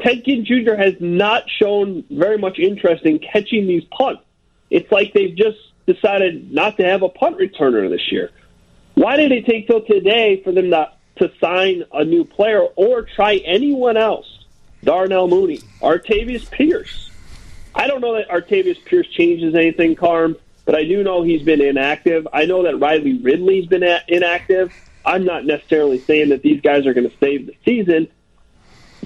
Ted 0.00 0.24
Ginn 0.24 0.44
Jr. 0.44 0.74
has 0.74 0.94
not 1.00 1.48
shown 1.48 2.04
very 2.10 2.38
much 2.38 2.58
interest 2.58 3.04
in 3.04 3.18
catching 3.18 3.66
these 3.66 3.84
punts. 3.84 4.22
It's 4.70 4.90
like 4.92 5.12
they've 5.12 5.34
just 5.34 5.58
decided 5.86 6.52
not 6.52 6.76
to 6.76 6.84
have 6.84 7.02
a 7.02 7.08
punt 7.08 7.38
returner 7.38 7.88
this 7.90 8.12
year. 8.12 8.30
Why 8.94 9.16
did 9.16 9.32
it 9.32 9.46
take 9.46 9.66
till 9.66 9.82
today 9.82 10.42
for 10.42 10.52
them 10.52 10.70
not 10.70 10.98
to 11.16 11.32
sign 11.40 11.84
a 11.92 12.04
new 12.04 12.24
player 12.24 12.60
or 12.60 13.02
try 13.02 13.36
anyone 13.44 13.96
else? 13.96 14.26
Darnell 14.84 15.28
Mooney, 15.28 15.58
Artavis 15.80 16.48
Pierce. 16.50 17.10
I 17.74 17.86
don't 17.86 18.00
know 18.00 18.14
that 18.16 18.28
Artavis 18.28 18.84
Pierce 18.84 19.08
changes 19.08 19.54
anything, 19.54 19.96
Carm, 19.96 20.36
but 20.64 20.74
I 20.74 20.84
do 20.84 21.02
know 21.02 21.22
he's 21.22 21.42
been 21.42 21.60
inactive. 21.60 22.28
I 22.32 22.44
know 22.44 22.62
that 22.64 22.78
Riley 22.78 23.18
Ridley's 23.18 23.66
been 23.66 23.82
inactive. 24.08 24.72
I'm 25.04 25.24
not 25.24 25.44
necessarily 25.44 25.98
saying 25.98 26.28
that 26.28 26.42
these 26.42 26.60
guys 26.60 26.86
are 26.86 26.94
going 26.94 27.08
to 27.08 27.16
save 27.18 27.46
the 27.46 27.56
season, 27.64 28.08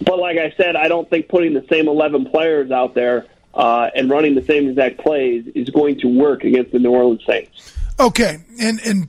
but 0.00 0.18
like 0.18 0.38
I 0.38 0.52
said, 0.56 0.76
I 0.76 0.88
don't 0.88 1.08
think 1.08 1.28
putting 1.28 1.54
the 1.54 1.64
same 1.68 1.88
11 1.88 2.26
players 2.26 2.70
out 2.70 2.94
there 2.94 3.26
uh, 3.54 3.90
and 3.94 4.08
running 4.10 4.34
the 4.34 4.44
same 4.44 4.68
exact 4.68 4.98
plays 4.98 5.46
is 5.54 5.68
going 5.70 6.00
to 6.00 6.06
work 6.08 6.44
against 6.44 6.72
the 6.72 6.78
New 6.78 6.90
Orleans 6.90 7.22
Saints. 7.26 7.76
Okay, 8.00 8.38
and 8.58 8.80
and 8.86 9.08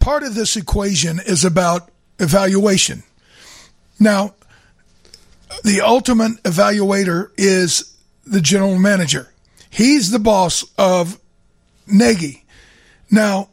part 0.00 0.22
of 0.22 0.34
this 0.34 0.56
equation 0.56 1.20
is 1.24 1.44
about 1.44 1.90
evaluation. 2.18 3.02
Now, 4.00 4.34
the 5.62 5.82
ultimate 5.82 6.42
evaluator 6.42 7.30
is 7.36 7.94
the 8.26 8.40
general 8.40 8.78
manager. 8.78 9.30
He's 9.70 10.10
the 10.10 10.18
boss 10.18 10.64
of 10.78 11.20
Nagy. 11.86 12.44
Now, 13.10 13.50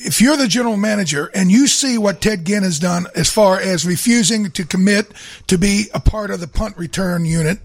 if 0.00 0.20
you're 0.20 0.36
the 0.36 0.48
general 0.48 0.76
manager 0.76 1.30
and 1.34 1.50
you 1.50 1.66
see 1.66 1.98
what 1.98 2.20
Ted 2.20 2.44
Ginn 2.44 2.62
has 2.62 2.78
done 2.78 3.06
as 3.14 3.30
far 3.30 3.60
as 3.60 3.84
refusing 3.84 4.50
to 4.52 4.64
commit 4.64 5.12
to 5.48 5.58
be 5.58 5.86
a 5.92 6.00
part 6.00 6.30
of 6.30 6.40
the 6.40 6.46
punt 6.46 6.76
return 6.76 7.24
unit 7.24 7.58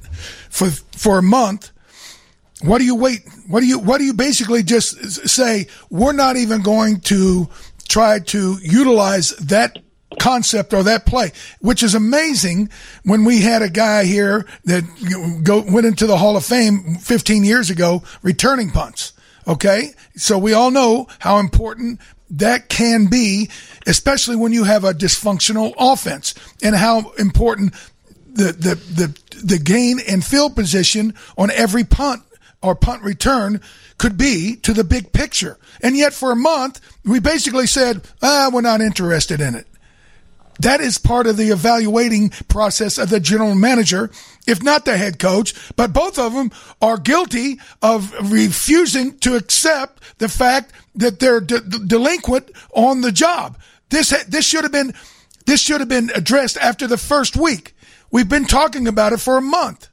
for 0.50 0.70
for 0.70 1.20
a 1.20 1.24
month, 1.24 1.72
what 2.62 2.80
do 2.80 2.86
you 2.86 2.96
wait? 2.96 3.22
What 3.48 3.60
do 3.60 3.68
you 3.68 3.78
what 3.78 4.00
do 4.00 4.06
you 4.06 4.14
basically 4.14 4.64
just 4.64 5.30
say? 5.30 5.68
We're 5.90 6.14
not 6.14 6.36
even 6.36 6.62
going 6.62 7.02
to 7.02 7.50
try 7.88 8.20
to 8.20 8.58
utilize 8.62 9.32
that 9.32 9.78
concept 10.20 10.74
or 10.74 10.84
that 10.84 11.06
play, 11.06 11.32
which 11.60 11.84
is 11.84 11.96
amazing 11.96 12.70
when 13.04 13.26
we 13.26 13.42
had 13.42 13.62
a 13.62 13.70
guy 13.70 14.06
here 14.06 14.46
that 14.66 14.84
go, 15.44 15.62
went 15.62 15.86
into 15.86 16.06
the 16.06 16.18
Hall 16.18 16.38
of 16.38 16.46
Fame 16.46 16.96
15 16.96 17.44
years 17.44 17.70
ago 17.70 18.04
returning 18.22 18.72
punts. 18.72 19.14
Okay. 19.48 19.92
So 20.16 20.38
we 20.38 20.54
all 20.54 20.72
know 20.72 21.08
how 21.20 21.40
important 21.40 22.00
that 22.34 22.70
can 22.70 23.08
be, 23.08 23.50
especially 23.86 24.36
when 24.36 24.54
you 24.54 24.64
have 24.64 24.84
a 24.84 24.94
dysfunctional 24.94 25.74
offense 25.78 26.34
and 26.62 26.76
how 26.76 27.12
important 27.20 27.74
the, 28.34 28.52
the, 28.52 28.76
the, 28.76 29.40
the 29.44 29.60
gain 29.60 30.00
and 30.08 30.24
field 30.24 30.56
position 30.56 31.14
on 31.38 31.52
every 31.52 31.84
punt 31.84 32.24
or 32.62 32.76
punt 32.76 33.04
return 33.04 33.62
could 33.98 34.18
be 34.18 34.56
to 34.58 34.74
the 34.74 34.84
big 34.84 35.14
picture. 35.14 35.58
And 35.82 35.96
yet 35.96 36.14
for 36.14 36.32
a 36.32 36.36
month, 36.36 36.82
we 37.06 37.20
basically 37.20 37.68
said, 37.68 38.02
ah, 38.22 38.50
we're 38.52 38.62
not 38.62 38.82
interested 38.82 39.40
in 39.40 39.56
it. 39.56 39.68
That 40.60 40.82
is 40.82 40.98
part 40.98 41.28
of 41.28 41.38
the 41.38 41.50
evaluating 41.50 42.30
process 42.48 42.98
of 42.98 43.10
the 43.10 43.20
general 43.20 43.56
manager, 43.56 44.12
if 44.46 44.62
not 44.62 44.86
the 44.86 44.98
head 44.98 45.20
coach. 45.20 45.54
But 45.76 45.94
both 45.94 46.20
of 46.20 46.34
them 46.34 46.52
are 46.82 46.98
guilty 46.98 47.60
of 47.82 48.14
refusing 48.32 49.18
to 49.20 49.36
accept 49.36 50.02
the 50.20 50.30
fact 50.30 50.72
that 50.96 51.20
they're 51.20 51.42
de- 51.42 51.62
delinquent 51.62 52.52
on 52.72 53.02
the 53.02 53.12
job. 53.12 53.58
This 53.90 54.10
this 54.26 54.46
should 54.46 54.64
have 54.64 54.72
been 54.72 54.94
this 55.46 55.62
should 55.62 55.82
have 55.82 55.90
been 55.90 56.12
addressed 56.14 56.58
after 56.58 56.88
the 56.88 56.98
first 56.98 57.36
week. 57.36 57.76
We've 58.12 58.30
been 58.30 58.46
talking 58.46 58.88
about 58.88 59.14
it 59.14 59.20
for 59.20 59.38
a 59.38 59.42
month. 59.42 59.90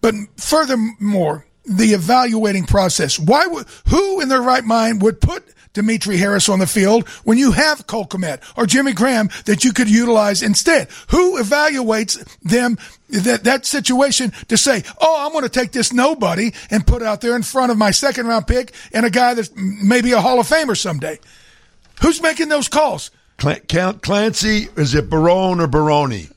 But 0.00 0.14
furthermore, 0.36 1.46
the 1.64 1.92
evaluating 1.94 2.64
process. 2.64 3.18
Why 3.18 3.46
would 3.46 3.66
who 3.88 4.20
in 4.20 4.28
their 4.28 4.42
right 4.42 4.64
mind 4.64 5.02
would 5.02 5.20
put 5.20 5.44
Dimitri 5.74 6.16
Harris 6.16 6.48
on 6.48 6.60
the 6.60 6.66
field 6.66 7.06
when 7.24 7.36
you 7.36 7.52
have 7.52 7.86
Cole 7.86 8.06
Kmet 8.06 8.40
or 8.56 8.64
Jimmy 8.64 8.92
Graham 8.92 9.28
that 9.44 9.64
you 9.64 9.72
could 9.72 9.90
utilize 9.90 10.42
instead? 10.42 10.88
Who 11.10 11.38
evaluates 11.38 12.16
them 12.42 12.78
that 13.10 13.44
that 13.44 13.66
situation 13.66 14.32
to 14.48 14.56
say, 14.56 14.82
"Oh, 15.00 15.26
I'm 15.26 15.32
going 15.32 15.42
to 15.44 15.48
take 15.50 15.72
this 15.72 15.92
nobody 15.92 16.52
and 16.70 16.86
put 16.86 17.02
out 17.02 17.20
there 17.20 17.36
in 17.36 17.42
front 17.42 17.70
of 17.72 17.76
my 17.78 17.90
second 17.90 18.26
round 18.26 18.46
pick 18.46 18.72
and 18.92 19.04
a 19.04 19.10
guy 19.10 19.34
that's 19.34 19.50
maybe 19.54 20.12
a 20.12 20.20
Hall 20.20 20.40
of 20.40 20.48
Famer 20.48 20.76
someday." 20.76 21.18
Who's 22.02 22.22
making 22.22 22.48
those 22.48 22.68
calls? 22.68 23.10
Cl- 23.40 23.94
Clancy, 23.94 24.68
is 24.76 24.94
it 24.94 25.10
Barone 25.10 25.60
or 25.60 25.66
Baroni? 25.66 26.28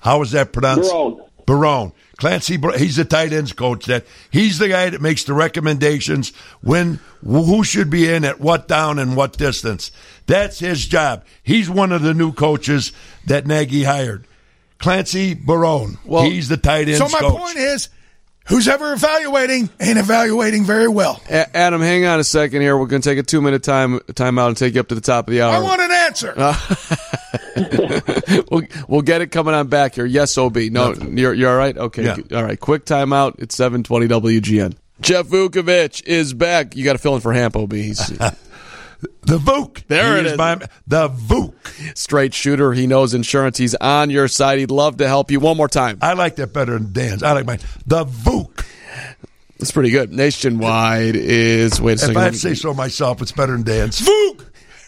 How 0.00 0.22
is 0.22 0.30
that 0.32 0.52
pronounced? 0.52 0.90
Barone. 0.90 1.20
Barone. 1.46 1.92
Clancy, 2.16 2.58
he's 2.78 2.96
the 2.96 3.04
tight 3.04 3.32
ends 3.32 3.52
coach. 3.52 3.84
That 3.86 4.06
he's 4.30 4.58
the 4.58 4.68
guy 4.68 4.88
that 4.88 5.02
makes 5.02 5.24
the 5.24 5.34
recommendations 5.34 6.32
when 6.62 6.98
who 7.22 7.62
should 7.62 7.90
be 7.90 8.10
in 8.10 8.24
at 8.24 8.40
what 8.40 8.68
down 8.68 8.98
and 8.98 9.16
what 9.16 9.36
distance. 9.36 9.90
That's 10.26 10.58
his 10.58 10.86
job. 10.86 11.24
He's 11.42 11.68
one 11.68 11.92
of 11.92 12.02
the 12.02 12.14
new 12.14 12.32
coaches 12.32 12.92
that 13.26 13.46
Nagy 13.46 13.84
hired. 13.84 14.26
Clancy 14.78 15.34
Barone. 15.34 15.98
Well, 16.04 16.24
he's 16.24 16.48
the 16.48 16.56
tight 16.56 16.88
ends. 16.88 16.98
So 16.98 17.08
my 17.08 17.20
coach. 17.20 17.38
point 17.38 17.56
is, 17.56 17.88
who's 18.46 18.68
ever 18.68 18.92
evaluating 18.92 19.68
ain't 19.80 19.98
evaluating 19.98 20.64
very 20.64 20.88
well. 20.88 21.20
A- 21.28 21.56
Adam, 21.56 21.80
hang 21.80 22.06
on 22.06 22.18
a 22.18 22.24
second 22.24 22.62
here. 22.62 22.76
We're 22.76 22.86
going 22.86 23.02
to 23.02 23.08
take 23.08 23.18
a 23.18 23.22
two 23.22 23.40
minute 23.40 23.62
time 23.62 24.00
time 24.14 24.38
out 24.38 24.48
and 24.48 24.56
take 24.56 24.74
you 24.74 24.80
up 24.80 24.88
to 24.88 24.94
the 24.94 25.00
top 25.00 25.28
of 25.28 25.32
the 25.32 25.42
hour. 25.42 25.54
I 25.54 25.60
want 25.60 25.80
an 25.80 25.90
answer. 26.06 26.34
Uh, 26.36 26.56
we'll, 28.50 28.62
we'll 28.88 29.02
get 29.02 29.20
it 29.20 29.28
coming 29.30 29.54
on 29.54 29.68
back 29.68 29.94
here. 29.94 30.06
Yes, 30.06 30.36
OB. 30.38 30.56
No, 30.70 30.94
you're 30.94 31.34
you're 31.34 31.50
all 31.50 31.56
right. 31.58 31.76
Okay, 31.76 32.04
Yeah. 32.04 32.16
all 32.36 32.44
right. 32.44 32.58
Quick 32.58 32.84
timeout. 32.84 33.36
It's 33.40 33.54
seven 33.54 33.82
twenty 33.82 34.08
WGN. 34.08 34.74
Jeff 35.00 35.26
Vukovic 35.26 36.02
is 36.06 36.32
back. 36.32 36.74
You 36.76 36.84
got 36.84 36.92
to 36.94 36.98
fill 36.98 37.14
in 37.14 37.20
for 37.20 37.32
Hamp, 37.32 37.54
OB. 37.56 37.72
He's 37.72 37.98
the 39.22 39.38
Vuk. 39.38 39.86
There 39.88 40.14
He 40.14 40.20
it 40.20 40.26
is 40.26 40.32
is. 40.32 40.38
my- 40.38 40.56
the 40.86 41.08
Vuk. 41.10 41.52
Straight 41.96 42.32
shooter. 42.32 42.72
He 42.72 42.86
knows 42.86 43.12
insurance. 43.12 43.58
He's 43.58 43.74
on 43.74 44.08
your 44.10 44.28
side. 44.28 44.58
He'd 44.58 44.70
love 44.70 44.96
to 44.98 45.06
help 45.08 45.30
you. 45.30 45.38
One 45.40 45.56
more 45.58 45.68
time. 45.68 45.98
I 46.00 46.14
like 46.14 46.36
that 46.36 46.52
better 46.54 46.72
than 46.78 46.92
Dan's. 46.92 47.22
I 47.22 47.32
like 47.32 47.44
mine. 47.46 47.58
The 47.86 48.04
Vuk. 48.06 48.64
It's 49.58 49.70
pretty 49.70 49.90
good. 49.90 50.12
Nationwide 50.12 51.16
is 51.16 51.80
wait 51.80 51.92
a 51.92 51.94
If 51.94 52.00
second. 52.00 52.16
I 52.18 52.22
have 52.24 52.32
to 52.32 52.38
say 52.38 52.54
so 52.54 52.72
myself, 52.74 53.20
it's 53.22 53.32
better 53.32 53.52
than 53.52 53.62
Dan's. 53.64 54.00
Vuk. 54.00 54.44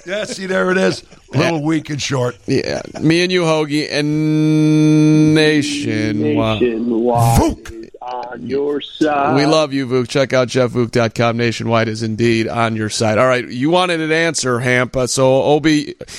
Yeah, 0.08 0.24
see, 0.24 0.46
there 0.46 0.70
it 0.70 0.78
is. 0.78 1.04
A 1.34 1.38
little 1.38 1.62
weak 1.62 1.90
and 1.90 2.00
short. 2.00 2.38
Yeah, 2.46 2.80
me 3.02 3.22
and 3.22 3.30
you, 3.30 3.42
Hoagie, 3.42 3.86
and 3.92 5.34
Nationwide. 5.34 6.62
Nationwide 6.62 7.70
is 7.70 7.90
on 8.00 8.46
your 8.46 8.80
side. 8.80 9.36
We 9.36 9.44
love 9.44 9.74
you, 9.74 9.86
Vuk. 9.86 10.08
Check 10.08 10.32
out 10.32 10.48
jeffvuk.com. 10.48 11.36
Nationwide 11.36 11.88
is 11.88 12.02
indeed 12.02 12.48
on 12.48 12.74
your 12.76 12.88
side. 12.88 13.18
All 13.18 13.26
right, 13.26 13.46
you 13.46 13.68
wanted 13.68 14.00
an 14.00 14.10
answer, 14.10 14.58
Hamp. 14.60 14.96
Uh, 14.96 15.06
So, 15.06 15.42
Ob, 15.42 15.66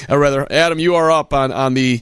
or 0.09 0.19
rather, 0.19 0.45
Adam, 0.51 0.77
you 0.77 0.93
are 0.93 1.09
up 1.09 1.33
on, 1.33 1.51
on 1.51 1.73
the 1.73 2.01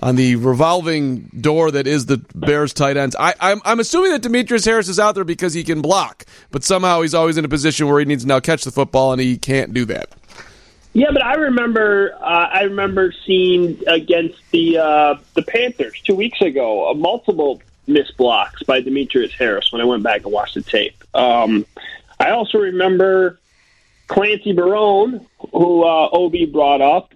on 0.00 0.16
the 0.16 0.36
revolving 0.36 1.28
door 1.40 1.70
that 1.72 1.86
is 1.86 2.06
the 2.06 2.18
Bears 2.34 2.72
tight 2.72 2.96
ends. 2.96 3.14
I, 3.18 3.34
I'm 3.40 3.60
I'm 3.64 3.78
assuming 3.80 4.12
that 4.12 4.22
Demetrius 4.22 4.64
Harris 4.64 4.88
is 4.88 4.98
out 4.98 5.14
there 5.14 5.24
because 5.24 5.54
he 5.54 5.62
can 5.62 5.80
block, 5.82 6.24
but 6.50 6.64
somehow 6.64 7.02
he's 7.02 7.14
always 7.14 7.36
in 7.36 7.44
a 7.44 7.48
position 7.48 7.86
where 7.86 8.00
he 8.00 8.04
needs 8.04 8.22
to 8.24 8.28
now 8.28 8.40
catch 8.40 8.64
the 8.64 8.72
football, 8.72 9.12
and 9.12 9.20
he 9.20 9.36
can't 9.38 9.72
do 9.72 9.84
that. 9.86 10.08
Yeah, 10.98 11.12
but 11.12 11.24
I 11.24 11.34
remember 11.34 12.12
uh, 12.20 12.48
I 12.52 12.62
remember 12.62 13.14
seeing 13.24 13.80
against 13.86 14.38
the 14.50 14.78
uh, 14.78 15.14
the 15.34 15.42
Panthers 15.42 16.00
two 16.00 16.16
weeks 16.16 16.40
ago 16.40 16.90
uh, 16.90 16.94
multiple 16.94 17.62
missed 17.86 18.16
blocks 18.16 18.64
by 18.64 18.80
Demetrius 18.80 19.32
Harris 19.32 19.70
when 19.72 19.80
I 19.80 19.84
went 19.84 20.02
back 20.02 20.24
and 20.24 20.32
watched 20.32 20.54
the 20.54 20.62
tape. 20.62 20.96
Um, 21.14 21.66
I 22.18 22.30
also 22.30 22.58
remember 22.58 23.38
Clancy 24.08 24.52
Barone, 24.52 25.24
who 25.52 25.84
uh, 25.84 26.08
Ob 26.12 26.34
brought 26.50 26.80
up, 26.80 27.14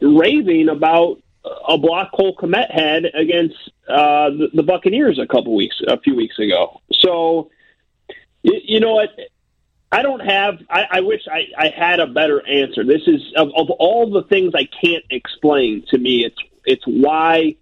raving 0.00 0.68
about 0.68 1.22
a 1.68 1.78
block 1.78 2.10
Cole 2.10 2.34
Kmet 2.34 2.68
had 2.68 3.04
against 3.14 3.70
uh, 3.86 4.30
the, 4.30 4.50
the 4.54 4.64
Buccaneers 4.64 5.20
a 5.20 5.26
couple 5.28 5.54
weeks, 5.54 5.80
a 5.86 6.00
few 6.00 6.16
weeks 6.16 6.36
ago. 6.40 6.80
So, 6.94 7.52
you, 8.42 8.60
you 8.64 8.80
know 8.80 8.94
what? 8.94 9.10
I 9.90 10.02
don't 10.02 10.20
have. 10.20 10.58
I, 10.68 10.84
I 10.90 11.00
wish 11.00 11.22
I, 11.30 11.46
I 11.56 11.68
had 11.68 12.00
a 12.00 12.06
better 12.06 12.46
answer. 12.46 12.84
This 12.84 13.02
is 13.06 13.22
of, 13.36 13.48
of 13.56 13.70
all 13.70 14.10
the 14.10 14.22
things 14.24 14.52
I 14.54 14.68
can't 14.84 15.04
explain 15.10 15.84
to 15.90 15.98
me. 15.98 16.24
It's 16.24 16.36
it's 16.64 16.84
why 16.86 17.56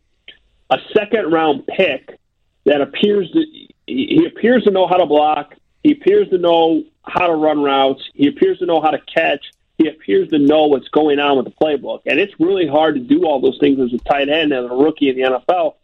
a 0.70 0.78
second 0.92 1.30
round 1.30 1.66
pick 1.66 2.18
that 2.64 2.80
appears 2.80 3.30
to 3.30 3.44
he 3.86 4.26
appears 4.26 4.64
to 4.64 4.70
know 4.70 4.88
how 4.88 4.96
to 4.96 5.06
block. 5.06 5.54
He 5.84 5.92
appears 5.92 6.28
to 6.30 6.38
know 6.38 6.82
how 7.04 7.28
to 7.28 7.34
run 7.34 7.62
routes. 7.62 8.02
He 8.14 8.26
appears 8.26 8.58
to 8.58 8.66
know 8.66 8.80
how 8.80 8.90
to 8.90 8.98
catch. 8.98 9.44
He 9.78 9.88
appears 9.88 10.28
to 10.30 10.38
know 10.38 10.66
what's 10.66 10.88
going 10.88 11.20
on 11.20 11.36
with 11.36 11.44
the 11.46 11.52
playbook. 11.52 12.00
And 12.06 12.18
it's 12.18 12.32
really 12.40 12.66
hard 12.66 12.94
to 12.96 13.00
do 13.00 13.24
all 13.24 13.40
those 13.40 13.58
things 13.60 13.78
as 13.78 13.92
a 13.92 13.98
tight 13.98 14.28
end 14.28 14.52
as 14.52 14.64
a 14.64 14.74
rookie 14.74 15.10
in 15.10 15.16
the 15.16 15.22
NFL. 15.22 15.74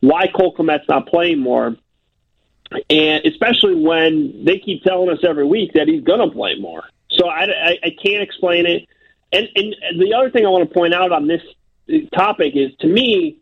Why 0.00 0.26
Cole 0.26 0.54
Kmet's 0.54 0.88
not 0.88 1.06
playing 1.06 1.38
more? 1.38 1.76
And 2.90 3.24
especially 3.24 3.74
when 3.74 4.44
they 4.44 4.58
keep 4.58 4.82
telling 4.82 5.10
us 5.10 5.18
every 5.26 5.46
week 5.46 5.72
that 5.74 5.88
he's 5.88 6.02
going 6.02 6.20
to 6.20 6.34
play 6.34 6.54
more. 6.58 6.84
So 7.10 7.28
I, 7.28 7.44
I, 7.44 7.78
I 7.84 7.96
can't 8.02 8.22
explain 8.22 8.66
it. 8.66 8.88
And, 9.32 9.48
and 9.54 10.00
the 10.00 10.14
other 10.14 10.30
thing 10.30 10.46
I 10.46 10.48
want 10.48 10.68
to 10.68 10.74
point 10.74 10.94
out 10.94 11.12
on 11.12 11.26
this 11.26 11.42
topic 12.14 12.54
is, 12.56 12.70
to 12.80 12.86
me, 12.86 13.38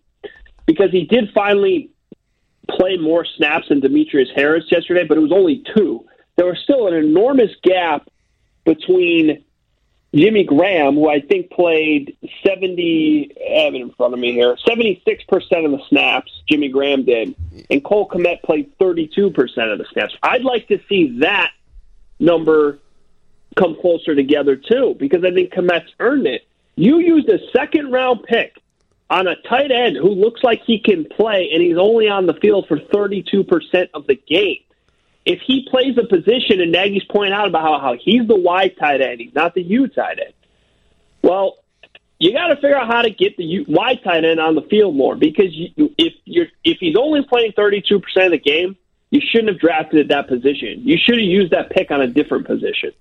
because 0.67 0.91
he 0.91 1.05
did 1.05 1.31
finally 1.35 1.91
play 2.69 2.97
more 2.97 3.25
snaps 3.37 3.69
than 3.69 3.81
Demetrius 3.81 4.29
Harris 4.35 4.65
yesterday, 4.71 5.05
but 5.05 5.19
it 5.19 5.21
was 5.21 5.33
only 5.33 5.65
two. 5.75 6.07
There 6.37 6.47
was 6.47 6.59
still 6.63 6.87
an 6.87 6.95
enormous 6.95 7.51
gap 7.63 8.09
between 8.65 9.45
Jimmy 10.15 10.45
Graham, 10.45 10.95
who 10.95 11.09
I 11.09 11.21
think 11.21 11.51
played 11.51 12.17
70, 12.47 13.35
I 13.35 13.65
have 13.65 13.75
it 13.75 13.81
in 13.81 13.91
front 13.93 14.13
of 14.13 14.21
me 14.21 14.33
here, 14.33 14.57
76% 14.57 15.01
of 15.65 15.71
the 15.71 15.81
snaps, 15.89 16.31
Jimmy 16.51 16.69
Graham 16.69 17.05
did, 17.05 17.35
and 17.71 17.83
Cole 17.83 18.09
Kmet 18.09 18.43
played 18.43 18.77
32% 18.79 19.35
of 19.73 19.79
the 19.79 19.87
snaps. 19.93 20.15
I'd 20.23 20.45
like 20.45 20.69
to 20.69 20.79
see 20.89 21.19
that 21.21 21.53
number 22.21 22.79
come 23.57 23.77
closer 23.81 24.15
together, 24.15 24.57
too, 24.57 24.97
because 24.99 25.25
I 25.25 25.33
think 25.33 25.53
Kmet's 25.53 25.93
earned 25.99 26.27
it. 26.27 26.47
You 26.77 26.99
used 26.99 27.29
a 27.31 27.39
second 27.51 27.91
round 27.91 28.25
pick 28.25 28.57
on 29.09 29.27
a 29.27 29.37
tight 29.49 29.71
end 29.71 29.97
who 29.97 30.11
looks 30.11 30.43
like 30.43 30.63
he 30.65 30.79
can 30.79 31.07
play, 31.07 31.51
and 31.53 31.63
he's 31.63 31.79
only 31.79 32.09
on 32.09 32.27
the 32.27 32.35
field 32.35 32.67
for 32.69 32.79
32% 32.79 33.89
of 33.95 34.07
the 34.07 34.15
game 34.15 34.61
if 35.25 35.41
he 35.47 35.67
plays 35.71 35.97
a 35.99 36.07
position, 36.07 36.61
and 36.61 36.73
Nagy's 36.73 37.05
pointing 37.05 37.33
out 37.33 37.49
about 37.49 37.63
how, 37.63 37.79
how 37.81 37.97
he's 38.01 38.27
the 38.27 38.37
wide 38.37 38.77
tight 38.79 39.01
end, 39.01 39.21
he's 39.21 39.35
not 39.35 39.55
the 39.55 39.63
U 39.63 39.89
tight 39.89 40.19
end. 40.19 40.35
Well, 41.23 41.59
you 42.19 42.33
got 42.33 42.49
to 42.49 42.57
figure 42.57 42.77
out 42.77 42.89
how 42.89 43.03
to 43.03 43.11
get 43.11 43.37
the 43.37 43.45
U, 43.45 43.65
wide 43.69 44.01
tight 44.03 44.25
end 44.25 44.41
on 44.41 44.55
the 44.55 44.63
field 44.63 44.97
more 44.97 45.17
because 45.17 45.53
you, 45.53 45.93
if 45.99 46.15
you're 46.25 46.47
if 46.65 46.79
he's 46.79 46.97
only 46.97 47.23
playing 47.25 47.53
thirty 47.53 47.83
two 47.87 48.01
percent 48.01 48.27
of 48.27 48.33
the 48.33 48.39
game, 48.39 48.77
you 49.11 49.21
shouldn't 49.21 49.51
have 49.51 49.61
drafted 49.61 50.01
at 50.01 50.09
that 50.09 50.29
position. 50.29 50.83
You 50.83 50.97
should 50.97 51.17
have 51.17 51.25
used 51.25 51.53
that 51.53 51.71
pick 51.71 51.91
on 51.91 52.01
a 52.01 52.07
different 52.07 52.47
position. 52.47 52.93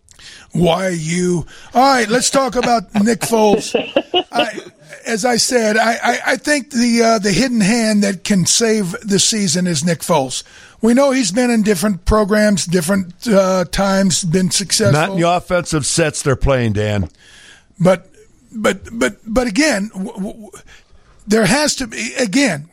Why 0.52 0.90
you? 0.90 1.46
All 1.74 1.96
right, 1.96 2.08
let's 2.08 2.30
talk 2.30 2.56
about 2.56 2.94
Nick 2.96 3.22
Foles. 3.22 3.74
I, 4.32 4.60
as 5.06 5.26
I 5.26 5.38
said, 5.38 5.78
I, 5.78 5.94
I, 5.94 6.20
I 6.28 6.38
think 6.38 6.72
the 6.72 7.02
uh, 7.02 7.20
the 7.20 7.32
hidden 7.32 7.62
hand 7.62 8.04
that 8.04 8.24
can 8.24 8.46
save 8.46 8.92
the 9.02 9.20
season 9.20 9.68
is 9.68 9.84
Nick 9.84 10.00
Foles. 10.00 10.44
We 10.82 10.94
know 10.96 11.12
he's 11.12 11.32
been 11.32 11.52
in 11.52 11.62
different 11.62 12.06
programs, 12.06 12.66
different 12.66 13.28
uh, 13.28 13.66
times, 13.66 14.24
been 14.24 14.50
successful. 14.50 15.00
Not 15.00 15.12
in 15.12 15.22
the 15.22 15.30
offensive 15.30 15.86
sets 15.86 16.24
they're 16.24 16.36
playing, 16.36 16.74
Dan. 16.74 17.10
But 17.80 18.10
but 18.52 18.88
but 18.92 19.18
but 19.26 19.48
again, 19.48 19.90
w- 19.94 20.14
w- 20.14 20.52
there 21.28 21.46
has 21.46 21.76
to 21.76 21.88
be 21.88 22.14
again. 22.16 22.68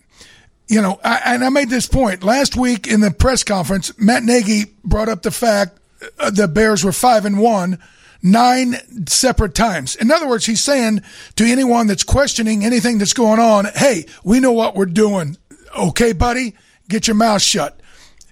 You 0.68 0.82
know, 0.82 1.00
I, 1.02 1.20
and 1.24 1.44
I 1.44 1.48
made 1.48 1.70
this 1.70 1.86
point 1.86 2.22
last 2.22 2.54
week 2.54 2.86
in 2.86 3.00
the 3.00 3.10
press 3.10 3.42
conference. 3.42 3.98
Matt 3.98 4.22
Nagy 4.22 4.66
brought 4.84 5.08
up 5.08 5.22
the 5.22 5.30
fact 5.30 5.78
uh, 6.18 6.30
the 6.30 6.46
Bears 6.46 6.84
were 6.84 6.92
five 6.92 7.24
and 7.24 7.38
one 7.38 7.78
nine 8.22 8.74
separate 9.06 9.54
times. 9.54 9.94
In 9.94 10.10
other 10.10 10.28
words, 10.28 10.44
he's 10.46 10.60
saying 10.60 11.02
to 11.36 11.44
anyone 11.44 11.86
that's 11.86 12.02
questioning 12.02 12.64
anything 12.64 12.98
that's 12.98 13.12
going 13.12 13.38
on, 13.40 13.66
"Hey, 13.74 14.06
we 14.24 14.40
know 14.40 14.52
what 14.52 14.74
we're 14.74 14.86
doing. 14.86 15.36
Okay, 15.76 16.12
buddy, 16.12 16.54
get 16.88 17.06
your 17.06 17.16
mouth 17.16 17.42
shut." 17.42 17.80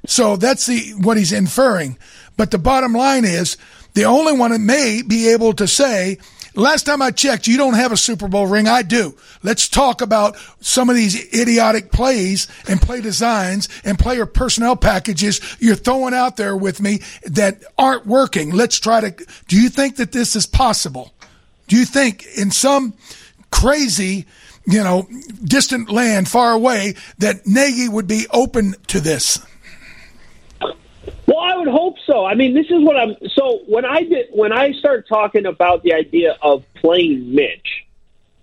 So 0.06 0.36
that's 0.36 0.66
the 0.66 0.94
what 0.98 1.16
he's 1.16 1.32
inferring. 1.32 1.98
But 2.36 2.50
the 2.50 2.58
bottom 2.58 2.92
line 2.92 3.24
is 3.24 3.56
the 3.94 4.04
only 4.04 4.32
one 4.32 4.50
that 4.50 4.60
may 4.60 5.02
be 5.02 5.30
able 5.30 5.54
to 5.54 5.66
say, 5.66 6.18
last 6.54 6.84
time 6.84 7.00
I 7.00 7.10
checked, 7.10 7.46
you 7.46 7.56
don't 7.56 7.74
have 7.74 7.92
a 7.92 7.96
Super 7.96 8.28
Bowl 8.28 8.46
ring. 8.46 8.68
I 8.68 8.82
do. 8.82 9.16
Let's 9.42 9.68
talk 9.68 10.02
about 10.02 10.36
some 10.60 10.90
of 10.90 10.96
these 10.96 11.34
idiotic 11.34 11.92
plays 11.92 12.46
and 12.68 12.80
play 12.80 13.00
designs 13.00 13.68
and 13.84 13.98
player 13.98 14.26
personnel 14.26 14.76
packages 14.76 15.40
you're 15.60 15.76
throwing 15.76 16.14
out 16.14 16.36
there 16.36 16.56
with 16.56 16.80
me 16.80 17.00
that 17.24 17.62
aren't 17.78 18.06
working. 18.06 18.50
Let's 18.50 18.78
try 18.78 19.00
to. 19.00 19.26
Do 19.48 19.60
you 19.60 19.70
think 19.70 19.96
that 19.96 20.12
this 20.12 20.36
is 20.36 20.46
possible? 20.46 21.14
Do 21.68 21.76
you 21.76 21.84
think 21.84 22.26
in 22.36 22.50
some 22.50 22.94
crazy, 23.50 24.26
you 24.66 24.84
know, 24.84 25.08
distant 25.42 25.90
land 25.90 26.28
far 26.28 26.52
away 26.52 26.94
that 27.18 27.46
Nagy 27.46 27.88
would 27.88 28.06
be 28.06 28.26
open 28.30 28.74
to 28.88 29.00
this? 29.00 29.40
I 31.46 31.56
would 31.56 31.68
hope 31.68 31.96
so. 32.06 32.24
I 32.24 32.34
mean, 32.34 32.54
this 32.54 32.66
is 32.66 32.82
what 32.82 32.96
I'm. 32.96 33.14
So 33.34 33.60
when 33.66 33.84
I 33.84 34.02
did, 34.02 34.26
when 34.32 34.52
I 34.52 34.72
start 34.72 35.08
talking 35.08 35.46
about 35.46 35.82
the 35.82 35.94
idea 35.94 36.36
of 36.42 36.64
playing 36.74 37.34
Mitch, 37.34 37.86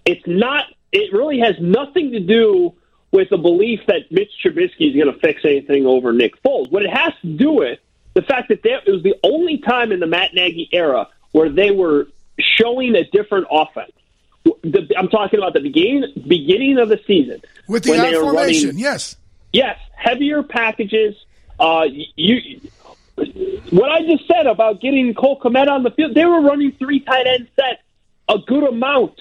it's 0.06 0.26
not. 0.26 0.66
It 0.92 1.12
really 1.12 1.40
has 1.40 1.56
nothing 1.60 2.12
to 2.12 2.20
do 2.20 2.74
with 3.12 3.30
the 3.30 3.38
belief 3.38 3.80
that 3.88 4.12
Mitch 4.12 4.32
Trubisky 4.44 4.90
is 4.90 4.96
going 4.96 5.12
to 5.14 5.20
fix 5.20 5.42
anything 5.44 5.86
over 5.86 6.14
Nick 6.14 6.42
Foles. 6.44 6.72
What 6.72 6.84
it 6.84 6.90
has 6.92 7.14
to 7.22 7.28
do 7.28 7.52
with 7.52 7.80
the 8.14 8.22
fact 8.22 8.50
that 8.50 8.64
there, 8.64 8.80
it 8.86 8.92
was 8.92 9.04
the 9.04 9.16
only 9.24 9.58
time 9.58 9.92
in 9.92 10.00
the 10.00 10.08
Matt 10.08 10.34
Nagy 10.34 10.70
era 10.72 11.08
where 11.32 11.50
they 11.50 11.72
were 11.72 12.08
showing 12.40 12.96
a 12.96 13.04
different 13.06 13.48
offense. 13.52 13.92
The, 14.64 14.94
I'm 14.98 15.10
talking 15.10 15.40
about 15.40 15.54
the 15.54 15.62
beginning 15.62 16.14
beginning 16.28 16.78
of 16.78 16.90
the 16.90 17.00
season 17.08 17.42
With 17.68 17.84
the 17.84 17.92
when 17.92 18.00
I 18.02 18.12
they 18.12 18.18
were 18.18 18.24
formation, 18.24 18.70
running- 18.70 18.82
yes. 18.82 19.16
Yes, 19.52 19.80
heavier 19.96 20.42
packages. 20.44 21.16
Uh, 21.60 21.86
you, 22.16 22.60
what 23.16 23.92
I 23.92 24.02
just 24.02 24.28
said 24.28 24.48
about 24.48 24.82
getting 24.82 25.14
Cole 25.14 25.40
Kmet 25.40 25.70
on 25.70 25.84
the 25.84 25.92
field, 25.92 26.16
they 26.16 26.26
were 26.26 26.42
running 26.42 26.72
three 26.74 27.00
tight 27.00 27.28
end 27.28 27.48
sets 27.56 27.82
a 28.30 28.38
good 28.46 28.64
amount. 28.64 29.20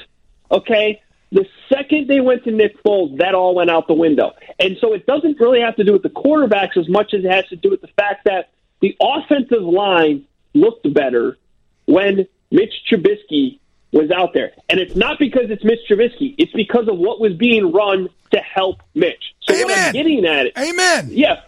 Okay, 0.50 1.02
the 1.30 1.46
second 1.68 2.08
they 2.08 2.20
went 2.20 2.44
to 2.44 2.50
Nick 2.50 2.82
Foles, 2.82 3.18
that 3.18 3.34
all 3.34 3.54
went 3.54 3.70
out 3.70 3.88
the 3.88 3.94
window, 3.94 4.32
and 4.58 4.76
so 4.80 4.92
it 4.92 5.06
doesn't 5.06 5.40
really 5.40 5.60
have 5.60 5.76
to 5.76 5.84
do 5.84 5.92
with 5.92 6.02
the 6.02 6.10
quarterbacks 6.10 6.76
as 6.76 6.88
much 6.88 7.14
as 7.14 7.24
it 7.24 7.30
has 7.30 7.46
to 7.48 7.56
do 7.56 7.70
with 7.70 7.80
the 7.80 7.88
fact 7.88 8.24
that 8.24 8.50
the 8.80 8.96
offensive 9.00 9.62
line 9.62 10.24
looked 10.54 10.92
better 10.92 11.38
when 11.86 12.26
Mitch 12.50 12.74
Trubisky 12.90 13.58
was 13.92 14.10
out 14.10 14.34
there. 14.34 14.52
And 14.68 14.80
it's 14.80 14.96
not 14.96 15.18
because 15.18 15.50
it's 15.50 15.64
Mitch 15.64 15.80
Trubisky, 15.88 16.34
it's 16.38 16.52
because 16.52 16.88
of 16.88 16.98
what 16.98 17.20
was 17.20 17.34
being 17.34 17.72
run 17.72 18.08
to 18.32 18.38
help 18.40 18.82
Mitch. 18.94 19.34
So 19.40 19.54
what 19.54 19.76
I'm 19.76 19.92
getting 19.92 20.24
at 20.24 20.46
it. 20.46 20.58
Amen. 20.58 21.08
Yeah. 21.10 21.42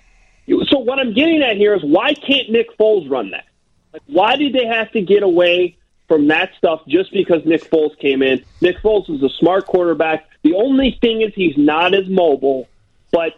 So 0.46 0.78
what 0.78 0.98
I'm 0.98 1.14
getting 1.14 1.42
at 1.42 1.56
here 1.56 1.74
is 1.74 1.82
why 1.82 2.14
can't 2.14 2.50
Nick 2.50 2.76
Foles 2.78 3.10
run 3.10 3.30
that? 3.30 3.46
Like 3.92 4.02
why 4.06 4.36
did 4.36 4.52
they 4.52 4.66
have 4.66 4.90
to 4.92 5.00
get 5.00 5.22
away 5.22 5.76
from 6.08 6.28
that 6.28 6.50
stuff 6.58 6.82
just 6.86 7.12
because 7.12 7.44
Nick 7.44 7.70
Foles 7.70 7.98
came 7.98 8.22
in? 8.22 8.44
Nick 8.60 8.78
Foles 8.78 9.08
is 9.08 9.22
a 9.22 9.30
smart 9.38 9.66
quarterback. 9.66 10.28
The 10.42 10.54
only 10.54 10.98
thing 11.00 11.22
is 11.22 11.32
he's 11.34 11.56
not 11.56 11.94
as 11.94 12.08
mobile, 12.08 12.68
but 13.10 13.34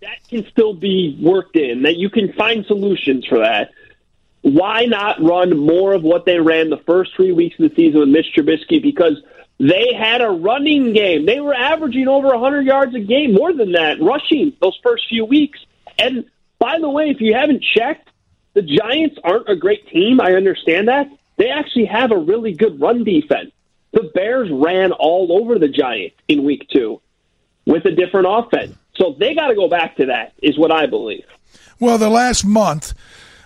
that 0.00 0.26
can 0.28 0.46
still 0.50 0.72
be 0.72 1.18
worked 1.20 1.56
in. 1.56 1.82
That 1.82 1.96
you 1.96 2.08
can 2.08 2.32
find 2.32 2.64
solutions 2.66 3.26
for 3.26 3.38
that 3.38 3.72
why 4.42 4.86
not 4.86 5.22
run 5.22 5.56
more 5.58 5.92
of 5.92 6.02
what 6.02 6.24
they 6.24 6.38
ran 6.38 6.70
the 6.70 6.78
first 6.78 7.14
three 7.14 7.32
weeks 7.32 7.58
of 7.58 7.68
the 7.68 7.76
season 7.76 8.00
with 8.00 8.08
Mitch 8.08 8.32
Trubisky? 8.34 8.82
Because 8.82 9.20
they 9.58 9.92
had 9.92 10.22
a 10.22 10.30
running 10.30 10.92
game. 10.92 11.26
They 11.26 11.40
were 11.40 11.54
averaging 11.54 12.08
over 12.08 12.28
100 12.28 12.64
yards 12.64 12.94
a 12.94 13.00
game, 13.00 13.34
more 13.34 13.52
than 13.52 13.72
that, 13.72 14.00
rushing 14.00 14.54
those 14.60 14.78
first 14.82 15.08
few 15.08 15.24
weeks. 15.26 15.58
And 16.00 16.24
by 16.58 16.78
the 16.80 16.88
way, 16.88 17.10
if 17.10 17.20
you 17.20 17.34
haven't 17.34 17.62
checked, 17.62 18.08
the 18.54 18.62
Giants 18.62 19.16
aren't 19.22 19.48
a 19.48 19.56
great 19.56 19.88
team. 19.88 20.20
I 20.20 20.34
understand 20.34 20.88
that. 20.88 21.08
They 21.36 21.50
actually 21.50 21.86
have 21.86 22.10
a 22.10 22.18
really 22.18 22.52
good 22.52 22.80
run 22.80 23.04
defense. 23.04 23.52
The 23.92 24.10
Bears 24.14 24.48
ran 24.52 24.92
all 24.92 25.32
over 25.40 25.58
the 25.58 25.68
Giants 25.68 26.16
in 26.28 26.44
week 26.44 26.68
two 26.68 27.00
with 27.66 27.84
a 27.86 27.90
different 27.92 28.26
offense. 28.28 28.76
So 28.96 29.16
they 29.18 29.34
got 29.34 29.48
to 29.48 29.54
go 29.54 29.68
back 29.68 29.96
to 29.96 30.06
that, 30.06 30.34
is 30.42 30.58
what 30.58 30.70
I 30.70 30.86
believe. 30.86 31.24
Well, 31.78 31.96
the 31.96 32.10
last 32.10 32.44
month 32.44 32.92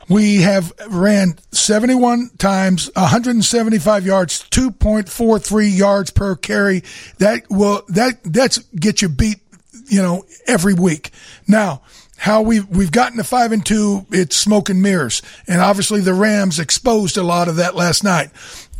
we 0.09 0.43
have 0.43 0.72
ran 0.89 1.39
71 1.52 2.31
times, 2.39 2.90
175 2.94 4.05
yards, 4.06 4.48
2.43 4.51 5.76
yards 5.76 6.10
per 6.10 6.36
carry. 6.36 6.82
That 7.18 7.48
will 7.48 7.85
that 7.89 8.22
that's 8.24 8.59
get 8.59 9.02
you 9.02 9.09
beat, 9.09 9.39
you 9.86 10.02
know, 10.02 10.24
every 10.47 10.74
week. 10.74 11.10
Now, 11.47 11.82
how 12.16 12.43
we've 12.43 12.69
we've 12.69 12.93
gotten 12.93 13.19
to 13.19 13.24
five 13.24 13.53
and 13.53 13.65
two, 13.65 14.07
it's 14.11 14.36
smoke 14.36 14.69
and 14.69 14.82
mirrors, 14.82 15.23
and 15.47 15.61
obviously 15.61 16.01
the 16.01 16.15
Rams 16.15 16.59
exposed 16.59 17.16
a 17.16 17.23
lot 17.23 17.49
of 17.49 17.57
that 17.57 17.74
last 17.74 18.05
night. 18.05 18.31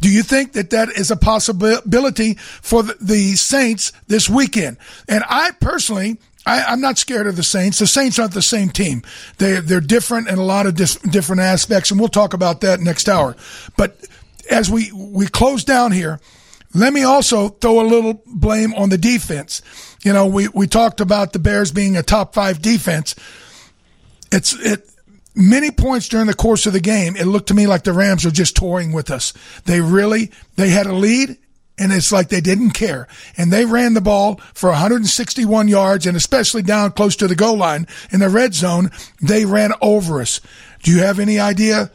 Do 0.01 0.11
you 0.11 0.23
think 0.23 0.53
that 0.53 0.71
that 0.71 0.91
is 0.91 1.11
a 1.11 1.17
possibility 1.17 2.35
for 2.35 2.83
the, 2.83 3.37
Saints 3.37 3.93
this 4.07 4.29
weekend? 4.29 4.77
And 5.09 5.25
I 5.29 5.53
personally, 5.53 6.19
I, 6.45 6.63
I'm 6.65 6.81
not 6.81 6.99
scared 6.99 7.27
of 7.27 7.37
the 7.37 7.43
Saints. 7.43 7.79
The 7.79 7.87
Saints 7.87 8.19
aren't 8.19 8.35
the 8.35 8.43
same 8.43 8.69
team. 8.69 9.03
They 9.39 9.61
they're 9.61 9.81
different 9.81 10.29
in 10.29 10.39
a 10.39 10.45
lot 10.45 10.67
of 10.67 10.75
dis- 10.75 10.97
different 10.97 11.41
aspects, 11.41 11.91
and 11.91 11.99
we'll 11.99 12.09
talk 12.09 12.35
about 12.35 12.61
that 12.61 12.81
next 12.81 13.09
hour. 13.09 13.35
But 13.77 13.97
as 14.51 14.71
we 14.71 14.93
we 14.93 15.27
close 15.27 15.65
down 15.65 15.93
here, 15.93 16.21
let 16.75 16.93
me 16.93 17.05
also 17.05 17.49
throw 17.49 17.81
a 17.81 17.87
little 17.87 18.23
blame 18.27 18.75
on 18.75 18.91
the 18.91 18.99
defense. 18.99 19.63
You 20.03 20.13
know, 20.13 20.27
we 20.27 20.49
we 20.49 20.67
talked 20.67 21.01
about 21.01 21.33
the 21.33 21.39
Bears 21.39 21.73
being 21.73 21.97
a 21.97 22.03
top 22.03 22.35
five 22.35 22.61
defense. 22.61 23.15
It's 24.33 24.53
it 24.55 24.89
many 25.35 25.71
points 25.71 26.09
during 26.09 26.27
the 26.27 26.35
course 26.35 26.67
of 26.67 26.73
the 26.73 26.81
game. 26.81 27.17
It 27.17 27.27
looked 27.27 27.49
to 27.49 27.55
me 27.55 27.67
like 27.67 27.85
the 27.85 27.93
Rams 27.93 28.25
were 28.25 28.31
just 28.31 28.57
toying 28.57 28.93
with 28.93 29.11
us. 29.11 29.33
They 29.65 29.81
really 29.81 30.31
they 30.57 30.71
had 30.71 30.87
a 30.87 30.93
lead 30.93 31.39
and 31.77 31.93
it's 31.93 32.13
like 32.13 32.29
they 32.29 32.41
didn't 32.41 32.71
care. 32.71 33.09
And 33.37 33.53
they 33.53 33.65
ran 33.65 33.95
the 33.95 34.01
ball 34.01 34.37
for 34.55 34.71
161 34.71 35.69
yards, 35.69 36.07
and 36.07 36.17
especially 36.17 36.63
down 36.63 36.93
close 36.93 37.17
to 37.17 37.27
the 37.27 37.35
goal 37.35 37.57
line 37.57 37.87
in 38.11 38.21
the 38.21 38.29
red 38.29 38.55
zone, 38.55 38.91
they 39.21 39.45
ran 39.45 39.73
over 39.81 40.21
us. 40.21 40.41
Do 40.83 40.93
you 40.93 40.99
have 41.01 41.19
any 41.19 41.39
idea 41.39 41.91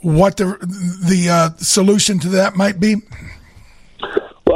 what 0.00 0.36
the 0.36 0.56
the 1.04 1.30
uh, 1.30 1.50
solution 1.56 2.18
to 2.20 2.28
that 2.30 2.56
might 2.56 2.78
be? 2.78 2.96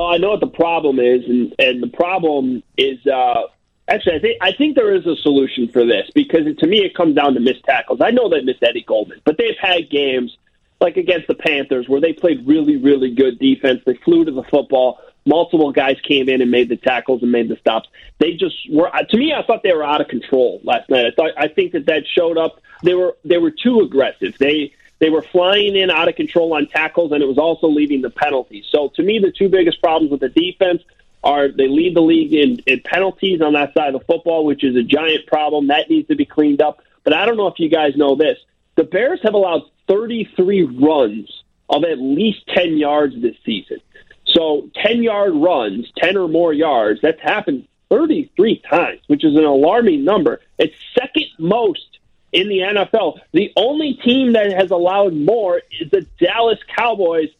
Well, 0.06 0.14
I 0.14 0.18
know 0.18 0.30
what 0.30 0.40
the 0.40 0.46
problem 0.46 1.00
is, 1.00 1.24
and, 1.24 1.52
and 1.58 1.82
the 1.82 1.88
problem 1.88 2.62
is 2.78 3.04
uh, 3.08 3.42
actually 3.88 4.14
I 4.14 4.18
think 4.20 4.38
I 4.40 4.52
think 4.52 4.76
there 4.76 4.94
is 4.94 5.04
a 5.04 5.16
solution 5.16 5.66
for 5.66 5.84
this 5.84 6.08
because 6.14 6.42
to 6.58 6.66
me 6.68 6.78
it 6.84 6.94
comes 6.94 7.16
down 7.16 7.34
to 7.34 7.40
missed 7.40 7.64
tackles. 7.64 7.98
I 8.00 8.12
know 8.12 8.28
they 8.28 8.40
missed 8.40 8.62
Eddie 8.62 8.84
Goldman, 8.86 9.20
but 9.24 9.36
they've 9.36 9.58
had 9.60 9.90
games 9.90 10.36
like 10.80 10.96
against 10.96 11.26
the 11.26 11.34
Panthers 11.34 11.88
where 11.88 12.00
they 12.00 12.12
played 12.12 12.46
really 12.46 12.76
really 12.76 13.16
good 13.16 13.40
defense. 13.40 13.80
They 13.84 13.96
flew 14.04 14.24
to 14.24 14.30
the 14.30 14.44
football. 14.44 15.00
Multiple 15.24 15.72
guys 15.72 15.96
came 16.02 16.28
in 16.28 16.40
and 16.40 16.52
made 16.52 16.68
the 16.68 16.76
tackles 16.76 17.24
and 17.24 17.32
made 17.32 17.48
the 17.48 17.56
stops. 17.56 17.88
They 18.20 18.34
just 18.34 18.54
were 18.70 18.88
to 18.88 19.16
me. 19.16 19.34
I 19.34 19.42
thought 19.42 19.64
they 19.64 19.72
were 19.72 19.82
out 19.82 20.00
of 20.00 20.06
control 20.06 20.60
last 20.62 20.88
night. 20.88 21.06
I 21.06 21.10
thought 21.16 21.32
I 21.36 21.48
think 21.48 21.72
that 21.72 21.86
that 21.86 22.04
showed 22.06 22.38
up. 22.38 22.60
They 22.84 22.94
were 22.94 23.16
they 23.24 23.38
were 23.38 23.50
too 23.50 23.80
aggressive. 23.80 24.38
They 24.38 24.72
they 24.98 25.10
were 25.10 25.22
flying 25.22 25.76
in 25.76 25.90
out 25.90 26.08
of 26.08 26.16
control 26.16 26.54
on 26.54 26.66
tackles, 26.66 27.12
and 27.12 27.22
it 27.22 27.26
was 27.26 27.38
also 27.38 27.68
leading 27.68 28.02
to 28.02 28.10
penalties. 28.10 28.64
So 28.70 28.88
to 28.96 29.02
me, 29.02 29.18
the 29.18 29.30
two 29.30 29.48
biggest 29.48 29.80
problems 29.82 30.10
with 30.10 30.20
the 30.20 30.28
defense 30.28 30.82
are 31.22 31.48
they 31.48 31.68
lead 31.68 31.96
the 31.96 32.00
league 32.00 32.32
in, 32.32 32.58
in 32.66 32.80
penalties 32.80 33.40
on 33.42 33.54
that 33.54 33.74
side 33.74 33.94
of 33.94 34.00
the 34.00 34.06
football, 34.06 34.44
which 34.44 34.64
is 34.64 34.76
a 34.76 34.82
giant 34.82 35.26
problem. 35.26 35.68
That 35.68 35.90
needs 35.90 36.08
to 36.08 36.16
be 36.16 36.24
cleaned 36.24 36.62
up. 36.62 36.82
But 37.04 37.12
I 37.12 37.26
don't 37.26 37.36
know 37.36 37.48
if 37.48 37.58
you 37.58 37.68
guys 37.68 37.96
know 37.96 38.14
this. 38.14 38.38
The 38.76 38.84
Bears 38.84 39.20
have 39.22 39.34
allowed 39.34 39.62
33 39.88 40.62
runs 40.62 41.42
of 41.68 41.84
at 41.84 41.98
least 41.98 42.46
10 42.48 42.76
yards 42.76 43.20
this 43.20 43.36
season. 43.44 43.78
So 44.26 44.68
10 44.82 45.02
yard 45.02 45.34
runs, 45.34 45.90
10 45.98 46.16
or 46.16 46.28
more 46.28 46.52
yards, 46.52 47.00
that's 47.02 47.20
happened 47.20 47.66
33 47.90 48.62
times, 48.68 49.00
which 49.06 49.24
is 49.24 49.36
an 49.36 49.44
alarming 49.44 50.04
number. 50.04 50.40
It's 50.58 50.74
second 50.98 51.26
most 51.38 51.98
in 52.32 52.48
the 52.48 52.58
NFL. 52.58 53.20
The 53.32 53.52
only 53.56 53.94
team 53.94 54.32
that 54.32 54.52
has 54.52 54.70
allowed 54.70 55.14
more 55.14 55.62
is 55.80 55.90
the 55.90 56.06
Dallas 56.20 56.58
Cowboys. 56.76 57.30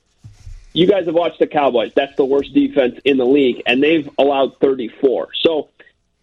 You 0.73 0.87
guys 0.87 1.07
have 1.07 1.15
watched 1.15 1.39
the 1.39 1.47
Cowboys. 1.47 1.93
That's 1.95 2.15
the 2.17 2.25
worst 2.25 2.53
defense 2.53 2.99
in 3.05 3.17
the 3.17 3.25
league, 3.25 3.63
and 3.67 3.83
they've 3.83 4.09
allowed 4.19 4.59
34. 4.61 5.29
So 5.43 5.69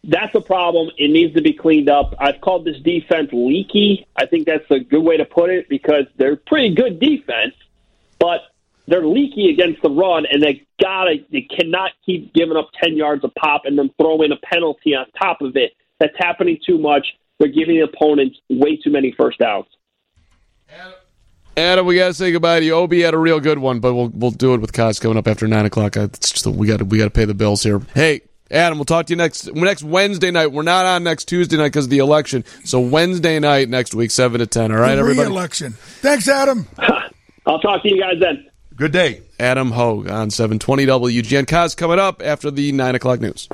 that's 0.03 0.35
a 0.35 0.41
problem. 0.41 0.91
It 0.98 1.10
needs 1.10 1.34
to 1.35 1.41
be 1.41 1.53
cleaned 1.53 1.90
up. 1.90 2.14
I've 2.19 2.41
called 2.41 2.65
this 2.65 2.77
defense 2.80 3.30
leaky. 3.31 4.06
I 4.15 4.26
think 4.26 4.45
that's 4.45 4.69
a 4.69 4.80
good 4.80 5.03
way 5.03 5.18
to 5.18 5.26
put 5.26 5.49
it 5.49 5.69
because 5.69 6.06
they're 6.18 6.35
pretty 6.35 6.76
good 6.76 6.99
defense, 6.99 7.56
but 8.19 8.41
they're 8.88 9.06
leaky 9.06 9.49
against 9.49 9.81
the 9.81 9.90
run, 9.90 10.26
and 10.26 10.44
they 10.44 10.64
gotta 10.81 11.23
they 11.31 11.41
cannot 11.41 11.91
keep 12.06 12.34
giving 12.34 12.57
up 12.57 12.69
10 12.81 12.98
yards 12.98 13.23
a 13.23 13.30
pop 13.30 13.65
and 13.65 13.77
then 13.77 13.90
throw 13.98 14.22
in 14.22 14.31
a 14.31 14.38
penalty 14.38 14.94
on 14.94 15.06
top 15.18 15.41
of 15.41 15.56
it. 15.56 15.73
That's 15.99 16.18
happening 16.18 16.60
too 16.65 16.77
much. 16.77 17.15
They're 17.39 17.49
giving 17.49 17.81
opponents 17.81 18.39
way 18.49 18.77
too 18.77 18.91
many 18.91 19.14
first 19.18 19.39
downs. 19.39 19.65
Adam, 21.55 21.85
we 21.85 21.95
gotta 21.95 22.14
say 22.14 22.31
goodbye 22.31 22.60
to 22.60 22.65
you. 22.65 22.73
Obi 22.73 23.01
had 23.01 23.14
a 23.14 23.18
real 23.18 23.39
good 23.39 23.60
one, 23.60 23.80
but 23.80 23.93
we'll 23.93 24.10
we'll 24.10 24.31
do 24.31 24.53
it 24.55 24.61
with 24.61 24.73
Kaz 24.73 24.99
coming 24.99 25.18
up 25.18 25.27
after 25.27 25.47
nine 25.47 25.65
o'clock. 25.65 25.95
Uh, 25.95 26.03
it's 26.03 26.31
just 26.31 26.47
we 26.47 26.68
got 26.68 26.81
we 26.84 26.97
got 26.97 27.05
to 27.05 27.11
pay 27.11 27.26
the 27.26 27.35
bills 27.35 27.61
here. 27.61 27.80
Hey, 27.93 28.22
Adam, 28.49 28.80
we'll 28.80 28.85
talk 28.85 29.05
to 29.07 29.14
you 29.14 29.18
next 29.18 29.53
next 29.53 29.84
Wednesday 29.84 30.31
night. 30.31 30.51
We're 30.51 30.64
not 30.64 30.85
on 30.85 31.03
next 31.03 31.26
Tuesday 31.26 31.57
night 31.57 31.68
because 31.68 31.85
of 31.85 31.91
the 31.91 31.99
election. 31.99 32.43
So 32.64 32.80
Wednesday 32.80 33.39
night 33.39 33.69
next 33.69 33.93
week, 33.93 34.10
seven 34.10 34.39
to 34.39 34.47
ten. 34.47 34.72
All 34.72 34.80
right, 34.80 34.97
everybody. 34.97 35.27
Re-election. 35.27 35.73
Thanks, 35.73 36.27
Adam. 36.27 36.68
I'll 37.45 37.60
talk 37.60 37.84
to 37.84 37.89
you 37.89 37.99
guys 37.99 38.19
then. 38.19 38.49
Good 38.76 38.91
day. 38.91 39.22
Adam 39.39 39.69
Hoge 39.72 40.07
on 40.10 40.31
seven 40.31 40.57
twenty 40.57 40.88
WGN. 40.88 41.45
Kaz 41.45 41.77
coming 41.77 41.99
up 41.99 42.23
after 42.23 42.49
the 42.49 42.72
nine 42.72 42.95
o'clock 42.95 43.19
news. 43.22 43.47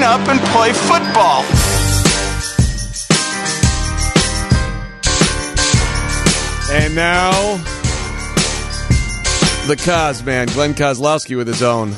Line. 0.00 0.20
Line 0.20 0.20
up 0.20 0.28
and 0.28 0.40
play 0.40 0.72
football. 0.72 1.44
And 6.70 6.94
now, 6.94 7.56
the 9.66 9.76
Kaz 9.76 10.24
man, 10.24 10.48
Glenn 10.48 10.74
Kozlowski 10.74 11.36
with 11.36 11.46
his 11.46 11.62
own 11.62 11.94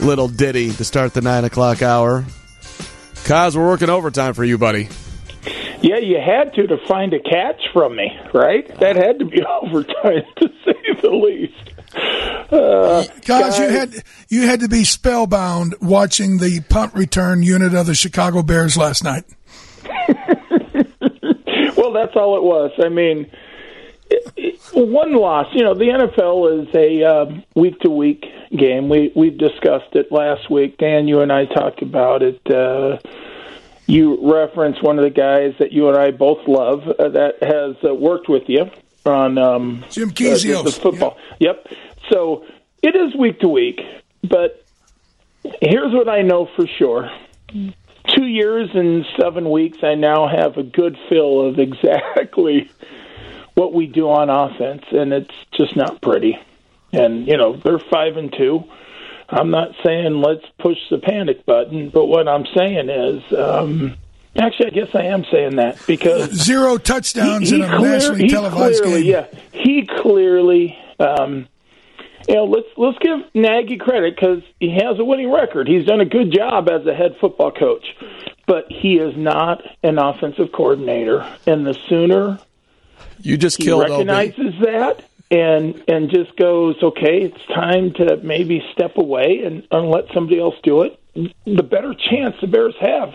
little 0.00 0.28
ditty 0.28 0.72
to 0.72 0.84
start 0.84 1.14
the 1.14 1.20
nine 1.20 1.44
o'clock 1.44 1.82
hour. 1.82 2.24
Cos, 3.24 3.56
we're 3.56 3.66
working 3.66 3.90
overtime 3.90 4.34
for 4.34 4.44
you, 4.44 4.58
buddy. 4.58 4.88
Yeah, 5.80 5.98
you 5.98 6.18
had 6.18 6.54
to 6.54 6.66
to 6.66 6.78
find 6.86 7.12
a 7.12 7.20
catch 7.20 7.60
from 7.72 7.96
me, 7.96 8.10
right? 8.32 8.66
That 8.80 8.96
had 8.96 9.18
to 9.18 9.24
be 9.24 9.42
overtime, 9.62 10.22
to 10.36 10.48
say 10.64 11.00
the 11.02 11.10
least. 11.10 11.73
Uh, 11.94 13.04
Guys, 13.24 13.58
you 13.58 13.68
had 13.68 14.02
you 14.28 14.42
had 14.42 14.60
to 14.60 14.68
be 14.68 14.84
spellbound 14.84 15.74
watching 15.80 16.38
the 16.38 16.60
punt 16.68 16.94
return 16.94 17.42
unit 17.42 17.74
of 17.74 17.86
the 17.86 17.94
Chicago 17.94 18.42
Bears 18.42 18.76
last 18.76 19.02
night. 19.02 19.24
well, 21.76 21.92
that's 21.92 22.14
all 22.16 22.36
it 22.36 22.42
was. 22.42 22.70
I 22.82 22.88
mean, 22.88 23.30
it, 24.10 24.32
it, 24.36 24.60
one 24.74 25.14
loss. 25.14 25.46
You 25.52 25.64
know, 25.64 25.74
the 25.74 25.84
NFL 25.84 26.62
is 26.62 26.74
a 26.74 27.44
week 27.58 27.80
to 27.80 27.90
week 27.90 28.24
game. 28.56 28.88
We 28.88 29.12
we 29.16 29.30
discussed 29.30 29.94
it 29.94 30.12
last 30.12 30.50
week. 30.50 30.78
Dan, 30.78 31.08
you 31.08 31.20
and 31.20 31.32
I 31.32 31.46
talked 31.46 31.82
about 31.82 32.22
it. 32.22 32.40
Uh, 32.48 32.98
you 33.86 34.18
referenced 34.22 34.82
one 34.82 34.98
of 34.98 35.04
the 35.04 35.10
guys 35.10 35.54
that 35.58 35.72
you 35.72 35.88
and 35.88 35.96
I 35.96 36.10
both 36.10 36.46
love 36.46 36.82
uh, 36.88 37.08
that 37.10 37.42
has 37.42 37.76
uh, 37.84 37.94
worked 37.94 38.28
with 38.28 38.44
you 38.48 38.70
on 39.06 39.38
um, 39.38 39.84
Jim 39.90 40.08
uh, 40.08 40.12
Kezios. 40.12 40.64
the, 40.64 40.70
the 40.70 40.72
football. 40.72 41.18
Yep. 41.38 41.68
So 42.12 42.44
it 42.82 42.94
is 42.96 43.14
week 43.16 43.40
to 43.40 43.48
week, 43.48 43.80
but 44.22 44.64
here's 45.60 45.92
what 45.92 46.08
I 46.08 46.22
know 46.22 46.48
for 46.56 46.66
sure. 46.66 47.10
Two 48.14 48.26
years 48.26 48.70
and 48.74 49.06
seven 49.18 49.50
weeks, 49.50 49.78
I 49.82 49.94
now 49.94 50.28
have 50.28 50.56
a 50.56 50.62
good 50.62 50.98
feel 51.08 51.46
of 51.46 51.58
exactly 51.58 52.70
what 53.54 53.72
we 53.72 53.86
do 53.86 54.10
on 54.10 54.30
offense, 54.30 54.84
and 54.90 55.12
it's 55.12 55.34
just 55.52 55.76
not 55.76 56.00
pretty. 56.00 56.38
And 56.92 57.26
you 57.26 57.36
know 57.36 57.56
they're 57.56 57.78
five 57.78 58.16
and 58.16 58.32
two. 58.32 58.64
I'm 59.28 59.50
not 59.50 59.70
saying 59.84 60.20
let's 60.20 60.44
push 60.58 60.78
the 60.90 60.98
panic 60.98 61.46
button, 61.46 61.88
but 61.88 62.06
what 62.06 62.28
I'm 62.28 62.46
saying 62.54 62.88
is, 62.88 63.32
um, 63.32 63.96
actually, 64.36 64.66
I 64.66 64.70
guess 64.70 64.88
I 64.94 65.02
am 65.04 65.24
saying 65.30 65.56
that 65.56 65.78
because 65.86 66.30
Zero 66.32 66.78
touchdowns 66.78 67.50
he, 67.50 67.56
in 67.56 67.62
a 67.62 67.76
clear- 67.76 67.92
nationally 67.92 68.28
televised 68.28 68.82
clearly, 68.82 69.02
game. 69.04 69.12
Yeah, 69.32 69.40
he 69.52 69.86
clearly. 69.86 70.78
Um, 70.98 71.48
you 72.28 72.36
know, 72.36 72.44
let's 72.44 72.68
let's 72.76 72.98
give 73.00 73.18
Nagy 73.34 73.76
credit 73.76 74.14
because 74.16 74.42
he 74.58 74.70
has 74.70 74.98
a 74.98 75.04
winning 75.04 75.30
record. 75.30 75.68
He's 75.68 75.84
done 75.84 76.00
a 76.00 76.06
good 76.06 76.32
job 76.32 76.68
as 76.70 76.86
a 76.86 76.94
head 76.94 77.16
football 77.20 77.50
coach, 77.52 77.84
but 78.46 78.64
he 78.70 78.94
is 78.96 79.14
not 79.16 79.62
an 79.82 79.98
offensive 79.98 80.50
coordinator. 80.52 81.26
And 81.46 81.66
the 81.66 81.74
sooner 81.88 82.38
You 83.20 83.36
just 83.36 83.58
he 83.58 83.64
killed 83.64 83.84
OB. 83.84 83.90
recognizes 83.90 84.54
that 84.62 85.04
and 85.30 85.82
and 85.86 86.08
just 86.10 86.34
goes, 86.36 86.76
okay, 86.82 87.22
it's 87.22 87.44
time 87.54 87.92
to 87.94 88.16
maybe 88.22 88.64
step 88.72 88.96
away 88.96 89.42
and, 89.44 89.66
and 89.70 89.90
let 89.90 90.04
somebody 90.14 90.40
else 90.40 90.54
do 90.62 90.80
it. 90.82 90.98
The 91.44 91.62
better 91.62 91.92
chance 91.94 92.36
the 92.40 92.46
Bears 92.46 92.74
have. 92.80 93.12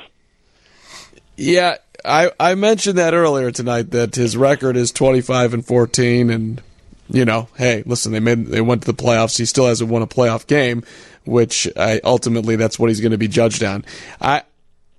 Yeah, 1.40 1.78
I 2.04 2.32
I 2.38 2.56
mentioned 2.56 2.98
that 2.98 3.14
earlier 3.14 3.50
tonight 3.50 3.92
that 3.92 4.16
his 4.16 4.36
record 4.36 4.76
is 4.76 4.92
25 4.92 5.54
and 5.54 5.66
14 5.66 6.30
and 6.30 6.62
you 7.12 7.26
know, 7.26 7.48
hey, 7.56 7.82
listen, 7.86 8.12
they 8.12 8.20
made 8.20 8.48
they 8.48 8.60
went 8.60 8.84
to 8.84 8.92
the 8.92 9.04
playoffs. 9.04 9.38
He 9.38 9.46
still 9.46 9.66
hasn't 9.66 9.90
won 9.90 10.02
a 10.02 10.08
playoff 10.08 10.46
game, 10.48 10.84
which 11.26 11.66
I 11.78 12.02
ultimately 12.04 12.58
that's 12.58 12.78
what 12.78 12.90
he's 12.90 13.00
going 13.00 13.14
to 13.14 13.18
be 13.18 13.30
judged 13.30 13.64
on. 13.64 13.86
I 14.20 14.44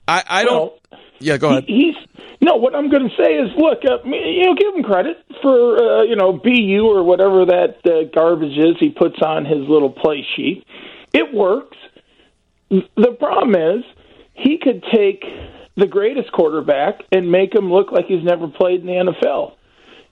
I 0.08 0.24
I 0.26 0.44
don't 0.44 0.72
Yeah, 1.18 1.36
go 1.36 1.50
ahead. 1.50 1.64
He, 1.66 1.92
he's 1.92 2.24
no. 2.40 2.56
What 2.56 2.74
I'm 2.74 2.88
going 2.88 3.08
to 3.08 3.14
say 3.16 3.34
is, 3.34 3.50
look, 3.58 3.80
uh, 3.84 4.02
you 4.04 4.46
know, 4.46 4.54
give 4.54 4.74
him 4.74 4.82
credit 4.82 5.22
for 5.42 5.76
uh, 5.76 6.02
you 6.04 6.16
know 6.16 6.32
BU 6.32 6.84
or 6.84 7.04
whatever 7.04 7.44
that 7.44 7.80
uh, 7.84 8.10
garbage 8.14 8.56
is 8.56 8.76
he 8.80 8.88
puts 8.88 9.20
on 9.20 9.44
his 9.44 9.68
little 9.68 9.90
play 9.90 10.26
sheet. 10.36 10.64
It 11.12 11.34
works. 11.34 11.76
The 12.70 13.16
problem 13.18 13.54
is 13.54 13.84
he 14.32 14.56
could 14.56 14.82
take 14.90 15.24
the 15.80 15.86
greatest 15.86 16.30
quarterback 16.32 17.00
and 17.10 17.30
make 17.30 17.54
him 17.54 17.72
look 17.72 17.90
like 17.90 18.06
he's 18.06 18.22
never 18.22 18.48
played 18.48 18.80
in 18.80 18.86
the 18.86 19.12
NFL. 19.12 19.54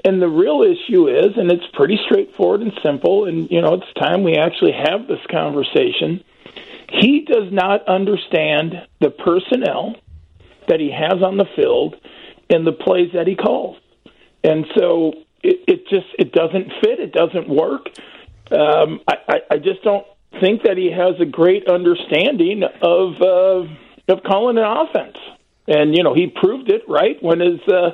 And 0.04 0.22
the 0.22 0.28
real 0.28 0.62
issue 0.62 1.08
is, 1.08 1.36
and 1.36 1.50
it's 1.50 1.66
pretty 1.74 1.98
straightforward 2.06 2.60
and 2.60 2.72
simple, 2.84 3.26
and 3.26 3.50
you 3.50 3.60
know, 3.60 3.74
it's 3.74 3.92
time 3.94 4.22
we 4.22 4.36
actually 4.36 4.72
have 4.72 5.06
this 5.08 5.20
conversation. 5.30 6.24
He 6.88 7.26
does 7.26 7.52
not 7.52 7.86
understand 7.88 8.86
the 9.00 9.10
personnel 9.10 9.96
that 10.68 10.80
he 10.80 10.90
has 10.90 11.22
on 11.22 11.36
the 11.36 11.46
field 11.56 11.96
and 12.48 12.66
the 12.66 12.72
plays 12.72 13.10
that 13.14 13.26
he 13.26 13.34
calls. 13.34 13.76
And 14.44 14.66
so 14.76 15.12
it, 15.42 15.64
it 15.66 15.88
just 15.88 16.06
it 16.18 16.32
doesn't 16.32 16.72
fit. 16.80 17.00
It 17.00 17.12
doesn't 17.12 17.48
work. 17.48 17.88
Um, 18.50 19.00
I, 19.06 19.14
I, 19.28 19.36
I 19.50 19.56
just 19.58 19.82
don't 19.82 20.06
think 20.40 20.62
that 20.62 20.76
he 20.76 20.90
has 20.90 21.20
a 21.20 21.26
great 21.26 21.68
understanding 21.68 22.62
of 22.62 23.20
uh, 23.20 24.12
of 24.12 24.22
calling 24.22 24.58
an 24.58 24.64
offense. 24.64 25.18
And 25.68 25.94
you 25.96 26.02
know 26.02 26.14
he 26.14 26.26
proved 26.26 26.70
it 26.70 26.82
right 26.88 27.22
when 27.22 27.40
his 27.40 27.60
uh, 27.68 27.90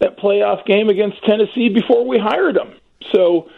that 0.00 0.18
playoff 0.18 0.64
game 0.66 0.88
against 0.90 1.24
Tennessee 1.24 1.68
before 1.70 2.06
we 2.06 2.18
hired 2.18 2.56
him. 2.56 2.74
So 3.12 3.48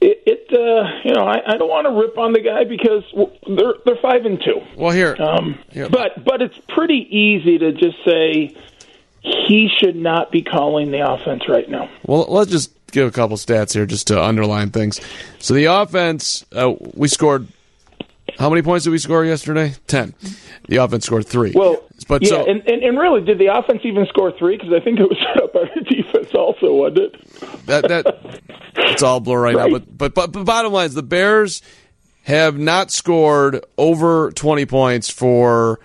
it, 0.00 0.22
it 0.26 0.52
uh, 0.52 1.00
you 1.04 1.14
know 1.14 1.22
I, 1.26 1.54
I 1.54 1.56
don't 1.56 1.70
want 1.70 1.86
to 1.86 1.92
rip 1.92 2.18
on 2.18 2.32
the 2.34 2.40
guy 2.40 2.64
because 2.64 3.02
they're 3.48 3.74
they're 3.86 4.02
five 4.02 4.26
and 4.26 4.38
two. 4.42 4.60
Well, 4.76 4.92
here, 4.92 5.16
Um, 5.18 5.58
but 5.90 6.22
but 6.24 6.42
it's 6.42 6.58
pretty 6.68 7.06
easy 7.10 7.56
to 7.58 7.72
just 7.72 7.96
say 8.04 8.54
he 9.22 9.70
should 9.78 9.96
not 9.96 10.30
be 10.30 10.42
calling 10.42 10.90
the 10.90 11.00
offense 11.10 11.48
right 11.48 11.68
now. 11.68 11.88
Well, 12.06 12.26
let's 12.28 12.50
just 12.50 12.72
give 12.92 13.08
a 13.08 13.10
couple 13.10 13.38
stats 13.38 13.72
here 13.72 13.86
just 13.86 14.08
to 14.08 14.22
underline 14.22 14.70
things. 14.70 15.00
So 15.38 15.54
the 15.54 15.64
offense, 15.64 16.44
uh, 16.52 16.74
we 16.94 17.08
scored. 17.08 17.48
How 18.38 18.50
many 18.50 18.62
points 18.62 18.84
did 18.84 18.90
we 18.90 18.98
score 18.98 19.24
yesterday? 19.24 19.74
Ten. 19.86 20.12
The 20.68 20.76
offense 20.76 21.06
scored 21.06 21.26
three. 21.26 21.52
Well, 21.54 21.83
but 22.08 22.22
yeah, 22.22 22.28
so 22.28 22.46
and, 22.46 22.66
and 22.66 22.82
and 22.82 22.98
really, 22.98 23.24
did 23.24 23.38
the 23.38 23.46
offense 23.46 23.80
even 23.84 24.06
score 24.06 24.32
three? 24.38 24.56
Because 24.56 24.72
I 24.72 24.80
think 24.80 25.00
it 25.00 25.04
was 25.04 25.18
set 25.18 25.42
up 25.42 25.52
by 25.52 25.70
the 25.74 25.80
defense 25.82 26.34
also, 26.34 26.74
wasn't 26.74 26.98
it? 26.98 27.66
that 27.66 27.88
that 27.88 28.40
it's 28.76 29.02
all 29.02 29.20
blur 29.20 29.40
right, 29.40 29.56
now. 29.56 29.68
But, 29.68 29.96
but 29.96 30.14
but 30.14 30.32
but 30.32 30.44
bottom 30.44 30.72
line 30.72 30.86
is 30.86 30.94
the 30.94 31.02
Bears 31.02 31.62
have 32.22 32.58
not 32.58 32.90
scored 32.90 33.64
over 33.78 34.30
twenty 34.32 34.66
points 34.66 35.10
for 35.10 35.80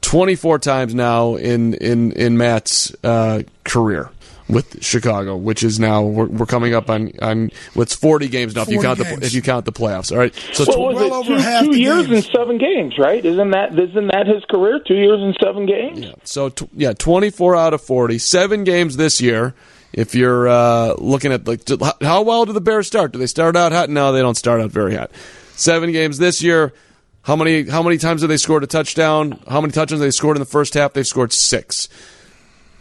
twenty 0.00 0.34
four 0.34 0.58
times 0.58 0.94
now 0.94 1.36
in 1.36 1.74
in 1.74 2.12
in 2.12 2.36
Matt's 2.36 2.94
uh, 3.04 3.42
career 3.64 4.10
with 4.48 4.82
Chicago, 4.82 5.36
which 5.36 5.62
is 5.62 5.80
now 5.80 6.02
we're, 6.02 6.26
we're 6.26 6.46
coming 6.46 6.74
up 6.74 6.88
on 6.88 7.12
on 7.20 7.50
what's 7.74 7.94
forty 7.94 8.28
games 8.28 8.54
now 8.54 8.62
if 8.62 8.68
you 8.68 8.80
40 8.82 8.86
count 8.86 8.98
the 9.20 9.26
if 9.26 9.34
you 9.34 9.42
count 9.42 9.64
the 9.64 9.72
playoffs. 9.72 10.12
All 10.12 10.18
right, 10.18 10.34
so 10.52 10.64
well, 10.68 10.92
tw- 10.92 11.10
was 11.10 11.28
it 11.28 11.64
two, 11.64 11.72
two 11.72 11.78
years 11.78 12.10
and 12.10 12.24
seven 12.24 12.58
games, 12.58 12.98
right? 12.98 13.24
Isn't 13.24 13.50
that 13.50 13.78
isn't 13.78 14.06
that 14.12 14.26
his 14.26 14.44
career? 14.44 14.80
Two 14.86 14.94
years 14.94 15.20
and 15.20 15.36
seven 15.42 15.66
games. 15.66 16.00
Yeah. 16.00 16.12
So 16.24 16.50
tw- 16.50 16.68
yeah, 16.74 16.92
24 16.92 17.56
out 17.56 17.74
of 17.74 17.82
40, 17.82 18.18
seven 18.18 18.64
games 18.64 18.96
this 18.96 19.20
year. 19.20 19.54
If 19.92 20.14
you're 20.14 20.46
uh, 20.46 20.94
looking 20.98 21.32
at 21.32 21.48
like 21.48 21.62
how 22.02 22.22
well 22.22 22.44
do 22.44 22.52
the 22.52 22.60
Bears 22.60 22.86
start? 22.86 23.12
Do 23.12 23.18
they 23.18 23.26
start 23.26 23.56
out 23.56 23.72
hot? 23.72 23.88
No, 23.88 24.12
they 24.12 24.20
don't 24.20 24.36
start 24.36 24.60
out 24.60 24.70
very 24.70 24.94
hot. 24.94 25.10
Seven 25.54 25.90
games 25.90 26.18
this 26.18 26.42
year. 26.42 26.72
How 27.22 27.34
many 27.34 27.68
how 27.68 27.82
many 27.82 27.96
times 27.96 28.20
have 28.20 28.28
they 28.28 28.36
scored 28.36 28.62
a 28.62 28.66
touchdown? 28.66 29.40
How 29.48 29.60
many 29.60 29.72
touchdowns 29.72 30.00
they 30.00 30.10
scored 30.10 30.36
in 30.36 30.40
the 30.40 30.44
first 30.46 30.74
half? 30.74 30.92
They've 30.92 31.06
scored 31.06 31.32
six. 31.32 31.88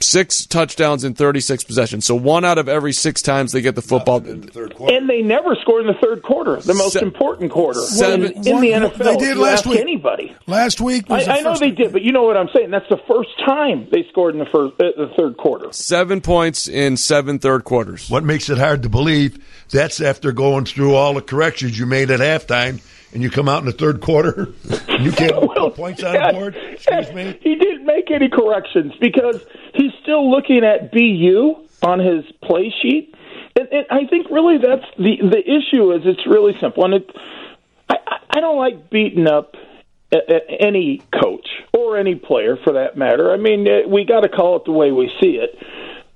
Six 0.02 0.46
touchdowns 0.46 1.04
in 1.04 1.14
36 1.16 1.64
possessions. 1.64 2.06
So 2.06 2.16
one 2.16 2.44
out 2.44 2.58
of 2.58 2.68
every 2.68 2.92
six 2.92 3.22
times 3.22 3.54
they 3.54 3.62
get 3.62 3.76
the 3.76 3.82
football. 3.82 4.18
And 4.18 5.10
they 5.10 5.22
never 5.22 5.56
scored 5.62 5.86
in 5.86 5.88
the 5.88 5.98
third 6.02 6.22
quarter, 6.22 6.58
the 6.58 6.74
most 6.74 6.94
Se- 6.94 7.02
important 7.02 7.50
quarter 7.52 7.80
Seven- 7.80 8.34
in, 8.34 8.48
in 8.48 8.62
the 8.62 8.72
NFL. 8.72 8.98
they 8.98 9.16
did 9.18 9.38
last 9.38 9.60
ask 9.60 9.66
week. 9.66 9.80
Anybody? 9.80 10.36
Last 10.48 10.82
week 10.82 11.06
I, 11.10 11.24
the 11.24 11.32
I 11.32 11.40
know 11.40 11.52
first 11.52 11.62
they 11.62 11.72
did, 11.72 11.94
but 11.94 12.02
you 12.02 12.12
know 12.12 12.24
what 12.24 12.36
I'm 12.38 12.50
saying. 12.54 12.72
That's 12.72 12.90
the 12.90 13.00
first 13.08 13.30
time 13.46 13.88
they 13.92 14.04
scored 14.12 14.34
in 14.36 14.40
the 14.40 14.46
first, 14.46 14.74
uh, 14.82 14.92
the 14.98 15.14
third 15.18 15.38
quarter. 15.38 15.72
Seven 15.72 16.20
points 16.22 16.68
in 16.68 16.98
seven 16.98 17.40
third 17.40 17.64
quarters. 17.64 18.10
What 18.10 18.24
makes 18.24 18.50
it 18.50 18.58
hard 18.58 18.84
to 18.84 18.90
believe? 18.90 19.44
That's 19.72 20.02
after 20.02 20.32
going 20.34 20.66
through 20.66 20.94
all 20.96 21.14
the 21.14 21.22
corrections 21.22 21.80
you 21.80 21.86
made 21.86 22.12
at 22.12 22.20
halftime, 22.20 22.82
and 23.16 23.24
you 23.24 23.30
come 23.32 23.48
out 23.48 23.60
in 23.60 23.66
the 23.66 23.72
third 23.72 24.02
quarter, 24.02 24.50
and 24.90 25.06
you 25.06 25.12
can't 25.12 25.34
put 25.34 25.76
points 25.76 26.04
on 26.04 26.14
the 26.14 26.34
board. 26.34 26.56
Excuse 26.56 27.12
me. 27.14 27.40
He 27.42 27.56
didn't 27.56 27.86
make 27.86 28.12
any 28.12 28.28
corrections 28.28 28.94
because 29.00 29.42
he's 29.74 29.94
still 30.04 30.30
looking 30.30 30.66
at 30.66 30.92
BU 30.92 31.56
on 31.82 32.00
his 32.00 32.26
play 32.44 32.74
sheet. 32.82 33.16
And, 33.58 33.70
and 33.72 33.86
I 33.90 34.06
think 34.08 34.30
really 34.30 34.58
that's 34.58 34.84
the 34.98 35.16
the 35.22 35.40
issue 35.40 35.94
is 35.94 36.02
it's 36.04 36.28
really 36.28 36.58
simple, 36.60 36.84
and 36.84 36.96
it 36.96 37.10
I, 37.90 37.96
I- 38.32 38.40
don't 38.42 38.58
like 38.58 38.90
beating 38.90 39.28
up 39.28 39.56
a, 40.12 40.18
a, 40.18 40.62
any 40.62 41.02
coach 41.20 41.48
or 41.74 41.98
any 41.98 42.16
player 42.16 42.58
for 42.66 42.74
that 42.74 42.98
matter. 42.98 43.32
I 43.32 43.38
mean, 43.38 43.66
uh, 43.66 43.88
we 43.88 44.04
got 44.04 44.22
to 44.22 44.30
call 44.30 44.58
it 44.58 44.66
the 44.66 44.74
way 44.74 44.92
we 44.92 45.10
see 45.22 45.38
it. 45.42 45.58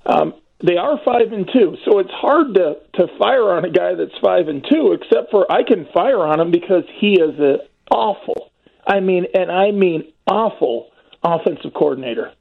Um, 0.04 0.34
they 0.62 0.76
are 0.76 1.00
five 1.04 1.32
and 1.32 1.48
two, 1.52 1.76
so 1.84 1.98
it's 1.98 2.10
hard 2.10 2.54
to 2.54 2.76
to 2.94 3.06
fire 3.18 3.52
on 3.52 3.64
a 3.64 3.70
guy 3.70 3.94
that's 3.94 4.16
five 4.22 4.48
and 4.48 4.64
two. 4.70 4.92
Except 4.92 5.30
for 5.30 5.50
I 5.50 5.62
can 5.62 5.86
fire 5.94 6.20
on 6.20 6.40
him 6.40 6.50
because 6.50 6.84
he 6.98 7.14
is 7.14 7.38
an 7.38 7.58
awful. 7.90 8.50
I 8.86 9.00
mean, 9.00 9.26
and 9.34 9.50
I 9.50 9.70
mean 9.70 10.12
awful 10.26 10.90
offensive 11.22 11.72
coordinator. 11.74 12.32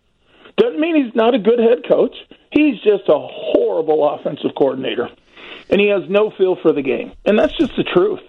Doesn't 0.58 0.80
mean 0.80 1.06
he's 1.06 1.16
not 1.16 1.36
a 1.36 1.40
good 1.40 1.60
head 1.60 1.88
coach. 1.88 2.16
He's 2.52 2.76
just 2.82 3.04
a 3.08 3.18
horrible 3.18 4.08
offensive 4.10 4.52
coordinator, 4.58 5.10
and 5.70 5.80
he 5.80 5.88
has 5.88 6.04
no 6.10 6.32
feel 6.32 6.58
for 6.62 6.74
the 6.74 6.82
game. 6.82 7.14
And 7.26 7.38
that's 7.40 7.56
just 7.58 7.76
the 7.78 7.84
truth. 7.84 8.22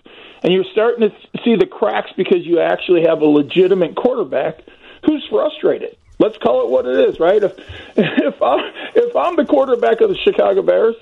and 0.43 0.53
you're 0.53 0.65
starting 0.73 1.09
to 1.09 1.15
see 1.45 1.57
the 1.57 1.67
cracks 1.67 2.11
because 2.17 2.47
you 2.47 2.61
actually 2.61 3.03
have 3.03 3.21
a 3.21 3.27
legitimate 3.27 3.95
quarterback 3.97 4.59
who's 5.05 5.27
frustrated. 5.31 5.97
Let's 6.21 6.37
call 6.37 6.65
it 6.65 6.71
what 6.71 6.85
it 6.85 7.09
is, 7.09 7.19
right? 7.19 7.43
If 7.43 7.53
if 7.97 8.43
I'm 8.43 8.73
if 8.95 9.17
I'm 9.17 9.37
the 9.37 9.47
quarterback 9.47 10.03
of 10.03 10.11
the 10.11 10.17
Chicago 10.17 10.61
Bears, 10.61 10.95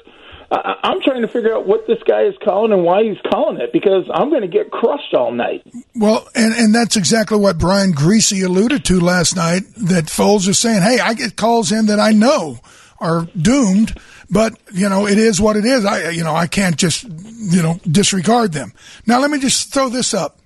I, 0.51 0.77
I'm 0.85 1.01
trying 1.03 1.23
to 1.23 1.29
figure 1.29 1.53
out 1.53 1.67
what 1.67 1.89
this 1.89 1.99
guy 2.05 2.23
is 2.23 2.37
calling 2.43 2.73
and 2.73 2.85
why 2.85 3.03
he's 3.03 3.19
calling 3.29 3.61
it 3.61 3.73
because 3.73 4.09
I'm 4.15 4.31
going 4.31 4.43
to 4.43 4.49
get 4.49 4.71
crushed 4.71 5.13
all 5.15 5.33
night. 5.33 5.67
Well, 5.97 6.29
and, 6.37 6.55
and 6.55 6.73
that's 6.73 6.97
exactly 6.97 7.37
what 7.37 7.59
Brian 7.59 7.93
Griese 7.93 8.45
alluded 8.45 8.85
to 8.87 9.01
last 9.01 9.35
night. 9.35 9.63
That 9.77 10.05
Foles 10.05 10.47
is 10.47 10.59
saying, 10.61 10.83
"Hey, 10.83 11.01
I 11.01 11.15
get 11.15 11.35
calls 11.35 11.73
in 11.73 11.87
that 11.87 11.99
I 11.99 12.13
know 12.13 12.61
are 13.01 13.27
doomed, 13.37 13.99
but 14.31 14.57
you 14.73 14.89
know 14.89 15.09
it 15.09 15.19
is 15.19 15.41
what 15.41 15.57
it 15.57 15.65
is. 15.65 15.85
I 15.85 16.11
you 16.11 16.23
know 16.23 16.37
I 16.37 16.47
can't 16.47 16.77
just 16.77 17.03
you 17.03 17.61
know 17.61 17.81
disregard 17.91 18.53
them." 18.53 18.73
Now, 19.05 19.19
let 19.19 19.33
me 19.33 19.41
just 19.41 19.75
throw 19.75 19.89
this 19.89 20.15
up: 20.15 20.39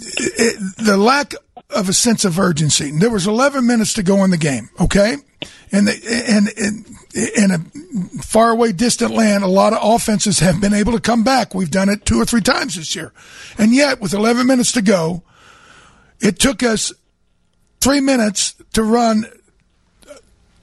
it, 0.00 0.76
the 0.78 0.96
lack 0.96 1.34
of 1.74 1.88
a 1.88 1.92
sense 1.92 2.24
of 2.24 2.38
urgency. 2.38 2.90
There 2.90 3.10
was 3.10 3.26
11 3.26 3.66
minutes 3.66 3.94
to 3.94 4.02
go 4.02 4.24
in 4.24 4.30
the 4.30 4.38
game. 4.38 4.70
Okay, 4.80 5.16
and 5.72 5.88
in 5.88 7.50
a 7.50 7.58
faraway, 8.22 8.72
distant 8.72 9.12
land, 9.12 9.42
a 9.44 9.48
lot 9.48 9.72
of 9.72 9.78
offenses 9.82 10.40
have 10.40 10.60
been 10.60 10.74
able 10.74 10.92
to 10.92 11.00
come 11.00 11.22
back. 11.24 11.54
We've 11.54 11.70
done 11.70 11.88
it 11.88 12.04
two 12.04 12.20
or 12.20 12.24
three 12.24 12.40
times 12.40 12.76
this 12.76 12.94
year. 12.94 13.12
And 13.58 13.74
yet, 13.74 14.00
with 14.00 14.12
11 14.12 14.46
minutes 14.46 14.72
to 14.72 14.82
go, 14.82 15.22
it 16.20 16.38
took 16.38 16.62
us 16.62 16.92
three 17.80 18.00
minutes 18.00 18.54
to 18.74 18.82
run 18.82 19.26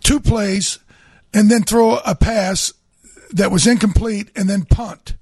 two 0.02 0.20
plays 0.20 0.80
and 1.34 1.50
then 1.50 1.64
throw 1.64 1.98
a 1.98 2.16
pass 2.16 2.74
that 3.32 3.52
was 3.52 3.68
incomplete 3.68 4.30
and 4.36 4.50
then 4.50 4.64
punt. 4.64 5.16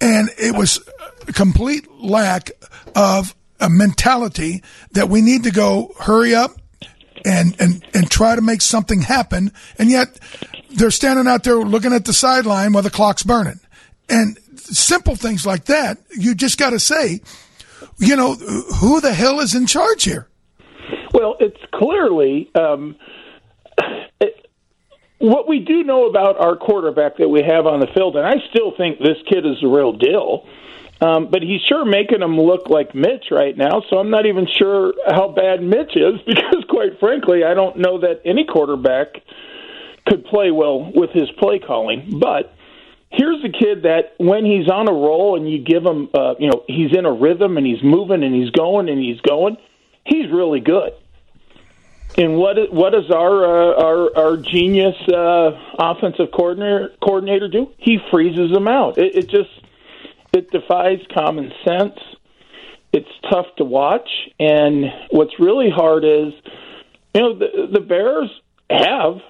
And 0.00 0.28
it 0.38 0.54
was 0.54 0.80
a 1.26 1.32
complete 1.32 1.90
lack 1.92 2.50
of 2.94 3.34
a 3.60 3.70
mentality 3.70 4.62
that 4.92 5.08
we 5.08 5.20
need 5.20 5.44
to 5.44 5.50
go 5.50 5.92
hurry 6.00 6.34
up 6.34 6.52
and, 7.24 7.56
and, 7.58 7.84
and 7.94 8.10
try 8.10 8.34
to 8.34 8.42
make 8.42 8.60
something 8.60 9.00
happen. 9.00 9.52
And 9.78 9.90
yet 9.90 10.18
they're 10.70 10.90
standing 10.90 11.26
out 11.26 11.44
there 11.44 11.56
looking 11.56 11.92
at 11.92 12.04
the 12.04 12.12
sideline 12.12 12.72
while 12.72 12.82
the 12.82 12.90
clock's 12.90 13.22
burning. 13.22 13.60
And 14.08 14.38
simple 14.56 15.16
things 15.16 15.46
like 15.46 15.64
that, 15.66 15.98
you 16.16 16.34
just 16.34 16.58
got 16.58 16.70
to 16.70 16.80
say, 16.80 17.20
you 17.98 18.16
know, 18.16 18.34
who 18.34 19.00
the 19.00 19.12
hell 19.12 19.40
is 19.40 19.54
in 19.54 19.66
charge 19.66 20.04
here? 20.04 20.28
Well, 21.12 21.36
it's 21.40 21.60
clearly 21.72 22.50
um, 22.54 22.96
it, 24.20 24.48
what 25.18 25.48
we 25.48 25.60
do 25.60 25.82
know 25.82 26.06
about 26.06 26.38
our 26.38 26.56
quarterback 26.56 27.16
that 27.18 27.28
we 27.28 27.42
have 27.42 27.66
on 27.66 27.80
the 27.80 27.86
field, 27.94 28.16
and 28.16 28.26
I 28.26 28.34
still 28.50 28.72
think 28.76 28.98
this 28.98 29.16
kid 29.28 29.46
is 29.46 29.56
the 29.62 29.68
real 29.68 29.92
deal. 29.92 30.46
Um, 31.00 31.28
but 31.30 31.42
he's 31.42 31.60
sure 31.60 31.84
making 31.84 32.22
him 32.22 32.40
look 32.40 32.70
like 32.70 32.94
Mitch 32.94 33.26
right 33.30 33.54
now, 33.56 33.82
so 33.90 33.98
I'm 33.98 34.08
not 34.08 34.24
even 34.24 34.46
sure 34.46 34.94
how 35.06 35.28
bad 35.28 35.62
Mitch 35.62 35.94
is 35.94 36.20
because, 36.26 36.64
quite 36.68 36.98
frankly, 36.98 37.44
I 37.44 37.54
don't 37.54 37.78
know 37.78 38.00
that 38.00 38.22
any 38.24 38.44
quarterback 38.44 39.20
could 40.06 40.24
play 40.24 40.50
well 40.50 40.90
with 40.94 41.10
his 41.10 41.30
play 41.32 41.58
calling. 41.58 42.18
But 42.18 42.54
here's 43.10 43.44
a 43.44 43.48
kid 43.48 43.82
that 43.82 44.14
when 44.18 44.44
he's 44.44 44.70
on 44.70 44.88
a 44.88 44.92
roll 44.92 45.36
and 45.36 45.50
you 45.50 45.58
give 45.58 45.84
him, 45.84 46.08
uh, 46.14 46.34
you 46.38 46.48
know, 46.48 46.64
he's 46.66 46.96
in 46.96 47.04
a 47.04 47.12
rhythm 47.12 47.58
and 47.58 47.66
he's 47.66 47.82
moving 47.82 48.22
and 48.22 48.34
he's 48.34 48.50
going 48.50 48.88
and 48.88 48.98
he's 48.98 49.20
going, 49.20 49.58
he's 50.04 50.30
really 50.30 50.60
good. 50.60 50.92
And 52.18 52.38
what 52.38 52.72
what 52.72 52.90
does 52.92 53.10
our 53.10 53.44
uh, 53.44 53.82
our 53.82 54.16
our 54.16 54.36
genius 54.38 54.96
uh, 55.08 55.50
offensive 55.78 56.28
coordinator 56.32 56.92
coordinator 57.02 57.48
do? 57.48 57.70
He 57.76 57.98
freezes 58.10 58.50
them 58.52 58.68
out. 58.68 58.96
It, 58.96 59.16
it 59.16 59.28
just 59.28 59.50
it 60.36 60.50
defies 60.50 61.00
common 61.12 61.52
sense. 61.64 61.98
It's 62.92 63.08
tough 63.30 63.46
to 63.56 63.64
watch, 63.64 64.08
and 64.38 64.84
what's 65.10 65.38
really 65.38 65.70
hard 65.70 66.04
is, 66.04 66.32
you 67.14 67.20
know, 67.20 67.38
the, 67.38 67.68
the 67.72 67.80
Bears 67.80 68.30
have, 68.70 69.20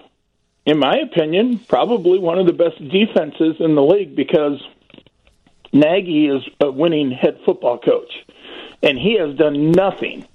in 0.66 0.78
my 0.78 0.98
opinion, 0.98 1.58
probably 1.60 2.18
one 2.18 2.38
of 2.38 2.46
the 2.46 2.52
best 2.52 2.78
defenses 2.78 3.56
in 3.58 3.74
the 3.74 3.82
league 3.82 4.14
because 4.14 4.62
Nagy 5.72 6.28
is 6.28 6.42
a 6.60 6.70
winning 6.70 7.10
head 7.10 7.40
football 7.44 7.78
coach, 7.78 8.12
and 8.82 8.98
he 8.98 9.18
has 9.18 9.36
done 9.36 9.72
nothing 9.72 10.26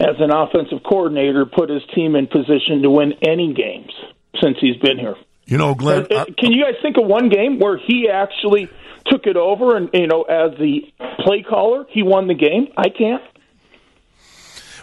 as 0.00 0.16
an 0.18 0.30
offensive 0.30 0.82
coordinator 0.82 1.44
put 1.46 1.70
his 1.70 1.82
team 1.94 2.16
in 2.16 2.26
position 2.26 2.82
to 2.82 2.90
win 2.90 3.14
any 3.22 3.52
games 3.52 3.92
since 4.40 4.56
he's 4.60 4.76
been 4.76 4.98
here. 4.98 5.16
You 5.50 5.58
know, 5.58 5.74
Glenn. 5.74 6.06
Can 6.06 6.52
you 6.52 6.64
guys 6.64 6.76
think 6.80 6.96
of 6.96 7.04
one 7.06 7.28
game 7.28 7.58
where 7.58 7.76
he 7.76 8.08
actually 8.08 8.70
took 9.06 9.26
it 9.26 9.36
over 9.36 9.76
and 9.76 9.90
you 9.92 10.06
know 10.06 10.22
as 10.22 10.56
the 10.58 10.90
play 11.24 11.42
caller 11.42 11.84
he 11.90 12.02
won 12.02 12.28
the 12.28 12.34
game? 12.34 12.68
I 12.76 12.88
can't. 12.88 13.22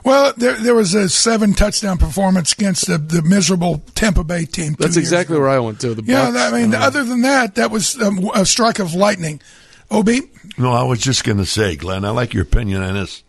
Well, 0.04 0.34
there 0.38 0.56
there 0.56 0.76
was 0.76 0.94
a 0.94 1.10
seven 1.10 1.54
touchdown 1.54 1.98
performance 1.98 2.54
against 2.54 2.88
the, 2.88 2.98
the 2.98 3.22
miserable 3.22 3.82
Tampa 3.96 4.24
Bay 4.24 4.46
team. 4.46 4.76
two 4.76 4.84
That's 4.84 4.96
years 4.96 5.08
exactly 5.08 5.36
ago. 5.36 5.42
where 5.44 5.50
I 5.52 5.60
went 5.60 5.80
to. 5.82 5.96
The 5.96 6.04
Yeah, 6.04 6.32
that- 6.32 6.54
I 6.54 6.62
mean, 6.62 6.74
Uh, 6.76 6.80
other 6.80 7.04
than 7.04 7.22
that, 7.22 7.56
that 7.56 7.72
was 7.72 8.00
um, 8.02 8.30
a 8.36 8.46
strike 8.46 8.80
of 8.80 8.94
lightning. 8.94 9.42
Ob, 9.90 10.10
No, 10.58 10.74
I 10.74 10.84
was 10.84 11.00
just 11.00 11.24
going 11.24 11.38
to 11.38 11.46
say, 11.46 11.78
Glenn, 11.78 12.04
I 12.04 12.10
like 12.10 12.34
your 12.34 12.44
opinion 12.44 12.82
on 12.84 12.94
this. 12.96 13.24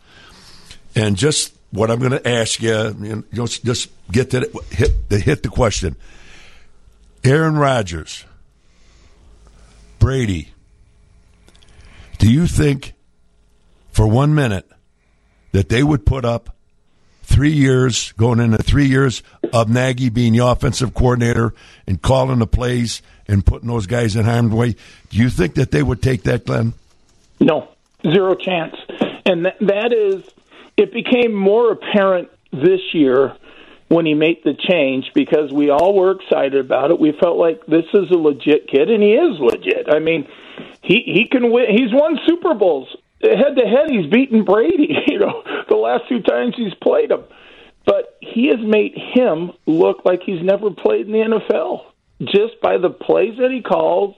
And 0.95 1.15
just 1.15 1.53
what 1.71 1.89
I'm 1.89 1.99
going 1.99 2.11
to 2.11 2.27
ask 2.29 2.61
you, 2.61 2.71
you 3.01 3.15
know, 3.15 3.23
just, 3.33 3.63
just 3.63 3.89
get 4.11 4.31
to 4.31 4.41
the, 4.41 4.63
hit, 4.75 4.91
hit 5.23 5.43
the 5.43 5.49
question. 5.49 5.95
Aaron 7.23 7.57
Rodgers, 7.57 8.25
Brady, 9.99 10.49
do 12.17 12.31
you 12.31 12.47
think 12.47 12.93
for 13.91 14.07
one 14.07 14.33
minute 14.33 14.69
that 15.51 15.69
they 15.69 15.83
would 15.83 16.05
put 16.05 16.23
up 16.23 16.55
three 17.23 17.51
years, 17.51 18.11
going 18.13 18.39
into 18.39 18.57
three 18.57 18.87
years 18.87 19.21
of 19.53 19.69
Nagy 19.69 20.09
being 20.09 20.33
the 20.33 20.45
offensive 20.45 20.93
coordinator 20.93 21.53
and 21.85 22.01
calling 22.01 22.39
the 22.39 22.47
plays 22.47 23.01
and 23.27 23.45
putting 23.45 23.67
those 23.67 23.85
guys 23.85 24.15
in 24.15 24.25
harm's 24.25 24.53
way? 24.53 24.75
Do 25.09 25.17
you 25.17 25.29
think 25.29 25.55
that 25.55 25.71
they 25.71 25.83
would 25.83 26.01
take 26.01 26.23
that, 26.23 26.45
Glenn? 26.45 26.73
No, 27.39 27.69
zero 28.03 28.35
chance. 28.35 28.75
And 29.25 29.45
that, 29.45 29.57
that 29.59 29.93
is, 29.93 30.23
it 30.77 30.93
became 30.93 31.33
more 31.33 31.71
apparent 31.71 32.29
this 32.51 32.81
year 32.93 33.35
when 33.89 34.05
he 34.05 34.13
made 34.13 34.37
the 34.43 34.53
change 34.53 35.11
because 35.13 35.51
we 35.51 35.69
all 35.69 35.95
were 35.95 36.11
excited 36.11 36.55
about 36.55 36.91
it. 36.91 36.99
We 36.99 37.11
felt 37.11 37.37
like 37.37 37.65
this 37.65 37.85
is 37.93 38.09
a 38.11 38.17
legit 38.17 38.67
kid, 38.67 38.89
and 38.89 39.03
he 39.03 39.13
is 39.13 39.39
legit. 39.39 39.87
I 39.91 39.99
mean, 39.99 40.27
he 40.81 41.03
he 41.05 41.27
can 41.29 41.51
win. 41.51 41.65
He's 41.69 41.91
won 41.91 42.17
Super 42.25 42.53
Bowls 42.53 42.95
head 43.21 43.55
to 43.57 43.65
head. 43.67 43.89
He's 43.89 44.09
beaten 44.09 44.45
Brady. 44.45 44.95
You 45.09 45.19
know, 45.19 45.43
the 45.67 45.75
last 45.75 46.07
two 46.07 46.21
times 46.21 46.53
he's 46.55 46.73
played 46.75 47.09
him, 47.09 47.23
but 47.83 48.15
he 48.21 48.47
has 48.49 48.59
made 48.59 48.93
him 48.95 49.51
look 49.65 50.05
like 50.05 50.21
he's 50.23 50.41
never 50.41 50.69
played 50.69 51.07
in 51.07 51.11
the 51.11 51.39
NFL 51.39 51.85
just 52.21 52.61
by 52.61 52.77
the 52.77 52.91
plays 52.91 53.37
that 53.39 53.49
he 53.49 53.61
calls 53.61 54.15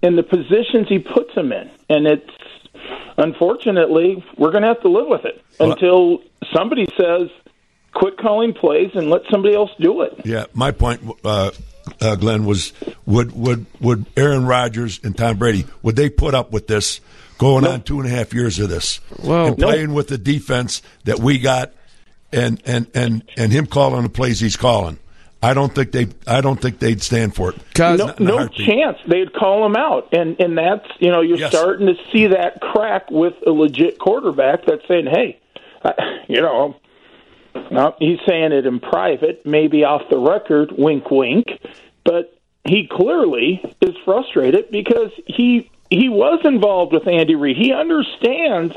and 0.00 0.16
the 0.16 0.22
positions 0.22 0.88
he 0.88 1.00
puts 1.00 1.34
him 1.34 1.52
in, 1.52 1.70
and 1.88 2.06
it's 2.06 2.30
unfortunately, 3.18 4.24
we're 4.36 4.50
going 4.50 4.62
to 4.62 4.68
have 4.68 4.82
to 4.82 4.88
live 4.88 5.08
with 5.08 5.24
it 5.24 5.42
until 5.60 6.22
somebody 6.54 6.86
says, 6.96 7.28
quit 7.94 8.16
calling 8.18 8.52
plays 8.54 8.90
and 8.94 9.10
let 9.10 9.22
somebody 9.30 9.54
else 9.54 9.70
do 9.80 10.02
it. 10.02 10.14
Yeah, 10.24 10.44
my 10.54 10.70
point, 10.70 11.00
uh, 11.24 11.50
uh, 12.00 12.16
Glenn, 12.16 12.44
was 12.44 12.72
would 13.06 13.32
would 13.32 13.66
would 13.80 14.06
Aaron 14.16 14.46
Rodgers 14.46 15.00
and 15.02 15.16
Tom 15.16 15.36
Brady 15.38 15.66
would 15.82 15.96
they 15.96 16.08
put 16.10 16.34
up 16.34 16.52
with 16.52 16.66
this 16.66 17.00
going 17.38 17.66
on 17.66 17.82
two 17.82 17.98
and 18.00 18.06
a 18.06 18.10
half 18.10 18.32
years 18.32 18.58
of 18.58 18.68
this 18.68 19.00
Well- 19.22 19.48
and 19.48 19.58
playing 19.58 19.92
with 19.94 20.08
the 20.08 20.18
defense 20.18 20.80
that 21.04 21.18
we 21.18 21.38
got 21.38 21.72
and 22.32 22.62
and 22.64 22.86
and 22.94 23.22
and 23.36 23.52
him 23.52 23.66
calling 23.66 24.02
the 24.02 24.08
plays 24.08 24.40
he's 24.40 24.56
calling? 24.56 24.98
I 25.44 25.54
don't 25.54 25.74
think 25.74 25.90
they 25.90 26.06
I 26.26 26.40
don't 26.40 26.60
think 26.62 26.78
they'd 26.78 27.02
stand 27.02 27.34
for 27.34 27.50
it. 27.50 27.56
no, 27.76 27.96
Not 27.96 28.20
in 28.20 28.26
a 28.28 28.30
no 28.30 28.46
chance. 28.46 28.98
They'd 29.08 29.32
call 29.34 29.66
him 29.66 29.74
out, 29.74 30.08
and 30.12 30.40
and 30.40 30.56
that's 30.56 30.86
you 31.00 31.10
know 31.10 31.20
you're 31.20 31.36
Yes. 31.38 31.50
starting 31.50 31.88
to 31.88 31.94
see 32.12 32.28
that 32.28 32.60
crack 32.60 33.10
with 33.10 33.34
a 33.44 33.50
legit 33.50 33.98
quarterback 33.98 34.64
that's 34.66 34.86
saying, 34.86 35.06
hey, 35.06 35.40
I, 35.84 36.20
you 36.28 36.40
know, 36.40 36.76
now 37.70 37.94
he's 37.98 38.18
saying 38.26 38.52
it 38.52 38.66
in 38.66 38.80
private, 38.80 39.44
maybe 39.44 39.84
off 39.84 40.02
the 40.10 40.18
record, 40.18 40.72
wink, 40.76 41.10
wink, 41.10 41.60
but 42.04 42.36
he 42.64 42.86
clearly 42.86 43.62
is 43.80 43.96
frustrated 44.04 44.70
because 44.70 45.10
he 45.26 45.70
he 45.90 46.08
was 46.08 46.40
involved 46.44 46.92
with 46.92 47.06
Andy 47.06 47.34
Reid. 47.34 47.56
He 47.56 47.72
understands 47.72 48.74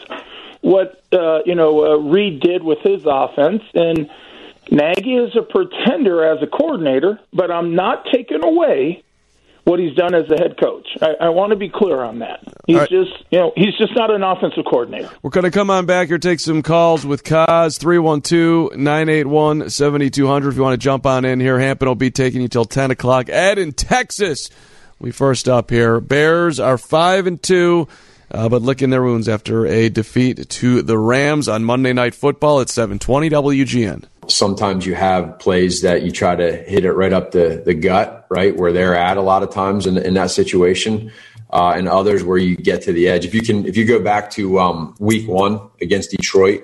what 0.61 1.01
uh, 1.13 1.39
you 1.45 1.55
know 1.55 1.85
uh, 1.85 1.97
Reid 1.97 2.39
did 2.39 2.63
with 2.63 2.79
his 2.79 3.03
offense, 3.05 3.63
and 3.73 4.09
Nagy 4.71 5.15
is 5.15 5.35
a 5.35 5.41
pretender 5.41 6.25
as 6.25 6.41
a 6.41 6.47
coordinator, 6.47 7.19
but 7.31 7.51
I'm 7.51 7.75
not 7.75 8.05
taking 8.11 8.43
away 8.43 9.03
what 9.65 9.79
he's 9.79 9.95
done 9.95 10.15
as 10.15 10.29
a 10.29 10.37
head 10.37 10.57
coach. 10.57 10.87
I, 11.01 11.25
I 11.25 11.29
want 11.29 11.49
to 11.49 11.55
be 11.55 11.69
clear 11.69 12.01
on 12.01 12.19
that. 12.19 12.41
He's 12.67 12.87
just, 12.87 13.11
you 13.31 13.39
know, 13.39 13.51
he's 13.55 13.75
just 13.77 13.95
not 13.95 14.11
an 14.11 14.23
offensive 14.23 14.63
coordinator. 14.65 15.09
We're 15.21 15.31
going 15.31 15.43
to 15.43 15.51
come 15.51 15.69
on 15.69 15.85
back 15.85 16.07
here, 16.07 16.17
take 16.17 16.39
some 16.39 16.61
calls 16.61 17.05
with 17.05 17.23
Kaz, 17.23 17.79
312 17.79 18.77
981 18.77 19.69
7200. 19.69 20.49
If 20.49 20.55
you 20.55 20.61
want 20.61 20.73
to 20.73 20.83
jump 20.83 21.05
on 21.05 21.25
in 21.25 21.39
here, 21.39 21.59
Hampton 21.59 21.87
will 21.87 21.95
be 21.95 22.11
taking 22.11 22.41
you 22.41 22.47
till 22.47 22.65
10 22.65 22.91
o'clock. 22.91 23.27
Ed 23.29 23.57
in 23.57 23.73
Texas, 23.73 24.49
we 24.99 25.11
first 25.11 25.49
up 25.49 25.71
here. 25.71 25.99
Bears 25.99 26.59
are 26.59 26.77
5 26.77 27.27
and 27.27 27.41
2 27.41 27.87
uh, 28.31 28.49
but 28.49 28.61
licking 28.61 28.89
their 28.89 29.03
wounds 29.03 29.29
after 29.29 29.65
a 29.65 29.89
defeat 29.89 30.49
to 30.49 30.81
the 30.81 30.97
Rams 30.97 31.47
on 31.47 31.63
Monday 31.63 31.93
Night 31.93 32.15
Football 32.15 32.59
at 32.61 32.69
720 32.69 33.29
WGN. 33.29 34.05
Sometimes 34.27 34.85
you 34.85 34.95
have 34.95 35.39
plays 35.39 35.81
that 35.81 36.03
you 36.03 36.11
try 36.11 36.35
to 36.35 36.55
hit 36.55 36.85
it 36.85 36.93
right 36.93 37.13
up 37.13 37.31
the, 37.31 37.61
the 37.65 37.73
gut, 37.73 38.25
right 38.29 38.55
where 38.55 38.71
they're 38.71 38.95
at 38.95 39.17
a 39.17 39.21
lot 39.21 39.43
of 39.43 39.51
times 39.51 39.85
in, 39.85 39.97
in 39.97 40.13
that 40.15 40.31
situation. 40.31 41.11
Uh, 41.51 41.73
and 41.77 41.87
others 41.87 42.23
where 42.23 42.39
you 42.39 42.55
get 42.57 42.81
to 42.81 42.91
the 42.91 43.07
edge. 43.07 43.23
If 43.23 43.33
you 43.33 43.41
can, 43.41 43.65
if 43.65 43.77
you 43.77 43.85
go 43.85 43.99
back 43.99 44.31
to 44.31 44.59
um, 44.59 44.95
week 44.99 45.27
one 45.27 45.61
against 45.79 46.11
Detroit, 46.11 46.63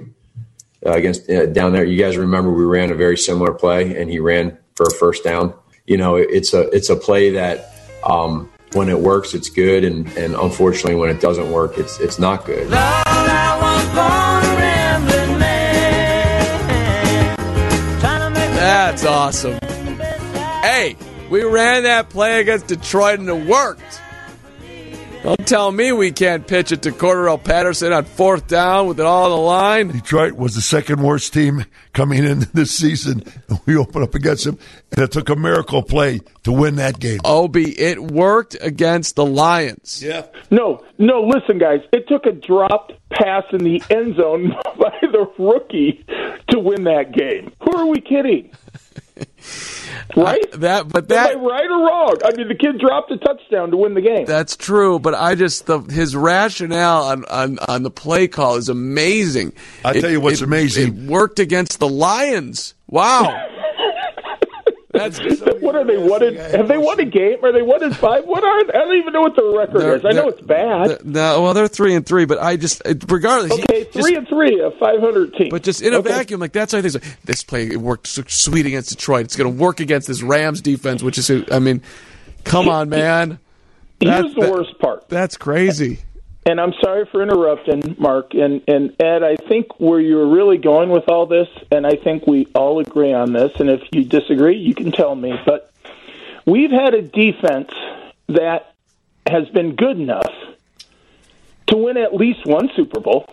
uh, 0.85 0.93
against 0.93 1.29
uh, 1.29 1.45
down 1.45 1.71
there, 1.71 1.85
you 1.85 1.97
guys 1.97 2.17
remember 2.17 2.51
we 2.51 2.65
ran 2.65 2.91
a 2.91 2.95
very 2.95 3.17
similar 3.17 3.53
play, 3.53 3.95
and 3.95 4.09
he 4.09 4.19
ran 4.19 4.57
for 4.75 4.87
a 4.87 4.91
first 4.91 5.23
down. 5.23 5.53
You 5.85 5.97
know, 5.97 6.15
it's 6.15 6.53
a 6.53 6.67
it's 6.75 6.89
a 6.89 6.95
play 6.95 7.29
that 7.31 7.73
um, 8.03 8.51
when 8.73 8.89
it 8.89 8.99
works, 8.99 9.33
it's 9.33 9.49
good, 9.49 9.83
and 9.83 10.07
and 10.17 10.35
unfortunately, 10.35 10.95
when 10.95 11.09
it 11.09 11.21
doesn't 11.21 11.51
work, 11.51 11.77
it's 11.77 11.99
it's 11.99 12.17
not 12.17 12.45
good. 12.45 12.71
That's 18.61 19.03
awesome. 19.05 19.57
Hey, 20.61 20.95
we 21.31 21.41
ran 21.41 21.81
that 21.81 22.09
play 22.09 22.41
against 22.41 22.67
Detroit 22.67 23.19
and 23.19 23.27
it 23.27 23.47
worked. 23.47 23.99
Don't 25.23 25.47
tell 25.47 25.71
me 25.71 25.91
we 25.91 26.11
can't 26.11 26.47
pitch 26.47 26.71
it 26.71 26.81
to 26.81 26.91
Cordarrelle 26.91 27.43
Patterson 27.43 27.93
on 27.93 28.05
fourth 28.05 28.47
down 28.47 28.87
with 28.87 28.99
it 28.99 29.05
all 29.05 29.25
on 29.25 29.29
the 29.29 29.37
line. 29.37 29.87
Detroit 29.89 30.33
was 30.33 30.55
the 30.55 30.61
second 30.61 30.99
worst 31.03 31.31
team 31.31 31.63
coming 31.93 32.23
in 32.23 32.39
this 32.53 32.71
season. 32.71 33.23
We 33.67 33.77
opened 33.77 34.03
up 34.03 34.15
against 34.15 34.45
them, 34.45 34.57
and 34.91 35.01
it 35.01 35.11
took 35.11 35.29
a 35.29 35.35
miracle 35.35 35.83
play 35.83 36.21
to 36.43 36.51
win 36.51 36.77
that 36.77 36.99
game. 36.99 37.19
Obi, 37.23 37.79
it 37.79 38.01
worked 38.01 38.57
against 38.61 39.15
the 39.15 39.25
Lions. 39.25 40.01
Yeah. 40.03 40.25
No, 40.49 40.83
no, 40.97 41.21
listen, 41.21 41.59
guys. 41.59 41.81
It 41.93 42.07
took 42.07 42.25
a 42.25 42.31
dropped 42.31 42.93
pass 43.11 43.43
in 43.53 43.63
the 43.63 43.79
end 43.91 44.15
zone 44.15 44.49
by 44.79 44.97
the 45.03 45.27
rookie 45.37 46.03
to 46.49 46.57
win 46.57 46.85
that 46.85 47.11
game. 47.11 47.53
Who 47.61 47.77
are 47.77 47.85
we 47.85 48.01
kidding? 48.01 48.51
Right? 50.15 50.45
I, 50.53 50.57
that, 50.57 50.89
but 50.89 51.07
that, 51.09 51.31
Am 51.31 51.39
I 51.39 51.41
right 51.41 51.65
or 51.65 51.85
wrong? 51.85 52.15
I 52.23 52.35
mean, 52.35 52.47
the 52.47 52.55
kid 52.55 52.79
dropped 52.79 53.11
a 53.11 53.17
touchdown 53.17 53.71
to 53.71 53.77
win 53.77 53.93
the 53.93 54.01
game. 54.01 54.25
That's 54.25 54.55
true, 54.57 54.99
but 54.99 55.13
I 55.13 55.35
just 55.35 55.65
the 55.65 55.79
his 55.79 56.15
rationale 56.15 57.03
on 57.03 57.25
on, 57.25 57.59
on 57.59 57.83
the 57.83 57.91
play 57.91 58.27
call 58.27 58.55
is 58.55 58.69
amazing. 58.69 59.53
I 59.85 59.99
tell 59.99 60.11
you 60.11 60.19
what's 60.19 60.41
it, 60.41 60.45
amazing. 60.45 60.87
It 60.87 61.09
worked 61.09 61.39
against 61.39 61.79
the 61.79 61.87
Lions. 61.87 62.73
Wow. 62.87 63.47
That's 64.93 65.19
what 65.61 65.75
are 65.75 65.85
they? 65.85 65.97
What 65.97 66.21
in, 66.21 66.35
have 66.35 66.67
they 66.67 66.77
won 66.77 66.99
a 66.99 67.05
game? 67.05 67.37
Are 67.43 67.51
they 67.53 67.61
one 67.61 67.81
in 67.81 67.93
five? 67.93 68.25
What 68.25 68.43
are? 68.43 68.63
They? 68.65 68.73
I 68.73 68.83
don't 68.83 68.97
even 68.97 69.13
know 69.13 69.21
what 69.21 69.35
the 69.35 69.53
record 69.57 69.81
They're- 69.81 69.95
is. 69.95 70.05
I 70.05 70.11
know 70.11 70.27
it's 70.27 70.41
bad. 70.41 71.05
No, 71.05 71.41
well, 71.41 71.53
they're 71.53 71.67
three 71.69 71.95
and 71.95 72.05
three, 72.05 72.25
but 72.25 72.39
I 72.39 72.57
just 72.57 72.81
it- 72.85 73.09
regardless. 73.09 73.53
Okay, 73.53 73.85
three 73.85 74.15
and 74.15 74.27
three, 74.27 74.59
a 74.59 74.69
five 74.71 74.99
hundred 74.99 75.33
team. 75.35 75.47
But 75.49 75.63
just 75.63 75.81
in 75.81 75.93
a 75.93 75.97
Okay. 75.99 76.09
vacuum, 76.09 76.39
like 76.41 76.51
that's 76.51 76.73
how 76.73 76.81
things. 76.81 76.95
Like, 76.95 77.21
this 77.23 77.43
play 77.43 77.67
it 77.67 77.77
worked 77.77 78.07
so 78.07 78.23
sweet 78.27 78.65
against 78.65 78.89
Detroit. 78.89 79.25
It's 79.25 79.35
going 79.37 79.51
to 79.55 79.61
work 79.61 79.79
against 79.79 80.07
this 80.09 80.21
Rams 80.21 80.61
defense, 80.61 81.01
which 81.01 81.17
is, 81.17 81.31
I 81.51 81.59
mean, 81.59 81.81
come 82.43 82.67
on, 82.67 82.89
man. 82.89 83.39
Here's 84.01 84.33
the 84.33 84.41
that- 84.41 84.51
worst 84.51 84.77
part. 84.79 85.07
That's 85.09 85.37
crazy. 85.37 85.99
And 86.45 86.59
I'm 86.59 86.73
sorry 86.81 87.05
for 87.11 87.21
interrupting, 87.21 87.95
Mark 87.99 88.33
and, 88.33 88.63
and 88.67 88.95
Ed. 88.99 89.21
I 89.23 89.35
think 89.35 89.79
where 89.79 89.99
you're 89.99 90.27
really 90.27 90.57
going 90.57 90.89
with 90.89 91.07
all 91.07 91.27
this, 91.27 91.47
and 91.71 91.85
I 91.85 91.95
think 91.95 92.25
we 92.25 92.47
all 92.55 92.79
agree 92.79 93.13
on 93.13 93.31
this, 93.31 93.51
and 93.59 93.69
if 93.69 93.81
you 93.91 94.03
disagree, 94.03 94.57
you 94.57 94.73
can 94.73 94.91
tell 94.91 95.13
me. 95.13 95.39
But 95.45 95.71
we've 96.45 96.71
had 96.71 96.95
a 96.95 97.01
defense 97.03 97.69
that 98.27 98.73
has 99.27 99.47
been 99.49 99.75
good 99.75 99.99
enough 99.99 100.33
to 101.67 101.77
win 101.77 101.97
at 101.97 102.15
least 102.15 102.45
one 102.45 102.71
Super 102.75 102.99
Bowl. 102.99 103.27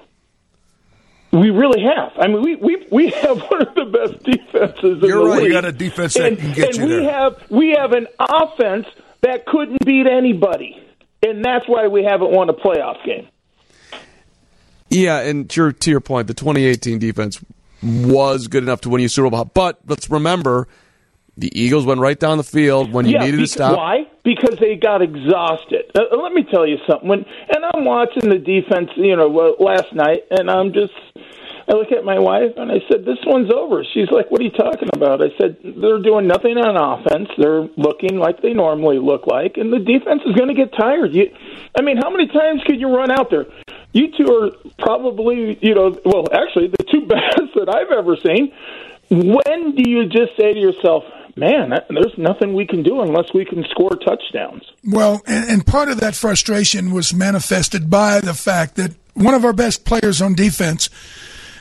We 1.33 1.51
really 1.51 1.83
have. 1.83 2.13
I 2.19 2.27
mean, 2.27 2.43
we 2.43 2.57
we 2.57 2.87
we 2.91 3.09
have 3.11 3.41
one 3.51 3.63
of 3.63 3.75
the 3.75 3.85
best 3.85 4.23
defenses 4.23 5.03
in 5.03 5.09
You're 5.09 5.25
the 5.25 5.31
right. 5.31 5.39
league. 5.43 5.47
You 5.49 5.53
got 5.53 5.65
a 5.65 5.73
defense 5.73 6.15
that 6.15 6.27
and, 6.27 6.39
can 6.39 6.53
get 6.53 6.69
and 6.69 6.77
you 6.77 6.85
we 6.85 7.03
there. 7.05 7.11
have 7.11 7.51
we 7.51 7.71
have 7.71 7.93
an 7.93 8.07
offense 8.19 8.87
that 9.21 9.45
couldn't 9.47 9.85
beat 9.85 10.07
anybody, 10.07 10.81
and 11.23 11.45
that's 11.45 11.69
why 11.69 11.89
we 11.89 12.05
haven't 12.05 12.31
won 12.31 12.49
a 12.49 12.55
playoff 12.55 13.05
game. 13.05 13.29
Yeah, 14.91 15.21
and 15.21 15.49
to 15.51 15.61
your, 15.61 15.73
to 15.73 15.91
your 15.91 16.01
point, 16.01 16.29
the 16.29 16.35
2018 16.35 16.99
defense 16.99 17.45
was 17.83 18.49
good 18.49 18.63
enough 18.63 18.81
to 18.83 18.89
win 18.89 19.03
you 19.03 19.09
Super 19.09 19.31
Bowl. 19.31 19.45
But 19.45 19.81
let's 19.87 20.09
remember, 20.11 20.67
the 21.37 21.57
Eagles 21.59 21.85
went 21.85 22.01
right 22.01 22.19
down 22.19 22.39
the 22.39 22.45
field 22.45 22.93
when 22.93 23.07
you 23.07 23.13
yeah, 23.13 23.21
needed 23.21 23.37
because, 23.37 23.51
to 23.51 23.59
stop. 23.59 23.77
Why? 23.77 24.07
Because 24.25 24.59
they 24.59 24.77
got 24.77 25.03
exhausted. 25.03 25.91
Uh, 25.95 26.17
let 26.17 26.33
me 26.33 26.45
tell 26.51 26.67
you 26.67 26.79
something. 26.89 27.09
When 27.09 27.25
and 27.55 27.65
I'm 27.65 27.85
watching 27.85 28.29
the 28.29 28.39
defense, 28.39 28.91
you 28.97 29.15
know, 29.15 29.39
uh, 29.39 29.63
last 29.63 29.93
night, 29.93 30.25
and 30.31 30.51
I'm 30.51 30.73
just. 30.73 30.93
I 31.69 31.75
look 31.75 31.93
at 31.93 32.05
my 32.05 32.19
wife 32.19 32.53
and 32.57 32.73
I 32.73 32.81
said, 32.91 33.05
"This 33.05 33.19
one's 33.27 33.53
over." 33.53 33.85
She's 33.93 34.11
like, 34.11 34.31
"What 34.31 34.41
are 34.41 34.45
you 34.45 34.51
talking 34.51 34.89
about?" 34.95 35.21
I 35.23 35.29
said, 35.39 35.57
"They're 35.63 36.01
doing 36.01 36.27
nothing 36.27 36.57
on 36.57 36.77
offense. 36.77 37.29
They're 37.37 37.69
looking 37.77 38.19
like 38.19 38.41
they 38.41 38.55
normally 38.55 38.99
look 38.99 39.27
like, 39.27 39.59
and 39.59 39.71
the 39.73 39.79
defense 39.79 40.23
is 40.25 40.35
going 40.35 40.49
to 40.49 40.55
get 40.55 40.73
tired." 40.73 41.15
You, 41.15 41.31
I 41.77 41.83
mean, 41.83 41.99
how 41.99 42.09
many 42.09 42.27
times 42.29 42.63
could 42.65 42.81
you 42.81 42.89
run 42.89 43.11
out 43.11 43.31
there? 43.31 43.47
You 43.93 44.09
two 44.17 44.33
are 44.33 44.51
probably, 44.79 45.59
you 45.61 45.75
know, 45.75 45.99
well, 46.05 46.27
actually, 46.33 46.69
the 46.69 46.85
two 46.91 47.07
best 47.07 47.53
that 47.55 47.69
I've 47.69 47.93
ever 47.93 48.17
seen. 48.17 48.53
When 49.11 49.75
do 49.75 49.91
you 49.91 50.07
just 50.07 50.37
say 50.39 50.55
to 50.55 50.61
yourself, 50.61 51.05
"Man, 51.37 51.71
there's 51.91 52.17
nothing 52.17 52.55
we 52.55 52.67
can 52.67 52.83
do 52.83 53.03
unless 53.03 53.35
we 53.35 53.45
can 53.45 53.65
score 53.71 53.91
touchdowns"? 53.91 54.63
Well, 54.85 55.21
and, 55.27 55.51
and 55.51 55.67
part 55.67 55.91
of 55.91 56.01
that 56.01 56.15
frustration 56.15 56.93
was 56.93 57.13
manifested 57.13 57.91
by 57.91 58.21
the 58.21 58.35
fact 58.35 58.77
that 58.77 58.95
one 59.13 59.35
of 59.35 59.45
our 59.45 59.53
best 59.53 59.85
players 59.85 60.23
on 60.23 60.35
defense 60.35 60.89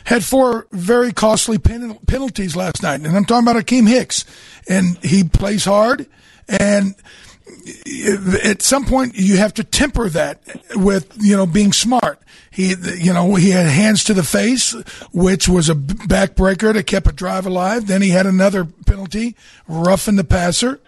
had 0.07 0.23
four 0.23 0.67
very 0.71 1.11
costly 1.11 1.57
pen- 1.57 1.99
penalties 2.07 2.55
last 2.55 2.81
night. 2.81 3.01
And 3.01 3.07
I'm 3.17 3.25
talking 3.25 3.45
about 3.45 3.61
Akiem 3.61 3.89
Hicks. 3.89 4.23
And 4.65 4.97
he 5.03 5.25
plays 5.25 5.65
hard. 5.65 6.07
And 6.47 6.95
at 8.41 8.61
some 8.61 8.85
point, 8.85 9.15
you 9.15 9.35
have 9.35 9.53
to 9.55 9.65
temper 9.65 10.07
that 10.07 10.39
with, 10.75 11.13
you 11.19 11.35
know, 11.35 11.45
being 11.45 11.73
smart. 11.73 12.21
He, 12.49 12.73
you 12.97 13.11
know, 13.11 13.35
he 13.35 13.49
had 13.49 13.67
hands 13.67 14.05
to 14.05 14.13
the 14.13 14.23
face, 14.23 14.71
which 15.11 15.49
was 15.49 15.69
a 15.69 15.75
backbreaker 15.75 16.73
that 16.73 16.87
kept 16.87 17.07
a 17.07 17.11
drive 17.11 17.45
alive. 17.45 17.87
Then 17.87 18.01
he 18.01 18.11
had 18.11 18.25
another 18.25 18.63
penalty, 18.63 19.35
roughing 19.67 20.15
the 20.15 20.23
passer. 20.23 20.79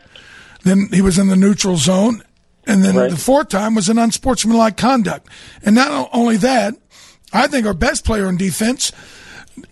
Then 0.63 0.87
he 0.93 1.01
was 1.01 1.19
in 1.19 1.27
the 1.27 1.35
neutral 1.35 1.75
zone. 1.75 2.23
And 2.65 2.85
then 2.85 2.95
the 2.95 3.17
fourth 3.17 3.49
time 3.49 3.75
was 3.75 3.89
an 3.89 3.97
unsportsmanlike 3.97 4.77
conduct. 4.77 5.27
And 5.61 5.75
not 5.75 6.09
only 6.13 6.37
that, 6.37 6.75
I 7.31 7.47
think 7.47 7.65
our 7.65 7.73
best 7.73 8.05
player 8.05 8.27
on 8.27 8.37
defense, 8.37 8.91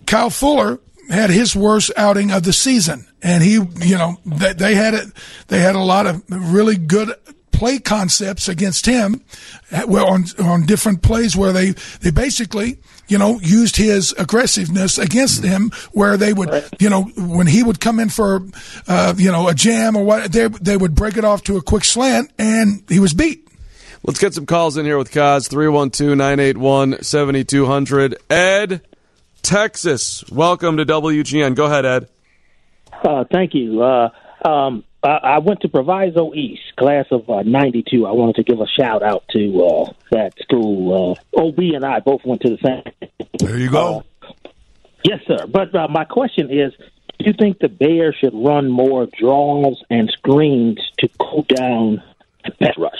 Kyle 0.06 0.30
Fuller, 0.30 0.80
had 1.08 1.30
his 1.30 1.56
worst 1.56 1.90
outing 1.96 2.30
of 2.30 2.42
the 2.42 2.52
season. 2.52 3.06
And 3.22 3.42
he, 3.42 3.54
you 3.54 3.96
know, 3.96 4.18
they, 4.24 4.52
they 4.52 4.74
had 4.74 4.94
it, 4.94 5.06
they 5.48 5.60
had 5.60 5.74
a 5.74 5.80
lot 5.80 6.06
of 6.06 6.22
really 6.28 6.76
good 6.76 7.14
play 7.50 7.78
concepts 7.80 8.48
against 8.48 8.86
him 8.86 9.24
well, 9.88 10.06
on, 10.06 10.24
on 10.38 10.64
different 10.64 11.02
plays 11.02 11.36
where 11.36 11.52
they, 11.52 11.70
they 12.00 12.10
basically, 12.12 12.78
you 13.08 13.18
know, 13.18 13.40
used 13.40 13.76
his 13.76 14.14
aggressiveness 14.16 14.96
against 14.96 15.42
him 15.42 15.72
where 15.92 16.16
they 16.16 16.32
would, 16.32 16.50
you 16.78 16.88
know, 16.88 17.02
when 17.16 17.48
he 17.48 17.64
would 17.64 17.80
come 17.80 17.98
in 17.98 18.10
for, 18.10 18.42
uh, 18.86 19.14
you 19.16 19.32
know, 19.32 19.48
a 19.48 19.54
jam 19.54 19.96
or 19.96 20.04
what, 20.04 20.30
they, 20.30 20.46
they 20.46 20.76
would 20.76 20.94
break 20.94 21.16
it 21.16 21.24
off 21.24 21.42
to 21.42 21.56
a 21.56 21.62
quick 21.62 21.84
slant 21.84 22.30
and 22.38 22.84
he 22.88 23.00
was 23.00 23.12
beat. 23.12 23.47
Let's 24.04 24.18
get 24.18 24.34
some 24.34 24.46
calls 24.46 24.76
in 24.76 24.86
here 24.86 24.96
with 24.96 25.10
Kaz 25.10 25.50
312 25.50 26.16
981 26.16 27.02
7200. 27.02 28.16
Ed, 28.30 28.80
Texas, 29.42 30.24
welcome 30.30 30.76
to 30.76 30.86
WGN. 30.86 31.54
Go 31.54 31.66
ahead, 31.66 31.84
Ed. 31.84 32.08
Uh, 33.04 33.24
thank 33.30 33.54
you. 33.54 33.82
Uh, 33.82 34.10
um, 34.44 34.84
I, 35.02 35.08
I 35.08 35.38
went 35.40 35.60
to 35.60 35.68
Proviso 35.68 36.32
East, 36.34 36.62
class 36.76 37.06
of 37.10 37.28
uh, 37.28 37.42
92. 37.42 38.06
I 38.06 38.12
wanted 38.12 38.36
to 38.36 38.42
give 38.44 38.60
a 38.60 38.66
shout 38.66 39.02
out 39.02 39.24
to 39.30 39.64
uh, 39.64 39.92
that 40.12 40.32
school. 40.40 41.16
Uh, 41.34 41.40
OB 41.40 41.58
and 41.58 41.84
I 41.84 42.00
both 42.00 42.24
went 42.24 42.42
to 42.42 42.56
the 42.56 42.58
same. 42.58 43.18
There 43.38 43.58
you 43.58 43.70
go. 43.70 44.04
Yes, 45.04 45.20
sir. 45.26 45.46
But 45.46 45.74
uh, 45.74 45.88
my 45.88 46.04
question 46.04 46.50
is 46.50 46.72
do 47.18 47.24
you 47.24 47.32
think 47.32 47.58
the 47.58 47.68
Bears 47.68 48.16
should 48.20 48.34
run 48.34 48.70
more 48.70 49.06
draws 49.06 49.82
and 49.90 50.08
screens 50.10 50.78
to 50.98 51.08
cool 51.18 51.42
down 51.42 52.02
the 52.44 52.52
pass 52.52 52.74
rush? 52.78 52.92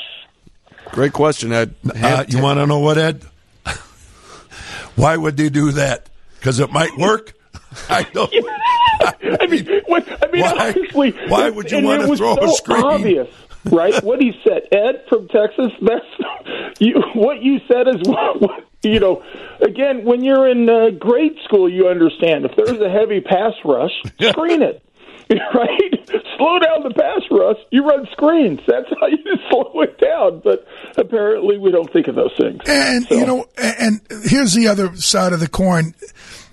Great 0.92 1.12
question, 1.12 1.52
Ed. 1.52 1.74
Uh, 1.94 2.24
you 2.28 2.40
want 2.42 2.58
to 2.58 2.66
know 2.66 2.78
what, 2.80 2.98
Ed? 2.98 3.22
Why 4.96 5.16
would 5.16 5.36
they 5.36 5.48
do 5.48 5.72
that? 5.72 6.08
Because 6.38 6.60
it 6.60 6.72
might 6.72 6.96
work. 6.96 7.34
I 7.88 8.02
don't. 8.04 8.32
I 9.00 9.46
mean, 9.46 9.66
what, 9.86 10.06
I 10.24 10.30
mean, 10.30 10.42
Why- 10.42 10.72
honestly, 10.74 11.10
why 11.28 11.50
would 11.50 11.70
you 11.70 11.82
wanna 11.84 12.04
it 12.04 12.08
was 12.08 12.18
throw 12.18 12.36
a 12.36 12.48
screen? 12.52 12.82
Obvious, 12.82 13.28
right? 13.66 14.02
what 14.02 14.20
he 14.20 14.32
said, 14.44 14.62
Ed 14.72 15.04
from 15.08 15.28
Texas. 15.28 15.70
That's 15.82 16.80
you. 16.80 17.00
What 17.14 17.42
you 17.42 17.60
said 17.68 17.86
is 17.88 17.96
what, 18.08 18.40
what 18.40 18.64
you 18.82 18.98
know. 18.98 19.22
Again, 19.60 20.04
when 20.04 20.24
you're 20.24 20.48
in 20.48 20.68
uh, 20.68 20.90
grade 20.90 21.36
school, 21.44 21.68
you 21.68 21.88
understand 21.88 22.44
if 22.44 22.56
there's 22.56 22.80
a 22.80 22.88
heavy 22.90 23.20
pass 23.20 23.52
rush, 23.64 23.92
screen 24.30 24.62
it. 24.62 24.82
right? 25.54 26.10
Slow 26.36 26.58
down 26.58 26.82
the 26.84 26.94
pass 26.94 27.22
rush. 27.30 27.58
You 27.70 27.84
run 27.84 28.06
screens. 28.12 28.60
That's 28.66 28.88
how 29.00 29.06
you 29.08 29.18
slow 29.50 29.82
it 29.82 29.98
down. 29.98 30.40
But 30.40 30.66
apparently, 30.96 31.58
we 31.58 31.70
don't 31.70 31.92
think 31.92 32.08
of 32.08 32.14
those 32.14 32.34
things. 32.38 32.60
And 32.66 33.08
you 33.10 33.26
know, 33.26 33.46
and 33.56 34.00
here's 34.24 34.54
the 34.54 34.68
other 34.68 34.96
side 34.96 35.32
of 35.32 35.40
the 35.40 35.48
coin. 35.48 35.94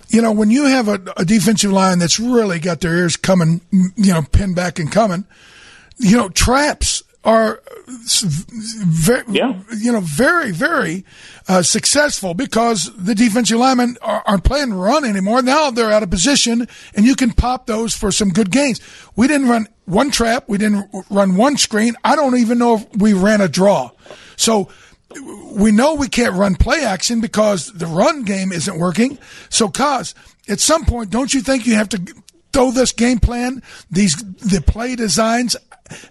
You 0.08 0.22
know, 0.22 0.32
when 0.32 0.50
you 0.50 0.64
have 0.66 0.88
a, 0.88 1.00
a 1.16 1.24
defensive 1.24 1.72
line 1.72 1.98
that's 1.98 2.20
really 2.20 2.58
got 2.58 2.80
their 2.80 2.94
ears 2.94 3.16
coming, 3.16 3.60
you 3.70 4.12
know, 4.12 4.22
pinned 4.22 4.54
back 4.54 4.78
and 4.78 4.90
coming, 4.90 5.24
you 5.98 6.16
know, 6.16 6.28
traps 6.28 7.02
are 7.26 7.60
very, 7.98 9.24
you 9.76 9.90
know, 9.90 10.00
very, 10.00 10.52
very 10.52 11.04
uh, 11.48 11.60
successful 11.60 12.34
because 12.34 12.90
the 12.96 13.16
defensive 13.16 13.58
linemen 13.58 13.98
are, 14.00 14.22
aren't 14.26 14.44
playing 14.44 14.72
run 14.72 15.04
anymore. 15.04 15.42
Now 15.42 15.72
they're 15.72 15.90
out 15.90 16.04
of 16.04 16.10
position, 16.10 16.68
and 16.94 17.04
you 17.04 17.16
can 17.16 17.32
pop 17.32 17.66
those 17.66 17.96
for 17.96 18.12
some 18.12 18.30
good 18.30 18.52
gains. 18.52 18.80
We 19.16 19.26
didn't 19.26 19.48
run 19.48 19.66
one 19.86 20.12
trap. 20.12 20.44
We 20.48 20.56
didn't 20.56 20.88
run 21.10 21.36
one 21.36 21.56
screen. 21.56 21.96
I 22.04 22.14
don't 22.14 22.36
even 22.36 22.58
know 22.58 22.76
if 22.76 22.96
we 22.96 23.12
ran 23.12 23.40
a 23.40 23.48
draw. 23.48 23.90
So 24.36 24.68
we 25.50 25.72
know 25.72 25.94
we 25.94 26.08
can't 26.08 26.34
run 26.34 26.54
play 26.54 26.84
action 26.84 27.20
because 27.20 27.72
the 27.72 27.86
run 27.86 28.22
game 28.22 28.52
isn't 28.52 28.78
working. 28.78 29.18
So, 29.48 29.68
cause 29.68 30.14
at 30.48 30.60
some 30.60 30.84
point, 30.84 31.10
don't 31.10 31.34
you 31.34 31.40
think 31.40 31.66
you 31.66 31.74
have 31.74 31.88
to 31.88 32.14
throw 32.52 32.70
this 32.70 32.92
game 32.92 33.18
plan, 33.18 33.62
these 33.90 34.16
the 34.16 34.62
play 34.62 34.96
designs, 34.96 35.56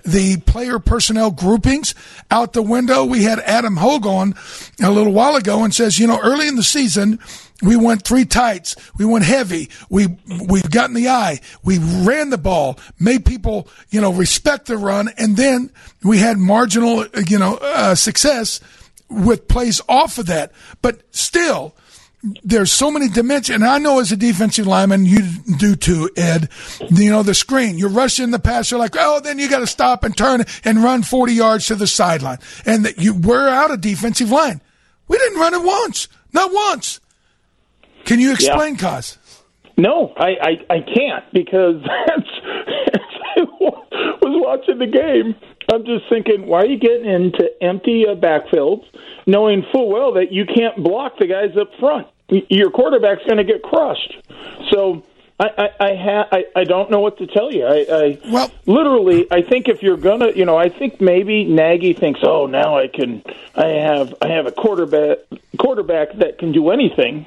the 0.03 0.37
player 0.37 0.79
personnel 0.79 1.31
groupings 1.31 1.95
out 2.31 2.53
the 2.53 2.61
window? 2.61 3.05
We 3.05 3.23
had 3.23 3.39
Adam 3.39 3.77
Hoge 3.77 4.05
on 4.05 4.35
a 4.81 4.91
little 4.91 5.13
while 5.13 5.35
ago 5.35 5.63
and 5.63 5.73
says, 5.73 5.99
you 5.99 6.07
know, 6.07 6.19
early 6.21 6.47
in 6.47 6.55
the 6.55 6.63
season. 6.63 7.19
We 7.61 7.77
went 7.77 8.03
three 8.03 8.25
tights. 8.25 8.75
We 8.97 9.05
went 9.05 9.23
heavy. 9.23 9.69
We 9.89 10.07
we 10.45 10.61
got 10.61 10.89
in 10.89 10.95
the 10.95 11.07
eye. 11.07 11.39
We 11.63 11.77
ran 11.77 12.29
the 12.29 12.37
ball, 12.37 12.77
made 12.99 13.25
people 13.25 13.69
you 13.89 14.01
know 14.01 14.11
respect 14.11 14.65
the 14.65 14.77
run, 14.77 15.09
and 15.17 15.37
then 15.37 15.71
we 16.03 16.17
had 16.17 16.37
marginal 16.37 17.05
you 17.25 17.39
know 17.39 17.55
uh, 17.55 17.95
success 17.95 18.59
with 19.09 19.47
plays 19.47 19.81
off 19.87 20.17
of 20.17 20.25
that. 20.25 20.51
But 20.81 21.01
still, 21.11 21.73
there's 22.43 22.71
so 22.71 22.89
many 22.91 23.07
dimensions. 23.09 23.55
And 23.55 23.65
I 23.65 23.77
know 23.77 23.99
as 23.99 24.11
a 24.11 24.17
defensive 24.17 24.67
lineman, 24.67 25.05
you 25.05 25.19
do 25.57 25.75
too, 25.75 26.09
Ed. 26.17 26.49
You 26.89 27.11
know, 27.11 27.23
the 27.23 27.33
screen, 27.33 27.77
you're 27.77 27.89
rushing 27.89 28.31
the 28.31 28.39
pass. 28.39 28.71
You're 28.71 28.79
like, 28.79 28.95
oh, 28.97 29.19
then 29.19 29.39
you 29.39 29.49
got 29.49 29.59
to 29.59 29.67
stop 29.67 30.03
and 30.03 30.15
turn 30.17 30.43
and 30.63 30.83
run 30.83 31.03
40 31.03 31.33
yards 31.33 31.67
to 31.67 31.75
the 31.75 31.87
sideline. 31.87 32.39
And 32.65 32.85
that 32.85 32.97
you, 32.97 33.13
we're 33.13 33.47
out 33.47 33.71
of 33.71 33.81
defensive 33.81 34.31
line. 34.31 34.61
We 35.07 35.17
didn't 35.17 35.39
run 35.39 35.53
it 35.53 35.63
once. 35.63 36.07
Not 36.33 36.51
once. 36.51 36.99
Can 38.05 38.19
you 38.19 38.31
explain, 38.33 38.73
Yeah. 38.75 38.79
Cos? 38.81 39.17
No, 39.77 40.13
I, 40.17 40.29
I, 40.69 40.73
I 40.75 40.79
can't 40.79 41.25
because 41.33 41.81
that's, 42.07 42.29
I 43.37 43.41
was 44.21 44.41
watching 44.43 44.79
the 44.79 44.87
game. 44.87 45.35
I'm 45.71 45.83
just 45.85 46.07
thinking, 46.09 46.47
why 46.47 46.61
are 46.61 46.65
you 46.65 46.77
getting 46.79 47.05
into 47.09 47.49
empty 47.61 48.05
uh, 48.07 48.15
backfields, 48.15 48.85
knowing 49.25 49.65
full 49.71 49.89
well 49.91 50.13
that 50.13 50.31
you 50.31 50.45
can't 50.45 50.81
block 50.83 51.13
the 51.19 51.25
guys 51.27 51.57
up 51.59 51.69
front? 51.79 52.07
Your 52.29 52.71
quarterback's 52.71 53.23
going 53.25 53.37
to 53.37 53.43
get 53.43 53.61
crushed. 53.61 54.17
So 54.71 55.03
I, 55.39 55.45
I, 55.45 55.85
I, 55.85 55.95
ha- 55.95 56.27
I, 56.31 56.45
I 56.55 56.63
don't 56.63 56.89
know 56.89 56.99
what 56.99 57.17
to 57.17 57.27
tell 57.27 57.51
you. 57.51 57.65
I, 57.65 57.85
I 57.89 58.19
well, 58.31 58.51
literally, 58.65 59.27
I 59.29 59.41
think 59.41 59.67
if 59.67 59.83
you're 59.83 59.97
gonna, 59.97 60.31
you 60.31 60.45
know, 60.45 60.57
I 60.57 60.69
think 60.69 61.01
maybe 61.01 61.43
Nagy 61.43 61.93
thinks, 61.93 62.21
oh, 62.23 62.45
now 62.47 62.77
I 62.77 62.87
can, 62.87 63.21
I 63.53 63.67
have, 63.67 64.15
I 64.21 64.29
have 64.29 64.47
a 64.47 64.51
quarterback, 64.51 65.19
quarterback 65.59 66.17
that 66.17 66.37
can 66.39 66.51
do 66.51 66.69
anything. 66.71 67.25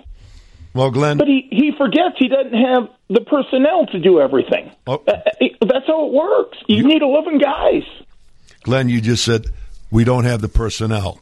Well, 0.74 0.90
Glenn, 0.90 1.18
But 1.18 1.28
he, 1.28 1.48
he 1.50 1.72
forgets 1.76 2.16
he 2.18 2.28
doesn't 2.28 2.54
have 2.54 2.88
the 3.08 3.20
personnel 3.20 3.86
to 3.86 3.98
do 3.98 4.20
everything. 4.20 4.70
Oh. 4.86 5.02
Uh, 5.06 5.12
uh, 5.12 5.46
That's 5.60 5.86
how 5.86 6.06
it 6.06 6.12
works. 6.12 6.58
You 6.66 6.86
need 6.86 7.02
11 7.02 7.38
guys. 7.38 7.82
Glenn, 8.62 8.88
you 8.88 9.00
just 9.00 9.24
said 9.24 9.46
we 9.90 10.04
don't 10.04 10.24
have 10.24 10.40
the 10.40 10.48
personnel. 10.48 11.20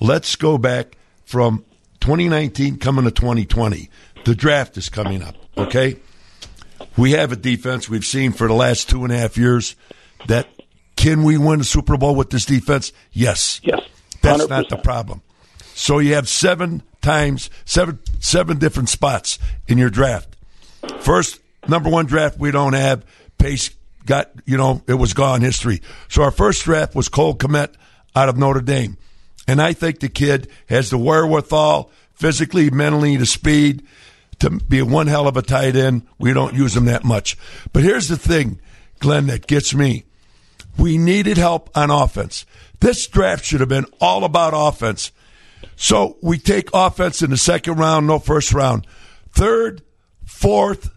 Let's 0.00 0.36
go 0.36 0.58
back 0.58 0.96
from 1.24 1.64
2019 2.00 2.78
coming 2.78 3.04
to 3.04 3.10
2020. 3.10 3.90
The 4.24 4.34
draft 4.34 4.76
is 4.76 4.88
coming 4.88 5.22
up, 5.22 5.36
okay? 5.56 5.96
We 6.96 7.12
have 7.12 7.32
a 7.32 7.36
defense 7.36 7.88
we've 7.88 8.04
seen 8.04 8.32
for 8.32 8.48
the 8.48 8.54
last 8.54 8.88
two 8.88 9.04
and 9.04 9.12
a 9.12 9.16
half 9.16 9.36
years 9.36 9.76
that 10.26 10.48
can 10.96 11.22
we 11.22 11.38
win 11.38 11.60
a 11.60 11.64
Super 11.64 11.96
Bowl 11.96 12.14
with 12.14 12.30
this 12.30 12.44
defense? 12.44 12.92
Yes. 13.12 13.60
Yes. 13.62 13.80
That's 14.20 14.48
not 14.48 14.68
the 14.68 14.76
problem. 14.76 15.22
So 15.74 16.00
you 16.00 16.14
have 16.14 16.28
seven 16.28 16.82
times 17.00 17.50
seven 17.64 18.00
seven 18.18 18.58
different 18.58 18.88
spots 18.88 19.38
in 19.68 19.78
your 19.78 19.90
draft. 19.90 20.36
First 21.00 21.40
number 21.68 21.88
one 21.88 22.06
draft 22.06 22.38
we 22.38 22.50
don't 22.50 22.72
have. 22.72 23.04
Pace 23.38 23.70
got 24.04 24.32
you 24.44 24.56
know 24.56 24.82
it 24.88 24.94
was 24.94 25.14
gone 25.14 25.40
history. 25.40 25.80
So 26.08 26.24
our 26.24 26.32
first 26.32 26.64
draft 26.64 26.96
was 26.96 27.08
Cole 27.08 27.36
Kmet 27.36 27.74
out 28.16 28.28
of 28.28 28.36
Notre 28.36 28.60
Dame, 28.60 28.96
and 29.48 29.62
I 29.62 29.72
think 29.72 29.98
the 29.98 30.10
kid 30.10 30.46
has 30.68 30.90
the 30.90 30.98
wherewithal, 30.98 31.90
physically, 32.12 32.68
mentally, 32.68 33.16
the 33.16 33.26
speed 33.26 33.82
to 34.40 34.50
be 34.50 34.82
one 34.82 35.06
hell 35.06 35.26
of 35.26 35.38
a 35.38 35.42
tight 35.42 35.74
end. 35.74 36.06
We 36.18 36.34
don't 36.34 36.54
use 36.54 36.76
him 36.76 36.84
that 36.84 37.02
much. 37.02 37.36
But 37.72 37.82
here's 37.82 38.08
the 38.08 38.18
thing, 38.18 38.60
Glenn, 39.00 39.26
that 39.28 39.46
gets 39.46 39.74
me. 39.74 40.04
We 40.76 40.98
needed 40.98 41.38
help 41.38 41.76
on 41.76 41.90
offense. 41.90 42.44
This 42.80 43.06
draft 43.06 43.44
should 43.44 43.60
have 43.60 43.70
been 43.70 43.86
all 44.00 44.22
about 44.22 44.52
offense. 44.54 45.10
So 45.76 46.18
we 46.22 46.38
take 46.38 46.68
offense 46.74 47.22
in 47.22 47.30
the 47.30 47.36
second 47.36 47.76
round, 47.76 48.06
no 48.06 48.18
first 48.18 48.52
round. 48.52 48.86
Third, 49.32 49.82
fourth, 50.24 50.90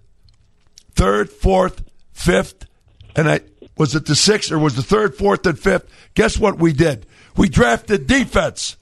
third, 0.93 1.29
fourth, 1.29 1.83
fifth, 2.11 2.67
and 3.15 3.29
I 3.29 3.41
was 3.77 3.95
it 3.95 4.05
the 4.05 4.15
sixth 4.15 4.51
or 4.51 4.59
was 4.59 4.75
the 4.75 4.83
third, 4.83 5.15
fourth, 5.15 5.45
and 5.45 5.57
fifth? 5.57 5.89
Guess 6.13 6.37
what 6.37 6.59
we 6.59 6.73
did? 6.73 7.07
We 7.35 7.49
drafted 7.49 8.07
defense. 8.07 8.77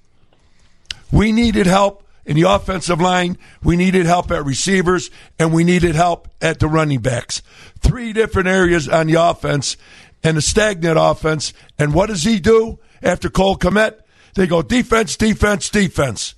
We 1.12 1.32
needed 1.32 1.66
help 1.66 2.04
in 2.26 2.36
the 2.36 2.44
offensive 2.44 3.02
line. 3.02 3.38
We 3.64 3.76
needed 3.76 4.06
help 4.06 4.32
at 4.32 4.46
receivers, 4.46 5.10
and 5.38 5.54
we 5.54 5.64
needed 5.64 5.96
help 5.96 6.28
at 6.42 6.60
the 6.60 6.68
running 6.68 7.00
backs. 7.00 7.42
Three 7.80 8.14
different 8.14 8.48
areas 8.48 8.88
on 8.88 9.08
the 9.08 9.16
offense 9.16 9.78
and 10.24 10.38
a 10.38 10.42
stagnant 10.42 10.98
offense. 11.00 11.54
And 11.78 11.94
what 11.94 12.08
does 12.08 12.24
he 12.24 12.40
do 12.40 12.80
after 13.02 13.30
Cole 13.30 13.58
Kmet? 13.58 14.00
They 14.36 14.48
go 14.48 14.62
defense, 14.62 15.16
defense, 15.16 15.70
defense. 15.70 16.36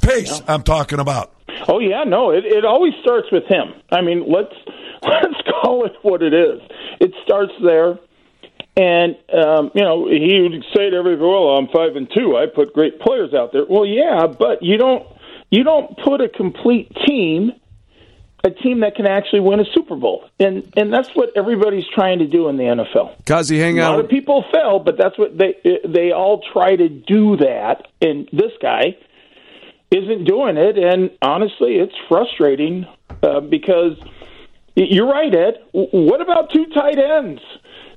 Pace, 0.00 0.42
I'm 0.48 0.62
talking 0.62 0.98
about. 0.98 1.32
Oh 1.68 1.78
yeah, 1.78 2.02
no, 2.04 2.30
it, 2.30 2.44
it 2.44 2.64
always 2.64 2.92
starts 3.00 3.30
with 3.30 3.44
him. 3.44 3.72
I 3.92 4.00
mean, 4.00 4.24
let's 4.28 4.54
let's 5.02 5.40
call 5.62 5.84
it 5.84 5.92
what 6.02 6.22
it 6.22 6.34
is. 6.34 6.60
It 7.00 7.12
starts 7.24 7.52
there, 7.62 7.98
and 8.76 9.16
um, 9.32 9.70
you 9.74 9.82
know 9.82 10.08
he 10.08 10.40
would 10.42 10.64
say 10.74 10.90
to 10.90 10.96
everybody, 10.96 11.20
"Well, 11.28 11.56
I'm 11.58 11.68
five 11.68 11.96
and 11.96 12.08
two. 12.12 12.36
I 12.36 12.46
put 12.46 12.72
great 12.72 13.00
players 13.00 13.34
out 13.34 13.52
there." 13.52 13.64
Well, 13.68 13.84
yeah, 13.86 14.26
but 14.26 14.62
you 14.62 14.78
don't 14.78 15.06
you 15.50 15.62
don't 15.64 15.96
put 15.98 16.20
a 16.20 16.28
complete 16.28 16.90
team, 17.06 17.52
a 18.44 18.50
team 18.50 18.80
that 18.80 18.94
can 18.96 19.06
actually 19.06 19.40
win 19.40 19.60
a 19.60 19.64
Super 19.74 19.96
Bowl, 19.96 20.24
and 20.40 20.72
and 20.76 20.92
that's 20.92 21.10
what 21.14 21.30
everybody's 21.36 21.84
trying 21.94 22.20
to 22.20 22.26
do 22.26 22.48
in 22.48 22.56
the 22.56 22.64
NFL. 22.64 23.24
Kazi, 23.26 23.58
hang 23.58 23.78
A 23.78 23.82
lot 23.82 23.94
on. 23.98 24.00
of 24.04 24.08
people 24.10 24.44
fail, 24.52 24.78
but 24.78 24.96
that's 24.96 25.18
what 25.18 25.36
they 25.36 25.54
they 25.86 26.12
all 26.12 26.42
try 26.52 26.74
to 26.74 26.88
do 26.88 27.36
that, 27.36 27.88
and 28.00 28.28
this 28.32 28.52
guy 28.62 28.96
isn't 29.90 30.24
doing 30.24 30.56
it, 30.56 30.78
and 30.78 31.10
honestly, 31.20 31.74
it's 31.76 31.94
frustrating 32.08 32.86
uh, 33.22 33.40
because 33.40 33.98
y- 34.74 34.86
you're 34.88 35.06
right, 35.06 35.34
Ed. 35.34 35.58
What 35.72 36.22
about 36.22 36.50
two 36.50 36.64
tight 36.72 36.98
ends? 36.98 37.42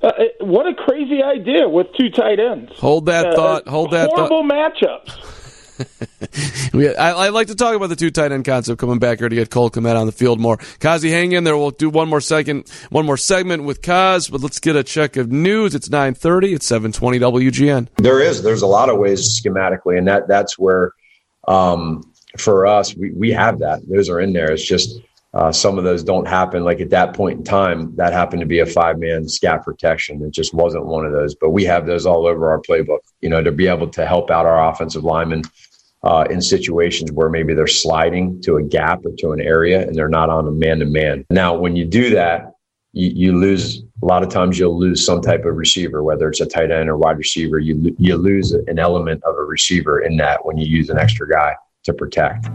Uh, 0.06 0.12
what 0.40 0.66
a 0.66 0.74
crazy 0.74 1.22
idea 1.22 1.68
with 1.68 1.88
two 1.96 2.10
tight 2.10 2.38
ends. 2.38 2.72
Hold 2.78 3.06
that 3.06 3.26
Uh, 3.26 3.34
thought. 3.34 3.68
Hold 3.68 3.90
that 3.90 4.10
thought. 4.10 4.28
Horrible 4.28 4.42
matchups. 4.48 5.32
We, 6.72 6.94
I, 6.94 7.26
I 7.26 7.28
like 7.30 7.46
to 7.48 7.54
talk 7.54 7.74
about 7.74 7.88
the 7.88 7.96
two 7.96 8.10
tight 8.10 8.32
end 8.32 8.44
concept 8.44 8.78
coming 8.80 8.98
back 8.98 9.18
here 9.18 9.28
to 9.28 9.34
get 9.34 9.50
Cole 9.50 9.70
Kmet 9.70 9.96
on 9.98 10.06
the 10.06 10.12
field 10.12 10.38
more. 10.40 10.58
Kazi, 10.80 11.10
hang 11.10 11.32
in 11.32 11.44
there. 11.44 11.56
We'll 11.56 11.70
do 11.70 11.88
one 11.90 12.08
more 12.08 12.20
second, 12.20 12.70
one 12.90 13.06
more 13.06 13.16
segment 13.16 13.64
with 13.64 13.80
Kaz, 13.82 14.30
but 14.30 14.40
let's 14.42 14.58
get 14.58 14.74
a 14.76 14.82
check 14.84 15.16
of 15.16 15.30
news. 15.30 15.74
It's 15.74 15.88
930. 15.90 16.54
It's 16.54 16.66
720 16.66 17.18
WGN. 17.18 17.88
There 17.96 18.20
is. 18.20 18.42
There's 18.42 18.62
a 18.62 18.66
lot 18.66 18.88
of 18.90 18.98
ways 18.98 19.40
schematically, 19.40 19.96
and 19.98 20.06
that 20.08 20.28
that's 20.28 20.58
where 20.58 20.92
um, 21.48 22.02
for 22.38 22.66
us 22.66 22.94
we 22.94 23.12
we 23.12 23.32
have 23.32 23.58
that. 23.60 23.80
Those 23.88 24.08
are 24.10 24.20
in 24.20 24.32
there. 24.32 24.50
It's 24.52 24.66
just 24.66 24.98
uh, 25.36 25.52
some 25.52 25.76
of 25.76 25.84
those 25.84 26.02
don't 26.02 26.26
happen. 26.26 26.64
Like 26.64 26.80
at 26.80 26.88
that 26.90 27.14
point 27.14 27.38
in 27.38 27.44
time, 27.44 27.94
that 27.96 28.14
happened 28.14 28.40
to 28.40 28.46
be 28.46 28.60
a 28.60 28.66
five 28.66 28.98
man 28.98 29.28
scat 29.28 29.64
protection. 29.64 30.22
It 30.22 30.32
just 30.32 30.54
wasn't 30.54 30.86
one 30.86 31.04
of 31.04 31.12
those. 31.12 31.34
But 31.34 31.50
we 31.50 31.62
have 31.64 31.84
those 31.84 32.06
all 32.06 32.26
over 32.26 32.50
our 32.50 32.58
playbook. 32.58 33.00
You 33.20 33.28
know, 33.28 33.42
to 33.42 33.52
be 33.52 33.66
able 33.66 33.88
to 33.88 34.06
help 34.06 34.30
out 34.30 34.46
our 34.46 34.70
offensive 34.70 35.04
linemen. 35.04 35.42
Uh, 36.02 36.24
in 36.30 36.40
situations 36.40 37.10
where 37.10 37.28
maybe 37.28 37.52
they're 37.52 37.66
sliding 37.66 38.40
to 38.40 38.58
a 38.58 38.62
gap 38.62 39.04
or 39.04 39.10
to 39.18 39.32
an 39.32 39.40
area 39.40 39.84
and 39.84 39.96
they're 39.96 40.08
not 40.08 40.30
on 40.30 40.46
a 40.46 40.52
man 40.52 40.78
to 40.78 40.84
man. 40.84 41.24
Now, 41.30 41.56
when 41.56 41.74
you 41.74 41.84
do 41.84 42.10
that, 42.10 42.52
you, 42.92 43.10
you 43.12 43.36
lose 43.36 43.82
a 44.02 44.06
lot 44.06 44.22
of 44.22 44.28
times 44.28 44.56
you'll 44.56 44.78
lose 44.78 45.04
some 45.04 45.20
type 45.20 45.44
of 45.44 45.56
receiver, 45.56 46.04
whether 46.04 46.28
it's 46.28 46.40
a 46.40 46.46
tight 46.46 46.70
end 46.70 46.88
or 46.88 46.96
wide 46.96 47.18
receiver. 47.18 47.58
You 47.58 47.96
you 47.98 48.16
lose 48.16 48.52
an 48.52 48.78
element 48.78 49.24
of 49.24 49.34
a 49.34 49.42
receiver 49.42 50.00
in 50.00 50.16
that 50.18 50.46
when 50.46 50.58
you 50.58 50.66
use 50.66 50.90
an 50.90 50.98
extra 50.98 51.28
guy 51.28 51.56
to 51.84 51.92
protect. 51.92 52.46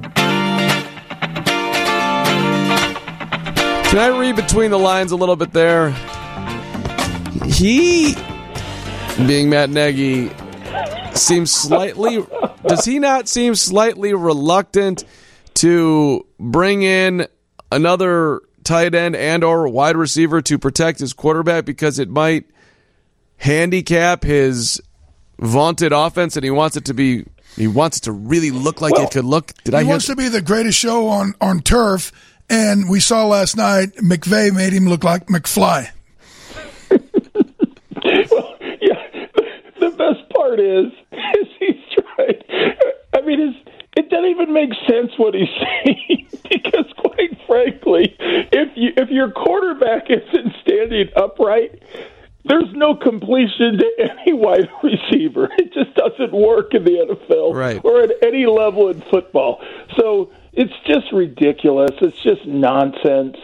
Can 3.91 3.99
I 3.99 4.18
read 4.18 4.38
between 4.38 4.72
the 4.72 4.80
lines 4.80 5.11
a 5.11 5.18
little 5.18 5.35
bit 5.35 5.51
there? 5.51 5.89
He, 7.45 8.15
being 9.27 9.49
Matt 9.49 9.69
Nagy, 9.69 10.31
seems 11.13 11.51
slightly. 11.51 12.26
does 12.65 12.85
he 12.85 12.99
not 12.99 13.27
seem 13.27 13.53
slightly 13.53 14.13
reluctant 14.13 15.03
to 15.55 16.26
bring 16.39 16.84
in 16.84 17.27
another 17.69 18.39
tight 18.63 18.95
end 18.95 19.18
and 19.18 19.43
or 19.43 19.68
wide 19.68 19.97
receiver 19.97 20.41
to 20.43 20.57
protect 20.57 20.99
his 20.99 21.11
quarterback 21.11 21.65
because 21.65 21.99
it 21.99 22.09
might 22.09 22.45
handicap 23.35 24.23
his 24.23 24.81
vaunted 25.38 25.91
offense 25.91 26.38
and 26.38 26.45
he 26.45 26.49
wants 26.51 26.77
it 26.77 26.85
to 26.85 26.93
be 26.93 27.26
he 27.57 27.68
wants 27.68 27.97
it 27.97 28.01
to 28.03 28.11
really 28.11 28.51
look 28.51 28.80
like 28.80 28.97
it 28.97 29.11
could 29.11 29.26
look 29.26 29.53
did 29.63 29.73
he 29.73 29.80
I 29.80 29.81
hear 29.81 29.89
wants 29.89 30.05
to 30.05 30.15
be 30.15 30.30
the 30.30 30.41
greatest 30.41 30.77
show 30.77 31.07
on, 31.07 31.34
on 31.41 31.59
turf, 31.61 32.11
and 32.52 32.90
we 32.90 32.99
saw 32.99 33.26
last 33.26 33.56
night 33.57 33.95
McVay 33.95 34.53
made 34.53 34.73
him 34.73 34.88
look 34.88 35.03
like 35.03 35.28
McFly. 35.28 35.90
Well, 36.91 38.56
yeah, 38.82 39.26
the 39.80 39.90
best 39.98 40.30
part 40.36 40.60
is, 40.60 40.91
is 41.11 41.48
he's 41.60 41.76
trying. 41.94 42.41
I 43.14 43.22
mean, 43.22 43.40
it's, 43.40 43.69
it 43.98 44.10
doesn't 44.10 44.30
even 44.30 44.53
make 44.53 44.69
sense 44.88 45.11
what 45.18 45.34
he's 45.34 45.48
saying 45.86 46.28
because, 46.49 46.86
quite 46.98 47.38
frankly, 47.48 48.15
if 48.19 48.69
you 48.76 48.91
if 48.98 49.10
your 49.10 49.32
quarterback 49.32 50.10
isn't 50.10 50.53
standing 50.61 51.10
upright, 51.15 51.82
there's 52.45 52.73
no 52.73 52.95
completion 52.95 53.78
to 53.78 53.86
any 53.99 54.34
wide 54.34 54.69
receiver. 54.84 55.49
It 55.57 55.73
just 55.73 55.94
doesn't 55.95 56.32
work 56.34 56.73
in 56.73 56.84
the 56.84 57.15
NFL 57.32 57.53
Right. 57.53 57.80
or 57.84 58.02
at 58.02 58.11
any 58.23 58.45
level 58.48 58.90
in 58.90 59.02
football. 59.11 59.61
So 59.98 60.32
it's 60.53 60.73
just 60.86 61.11
ridiculous. 61.14 61.91
It's 62.02 62.22
just 62.22 62.45
nonsense. 62.45 63.38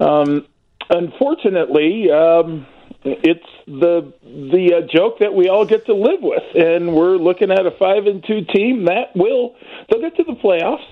Um, 0.00 0.46
unfortunately, 0.90 2.10
um, 2.10 2.66
it's 3.04 3.46
the 3.66 4.12
the 4.24 4.76
uh, 4.76 4.86
joke 4.86 5.18
that 5.18 5.34
we 5.34 5.48
all 5.48 5.66
get 5.66 5.86
to 5.86 5.94
live 5.94 6.20
with, 6.22 6.42
and 6.54 6.94
we're 6.94 7.16
looking 7.16 7.50
at 7.50 7.66
a 7.66 7.70
five 7.72 8.06
and 8.06 8.24
two 8.24 8.44
team 8.44 8.86
that 8.86 9.14
will 9.14 9.56
they'll 9.88 10.00
get 10.00 10.16
to 10.16 10.24
the 10.24 10.34
playoffs. 10.34 10.84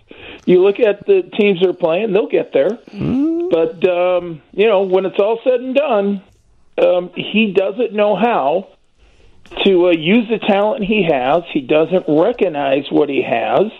You 0.45 0.63
look 0.63 0.79
at 0.79 1.07
the 1.07 1.23
teams 1.39 1.61
they're 1.63 1.73
playing; 1.73 2.13
they'll 2.13 2.29
get 2.29 2.53
there. 2.53 2.79
But 3.51 3.89
um, 3.89 4.43
you 4.53 4.67
know, 4.67 4.83
when 4.83 5.07
it's 5.07 5.19
all 5.19 5.41
said 5.45 5.61
and 5.61 5.75
done, 5.75 6.23
um, 6.83 7.13
he 7.15 7.53
doesn't 7.57 7.93
know 7.93 8.17
how 8.17 8.69
to 9.65 9.89
uh, 9.89 9.91
use 9.93 10.29
the 10.29 10.39
talent 10.39 10.85
he 10.85 11.07
has. 11.11 11.43
He 11.53 11.61
doesn't 11.61 12.05
recognize 12.09 12.85
what 12.91 13.09
he 13.09 13.23
has. 13.23 13.71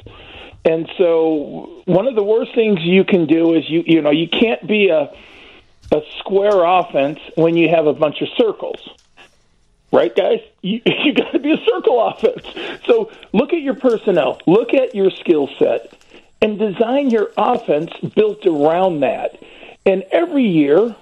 And 0.65 0.89
so 0.97 1.83
one 1.87 2.07
of 2.07 2.15
the 2.15 2.23
worst 2.23 2.55
things 2.55 2.81
you 2.83 3.05
can 3.05 3.27
do 3.27 3.55
is 3.55 3.69
you 3.69 3.83
you 3.87 4.01
know, 4.01 4.11
you 4.11 4.29
can't 4.29 4.67
be 4.67 4.89
a 4.89 5.13
a 5.93 6.03
square 6.19 6.65
offense 6.65 7.19
when 7.35 7.57
you 7.57 7.69
have 7.69 7.87
a 7.87 7.93
bunch 7.93 8.23
of 8.23 8.29
circles. 8.37 8.89
Right, 9.93 10.15
guys? 10.15 10.41
You, 10.65 10.81
you 10.87 11.13
got 11.13 11.33
to 11.33 11.41
be 11.41 11.51
a 11.51 11.57
circle 11.57 12.01
offense. 12.01 12.47
So 12.87 13.11
look 13.33 13.53
at 13.53 13.63
your 13.63 13.75
personnel, 13.75 14.41
look 14.47 14.75
at 14.75 14.95
your 14.95 15.11
skill 15.11 15.49
set, 15.59 15.93
and 16.41 16.57
design 16.57 17.11
your 17.11 17.33
offense 17.37 17.91
built 18.15 18.47
around 18.47 19.01
that. 19.01 19.43
And 19.85 20.05
every 20.13 20.45
year, 20.45 20.95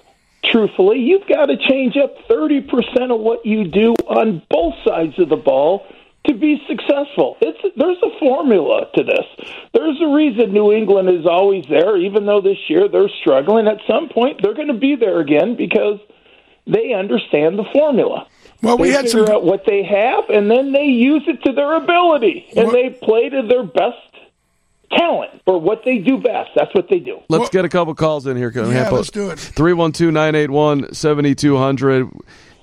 truthfully, 0.43 1.01
you've 1.01 1.27
got 1.27 1.47
to 1.47 1.59
change 1.59 1.99
up 1.99 2.27
30% 2.27 3.15
of 3.15 3.21
what 3.21 3.45
you 3.45 3.65
do 3.69 3.93
on 4.09 4.41
both 4.49 4.77
sides 4.83 5.19
of 5.19 5.29
the 5.29 5.37
ball 5.37 5.87
to 6.27 6.35
be 6.35 6.61
successful. 6.69 7.37
It's 7.41 7.59
there's 7.77 7.97
a 8.03 8.19
formula 8.19 8.87
to 8.95 9.03
this. 9.03 9.49
There's 9.73 10.01
a 10.03 10.09
reason 10.09 10.53
New 10.53 10.73
England 10.73 11.09
is 11.09 11.27
always 11.27 11.65
there 11.69 11.97
even 11.97 12.27
though 12.27 12.41
this 12.41 12.59
year 12.69 12.89
they're 12.89 13.09
struggling. 13.21 13.67
At 13.67 13.79
some 13.87 14.09
point 14.09 14.41
they're 14.43 14.55
going 14.55 14.69
to 14.69 14.75
be 14.75 14.97
there 14.97 15.21
again 15.21 15.57
because 15.57 15.99
they 16.67 16.93
understand 16.93 17.59
the 17.59 17.65
formula. 17.73 18.27
Well, 18.63 18.77
we 18.77 18.89
they 18.89 18.95
had 18.95 19.05
figure 19.07 19.27
some- 19.27 19.37
out 19.37 19.45
what 19.45 19.65
they 19.67 19.83
have 19.83 20.29
and 20.29 20.51
then 20.51 20.73
they 20.73 20.85
use 20.85 21.23
it 21.27 21.43
to 21.45 21.53
their 21.53 21.75
ability 21.77 22.47
and 22.55 22.71
they 22.71 22.91
play 22.91 23.31
to 23.31 23.43
their 23.49 23.65
best 23.65 23.97
talent 24.93 25.41
or 25.47 25.59
what 25.61 25.83
they 25.85 25.99
do 25.99 26.19
best. 26.19 26.51
That's 26.55 26.75
what 26.75 26.89
they 26.91 26.99
do. 26.99 27.21
Let's 27.29 27.49
get 27.49 27.65
a 27.65 27.69
couple 27.69 27.95
calls 27.95 28.27
in 28.27 28.37
here. 28.37 28.53
Yeah, 28.55 28.91
let's 28.91 29.11
do 29.11 29.31
it. 29.31 29.39
312 29.39 30.13
981 30.13 30.93
7200. 30.93 32.09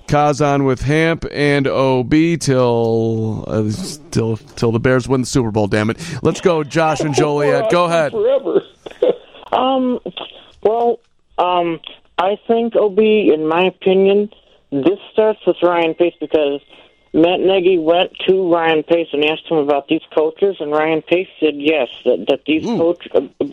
Kazan 0.08 0.64
with 0.64 0.80
Hamp 0.80 1.24
and 1.30 1.66
OB 1.66 2.12
till 2.40 3.44
uh, 3.46 3.70
till 4.10 4.36
till 4.36 4.72
the 4.72 4.80
Bears 4.80 5.06
win 5.06 5.20
the 5.20 5.26
Super 5.26 5.50
Bowl. 5.50 5.68
Damn 5.68 5.90
it! 5.90 5.98
Let's 6.22 6.40
go, 6.40 6.64
Josh 6.64 7.00
and 7.00 7.14
Joliet. 7.14 7.70
Go 7.70 7.84
ahead. 7.86 8.12
Forever. 8.12 8.62
Um, 9.50 9.98
well, 10.62 11.00
um, 11.38 11.80
I 12.18 12.38
think 12.46 12.76
OB, 12.76 12.98
in 12.98 13.46
my 13.48 13.64
opinion, 13.64 14.30
this 14.70 14.98
starts 15.10 15.40
with 15.46 15.56
Ryan 15.62 15.94
Pace 15.94 16.14
because 16.20 16.60
Matt 17.14 17.40
Nagy 17.40 17.78
went 17.78 18.12
to 18.26 18.52
Ryan 18.52 18.82
Pace 18.82 19.08
and 19.12 19.24
asked 19.24 19.46
him 19.48 19.56
about 19.56 19.88
these 19.88 20.02
coaches, 20.14 20.56
and 20.60 20.70
Ryan 20.70 21.00
Pace 21.00 21.28
said 21.40 21.54
yes, 21.56 21.88
that, 22.04 22.26
that 22.28 22.40
these 22.46 22.64
coaches. 22.64 23.10
uh, 23.14 23.46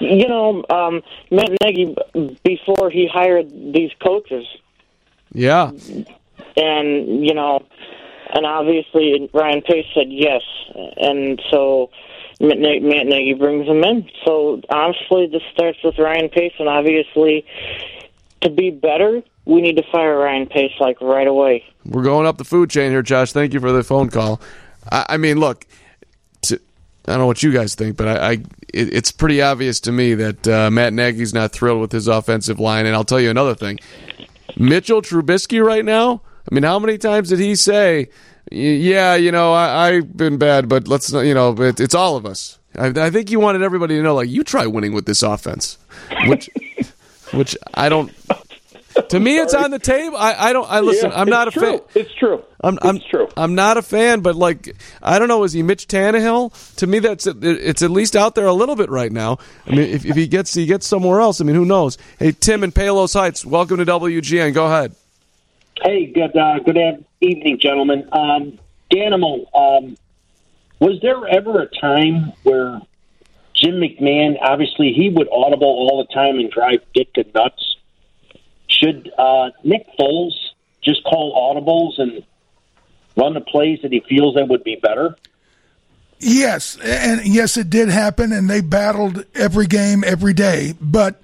you 0.00 0.28
know, 0.28 0.64
um, 0.70 1.02
Matt 1.30 1.50
Nagy 1.62 1.94
before 2.44 2.90
he 2.90 3.08
hired 3.08 3.50
these 3.72 3.90
coaches, 4.00 4.46
Yeah. 5.32 5.70
and 6.56 7.26
you 7.26 7.34
know, 7.34 7.64
and 8.34 8.46
obviously 8.46 9.30
Ryan 9.32 9.62
Pace 9.62 9.86
said 9.94 10.06
yes, 10.08 10.42
and 10.96 11.40
so 11.50 11.90
Matt 12.40 12.58
Matt 12.58 13.06
Nagy 13.06 13.34
brings 13.34 13.66
him 13.66 13.84
in. 13.84 14.08
So 14.24 14.60
honestly, 14.70 15.28
this 15.30 15.42
starts 15.52 15.78
with 15.84 15.98
Ryan 15.98 16.28
Pace, 16.28 16.52
and 16.58 16.68
obviously, 16.68 17.44
to 18.40 18.50
be 18.50 18.70
better, 18.70 19.22
we 19.44 19.60
need 19.60 19.76
to 19.76 19.84
fire 19.90 20.18
Ryan 20.18 20.46
Pace 20.46 20.72
like 20.80 21.00
right 21.00 21.26
away. 21.26 21.64
We're 21.84 22.02
going 22.02 22.26
up 22.26 22.38
the 22.38 22.44
food 22.44 22.70
chain 22.70 22.90
here, 22.90 23.02
Josh. 23.02 23.32
Thank 23.32 23.54
you 23.54 23.60
for 23.60 23.72
the 23.72 23.82
phone 23.82 24.08
call. 24.08 24.40
I, 24.90 25.06
I 25.10 25.16
mean, 25.16 25.38
look, 25.38 25.66
to, 26.42 26.56
I 27.06 27.12
don't 27.12 27.18
know 27.18 27.26
what 27.26 27.42
you 27.42 27.52
guys 27.52 27.74
think, 27.74 27.96
but 27.96 28.08
I, 28.08 28.30
I 28.30 28.32
it, 28.72 28.94
it's 28.94 29.12
pretty 29.12 29.42
obvious 29.42 29.80
to 29.80 29.92
me 29.92 30.14
that 30.14 30.48
uh, 30.48 30.70
Matt 30.70 30.92
Nagy's 30.92 31.34
not 31.34 31.52
thrilled 31.52 31.80
with 31.80 31.92
his 31.92 32.08
offensive 32.08 32.58
line. 32.60 32.86
And 32.86 32.94
I'll 32.94 33.04
tell 33.04 33.20
you 33.20 33.30
another 33.30 33.54
thing: 33.54 33.78
Mitchell 34.56 35.02
Trubisky 35.02 35.64
right 35.64 35.84
now. 35.84 36.22
I 36.50 36.54
mean, 36.54 36.64
how 36.64 36.78
many 36.78 36.98
times 36.98 37.28
did 37.28 37.38
he 37.38 37.54
say, 37.54 38.08
"Yeah, 38.50 39.14
you 39.14 39.32
know, 39.32 39.52
I, 39.52 39.88
I've 39.88 40.16
been 40.16 40.38
bad, 40.38 40.68
but 40.68 40.88
let's 40.88 41.12
not," 41.12 41.20
you 41.20 41.34
know, 41.34 41.52
it, 41.62 41.80
it's 41.80 41.94
all 41.94 42.16
of 42.16 42.26
us. 42.26 42.58
I, 42.76 42.86
I 42.88 43.10
think 43.10 43.28
he 43.28 43.36
wanted 43.36 43.62
everybody 43.62 43.96
to 43.96 44.02
know, 44.02 44.14
like, 44.14 44.28
you 44.28 44.44
try 44.44 44.66
winning 44.66 44.92
with 44.92 45.06
this 45.06 45.22
offense, 45.22 45.78
which, 46.26 46.50
which 47.32 47.56
I 47.74 47.88
don't. 47.88 48.12
To 49.08 49.20
me, 49.20 49.38
it's 49.38 49.54
on 49.54 49.70
the 49.70 49.78
table. 49.78 50.16
I, 50.16 50.34
I 50.34 50.52
don't. 50.52 50.70
I 50.70 50.80
listen. 50.80 51.10
Yeah, 51.10 51.20
I'm 51.20 51.28
not 51.28 51.48
a 51.48 51.50
it's 51.50 51.54
true. 51.54 51.78
fan. 51.78 51.80
It's 51.94 52.14
true. 52.14 52.42
I'm, 52.62 52.78
I'm 52.82 53.00
true. 53.10 53.28
I'm 53.36 53.54
not 53.54 53.76
a 53.76 53.82
fan, 53.82 54.20
but 54.20 54.36
like 54.36 54.76
I 55.02 55.18
don't 55.18 55.28
know. 55.28 55.44
Is 55.44 55.52
he 55.52 55.62
Mitch 55.62 55.86
Tannehill? 55.86 56.76
To 56.76 56.86
me, 56.86 56.98
that's 56.98 57.26
it's 57.26 57.82
at 57.82 57.90
least 57.90 58.16
out 58.16 58.34
there 58.34 58.46
a 58.46 58.52
little 58.52 58.76
bit 58.76 58.90
right 58.90 59.10
now. 59.10 59.38
I 59.66 59.70
mean, 59.70 59.80
if, 59.80 60.04
if 60.04 60.16
he 60.16 60.26
gets 60.26 60.54
he 60.54 60.66
gets 60.66 60.86
somewhere 60.86 61.20
else, 61.20 61.40
I 61.40 61.44
mean, 61.44 61.56
who 61.56 61.64
knows? 61.64 61.98
Hey, 62.18 62.32
Tim 62.32 62.64
in 62.64 62.72
Palos 62.72 63.12
Heights, 63.14 63.44
welcome 63.44 63.78
to 63.78 63.86
WGN. 63.86 64.54
Go 64.54 64.66
ahead. 64.66 64.94
Hey, 65.82 66.06
good 66.06 66.36
uh, 66.36 66.58
good 66.60 66.78
evening, 67.20 67.58
gentlemen. 67.60 68.08
Um, 68.12 68.58
Danimal, 68.92 69.46
um, 69.54 69.96
was 70.80 71.00
there 71.00 71.26
ever 71.28 71.62
a 71.62 71.66
time 71.80 72.32
where 72.42 72.80
Jim 73.54 73.74
McMahon, 73.76 74.36
obviously, 74.40 74.92
he 74.92 75.08
would 75.08 75.28
audible 75.32 75.66
all 75.66 76.04
the 76.06 76.12
time 76.12 76.38
and 76.38 76.50
drive 76.50 76.80
Ditka 76.94 77.32
nuts? 77.34 77.76
Should 78.82 79.12
uh, 79.16 79.50
Nick 79.64 79.86
Foles 79.98 80.32
just 80.82 81.04
call 81.04 81.54
audibles 81.54 82.00
and 82.00 82.24
run 83.16 83.34
the 83.34 83.40
plays 83.40 83.80
that 83.82 83.92
he 83.92 84.00
feels 84.08 84.34
that 84.34 84.48
would 84.48 84.64
be 84.64 84.76
better? 84.76 85.16
Yes, 86.18 86.78
and 86.78 87.24
yes, 87.26 87.56
it 87.56 87.68
did 87.68 87.88
happen, 87.88 88.32
and 88.32 88.48
they 88.48 88.60
battled 88.60 89.24
every 89.34 89.66
game, 89.66 90.04
every 90.04 90.32
day. 90.32 90.74
But 90.80 91.20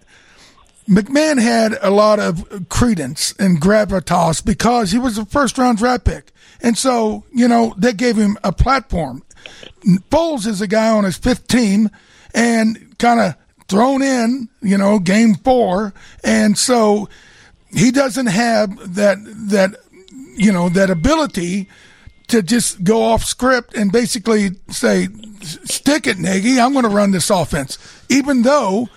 McMahon 0.89 1.41
had 1.41 1.77
a 1.83 1.91
lot 1.91 2.19
of 2.19 2.69
credence 2.69 3.33
and 3.39 3.61
gravitas 3.61 4.45
because 4.45 4.91
he 4.91 4.99
was 4.99 5.19
a 5.19 5.25
first 5.25 5.59
round 5.59 5.79
draft 5.79 6.05
pick. 6.05 6.33
And 6.61 6.77
so, 6.77 7.25
you 7.33 7.47
know, 7.47 7.75
that 7.79 7.97
gave 7.97 8.17
him 8.17 8.39
a 8.43 8.53
platform. 8.53 9.23
Foles 10.11 10.47
is 10.47 10.61
a 10.61 10.67
guy 10.67 10.91
on 10.91 11.05
his 11.05 11.17
fifth 11.17 11.47
team 11.47 11.91
and 12.35 12.99
kind 12.99 13.21
of 13.21 13.37
thrown 13.69 14.03
in, 14.03 14.49
you 14.63 14.79
know, 14.79 14.99
game 14.99 15.35
four. 15.35 15.93
And 16.25 16.59
so 16.59 17.09
he 17.71 17.91
doesn't 17.91 18.27
have 18.27 18.95
that, 18.95 19.19
that, 19.51 19.77
you 20.37 20.53
know, 20.53 20.69
that 20.71 20.91
ability 20.91 21.69
to 22.29 22.43
just 22.43 22.85
go 22.85 23.03
off 23.03 23.25
script 23.25 23.75
and 23.75 23.91
basically 23.91 24.51
say, 24.69 25.09
stick 25.43 26.07
it, 26.07 26.19
Nagy, 26.19 26.61
I'm 26.61 26.73
going 26.73 26.85
to 26.85 26.91
run 26.91 27.11
this 27.11 27.31
offense. 27.31 27.79
Even 28.09 28.43
though 28.43 28.89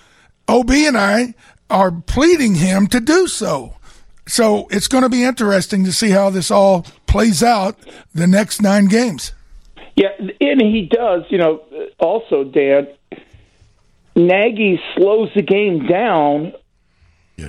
OB 0.48 0.70
and 0.70 0.96
I 0.96 1.34
are 1.70 1.90
pleading 1.90 2.54
him 2.54 2.86
to 2.88 3.00
do 3.00 3.26
so. 3.26 3.74
So 4.26 4.68
it's 4.70 4.88
going 4.88 5.02
to 5.02 5.08
be 5.08 5.24
interesting 5.24 5.84
to 5.84 5.92
see 5.92 6.10
how 6.10 6.30
this 6.30 6.50
all 6.50 6.86
plays 7.06 7.42
out 7.42 7.78
the 8.14 8.26
next 8.26 8.60
nine 8.60 8.86
games. 8.86 9.32
Yeah, 9.96 10.10
and 10.18 10.60
he 10.60 10.88
does. 10.90 11.24
You 11.28 11.38
know, 11.38 11.62
also 11.98 12.44
Dan 12.44 12.88
Nagy 14.14 14.80
slows 14.94 15.30
the 15.34 15.42
game 15.42 15.86
down 15.86 16.52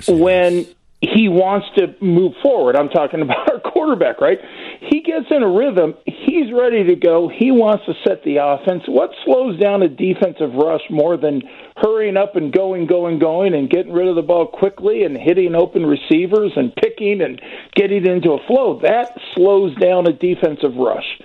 when 0.08 0.66
he 1.12 1.28
wants 1.28 1.66
to 1.76 1.94
move 2.00 2.32
forward. 2.42 2.76
I'm 2.76 2.88
talking 2.88 3.20
about 3.20 3.50
our 3.52 3.60
quarterback, 3.60 4.20
right? 4.20 4.38
He 4.80 5.00
gets 5.00 5.26
in 5.30 5.42
a 5.42 5.48
rhythm. 5.48 5.94
He's 6.06 6.52
ready 6.52 6.84
to 6.84 6.96
go. 6.96 7.28
He 7.28 7.50
wants 7.50 7.84
to 7.86 7.94
set 8.06 8.22
the 8.24 8.36
offense. 8.38 8.84
What 8.86 9.10
slows 9.24 9.58
down 9.58 9.82
a 9.82 9.88
defensive 9.88 10.54
rush 10.54 10.82
more 10.90 11.16
than 11.16 11.42
hurrying 11.76 12.16
up 12.16 12.36
and 12.36 12.52
going, 12.52 12.86
going, 12.86 13.18
going, 13.18 13.54
and 13.54 13.68
getting 13.68 13.92
rid 13.92 14.08
of 14.08 14.16
the 14.16 14.22
ball 14.22 14.46
quickly 14.46 15.04
and 15.04 15.16
hitting 15.16 15.54
open 15.54 15.84
receivers 15.84 16.52
and 16.56 16.74
picking 16.76 17.20
and 17.20 17.40
getting 17.74 18.06
into 18.06 18.32
a 18.32 18.46
flow? 18.46 18.80
That 18.80 19.18
slows 19.34 19.74
down 19.76 20.06
a 20.06 20.12
defensive 20.12 20.76
rush. 20.76 21.20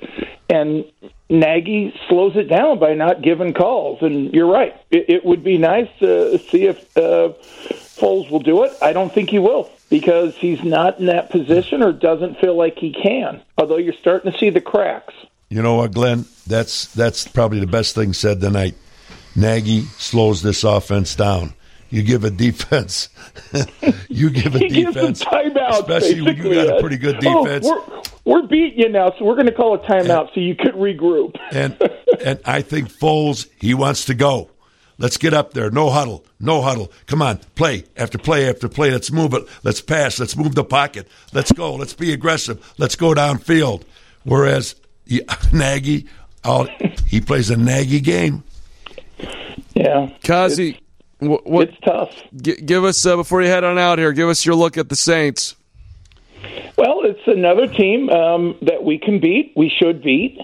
And 0.49 0.85
Nagy 1.29 1.93
slows 2.07 2.35
it 2.35 2.49
down 2.49 2.79
by 2.79 2.95
not 2.95 3.21
giving 3.21 3.53
calls. 3.53 4.01
And 4.01 4.33
you're 4.33 4.51
right. 4.51 4.75
It, 4.89 5.05
it 5.09 5.25
would 5.25 5.43
be 5.43 5.57
nice 5.57 5.89
to 5.99 6.39
see 6.39 6.65
if 6.65 6.97
uh, 6.97 7.33
Foles 7.99 8.29
will 8.31 8.39
do 8.39 8.63
it. 8.63 8.73
I 8.81 8.93
don't 8.93 9.13
think 9.13 9.29
he 9.29 9.39
will 9.39 9.69
because 9.89 10.35
he's 10.35 10.63
not 10.63 10.99
in 10.99 11.05
that 11.07 11.29
position 11.29 11.83
or 11.83 11.91
doesn't 11.91 12.39
feel 12.39 12.55
like 12.55 12.77
he 12.77 12.91
can. 12.91 13.41
Although 13.57 13.77
you're 13.77 13.93
starting 13.93 14.31
to 14.31 14.37
see 14.37 14.49
the 14.49 14.61
cracks. 14.61 15.13
You 15.49 15.61
know 15.61 15.75
what, 15.75 15.93
Glenn? 15.93 16.25
That's 16.45 16.85
that's 16.93 17.27
probably 17.27 17.59
the 17.59 17.67
best 17.67 17.95
thing 17.95 18.13
said 18.13 18.39
tonight. 18.39 18.75
Nagy 19.35 19.81
slows 19.97 20.41
this 20.41 20.63
offense 20.63 21.15
down. 21.15 21.53
You 21.89 22.03
give 22.03 22.23
a 22.23 22.29
defense, 22.29 23.09
you 24.09 24.29
give 24.29 24.55
a 24.55 24.59
he 24.59 24.67
defense, 24.69 24.95
gives 24.95 25.19
them 25.19 25.31
timeouts, 25.53 25.79
especially 25.79 26.21
when 26.21 26.37
you 26.37 26.53
got 26.53 26.77
a 26.77 26.79
pretty 26.81 26.97
good 26.97 27.19
Oh, 27.25 27.43
defense. 27.45 27.65
we're, 27.65 28.01
we're 28.41 28.47
beating 28.47 28.79
you 28.79 28.89
now, 28.89 29.11
so 29.17 29.25
we're 29.25 29.33
going 29.35 29.47
to 29.47 29.51
call 29.53 29.73
a 29.73 29.79
timeout 29.79 30.33
so 30.33 30.39
you 30.39 30.55
could 30.55 30.73
regroup. 30.75 31.35
and 31.51 31.75
and 32.23 32.39
I 32.45 32.61
think 32.61 32.89
Foles 32.89 33.47
he 33.59 33.73
wants 33.73 34.05
to 34.05 34.13
go. 34.13 34.51
Let's 34.99 35.15
get 35.17 35.33
up 35.33 35.53
there. 35.53 35.71
No 35.71 35.89
huddle. 35.89 36.25
No 36.41 36.61
huddle. 36.61 36.91
Come 37.07 37.21
on. 37.21 37.37
Play 37.55 37.85
after 37.95 38.17
play 38.17 38.49
after 38.49 38.67
play. 38.67 38.91
Let's 38.91 39.11
move 39.11 39.33
it. 39.33 39.43
Let's 39.63 39.79
pass. 39.81 40.19
Let's 40.19 40.35
move 40.35 40.55
the 40.55 40.65
pocket. 40.65 41.07
Let's 41.33 41.53
go. 41.53 41.73
Let's 41.75 41.93
be 41.93 42.11
aggressive. 42.11 42.73
Let's 42.77 42.97
go 42.97 43.13
downfield. 43.13 43.83
Whereas 44.25 44.75
he, 45.05 45.21
Nagy, 45.53 46.05
all, 46.43 46.67
he 47.07 47.21
plays 47.21 47.49
a 47.49 47.55
Nagy 47.55 48.01
game. 48.01 48.43
Yeah, 49.73 50.09
Kazi, 50.23 50.79
what, 51.19 51.45
what, 51.45 51.69
it's 51.69 51.79
tough. 51.81 52.11
G- 52.35 52.61
give 52.61 52.83
us 52.83 53.05
uh, 53.05 53.15
before 53.15 53.41
you 53.41 53.47
head 53.47 53.63
on 53.63 53.77
out 53.77 53.99
here. 53.99 54.11
Give 54.11 54.29
us 54.29 54.45
your 54.45 54.55
look 54.55 54.77
at 54.77 54.89
the 54.89 54.95
Saints. 54.95 55.55
Well, 56.77 57.01
it's 57.03 57.27
another 57.27 57.67
team 57.67 58.09
um, 58.09 58.57
that 58.61 58.83
we 58.83 58.97
can 58.97 59.19
beat. 59.19 59.53
We 59.55 59.69
should 59.69 60.01
beat. 60.01 60.39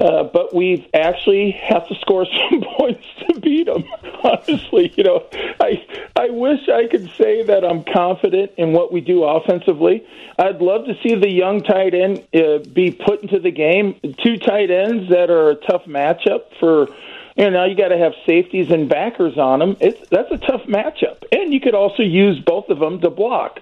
Uh, 0.00 0.24
but 0.24 0.52
we 0.52 0.88
actually 0.94 1.52
have 1.52 1.86
to 1.86 1.94
score 1.96 2.26
some 2.50 2.62
points 2.76 3.06
to 3.20 3.38
beat 3.38 3.66
them. 3.66 3.84
Honestly, 4.24 4.92
you 4.96 5.04
know, 5.04 5.24
I 5.60 5.84
I 6.16 6.30
wish 6.30 6.68
I 6.68 6.88
could 6.88 7.10
say 7.16 7.44
that 7.44 7.64
I'm 7.64 7.84
confident 7.84 8.52
in 8.56 8.72
what 8.72 8.92
we 8.92 9.00
do 9.00 9.22
offensively. 9.22 10.04
I'd 10.38 10.60
love 10.60 10.86
to 10.86 10.94
see 11.02 11.14
the 11.14 11.30
young 11.30 11.62
tight 11.62 11.94
end 11.94 12.24
uh, 12.34 12.58
be 12.72 12.90
put 12.90 13.22
into 13.22 13.38
the 13.38 13.52
game. 13.52 13.94
Two 14.24 14.38
tight 14.38 14.70
ends 14.70 15.10
that 15.10 15.30
are 15.30 15.50
a 15.50 15.54
tough 15.54 15.84
matchup 15.84 16.44
for. 16.58 16.88
You 17.36 17.44
know, 17.44 17.50
now 17.50 17.64
you 17.64 17.76
got 17.76 17.88
to 17.88 17.98
have 17.98 18.12
safeties 18.26 18.70
and 18.70 18.88
backers 18.88 19.38
on 19.38 19.60
them. 19.60 19.76
It's 19.80 20.08
that's 20.10 20.30
a 20.30 20.38
tough 20.38 20.62
matchup, 20.62 21.22
and 21.32 21.52
you 21.52 21.60
could 21.60 21.74
also 21.74 22.02
use 22.02 22.38
both 22.44 22.68
of 22.68 22.78
them 22.78 23.00
to 23.00 23.10
block. 23.10 23.60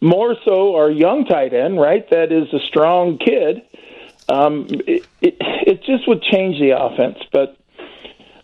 More 0.00 0.34
so, 0.44 0.74
our 0.74 0.90
young 0.90 1.26
tight 1.26 1.54
end, 1.54 1.80
right? 1.80 2.08
That 2.10 2.32
is 2.32 2.52
a 2.52 2.58
strong 2.66 3.18
kid 3.18 3.62
um, 4.28 4.66
it, 4.70 5.06
it, 5.20 5.36
it 5.40 5.82
just 5.84 6.08
would 6.08 6.22
change 6.22 6.58
the 6.58 6.78
offense. 6.78 7.18
But, 7.32 7.56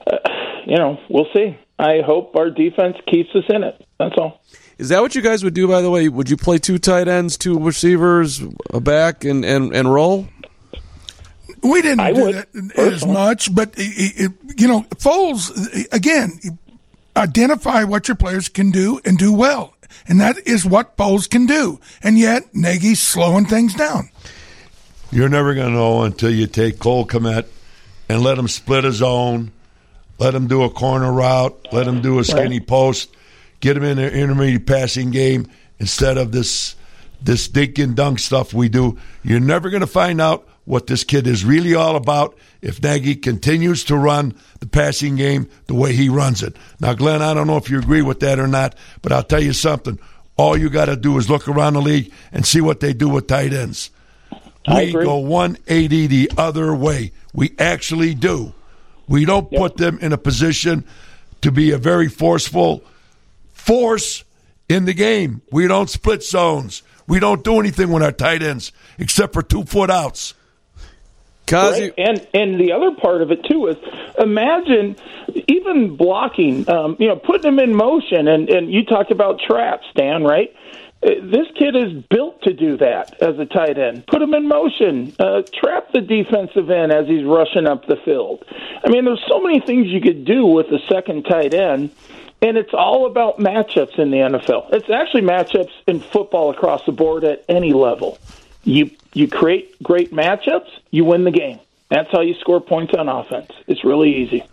uh, 0.07 0.17
you 0.67 0.77
know, 0.77 0.99
we'll 1.09 1.29
see. 1.35 1.59
I 1.79 2.01
hope 2.05 2.35
our 2.37 2.51
defense 2.51 2.97
keeps 3.07 3.31
us 3.35 3.45
in 3.49 3.63
it. 3.63 3.87
That's 3.99 4.15
all. 4.19 4.41
Is 4.79 4.91
that 4.91 5.01
what 5.01 5.15
you 5.15 5.23
guys 5.23 5.43
would 5.45 5.55
do? 5.55 5.67
By 5.67 5.81
the 5.81 5.91
way, 5.91 6.09
would 6.09 6.31
you 6.31 6.37
play 6.37 6.59
two 6.59 6.79
tight 6.79 7.09
ends, 7.09 7.37
two 7.37 7.59
receivers, 7.59 8.43
a 8.71 8.81
back, 8.81 9.25
and 9.25 9.45
and, 9.45 9.75
and 9.75 9.93
roll? 9.93 10.29
We 11.63 11.83
didn't 11.83 12.01
I 12.01 12.13
do 12.13 12.23
would, 12.23 12.35
that 12.35 12.79
as 12.79 13.07
much, 13.07 13.55
but 13.55 13.75
it, 13.77 14.31
it, 14.31 14.61
you 14.61 14.69
know, 14.69 14.83
Foles 14.97 15.93
again. 15.93 16.39
Identify 17.17 17.85
what 17.85 18.07
your 18.07 18.15
players 18.15 18.49
can 18.49 18.71
do 18.71 19.01
and 19.05 19.19
do 19.19 19.33
well, 19.33 19.75
and 20.07 20.21
that 20.21 20.47
is 20.47 20.65
what 20.65 20.97
Foles 20.97 21.29
can 21.29 21.47
do. 21.47 21.81
And 22.03 22.17
yet 22.17 22.55
Nagy's 22.55 23.01
slowing 23.01 23.47
things 23.47 23.75
down. 23.75 24.11
You're 25.11 25.29
never 25.29 25.55
going 25.55 25.69
to 25.69 25.73
know 25.73 26.03
until 26.03 26.31
you 26.31 26.47
take 26.47 26.79
Cole 26.79 27.07
Kmet 27.07 27.47
and 28.09 28.23
let 28.23 28.39
him 28.39 28.47
split 28.47 28.85
his 28.85 29.03
own, 29.03 29.53
let 30.19 30.35
him 30.35 30.47
do 30.47 30.63
a 30.63 30.71
corner 30.71 31.13
route, 31.13 31.69
let 31.73 31.87
him 31.87 32.03
do 32.03 32.19
a 32.19 32.25
skinny 32.25 32.61
post, 32.61 33.11
get 33.61 33.77
him 33.77 33.85
in 33.85 33.99
an 33.99 34.13
intermediate 34.13 34.67
passing 34.67 35.11
game 35.11 35.49
instead 35.79 36.19
of 36.19 36.33
this 36.33 36.77
this 37.21 37.49
dink 37.49 37.79
and 37.79 37.97
dunk 37.97 38.19
stuff 38.19 38.55
we 38.55 38.69
do. 38.69 38.97
You're 39.25 39.41
never 39.41 39.71
going 39.71 39.81
to 39.81 39.89
find 39.89 40.21
out 40.21 40.47
what 40.69 40.87
this 40.87 41.03
kid 41.03 41.27
is 41.27 41.47
really 41.47 41.75
all 41.75 41.97
about 41.97 42.37
if 42.61 42.83
Nagy 42.83 43.17
continues 43.17 43.85
to 43.85 43.97
run 43.97 44.35
the 44.61 44.67
passing 44.67 45.17
game 45.17 45.49
the 45.67 45.75
way 45.75 45.95
he 45.95 46.11
runs 46.11 46.43
it. 46.43 46.57
Now, 46.79 46.93
Glenn, 46.93 47.23
I 47.23 47.33
don't 47.33 47.47
know 47.47 47.57
if 47.57 47.71
you 47.71 47.79
agree 47.79 48.03
with 48.03 48.21
that 48.21 48.39
or 48.39 48.47
not, 48.47 48.75
but 49.01 49.11
I'll 49.11 49.23
tell 49.23 49.43
you 49.43 49.55
something. 49.55 49.99
All 50.37 50.59
you 50.59 50.69
got 50.69 50.85
to 50.85 50.97
do 50.97 51.17
is 51.17 51.31
look 51.31 51.49
around 51.49 51.73
the 51.73 51.81
league 51.81 52.13
and 52.33 52.45
see 52.47 52.61
what 52.61 52.81
they 52.81 52.93
do 52.93 53.09
with 53.09 53.27
tight 53.27 53.55
ends. 53.55 53.91
We 54.69 54.93
go 54.93 55.17
180 55.17 56.07
the 56.07 56.31
other 56.37 56.75
way. 56.75 57.13
We 57.33 57.55
actually 57.59 58.15
do. 58.15 58.53
We 59.09 59.25
don't 59.25 59.51
put 59.51 59.79
them 59.79 59.99
in 60.01 60.13
a 60.13 60.19
position 60.19 60.85
to 61.41 61.51
be 61.51 61.71
a 61.71 61.79
very 61.79 62.09
forceful 62.09 62.85
force 63.53 64.23
in 64.69 64.85
the 64.85 64.93
game. 64.93 65.41
We 65.51 65.67
don't 65.67 65.89
split 65.89 66.23
zones. 66.23 66.83
We 67.07 67.21
don't 67.21 67.43
do 67.43 67.59
anything 67.59 67.91
with 67.91 68.03
our 68.03 68.13
tight 68.13 68.43
ends 68.43 68.71
except 68.99 69.33
for 69.33 69.43
two 69.43 69.65
foot 69.65 69.89
outs. 69.89 70.35
Right? 71.81 71.95
And 71.99 72.27
and 72.35 72.61
the 72.61 72.73
other 72.73 72.93
part 72.95 73.23
of 73.23 73.31
it 73.31 73.45
too 73.45 73.67
is 73.69 73.77
imagine 74.19 74.97
even 75.47 75.97
blocking, 75.97 76.69
um, 76.71 76.97
you 76.99 77.09
know, 77.09 77.17
putting 77.17 77.43
them 77.43 77.59
in 77.59 77.75
motion. 77.75 78.29
And 78.29 78.49
and 78.49 78.73
you 78.73 78.85
talked 78.85 79.11
about 79.11 79.41
traps, 79.41 79.87
Dan, 79.95 80.25
right? 80.25 80.55
Uh, 81.03 81.11
This 81.23 81.47
kid 81.57 81.77
is 81.77 82.03
built 82.11 82.43
to 82.43 82.53
do 82.53 82.77
that 82.79 83.21
as 83.23 83.39
a 83.39 83.47
tight 83.47 83.79
end. 83.79 84.07
Put 84.07 84.21
him 84.23 84.35
in 84.35 84.49
motion. 84.49 85.15
Uh, 85.19 85.43
trap 85.55 85.93
the 85.93 86.01
defensive 86.01 86.71
end 86.71 86.93
as 86.93 87.07
he's 87.07 87.25
rushing 87.25 87.67
up 87.67 87.87
the 87.87 87.97
field. 88.05 88.45
I 88.85 88.89
mean, 88.91 89.05
there's 89.05 89.25
so 89.29 89.41
many 89.41 89.61
things 89.61 89.87
you 89.89 90.01
could 90.01 90.25
do 90.25 90.45
with 90.47 90.67
the 90.71 90.81
second 90.89 91.25
tight 91.25 91.55
end, 91.55 91.91
and 92.43 92.57
it's 92.57 92.75
all 92.75 93.07
about 93.07 93.39
matchups 93.39 93.99
in 93.99 94.11
the 94.11 94.19
NFL. 94.19 94.73
It's 94.73 94.91
actually 94.91 95.23
matchups 95.23 95.71
in 95.87 96.01
football 96.01 96.51
across 96.51 96.85
the 96.85 96.93
board 96.93 97.25
at 97.25 97.45
any 97.49 97.73
level. 97.73 98.19
You 98.69 98.91
you 99.15 99.29
create 99.29 99.83
great 99.83 100.13
matchups, 100.13 100.69
you 100.91 101.03
win 101.07 101.25
the 101.25 101.31
game. 101.31 101.59
That's 101.89 102.11
how 102.13 102.21
you 102.21 102.35
score 102.35 102.61
points 102.61 102.93
on 102.93 103.09
offense. 103.09 103.51
It's 103.67 103.83
really 103.83 104.17
easy. 104.17 104.45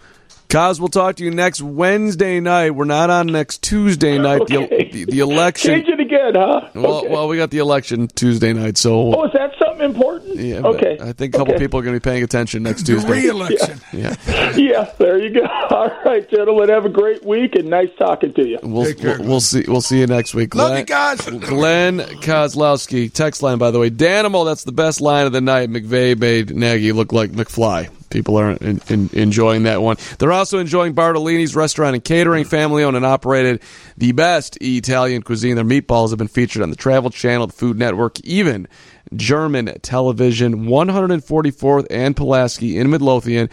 Kaz, 0.50 0.80
we'll 0.80 0.88
talk 0.90 1.16
to 1.18 1.24
you 1.24 1.32
next 1.32 1.62
Wednesday 1.62 2.40
night. 2.40 2.72
We're 2.72 2.86
not 2.86 3.10
on 3.10 3.28
next 3.28 3.62
Tuesday 3.64 4.18
night. 4.18 4.48
The, 4.48 4.58
Okay. 4.58 4.90
the, 4.92 5.06
the 5.06 5.20
election. 5.20 5.72
Change 5.72 5.90
it 5.90 6.00
again, 6.00 6.34
huh? 6.36 6.70
Well, 6.76 6.98
okay. 7.00 7.08
well, 7.10 7.28
we 7.28 7.38
got 7.38 7.50
the 7.52 7.58
election 7.58 8.08
Tuesday 8.08 8.54
night, 8.54 8.78
so 8.78 9.14
oh, 9.16 9.26
is 9.26 9.34
that 9.34 9.52
something 9.60 9.84
important? 9.86 10.38
yeah. 10.38 10.62
okay. 10.62 10.98
I 11.02 11.12
think 11.14 11.34
a 11.36 11.38
couple 11.40 11.54
Okay. 11.56 11.64
people 11.64 11.80
are 11.80 11.84
going 11.84 11.96
to 11.96 12.00
be 12.00 12.04
paying 12.10 12.24
attention 12.24 12.64
next 12.64 12.86
Tuesday. 12.86 13.10
Re-election. 13.10 13.82
Yeah, 13.92 14.16
yeah, 14.56 14.92
there 14.98 15.18
you 15.20 15.32
go. 15.34 15.46
All 15.72 15.92
right, 16.06 16.30
gentlemen, 16.30 16.70
have 16.70 16.86
a 16.86 16.90
great 16.90 17.26
week 17.26 17.56
and 17.56 17.70
nice 17.70 17.90
talking 17.98 18.34
to 18.36 18.48
you. 18.48 18.60
we'll, 18.64 18.94
we'll 19.02 19.24
we'll 19.24 19.42
see 19.42 19.66
we'll 19.68 19.82
see 19.82 20.00
you 20.00 20.08
next 20.08 20.34
week. 20.36 20.56
Love 20.56 20.78
you 20.78 20.86
guys. 20.86 21.20
Glenn 21.22 22.00
Kozlowski, 22.00 23.12
text 23.12 23.42
line 23.44 23.58
by 23.58 23.72
the 23.72 23.80
way. 23.80 23.90
Danimal, 23.90 24.46
that's 24.46 24.64
the 24.64 24.72
best 24.72 25.02
line 25.02 25.26
of 25.26 25.32
the 25.34 25.42
night. 25.42 25.70
McVay 25.70 26.18
made 26.18 26.56
Nagy 26.56 26.92
look 26.92 27.12
like 27.12 27.32
McFly. 27.32 27.90
People 28.16 28.40
are 28.40 28.52
in, 28.52 28.80
in, 28.88 29.10
enjoying 29.12 29.64
that 29.64 29.82
one. 29.82 29.98
They're 30.20 30.32
also 30.32 30.60
enjoying 30.60 30.94
Bartolini's 30.94 31.54
restaurant 31.54 31.96
and 31.96 32.04
catering, 32.04 32.46
family 32.46 32.82
owned 32.82 32.96
and 32.96 33.06
operated. 33.06 33.62
The 33.98 34.14
best 34.14 34.58
Italian 34.62 35.22
cuisine. 35.22 35.58
Their 35.58 35.66
meatballs 35.66 36.12
have 36.12 36.18
been 36.18 36.30
featured 36.30 36.62
on 36.62 36.70
the 36.70 36.78
Travel 36.78 37.10
Channel, 37.10 37.48
the 37.48 37.54
Food 37.54 37.78
Network, 37.78 38.22
even 38.22 38.70
German 39.14 39.66
television. 39.82 40.68
144th 40.68 41.88
and 41.90 42.16
Pulaski 42.16 42.78
in 42.78 42.90
Midlothian. 42.90 43.50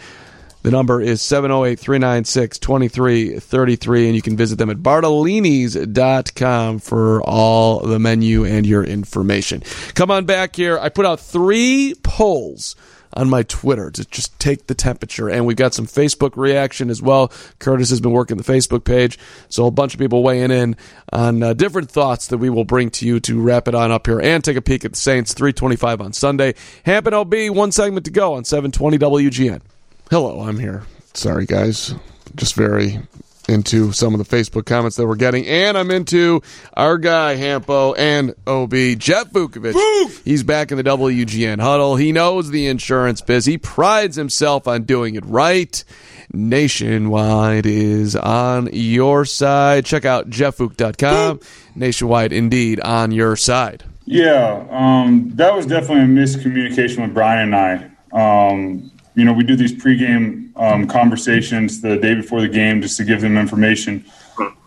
The 0.61 0.71
number 0.71 1.01
is 1.01 1.21
708 1.21 1.77
396 1.77 2.59
2333, 2.59 4.05
and 4.05 4.15
you 4.15 4.21
can 4.21 4.37
visit 4.37 4.57
them 4.57 4.69
at 4.69 4.77
bartolinis.com 4.77 6.79
for 6.79 7.21
all 7.23 7.81
the 7.81 7.99
menu 7.99 8.45
and 8.45 8.65
your 8.65 8.85
information. 8.85 9.61
Come 9.93 10.09
on 10.09 10.23
back 10.23 10.55
here. 10.55 10.79
I 10.79 10.87
put 10.87 11.05
out 11.05 11.19
three 11.19 11.95
polls 12.01 12.77
on 13.15 13.29
my 13.29 13.43
Twitter 13.43 13.91
to 13.91 14.05
just 14.05 14.37
take 14.39 14.67
the 14.67 14.75
temperature, 14.75 15.29
and 15.29 15.45
we've 15.45 15.57
got 15.57 15.73
some 15.73 15.85
Facebook 15.85 16.35
reaction 16.35 16.89
as 16.89 17.01
well. 17.01 17.31
Curtis 17.59 17.89
has 17.89 18.01
been 18.01 18.11
working 18.11 18.37
the 18.37 18.43
Facebook 18.43 18.83
page, 18.83 19.17
so 19.49 19.65
a 19.65 19.71
bunch 19.71 19.93
of 19.93 19.99
people 19.99 20.23
weighing 20.23 20.51
in 20.51 20.75
on 21.11 21.43
uh, 21.43 21.53
different 21.53 21.89
thoughts 21.89 22.27
that 22.27 22.37
we 22.37 22.49
will 22.49 22.65
bring 22.65 22.89
to 22.91 23.05
you 23.05 23.19
to 23.21 23.41
wrap 23.41 23.67
it 23.67 23.75
on 23.75 23.91
up 23.91 24.07
here 24.07 24.19
and 24.19 24.43
take 24.43 24.57
a 24.57 24.61
peek 24.61 24.85
at 24.85 24.91
the 24.91 24.97
Saints 24.97 25.33
325 25.33 26.01
on 26.01 26.13
Sunday. 26.13 26.55
Hampton 26.85 27.13
OB, 27.13 27.33
one 27.49 27.71
segment 27.71 28.05
to 28.05 28.11
go 28.11 28.33
on 28.33 28.43
720 28.43 28.97
WGN. 28.97 29.61
Hello, 30.09 30.41
I'm 30.41 30.59
here. 30.59 30.83
Sorry, 31.13 31.45
guys. 31.45 31.93
Just 32.35 32.55
very 32.55 32.99
into 33.47 33.91
some 33.91 34.13
of 34.13 34.25
the 34.25 34.35
Facebook 34.35 34.65
comments 34.65 34.95
that 34.97 35.05
we're 35.07 35.15
getting, 35.15 35.45
and 35.45 35.77
I'm 35.77 35.91
into 35.91 36.41
our 36.75 36.97
guy 36.97 37.35
Hampo 37.35 37.93
and 37.97 38.33
OB 38.47 38.99
Jeff 38.99 39.31
Vukovic. 39.31 40.23
He's 40.23 40.43
back 40.43 40.71
in 40.71 40.77
the 40.77 40.83
WGN 40.83 41.59
huddle. 41.59 41.95
He 41.95 42.11
knows 42.11 42.49
the 42.49 42.67
insurance 42.67 43.21
biz. 43.21 43.45
He 43.45 43.57
prides 43.57 44.15
himself 44.15 44.67
on 44.67 44.83
doing 44.83 45.15
it 45.15 45.25
right. 45.25 45.83
Nationwide 46.31 47.65
is 47.65 48.15
on 48.15 48.69
your 48.71 49.25
side. 49.25 49.85
Check 49.85 50.05
out 50.05 50.29
jefffook.com. 50.29 51.39
Nationwide 51.75 52.33
indeed 52.33 52.79
on 52.79 53.11
your 53.11 53.35
side. 53.35 53.83
Yeah, 54.05 54.65
um, 54.69 55.31
that 55.35 55.53
was 55.55 55.65
definitely 55.65 56.03
a 56.03 56.07
miscommunication 56.07 57.01
with 57.01 57.13
Brian 57.13 57.53
and 57.53 57.89
I. 58.13 58.41
Um, 58.43 58.91
you 59.15 59.25
know, 59.25 59.33
we 59.33 59.43
do 59.43 59.55
these 59.55 59.73
pregame 59.73 60.55
um, 60.59 60.87
conversations 60.87 61.81
the 61.81 61.97
day 61.97 62.15
before 62.15 62.41
the 62.41 62.47
game 62.47 62.81
just 62.81 62.97
to 62.97 63.03
give 63.03 63.21
them 63.21 63.37
information. 63.37 64.05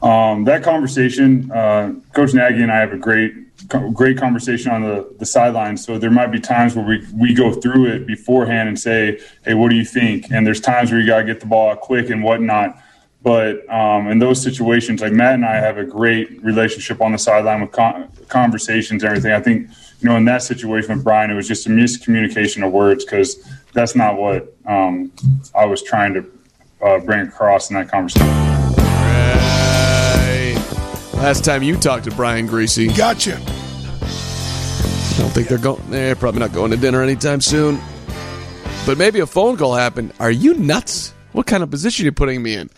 Um, 0.02 0.44
that 0.44 0.62
conversation, 0.62 1.50
uh, 1.50 1.94
Coach 2.12 2.34
Nagy 2.34 2.62
and 2.62 2.70
I 2.70 2.76
have 2.76 2.92
a 2.92 2.96
great, 2.96 3.32
great 3.92 4.16
conversation 4.16 4.70
on 4.70 4.82
the, 4.82 5.14
the 5.18 5.26
sidelines. 5.26 5.84
So 5.84 5.98
there 5.98 6.10
might 6.10 6.28
be 6.28 6.38
times 6.38 6.76
where 6.76 6.84
we, 6.84 7.04
we 7.14 7.34
go 7.34 7.52
through 7.52 7.86
it 7.86 8.06
beforehand 8.06 8.68
and 8.68 8.78
say, 8.78 9.18
hey, 9.44 9.54
what 9.54 9.70
do 9.70 9.76
you 9.76 9.84
think? 9.84 10.30
And 10.30 10.46
there's 10.46 10.60
times 10.60 10.90
where 10.90 11.00
you 11.00 11.06
got 11.06 11.18
to 11.18 11.24
get 11.24 11.40
the 11.40 11.46
ball 11.46 11.70
out 11.70 11.80
quick 11.80 12.10
and 12.10 12.22
whatnot. 12.22 12.80
But 13.22 13.68
um, 13.68 14.06
in 14.06 14.20
those 14.20 14.40
situations, 14.40 15.00
like 15.00 15.12
Matt 15.12 15.34
and 15.34 15.44
I 15.44 15.56
have 15.56 15.78
a 15.78 15.84
great 15.84 16.40
relationship 16.44 17.00
on 17.00 17.10
the 17.10 17.18
sideline 17.18 17.60
with 17.62 17.72
con- 17.72 18.08
conversations 18.28 19.02
and 19.02 19.10
everything. 19.10 19.32
I 19.32 19.40
think, 19.40 19.68
you 20.00 20.08
know, 20.08 20.16
in 20.16 20.24
that 20.26 20.42
situation 20.42 20.94
with 20.94 21.04
Brian, 21.04 21.30
it 21.30 21.34
was 21.34 21.48
just 21.48 21.66
a 21.66 21.70
miscommunication 21.70 22.66
of 22.66 22.72
words 22.72 23.04
because 23.04 23.36
that's 23.72 23.94
not 23.94 24.18
what 24.18 24.54
um, 24.66 25.10
I 25.54 25.64
was 25.64 25.82
trying 25.82 26.14
to 26.14 26.26
uh, 26.82 26.98
bring 27.00 27.20
across 27.26 27.70
in 27.70 27.76
that 27.76 27.88
conversation. 27.88 28.26
Right. 28.76 29.56
Last 31.14 31.44
time 31.44 31.62
you 31.62 31.76
talked 31.76 32.04
to 32.04 32.10
Brian 32.10 32.46
Griese. 32.46 32.94
Gotcha. 32.96 33.36
I 33.36 35.18
don't 35.18 35.30
think 35.30 35.48
they're 35.48 35.56
going. 35.56 35.82
They're 35.90 36.14
probably 36.14 36.40
not 36.40 36.52
going 36.52 36.70
to 36.72 36.76
dinner 36.76 37.02
anytime 37.02 37.40
soon. 37.40 37.80
But 38.84 38.98
maybe 38.98 39.20
a 39.20 39.26
phone 39.26 39.56
call 39.56 39.74
happened. 39.74 40.12
Are 40.20 40.30
you 40.30 40.54
nuts? 40.54 41.14
What 41.32 41.46
kind 41.46 41.62
of 41.62 41.70
position 41.70 42.04
are 42.04 42.06
you 42.06 42.12
putting 42.12 42.42
me 42.42 42.54
in? 42.54 42.70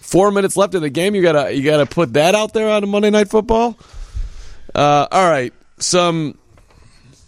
Four 0.00 0.32
minutes 0.32 0.56
left 0.56 0.74
in 0.74 0.82
the 0.82 0.90
game. 0.90 1.14
You 1.14 1.22
gotta 1.22 1.54
you 1.54 1.62
gotta 1.62 1.86
put 1.86 2.14
that 2.14 2.34
out 2.34 2.52
there 2.52 2.68
on 2.68 2.82
a 2.82 2.86
Monday 2.86 3.10
Night 3.10 3.30
Football. 3.30 3.78
Uh, 4.74 5.06
all 5.10 5.30
right, 5.30 5.52
some. 5.78 6.38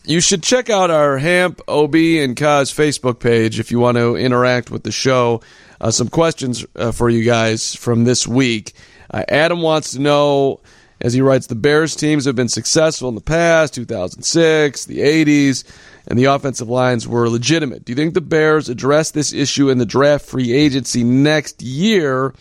You 0.07 0.21
should 0.21 0.43
check 0.43 0.69
out 0.69 0.91
our 0.91 1.17
Hamp 1.17 1.63
OB 1.67 1.95
and 1.95 2.37
Kaz 2.37 2.71
Facebook 2.71 3.21
page 3.21 3.59
if 3.59 3.71
you 3.71 3.81
want 3.81 3.97
to 3.97 4.17
interact 4.17 4.71
with 4.71 4.83
the 4.83 4.93
show. 4.93 5.41
Uh, 5.81 5.91
some 5.91 6.09
questions 6.09 6.67
uh, 6.77 6.93
for 6.93 7.09
you 7.09 7.25
guys 7.25 7.75
from 7.75 8.05
this 8.05 8.27
week. 8.27 8.75
Uh, 9.11 9.25
Adam 9.31 9.63
wants 9.63 9.93
to 9.93 10.01
know, 10.01 10.61
as 11.01 11.15
he 11.15 11.23
writes, 11.23 11.47
the 11.47 11.55
Bears 11.55 11.97
teams 11.97 12.27
have 12.27 12.37
been 12.37 12.51
successful 12.51 13.09
in 13.09 13.15
the 13.15 13.23
past, 13.23 13.73
2006, 13.73 14.85
the 14.85 14.99
80s, 14.99 15.65
and 16.07 16.19
the 16.19 16.27
offensive 16.27 16.69
lines 16.69 17.09
were 17.09 17.31
legitimate. 17.31 17.87
Do 17.87 17.93
you 17.93 17.97
think 17.97 18.13
the 18.13 18.21
Bears 18.21 18.69
address 18.69 19.11
this 19.11 19.33
issue 19.33 19.71
in 19.71 19.79
the 19.79 19.87
draft 19.87 20.27
free 20.27 20.53
agency 20.53 21.03
next 21.03 21.63
year, 21.63 22.35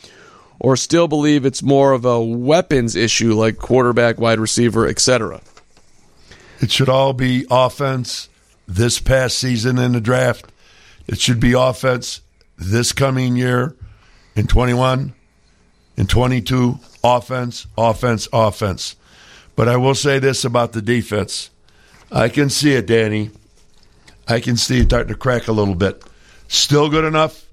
or 0.60 0.76
still 0.76 1.08
believe 1.08 1.46
it's 1.46 1.64
more 1.64 1.94
of 1.94 2.04
a 2.04 2.22
weapons 2.22 2.98
issue 2.98 3.34
like 3.34 3.58
quarterback, 3.58 4.20
wide 4.20 4.42
receiver, 4.42 4.86
etc.? 4.86 5.40
It 6.64 6.72
should 6.72 6.88
all 6.88 7.12
be 7.12 7.46
offense 7.52 8.30
this 8.70 8.98
past 8.98 9.38
season 9.38 9.78
in 9.78 9.92
the 9.92 10.00
draft. 10.00 10.50
It 11.08 11.20
should 11.20 11.42
be 11.42 11.52
offense 11.52 12.22
this 12.58 12.94
coming 12.94 13.36
year 13.36 13.76
in 14.34 14.48
21, 14.48 15.14
in 15.98 16.08
22. 16.08 16.80
Offense, 17.04 17.68
offense, 17.78 18.30
offense. 18.32 18.96
But 19.58 19.68
I 19.68 19.76
will 19.76 19.94
say 19.94 20.20
this 20.20 20.46
about 20.46 20.72
the 20.72 20.82
defense. 20.82 21.50
I 22.10 22.30
can 22.30 22.50
see 22.50 22.72
it, 22.76 22.88
Danny. 22.88 23.32
I 24.30 24.40
can 24.40 24.56
see 24.56 24.80
it 24.80 24.86
starting 24.86 25.14
to 25.14 25.20
crack 25.20 25.50
a 25.50 25.52
little 25.52 25.76
bit. 25.76 26.02
Still 26.48 26.90
good 26.90 27.04
enough 27.04 27.46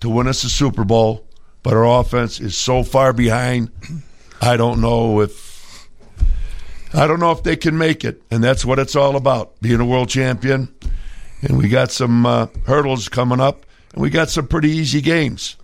to 0.00 0.08
win 0.08 0.26
us 0.26 0.42
a 0.42 0.48
Super 0.48 0.84
Bowl, 0.84 1.26
but 1.62 1.74
our 1.74 2.00
offense 2.00 2.40
is 2.40 2.56
so 2.56 2.82
far 2.82 3.12
behind. 3.12 3.70
I 4.40 4.56
don't 4.56 4.80
know 4.80 5.20
if 5.20 5.43
I 6.94 7.08
don't 7.08 7.18
know 7.18 7.32
if 7.32 7.42
they 7.42 7.56
can 7.56 7.76
make 7.76 8.04
it, 8.04 8.22
and 8.30 8.42
that's 8.42 8.64
what 8.64 8.78
it's 8.78 8.94
all 8.94 9.16
about: 9.16 9.60
being 9.60 9.80
a 9.80 9.84
world 9.84 10.08
champion. 10.08 10.72
And 11.42 11.58
we 11.58 11.68
got 11.68 11.90
some 11.90 12.24
uh, 12.24 12.46
hurdles 12.66 13.08
coming 13.08 13.40
up, 13.40 13.66
and 13.92 14.00
we 14.00 14.10
got 14.10 14.30
some 14.30 14.46
pretty 14.46 14.70
easy 14.70 15.00
games. 15.00 15.56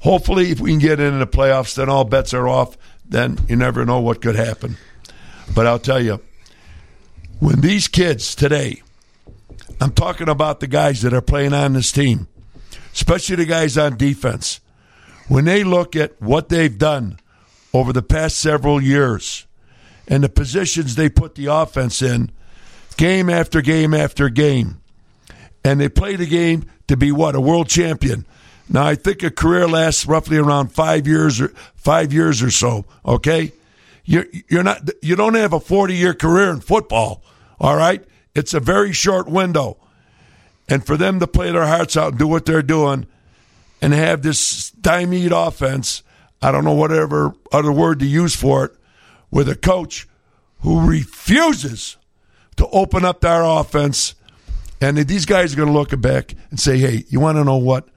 Hopefully, 0.00 0.50
if 0.50 0.60
we 0.60 0.70
can 0.70 0.80
get 0.80 1.00
into 1.00 1.18
the 1.18 1.26
playoffs, 1.26 1.74
then 1.74 1.88
all 1.88 2.04
bets 2.04 2.34
are 2.34 2.48
off. 2.48 2.76
Then 3.04 3.38
you 3.48 3.56
never 3.56 3.84
know 3.84 4.00
what 4.00 4.22
could 4.22 4.36
happen. 4.36 4.76
But 5.54 5.66
I'll 5.66 5.78
tell 5.78 6.02
you, 6.02 6.20
when 7.38 7.60
these 7.60 7.86
kids 7.86 8.34
today, 8.34 8.82
I'm 9.80 9.92
talking 9.92 10.28
about 10.28 10.60
the 10.60 10.66
guys 10.66 11.02
that 11.02 11.12
are 11.12 11.20
playing 11.20 11.52
on 11.52 11.74
this 11.74 11.92
team, 11.92 12.26
especially 12.92 13.36
the 13.36 13.44
guys 13.44 13.76
on 13.76 13.98
defense, 13.98 14.60
when 15.28 15.44
they 15.44 15.62
look 15.62 15.94
at 15.94 16.20
what 16.20 16.48
they've 16.48 16.76
done 16.76 17.18
over 17.72 17.92
the 17.92 18.02
past 18.02 18.38
several 18.38 18.82
years 18.82 19.46
and 20.06 20.22
the 20.22 20.28
positions 20.28 20.94
they 20.94 21.08
put 21.08 21.34
the 21.34 21.46
offense 21.46 22.02
in, 22.02 22.30
game 22.96 23.30
after 23.30 23.60
game 23.60 23.94
after 23.94 24.28
game, 24.28 24.80
and 25.64 25.80
they 25.80 25.88
play 25.88 26.16
the 26.16 26.26
game 26.26 26.66
to 26.88 26.96
be 26.96 27.10
what 27.10 27.34
a 27.34 27.40
world 27.40 27.68
champion. 27.68 28.26
Now 28.68 28.86
I 28.86 28.94
think 28.94 29.22
a 29.22 29.30
career 29.30 29.68
lasts 29.68 30.06
roughly 30.06 30.38
around 30.38 30.68
five 30.68 31.06
years 31.06 31.40
or 31.40 31.48
five 31.74 32.12
years 32.12 32.42
or 32.42 32.50
so. 32.50 32.84
Okay, 33.04 33.52
you're 34.04 34.26
you're 34.48 34.62
not 34.62 34.88
you 35.02 35.16
don't 35.16 35.34
have 35.34 35.52
a 35.52 35.60
forty 35.60 35.94
year 35.94 36.14
career 36.14 36.50
in 36.50 36.60
football. 36.60 37.22
All 37.60 37.76
right, 37.76 38.02
it's 38.34 38.54
a 38.54 38.60
very 38.60 38.92
short 38.92 39.28
window, 39.28 39.76
and 40.68 40.84
for 40.84 40.96
them 40.96 41.20
to 41.20 41.26
play 41.26 41.52
their 41.52 41.66
hearts 41.66 41.96
out 41.96 42.10
and 42.10 42.18
do 42.18 42.26
what 42.26 42.46
they're 42.46 42.62
doing, 42.62 43.06
and 43.80 43.92
have 43.92 44.22
this 44.22 44.40
stymied 44.40 45.32
offense, 45.32 46.02
I 46.40 46.50
don't 46.50 46.64
know 46.64 46.74
whatever 46.74 47.34
other 47.52 47.72
word 47.72 48.00
to 48.00 48.06
use 48.06 48.34
for 48.34 48.66
it, 48.66 48.72
with 49.34 49.48
a 49.48 49.56
coach 49.56 50.08
who 50.60 50.88
refuses 50.88 51.98
to 52.56 52.66
open 52.68 53.04
up 53.04 53.20
their 53.20 53.42
offense. 53.42 54.14
And 54.80 54.96
these 54.96 55.26
guys 55.26 55.52
are 55.52 55.56
going 55.56 55.68
to 55.68 55.74
look 55.74 56.00
back 56.00 56.34
and 56.50 56.58
say, 56.58 56.78
hey, 56.78 57.04
you 57.08 57.20
want 57.20 57.36
to 57.36 57.44
know 57.44 57.56
what? 57.56 57.88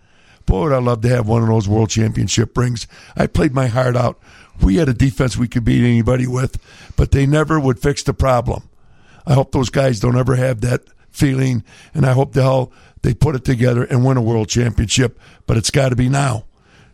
Boy, 0.47 0.63
would 0.63 0.73
I 0.73 0.79
love 0.79 1.01
to 1.01 1.09
have 1.09 1.27
one 1.27 1.43
of 1.43 1.47
those 1.47 1.67
world 1.67 1.89
championship 1.89 2.57
rings. 2.57 2.87
I 3.15 3.27
played 3.27 3.53
my 3.53 3.67
heart 3.67 3.95
out. 3.95 4.19
We 4.61 4.77
had 4.77 4.89
a 4.89 4.93
defense 4.93 5.37
we 5.37 5.47
could 5.47 5.63
beat 5.63 5.83
anybody 5.83 6.25
with, 6.25 6.57
but 6.95 7.11
they 7.11 7.27
never 7.27 7.59
would 7.59 7.79
fix 7.79 8.01
the 8.01 8.13
problem. 8.13 8.67
I 9.25 9.33
hope 9.33 9.51
those 9.51 9.69
guys 9.69 9.99
don't 9.99 10.17
ever 10.17 10.35
have 10.35 10.61
that 10.61 10.85
feeling, 11.11 11.63
and 11.93 12.05
I 12.05 12.13
hope 12.13 12.33
the 12.33 12.41
hell 12.41 12.71
they 13.03 13.13
put 13.13 13.35
it 13.35 13.45
together 13.45 13.83
and 13.83 14.03
win 14.03 14.17
a 14.17 14.21
world 14.21 14.49
championship. 14.49 15.19
But 15.45 15.57
it's 15.57 15.69
got 15.69 15.89
to 15.89 15.95
be 15.95 16.09
now, 16.09 16.45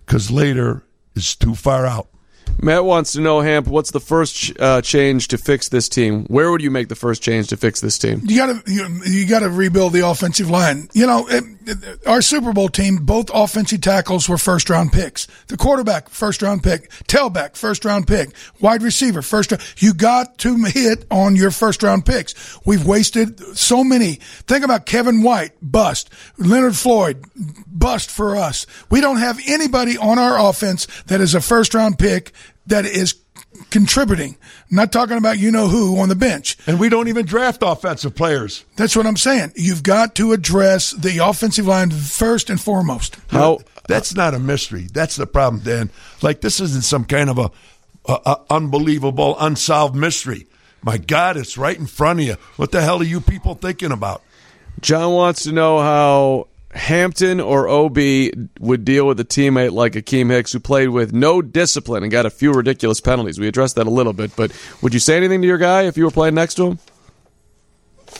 because 0.05 0.29
later 0.29 0.83
is 1.15 1.35
too 1.35 1.55
far 1.55 1.85
out. 1.85 2.09
Matt 2.61 2.85
wants 2.85 3.13
to 3.13 3.21
know, 3.21 3.41
Hamp, 3.41 3.67
what's 3.67 3.91
the 3.91 3.99
first 3.99 4.53
uh, 4.59 4.81
change 4.81 5.27
to 5.29 5.37
fix 5.37 5.69
this 5.69 5.89
team? 5.89 6.25
Where 6.25 6.49
would 6.49 6.61
you 6.61 6.71
make 6.71 6.87
the 6.87 6.95
first 6.95 7.21
change 7.21 7.49
to 7.49 7.57
fix 7.57 7.81
this 7.81 7.97
team? 7.97 8.21
You 8.23 8.37
got 8.37 8.65
to 8.65 8.71
you, 8.71 9.01
you 9.05 9.27
got 9.27 9.39
to 9.39 9.49
rebuild 9.49 9.93
the 9.93 10.07
offensive 10.07 10.49
line. 10.49 10.87
You 10.93 11.07
know, 11.07 11.27
it, 11.27 11.43
our 12.05 12.21
Super 12.21 12.53
Bowl 12.53 12.69
team, 12.69 12.97
both 12.97 13.29
offensive 13.33 13.81
tackles 13.81 14.27
were 14.27 14.37
first 14.37 14.69
round 14.69 14.91
picks. 14.91 15.27
The 15.47 15.57
quarterback, 15.57 16.09
first 16.09 16.41
round 16.41 16.63
pick. 16.63 16.89
Tailback, 17.07 17.55
first 17.55 17.85
round 17.85 18.07
pick. 18.07 18.29
Wide 18.59 18.81
receiver, 18.81 19.21
first 19.21 19.51
round. 19.51 19.63
You 19.77 19.93
got 19.93 20.37
to 20.39 20.63
hit 20.65 21.05
on 21.11 21.35
your 21.35 21.51
first 21.51 21.83
round 21.83 22.05
picks. 22.05 22.33
We've 22.65 22.85
wasted 22.85 23.39
so 23.57 23.83
many. 23.83 24.15
Think 24.47 24.63
about 24.65 24.85
Kevin 24.85 25.23
White, 25.23 25.51
bust. 25.61 26.09
Leonard 26.37 26.75
Floyd, 26.75 27.23
bust 27.67 28.11
for 28.11 28.35
us. 28.35 28.65
We 28.89 29.01
don't 29.01 29.17
have 29.17 29.39
anybody 29.47 29.97
on 29.97 30.19
our 30.19 30.49
offense 30.49 30.87
that 31.07 31.21
is 31.21 31.35
a 31.35 31.41
first 31.41 31.73
round 31.73 31.99
pick 31.99 32.31
that 32.67 32.85
is 32.85 33.22
contributing. 33.69 34.37
I'm 34.69 34.75
not 34.75 34.91
talking 34.91 35.17
about 35.17 35.39
you 35.39 35.51
know 35.51 35.67
who 35.67 35.99
on 35.99 36.09
the 36.09 36.15
bench. 36.15 36.57
And 36.67 36.79
we 36.79 36.89
don't 36.89 37.07
even 37.07 37.25
draft 37.25 37.61
offensive 37.61 38.15
players. 38.15 38.65
That's 38.75 38.95
what 38.95 39.05
I'm 39.05 39.17
saying. 39.17 39.53
You've 39.55 39.83
got 39.83 40.15
to 40.15 40.33
address 40.33 40.91
the 40.91 41.19
offensive 41.19 41.67
line 41.67 41.91
first 41.91 42.49
and 42.49 42.59
foremost. 42.59 43.17
How 43.27 43.59
that's 43.87 44.15
not 44.15 44.33
a 44.33 44.39
mystery. 44.39 44.87
That's 44.91 45.15
the 45.15 45.27
problem, 45.27 45.63
Dan. 45.63 45.89
Like 46.21 46.41
this 46.41 46.59
isn't 46.59 46.83
some 46.83 47.05
kind 47.05 47.29
of 47.29 47.37
a, 47.37 47.51
a, 48.05 48.19
a 48.25 48.41
unbelievable 48.49 49.35
unsolved 49.39 49.95
mystery. 49.95 50.47
My 50.81 50.97
God, 50.97 51.37
it's 51.37 51.57
right 51.57 51.77
in 51.77 51.85
front 51.85 52.19
of 52.19 52.25
you. 52.25 52.35
What 52.57 52.71
the 52.71 52.81
hell 52.81 52.99
are 53.01 53.05
you 53.05 53.21
people 53.21 53.55
thinking 53.55 53.91
about? 53.91 54.21
John 54.81 55.13
wants 55.13 55.43
to 55.43 55.51
know 55.51 55.79
how 55.79 56.47
Hampton 56.73 57.39
or 57.39 57.67
OB 57.67 57.97
would 58.59 58.83
deal 58.83 59.05
with 59.05 59.19
a 59.19 59.23
teammate 59.23 59.71
like 59.71 59.93
Akiem 59.93 60.29
Hicks 60.31 60.51
who 60.51 60.59
played 60.59 60.89
with 60.89 61.13
no 61.13 61.41
discipline 61.41 62.03
and 62.03 62.11
got 62.11 62.25
a 62.25 62.29
few 62.29 62.51
ridiculous 62.51 62.99
penalties. 62.99 63.39
We 63.39 63.47
addressed 63.47 63.75
that 63.75 63.85
a 63.85 63.91
little 63.91 64.13
bit, 64.13 64.35
but 64.35 64.51
would 64.81 64.93
you 64.93 64.99
say 64.99 65.15
anything 65.15 65.41
to 65.41 65.47
your 65.47 65.59
guy 65.59 65.83
if 65.83 65.97
you 65.97 66.03
were 66.03 66.11
playing 66.11 66.35
next 66.35 66.55
to 66.55 66.71
him? 66.71 66.79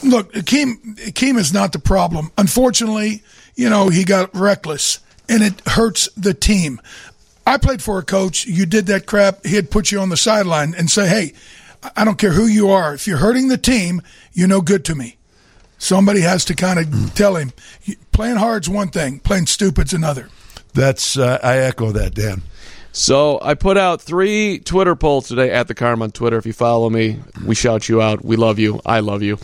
Look, 0.04 0.34
Akiem, 0.34 0.98
Akiem 0.98 1.38
is 1.38 1.54
not 1.54 1.72
the 1.72 1.80
problem. 1.80 2.32
Unfortunately, 2.38 3.24
you 3.56 3.70
know, 3.70 3.90
he 3.90 4.04
got 4.04 4.36
reckless 4.36 5.00
and 5.28 5.42
it 5.42 5.62
hurts 5.68 6.10
the 6.16 6.34
team. 6.34 6.80
I 7.46 7.58
played 7.58 7.82
for 7.82 8.00
a 8.00 8.04
coach. 8.04 8.46
You 8.46 8.66
did 8.66 8.86
that 8.88 9.06
crap. 9.06 9.46
He'd 9.46 9.72
put 9.72 9.92
you 9.92 10.00
on 10.00 10.10
the 10.10 10.18
sideline 10.18 10.74
and 10.78 10.90
say, 10.90 11.08
"Hey, 11.08 11.34
I 11.96 12.06
don't 12.06 12.18
care 12.18 12.32
who 12.32 12.46
you 12.46 12.70
are. 12.70 12.94
If 12.94 13.08
you're 13.08 13.18
hurting 13.18 13.50
the 13.50 13.58
team, 13.58 14.02
you're 14.32 14.48
no 14.48 14.62
good 14.62 14.86
to 14.86 14.96
me." 14.96 15.18
Somebody 15.84 16.22
has 16.22 16.46
to 16.46 16.56
kind 16.56 16.80
of 16.80 17.14
tell 17.14 17.36
him, 17.36 17.52
"Playing 18.14 18.38
hard's 18.38 18.70
one 18.70 18.88
thing. 18.88 19.20
Playing 19.20 19.48
stupid's 19.48 19.94
another." 19.94 20.30
That's 20.74 21.18
uh, 21.18 21.40
I 21.44 21.58
echo 21.58 21.92
that, 21.92 22.16
Dan. 22.16 22.42
So 22.94 23.38
I 23.42 23.56
put 23.56 23.78
out 23.78 24.02
three 24.02 24.60
Twitter 24.60 24.96
polls 24.96 25.28
today 25.28 25.52
at 25.52 25.68
the 25.68 25.76
Carm 25.76 26.02
on 26.02 26.12
Twitter. 26.12 26.38
If 26.38 26.46
you 26.46 26.54
follow 26.54 26.90
me, 26.90 27.20
we 27.46 27.54
shout 27.54 27.90
you 27.90 28.02
out. 28.02 28.24
We 28.24 28.38
love 28.38 28.60
you. 28.60 28.80
I 28.86 29.02
love 29.02 29.24
you. 29.24 29.38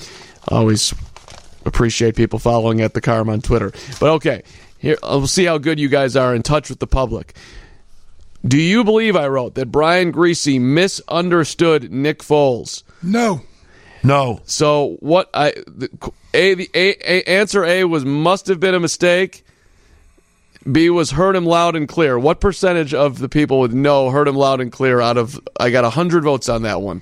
Always 0.47 0.93
appreciate 1.65 2.15
people 2.15 2.39
following 2.39 2.79
at 2.79 2.93
the 2.93 3.01
Carm 3.01 3.29
on 3.29 3.41
Twitter. 3.41 3.73
But 3.99 4.11
okay, 4.11 4.43
here 4.77 4.95
we'll 5.03 5.27
see 5.27 5.43
how 5.43 5.57
good 5.57 5.77
you 5.77 5.89
guys 5.89 6.15
are 6.15 6.33
in 6.33 6.41
touch 6.41 6.69
with 6.69 6.79
the 6.79 6.87
public. 6.87 7.35
Do 8.47 8.57
you 8.57 8.85
believe 8.85 9.17
I 9.17 9.27
wrote 9.27 9.55
that 9.55 9.73
Brian 9.73 10.13
Griese 10.13 10.61
misunderstood 10.61 11.91
Nick 11.91 12.19
Foles? 12.19 12.83
No. 13.03 13.41
No. 14.03 14.41
So 14.45 14.97
what 14.99 15.29
I 15.33 15.51
the, 15.67 15.89
a 16.33 16.53
the 16.53 16.69
a, 16.73 16.89
a 17.11 17.23
answer 17.23 17.63
A 17.65 17.83
was 17.83 18.05
must 18.05 18.47
have 18.47 18.59
been 18.59 18.75
a 18.75 18.79
mistake. 18.79 19.45
B 20.69 20.89
was 20.89 21.11
heard 21.11 21.35
him 21.35 21.45
loud 21.45 21.75
and 21.75 21.87
clear. 21.87 22.19
What 22.19 22.39
percentage 22.39 22.93
of 22.93 23.19
the 23.19 23.29
people 23.29 23.59
with 23.59 23.73
no 23.73 24.09
heard 24.09 24.27
him 24.27 24.35
loud 24.35 24.61
and 24.61 24.71
clear 24.71 24.99
out 25.01 25.17
of 25.17 25.39
I 25.59 25.69
got 25.69 25.83
100 25.83 26.23
votes 26.23 26.49
on 26.49 26.63
that 26.63 26.81
one. 26.81 27.01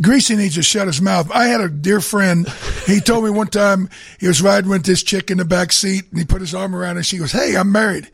Griese 0.00 0.36
needs 0.36 0.54
to 0.54 0.62
shut 0.62 0.86
his 0.86 1.00
mouth. 1.00 1.30
I 1.32 1.46
had 1.46 1.60
a 1.60 1.68
dear 1.68 2.00
friend. 2.00 2.48
He 2.86 3.00
told 3.00 3.24
me 3.24 3.30
one 3.30 3.48
time 3.48 3.88
he 4.20 4.28
was 4.28 4.40
riding 4.40 4.70
with 4.70 4.84
this 4.84 5.02
chick 5.02 5.30
in 5.30 5.38
the 5.38 5.44
back 5.44 5.72
seat, 5.72 6.04
and 6.10 6.18
he 6.20 6.24
put 6.24 6.40
his 6.40 6.54
arm 6.54 6.76
around 6.76 6.96
her. 6.96 7.02
She 7.02 7.18
goes, 7.18 7.32
"Hey, 7.32 7.56
I'm 7.56 7.72
married," 7.72 8.08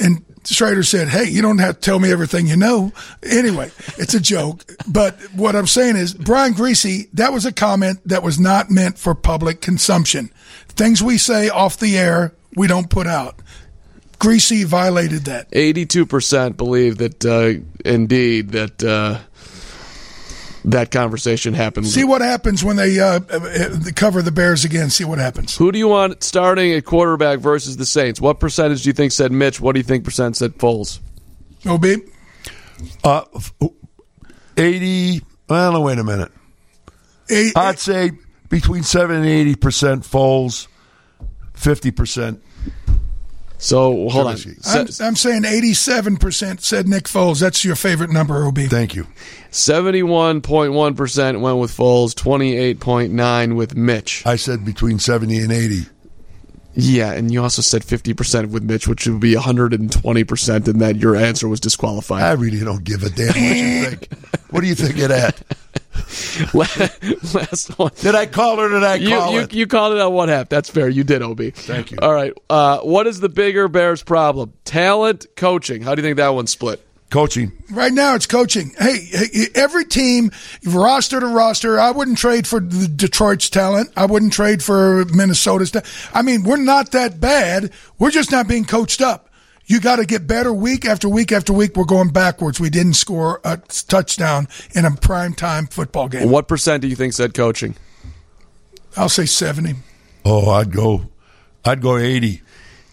and 0.00 0.24
Schrader 0.44 0.82
said, 0.82 1.08
"Hey, 1.08 1.28
you 1.28 1.42
don't 1.42 1.58
have 1.58 1.76
to 1.76 1.80
tell 1.80 1.98
me 1.98 2.10
everything 2.10 2.46
you 2.46 2.56
know." 2.56 2.92
Anyway, 3.22 3.70
it's 3.96 4.14
a 4.14 4.20
joke, 4.20 4.64
but 4.86 5.14
what 5.34 5.54
I'm 5.54 5.66
saying 5.66 5.96
is, 5.96 6.14
Brian 6.14 6.54
Griese, 6.54 7.08
that 7.12 7.32
was 7.32 7.46
a 7.46 7.52
comment 7.52 8.00
that 8.06 8.22
was 8.22 8.40
not 8.40 8.70
meant 8.70 8.98
for 8.98 9.14
public 9.14 9.60
consumption. 9.60 10.30
Things 10.68 11.02
we 11.02 11.18
say 11.18 11.48
off 11.48 11.78
the 11.78 11.96
air, 11.98 12.34
we 12.56 12.66
don't 12.66 12.90
put 12.90 13.06
out. 13.06 13.36
Griese 14.18 14.64
violated 14.64 15.24
that. 15.24 15.50
82% 15.50 16.56
believe 16.56 16.98
that 16.98 17.24
uh, 17.24 17.60
indeed 17.84 18.50
that 18.50 18.82
uh, 18.84 19.18
that 20.64 20.90
conversation 20.90 21.54
happened. 21.54 21.86
See 21.86 22.04
what 22.04 22.20
happens 22.20 22.62
when 22.62 22.76
they 22.76 23.00
uh, 23.00 23.20
uh, 23.30 23.78
cover 23.94 24.22
the 24.22 24.30
Bears 24.32 24.64
again. 24.64 24.90
See 24.90 25.04
what 25.04 25.18
happens. 25.18 25.56
Who 25.56 25.72
do 25.72 25.78
you 25.78 25.88
want 25.88 26.22
starting 26.22 26.72
at 26.72 26.84
quarterback 26.84 27.40
versus 27.40 27.76
the 27.76 27.86
Saints? 27.86 28.20
What 28.20 28.40
percentage 28.40 28.82
do 28.82 28.88
you 28.88 28.92
think 28.92 29.12
said 29.12 29.32
Mitch? 29.32 29.60
What 29.60 29.74
do 29.74 29.80
you 29.80 29.84
think 29.84 30.04
percent 30.04 30.36
said 30.36 30.54
Foles? 30.54 31.00
OB? 31.66 31.84
Uh, 33.04 33.24
80. 34.56 35.22
Well, 35.48 35.72
no, 35.72 35.80
wait 35.80 35.98
a 35.98 36.04
minute. 36.04 36.30
Eight, 37.30 37.56
I'd 37.56 37.78
say 37.78 38.12
between 38.48 38.82
7 38.82 39.16
and 39.16 39.24
80% 39.56 40.06
Foles, 40.06 40.68
50%. 41.54 42.40
So 43.62 44.08
hold 44.08 44.26
on. 44.26 44.36
I'm, 44.66 44.88
I'm 45.00 45.14
saying 45.14 45.44
87% 45.44 46.60
said 46.60 46.88
Nick 46.88 47.04
Foles. 47.04 47.40
That's 47.40 47.64
your 47.64 47.76
favorite 47.76 48.10
number, 48.10 48.44
OB. 48.44 48.58
Thank 48.62 48.96
you. 48.96 49.06
71.1% 49.52 51.40
went 51.40 51.58
with 51.58 51.70
Foles, 51.70 52.12
28.9 52.12 53.54
with 53.54 53.76
Mitch. 53.76 54.26
I 54.26 54.34
said 54.34 54.64
between 54.64 54.98
70 54.98 55.38
and 55.38 55.52
80. 55.52 55.86
Yeah, 56.74 57.12
and 57.12 57.32
you 57.32 57.40
also 57.40 57.62
said 57.62 57.82
50% 57.82 58.50
with 58.50 58.64
Mitch, 58.64 58.88
which 58.88 59.06
would 59.06 59.20
be 59.20 59.34
120%, 59.34 60.68
and 60.68 60.80
that 60.80 60.96
your 60.96 61.14
answer 61.14 61.46
was 61.46 61.60
disqualified. 61.60 62.20
I 62.24 62.32
really 62.32 62.58
don't 62.58 62.82
give 62.82 63.04
a 63.04 63.10
damn 63.10 63.28
what 63.28 63.36
you 63.36 63.84
think. 63.84 64.12
what 64.50 64.62
do 64.62 64.66
you 64.66 64.74
think 64.74 64.98
of 64.98 65.10
that? 65.10 65.40
Last 67.34 67.78
one. 67.78 67.90
Did 68.00 68.14
I 68.14 68.26
call 68.26 68.60
or 68.60 68.68
did 68.68 68.82
I 68.84 68.98
call 68.98 69.32
you, 69.32 69.40
it? 69.40 69.52
you 69.52 69.66
called 69.66 69.94
it 69.94 70.00
on 70.00 70.12
one 70.12 70.28
half. 70.28 70.48
That's 70.48 70.70
fair. 70.70 70.88
You 70.88 71.04
did, 71.04 71.22
OB. 71.22 71.40
Thank 71.54 71.90
you. 71.90 71.98
All 72.00 72.12
right. 72.12 72.32
Uh, 72.48 72.78
what 72.80 73.06
is 73.06 73.20
the 73.20 73.28
bigger 73.28 73.68
Bears 73.68 74.02
problem? 74.02 74.52
Talent, 74.64 75.26
coaching. 75.36 75.82
How 75.82 75.94
do 75.94 76.02
you 76.02 76.06
think 76.06 76.16
that 76.16 76.30
one's 76.30 76.50
split? 76.50 76.84
Coaching. 77.10 77.52
Right 77.70 77.92
now, 77.92 78.14
it's 78.14 78.24
coaching. 78.26 78.72
Hey, 78.78 79.00
hey, 79.04 79.48
every 79.54 79.84
team, 79.84 80.30
roster 80.64 81.20
to 81.20 81.26
roster, 81.26 81.78
I 81.78 81.90
wouldn't 81.90 82.16
trade 82.16 82.46
for 82.46 82.58
the 82.58 82.88
Detroit's 82.88 83.50
talent. 83.50 83.90
I 83.94 84.06
wouldn't 84.06 84.32
trade 84.32 84.64
for 84.64 85.04
Minnesota's. 85.04 85.72
Ta- 85.72 85.82
I 86.14 86.22
mean, 86.22 86.42
we're 86.42 86.56
not 86.56 86.92
that 86.92 87.20
bad. 87.20 87.70
We're 87.98 88.10
just 88.12 88.32
not 88.32 88.48
being 88.48 88.64
coached 88.64 89.02
up. 89.02 89.28
You 89.72 89.80
got 89.80 89.96
to 89.96 90.04
get 90.04 90.26
better 90.26 90.52
week 90.52 90.84
after 90.84 91.08
week 91.08 91.32
after 91.32 91.50
week. 91.50 91.76
We're 91.76 91.84
going 91.84 92.10
backwards. 92.10 92.60
We 92.60 92.68
didn't 92.68 92.92
score 92.92 93.40
a 93.42 93.56
touchdown 93.56 94.46
in 94.74 94.84
a 94.84 94.90
prime 94.90 95.32
time 95.32 95.66
football 95.66 96.08
game. 96.08 96.28
What 96.28 96.46
percent 96.46 96.82
do 96.82 96.88
you 96.88 96.94
think 96.94 97.14
said 97.14 97.32
coaching? 97.32 97.74
I'll 98.98 99.08
say 99.08 99.24
70. 99.24 99.76
Oh, 100.26 100.50
I'd 100.50 100.72
go, 100.72 101.04
I'd 101.64 101.80
go 101.80 101.96
80. 101.96 102.42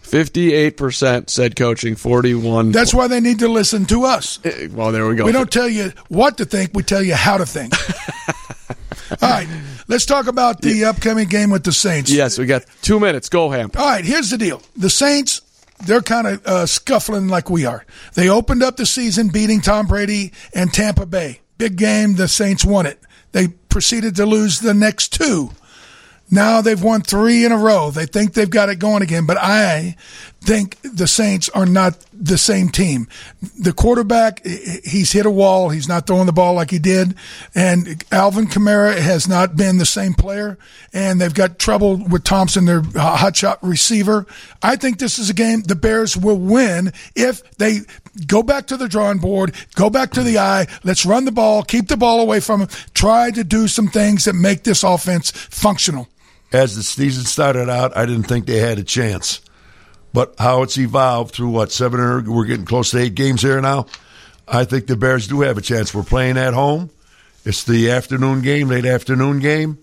58% 0.04 1.28
said 1.28 1.54
coaching, 1.54 1.96
41. 1.96 2.72
That's 2.72 2.94
why 2.94 3.08
they 3.08 3.20
need 3.20 3.40
to 3.40 3.48
listen 3.48 3.84
to 3.84 4.04
us. 4.04 4.40
Eh, 4.42 4.68
well, 4.72 4.90
there 4.90 5.06
we 5.06 5.16
go. 5.16 5.26
We 5.26 5.32
don't 5.32 5.52
tell 5.52 5.68
you 5.68 5.92
what 6.08 6.38
to 6.38 6.46
think, 6.46 6.70
we 6.72 6.82
tell 6.82 7.02
you 7.02 7.14
how 7.14 7.36
to 7.36 7.44
think. 7.44 7.74
All 9.22 9.28
right, 9.28 9.48
let's 9.86 10.06
talk 10.06 10.28
about 10.28 10.62
the 10.62 10.86
upcoming 10.86 11.28
game 11.28 11.50
with 11.50 11.64
the 11.64 11.72
Saints. 11.72 12.10
Yes, 12.10 12.38
we 12.38 12.46
got 12.46 12.64
two 12.80 12.98
minutes. 12.98 13.28
Go, 13.28 13.50
Ham. 13.50 13.70
All 13.76 13.84
right, 13.84 14.04
here's 14.04 14.30
the 14.30 14.38
deal. 14.38 14.62
The 14.76 14.88
Saints, 14.88 15.42
they're 15.82 16.02
kind 16.02 16.26
of 16.26 16.46
uh, 16.46 16.66
scuffling 16.66 17.28
like 17.28 17.50
we 17.50 17.64
are. 17.64 17.84
They 18.14 18.28
opened 18.28 18.62
up 18.62 18.76
the 18.76 18.86
season 18.86 19.28
beating 19.28 19.60
Tom 19.60 19.86
Brady 19.86 20.32
and 20.54 20.72
Tampa 20.72 21.06
Bay. 21.06 21.40
Big 21.58 21.76
game, 21.76 22.14
the 22.14 22.28
Saints 22.28 22.64
won 22.64 22.86
it. 22.86 22.98
They 23.32 23.48
proceeded 23.48 24.16
to 24.16 24.26
lose 24.26 24.60
the 24.60 24.74
next 24.74 25.12
two. 25.12 25.50
Now 26.30 26.60
they've 26.60 26.82
won 26.82 27.02
three 27.02 27.44
in 27.44 27.52
a 27.52 27.58
row. 27.58 27.90
They 27.90 28.06
think 28.06 28.34
they've 28.34 28.48
got 28.48 28.68
it 28.68 28.78
going 28.78 29.02
again, 29.02 29.26
but 29.26 29.36
I 29.36 29.96
think 30.40 30.78
the 30.82 31.06
Saints 31.06 31.48
are 31.50 31.66
not 31.66 31.98
the 32.12 32.38
same 32.38 32.70
team. 32.70 33.08
The 33.58 33.72
quarterback, 33.72 34.44
he's 34.44 35.12
hit 35.12 35.26
a 35.26 35.30
wall. 35.30 35.68
He's 35.68 35.88
not 35.88 36.06
throwing 36.06 36.26
the 36.26 36.32
ball 36.32 36.54
like 36.54 36.70
he 36.70 36.78
did. 36.78 37.14
And 37.54 38.02
Alvin 38.10 38.46
Kamara 38.46 38.96
has 38.96 39.28
not 39.28 39.56
been 39.56 39.76
the 39.76 39.86
same 39.86 40.14
player. 40.14 40.58
And 40.92 41.20
they've 41.20 41.34
got 41.34 41.58
trouble 41.58 41.96
with 41.96 42.24
Thompson, 42.24 42.64
their 42.64 42.80
hotshot 42.80 43.58
receiver. 43.62 44.26
I 44.62 44.76
think 44.76 44.98
this 44.98 45.18
is 45.18 45.30
a 45.30 45.34
game 45.34 45.62
the 45.62 45.74
Bears 45.74 46.16
will 46.16 46.38
win 46.38 46.92
if 47.14 47.42
they 47.58 47.80
go 48.26 48.42
back 48.42 48.66
to 48.68 48.76
the 48.76 48.88
drawing 48.88 49.18
board, 49.18 49.54
go 49.74 49.90
back 49.90 50.12
to 50.12 50.22
the 50.22 50.38
eye. 50.38 50.66
Let's 50.84 51.04
run 51.04 51.26
the 51.26 51.32
ball, 51.32 51.62
keep 51.62 51.88
the 51.88 51.96
ball 51.96 52.20
away 52.20 52.40
from 52.40 52.62
him, 52.62 52.68
try 52.94 53.30
to 53.30 53.44
do 53.44 53.68
some 53.68 53.88
things 53.88 54.24
that 54.24 54.34
make 54.34 54.64
this 54.64 54.82
offense 54.82 55.30
functional. 55.30 56.08
As 56.52 56.74
the 56.74 56.82
season 56.82 57.24
started 57.24 57.68
out, 57.68 57.96
I 57.96 58.06
didn't 58.06 58.24
think 58.24 58.46
they 58.46 58.58
had 58.58 58.78
a 58.78 58.82
chance. 58.82 59.40
But 60.12 60.34
how 60.38 60.62
it's 60.62 60.76
evolved 60.78 61.34
through 61.34 61.50
what 61.50 61.70
seven 61.70 62.00
or 62.00 62.22
we're 62.22 62.46
getting 62.46 62.64
close 62.64 62.90
to 62.90 62.98
eight 62.98 63.14
games 63.14 63.42
here 63.42 63.60
now. 63.60 63.86
I 64.48 64.64
think 64.64 64.86
the 64.86 64.96
Bears 64.96 65.28
do 65.28 65.42
have 65.42 65.56
a 65.56 65.62
chance. 65.62 65.94
We're 65.94 66.02
playing 66.02 66.36
at 66.36 66.54
home. 66.54 66.90
It's 67.44 67.64
the 67.64 67.90
afternoon 67.92 68.42
game, 68.42 68.68
late 68.68 68.84
afternoon 68.84 69.38
game. 69.38 69.78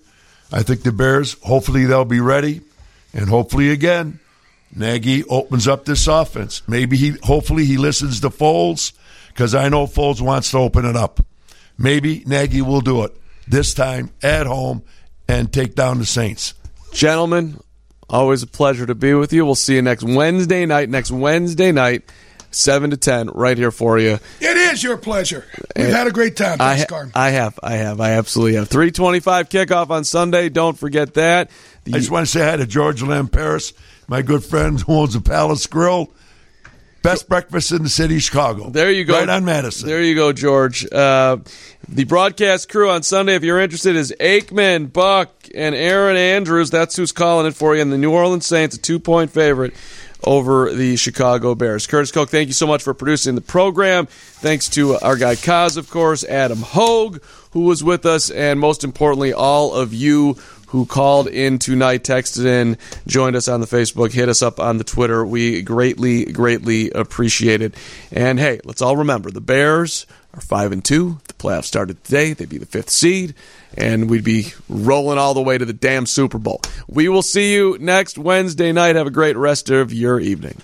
I 0.52 0.64
think 0.64 0.84
the 0.84 0.91
Bears, 0.91 1.34
hopefully, 1.41 1.86
they'll 1.86 2.06
be 2.06 2.20
ready, 2.20 2.62
and 3.14 3.28
hopefully, 3.30 3.72
again, 3.72 4.20
Nagy 4.74 5.24
opens 5.26 5.68
up 5.68 5.86
this 5.86 6.08
offense. 6.08 6.62
Maybe 6.68 6.98
he, 6.98 7.12
hopefully, 7.24 7.66
he 7.66 7.78
listens 7.78 8.20
to 8.22 8.30
Foles 8.30 8.94
because 9.30 9.56
I 9.56 9.70
know 9.70 9.88
Foles 9.88 10.22
wants 10.22 10.52
to 10.52 10.58
open 10.58 10.86
it 10.86 10.95
up. 10.95 11.20
Maybe 11.78 12.24
Nagy 12.26 12.62
will 12.62 12.82
do 12.82 13.04
it 13.04 13.16
this 13.48 13.74
time 13.74 14.12
at 14.22 14.45
home 14.45 14.84
and 15.28 15.52
take 15.52 15.76
down 15.76 15.99
the 15.99 16.06
Saints. 16.06 16.54
Gentlemen, 16.94 17.60
always 18.10 18.44
a 18.44 18.48
pleasure 18.48 18.86
to 18.86 18.96
be 18.96 19.14
with 19.14 19.34
you. 19.34 19.46
We'll 19.46 19.56
see 19.56 19.76
you 19.76 19.82
next 19.82 20.04
Wednesday 20.04 20.66
night. 20.66 20.90
Next 20.90 21.12
Wednesday 21.12 21.72
night, 21.72 22.04
7 22.52 22.90
to 22.92 22.98
10, 22.98 23.30
right 23.30 23.58
here 23.58 23.72
for 23.72 24.00
you. 24.00 24.20
It 24.40 24.58
is 24.58 24.84
your 24.84 24.98
pleasure. 24.98 25.46
We've 25.76 25.88
had 25.88 26.08
a 26.08 26.12
great 26.12 26.36
time. 26.38 26.58
I, 26.62 26.76
Thanks, 26.76 26.82
ha- 26.84 26.98
Carm. 26.98 27.12
I 27.16 27.30
have. 27.32 27.60
I 27.62 27.74
have. 27.76 28.00
I 28.02 28.12
absolutely 28.12 28.56
have. 28.56 28.70
325 28.70 29.50
kickoff 29.50 29.90
on 29.90 30.04
Sunday. 30.04 30.50
Don't 30.50 30.78
forget 30.78 31.14
that. 31.16 31.52
The- 31.84 31.96
I 31.96 31.98
just 32.00 32.12
want 32.12 32.26
to 32.26 32.32
say 32.32 32.42
hi 32.44 32.56
to 32.58 32.66
George 32.66 33.02
Lamb 33.04 33.28
Paris, 33.28 33.74
my 34.08 34.22
good 34.22 34.44
friend 34.44 34.80
who 34.80 34.94
owns 34.94 35.16
a 35.16 35.22
Palace 35.22 35.66
Grill. 35.68 36.12
Best 37.04 37.30
breakfast 37.30 37.72
in 37.72 37.84
the 37.84 37.90
city 37.90 38.16
of 38.18 38.22
Chicago. 38.24 38.70
There 38.70 38.92
you 38.92 39.06
go. 39.06 39.14
Right 39.18 39.30
on 39.30 39.46
Madison. 39.46 39.88
There 39.88 40.04
you 40.04 40.14
go, 40.16 40.34
George. 40.34 40.86
Uh, 40.92 41.38
the 41.89 42.03
broadcast 42.03 42.69
crew 42.69 42.89
on 42.89 43.03
Sunday, 43.03 43.35
if 43.35 43.43
you're 43.43 43.59
interested, 43.59 43.95
is 43.95 44.14
Aikman, 44.19 44.91
Buck, 44.91 45.30
and 45.55 45.73
Erin 45.73 46.18
Andrews. 46.18 46.69
That's 46.69 46.95
who's 46.95 47.11
calling 47.11 47.47
it 47.47 47.55
for 47.55 47.76
you. 47.76 47.81
And 47.81 47.93
the 47.93 47.97
New 47.97 48.11
Orleans 48.11 48.45
Saints, 48.45 48.76
a 48.76 48.80
two 48.80 48.99
point 48.99 49.31
favorite 49.31 49.73
over 50.23 50.73
the 50.73 50.97
Chicago 50.97 51.55
Bears. 51.55 51.88
Curtis 51.88 52.11
Koch, 52.11 52.30
thank 52.30 52.47
you 52.47 52.53
so 52.53 52.68
much 52.68 52.84
for 52.84 52.93
producing 52.93 53.35
the 53.35 53.41
program. 53.41 54.07
Thanks 54.07 54.68
to 54.69 54.95
our 54.95 55.15
guy 55.15 55.35
Kaz, 55.35 55.77
of 55.77 55.89
course, 55.89 56.23
Adam 56.23 56.59
Hoge, 56.61 57.22
who 57.51 57.61
was 57.61 57.84
with 57.84 58.05
us, 58.05 58.30
and 58.31 58.59
most 58.59 58.84
importantly, 58.84 59.31
all 59.31 59.73
of 59.73 59.93
you 59.93 60.35
who 60.68 60.85
called 60.85 61.27
in 61.27 61.59
tonight, 61.59 62.03
texted 62.03 62.45
in, 62.45 62.77
joined 63.07 63.38
us 63.38 63.47
on 63.47 63.61
the 63.61 63.68
Facebook, 63.68 64.11
hit 64.11 64.27
us 64.27 64.41
up 64.41 64.59
on 64.59 64.77
the 64.77 64.84
Twitter. 64.84 65.26
We 65.26 65.61
greatly, 65.61 66.26
greatly 66.26 66.91
appreciate 66.91 67.61
it. 67.61 67.73
And 68.11 68.38
hey, 68.38 68.59
let's 68.65 68.81
all 68.81 68.97
remember 68.97 69.31
the 69.31 69.39
Bears 69.39 70.05
are 70.34 70.41
five 70.41 70.73
and 70.73 70.84
two. 70.84 71.19
Playoffs 71.38 71.65
started 71.65 72.03
today. 72.03 72.34
They'd 72.34 72.49
be 72.49 72.57
the 72.57 72.65
fifth 72.65 72.89
seed, 72.89 73.35
and 73.76 74.09
we'd 74.09 74.23
be 74.23 74.53
rolling 74.69 75.18
all 75.18 75.34
the 75.34 75.41
way 75.41 75.57
to 75.57 75.65
the 75.65 75.73
damn 75.73 76.05
Super 76.05 76.38
Bowl. 76.38 76.61
We 76.88 77.09
will 77.09 77.22
see 77.22 77.53
you 77.53 77.77
next 77.80 78.18
Wednesday 78.18 78.72
night. 78.72 78.95
Have 78.95 79.07
a 79.07 79.11
great 79.11 79.38
rest 79.38 79.69
of 79.69 79.93
your 79.93 80.19
evening. 80.19 80.57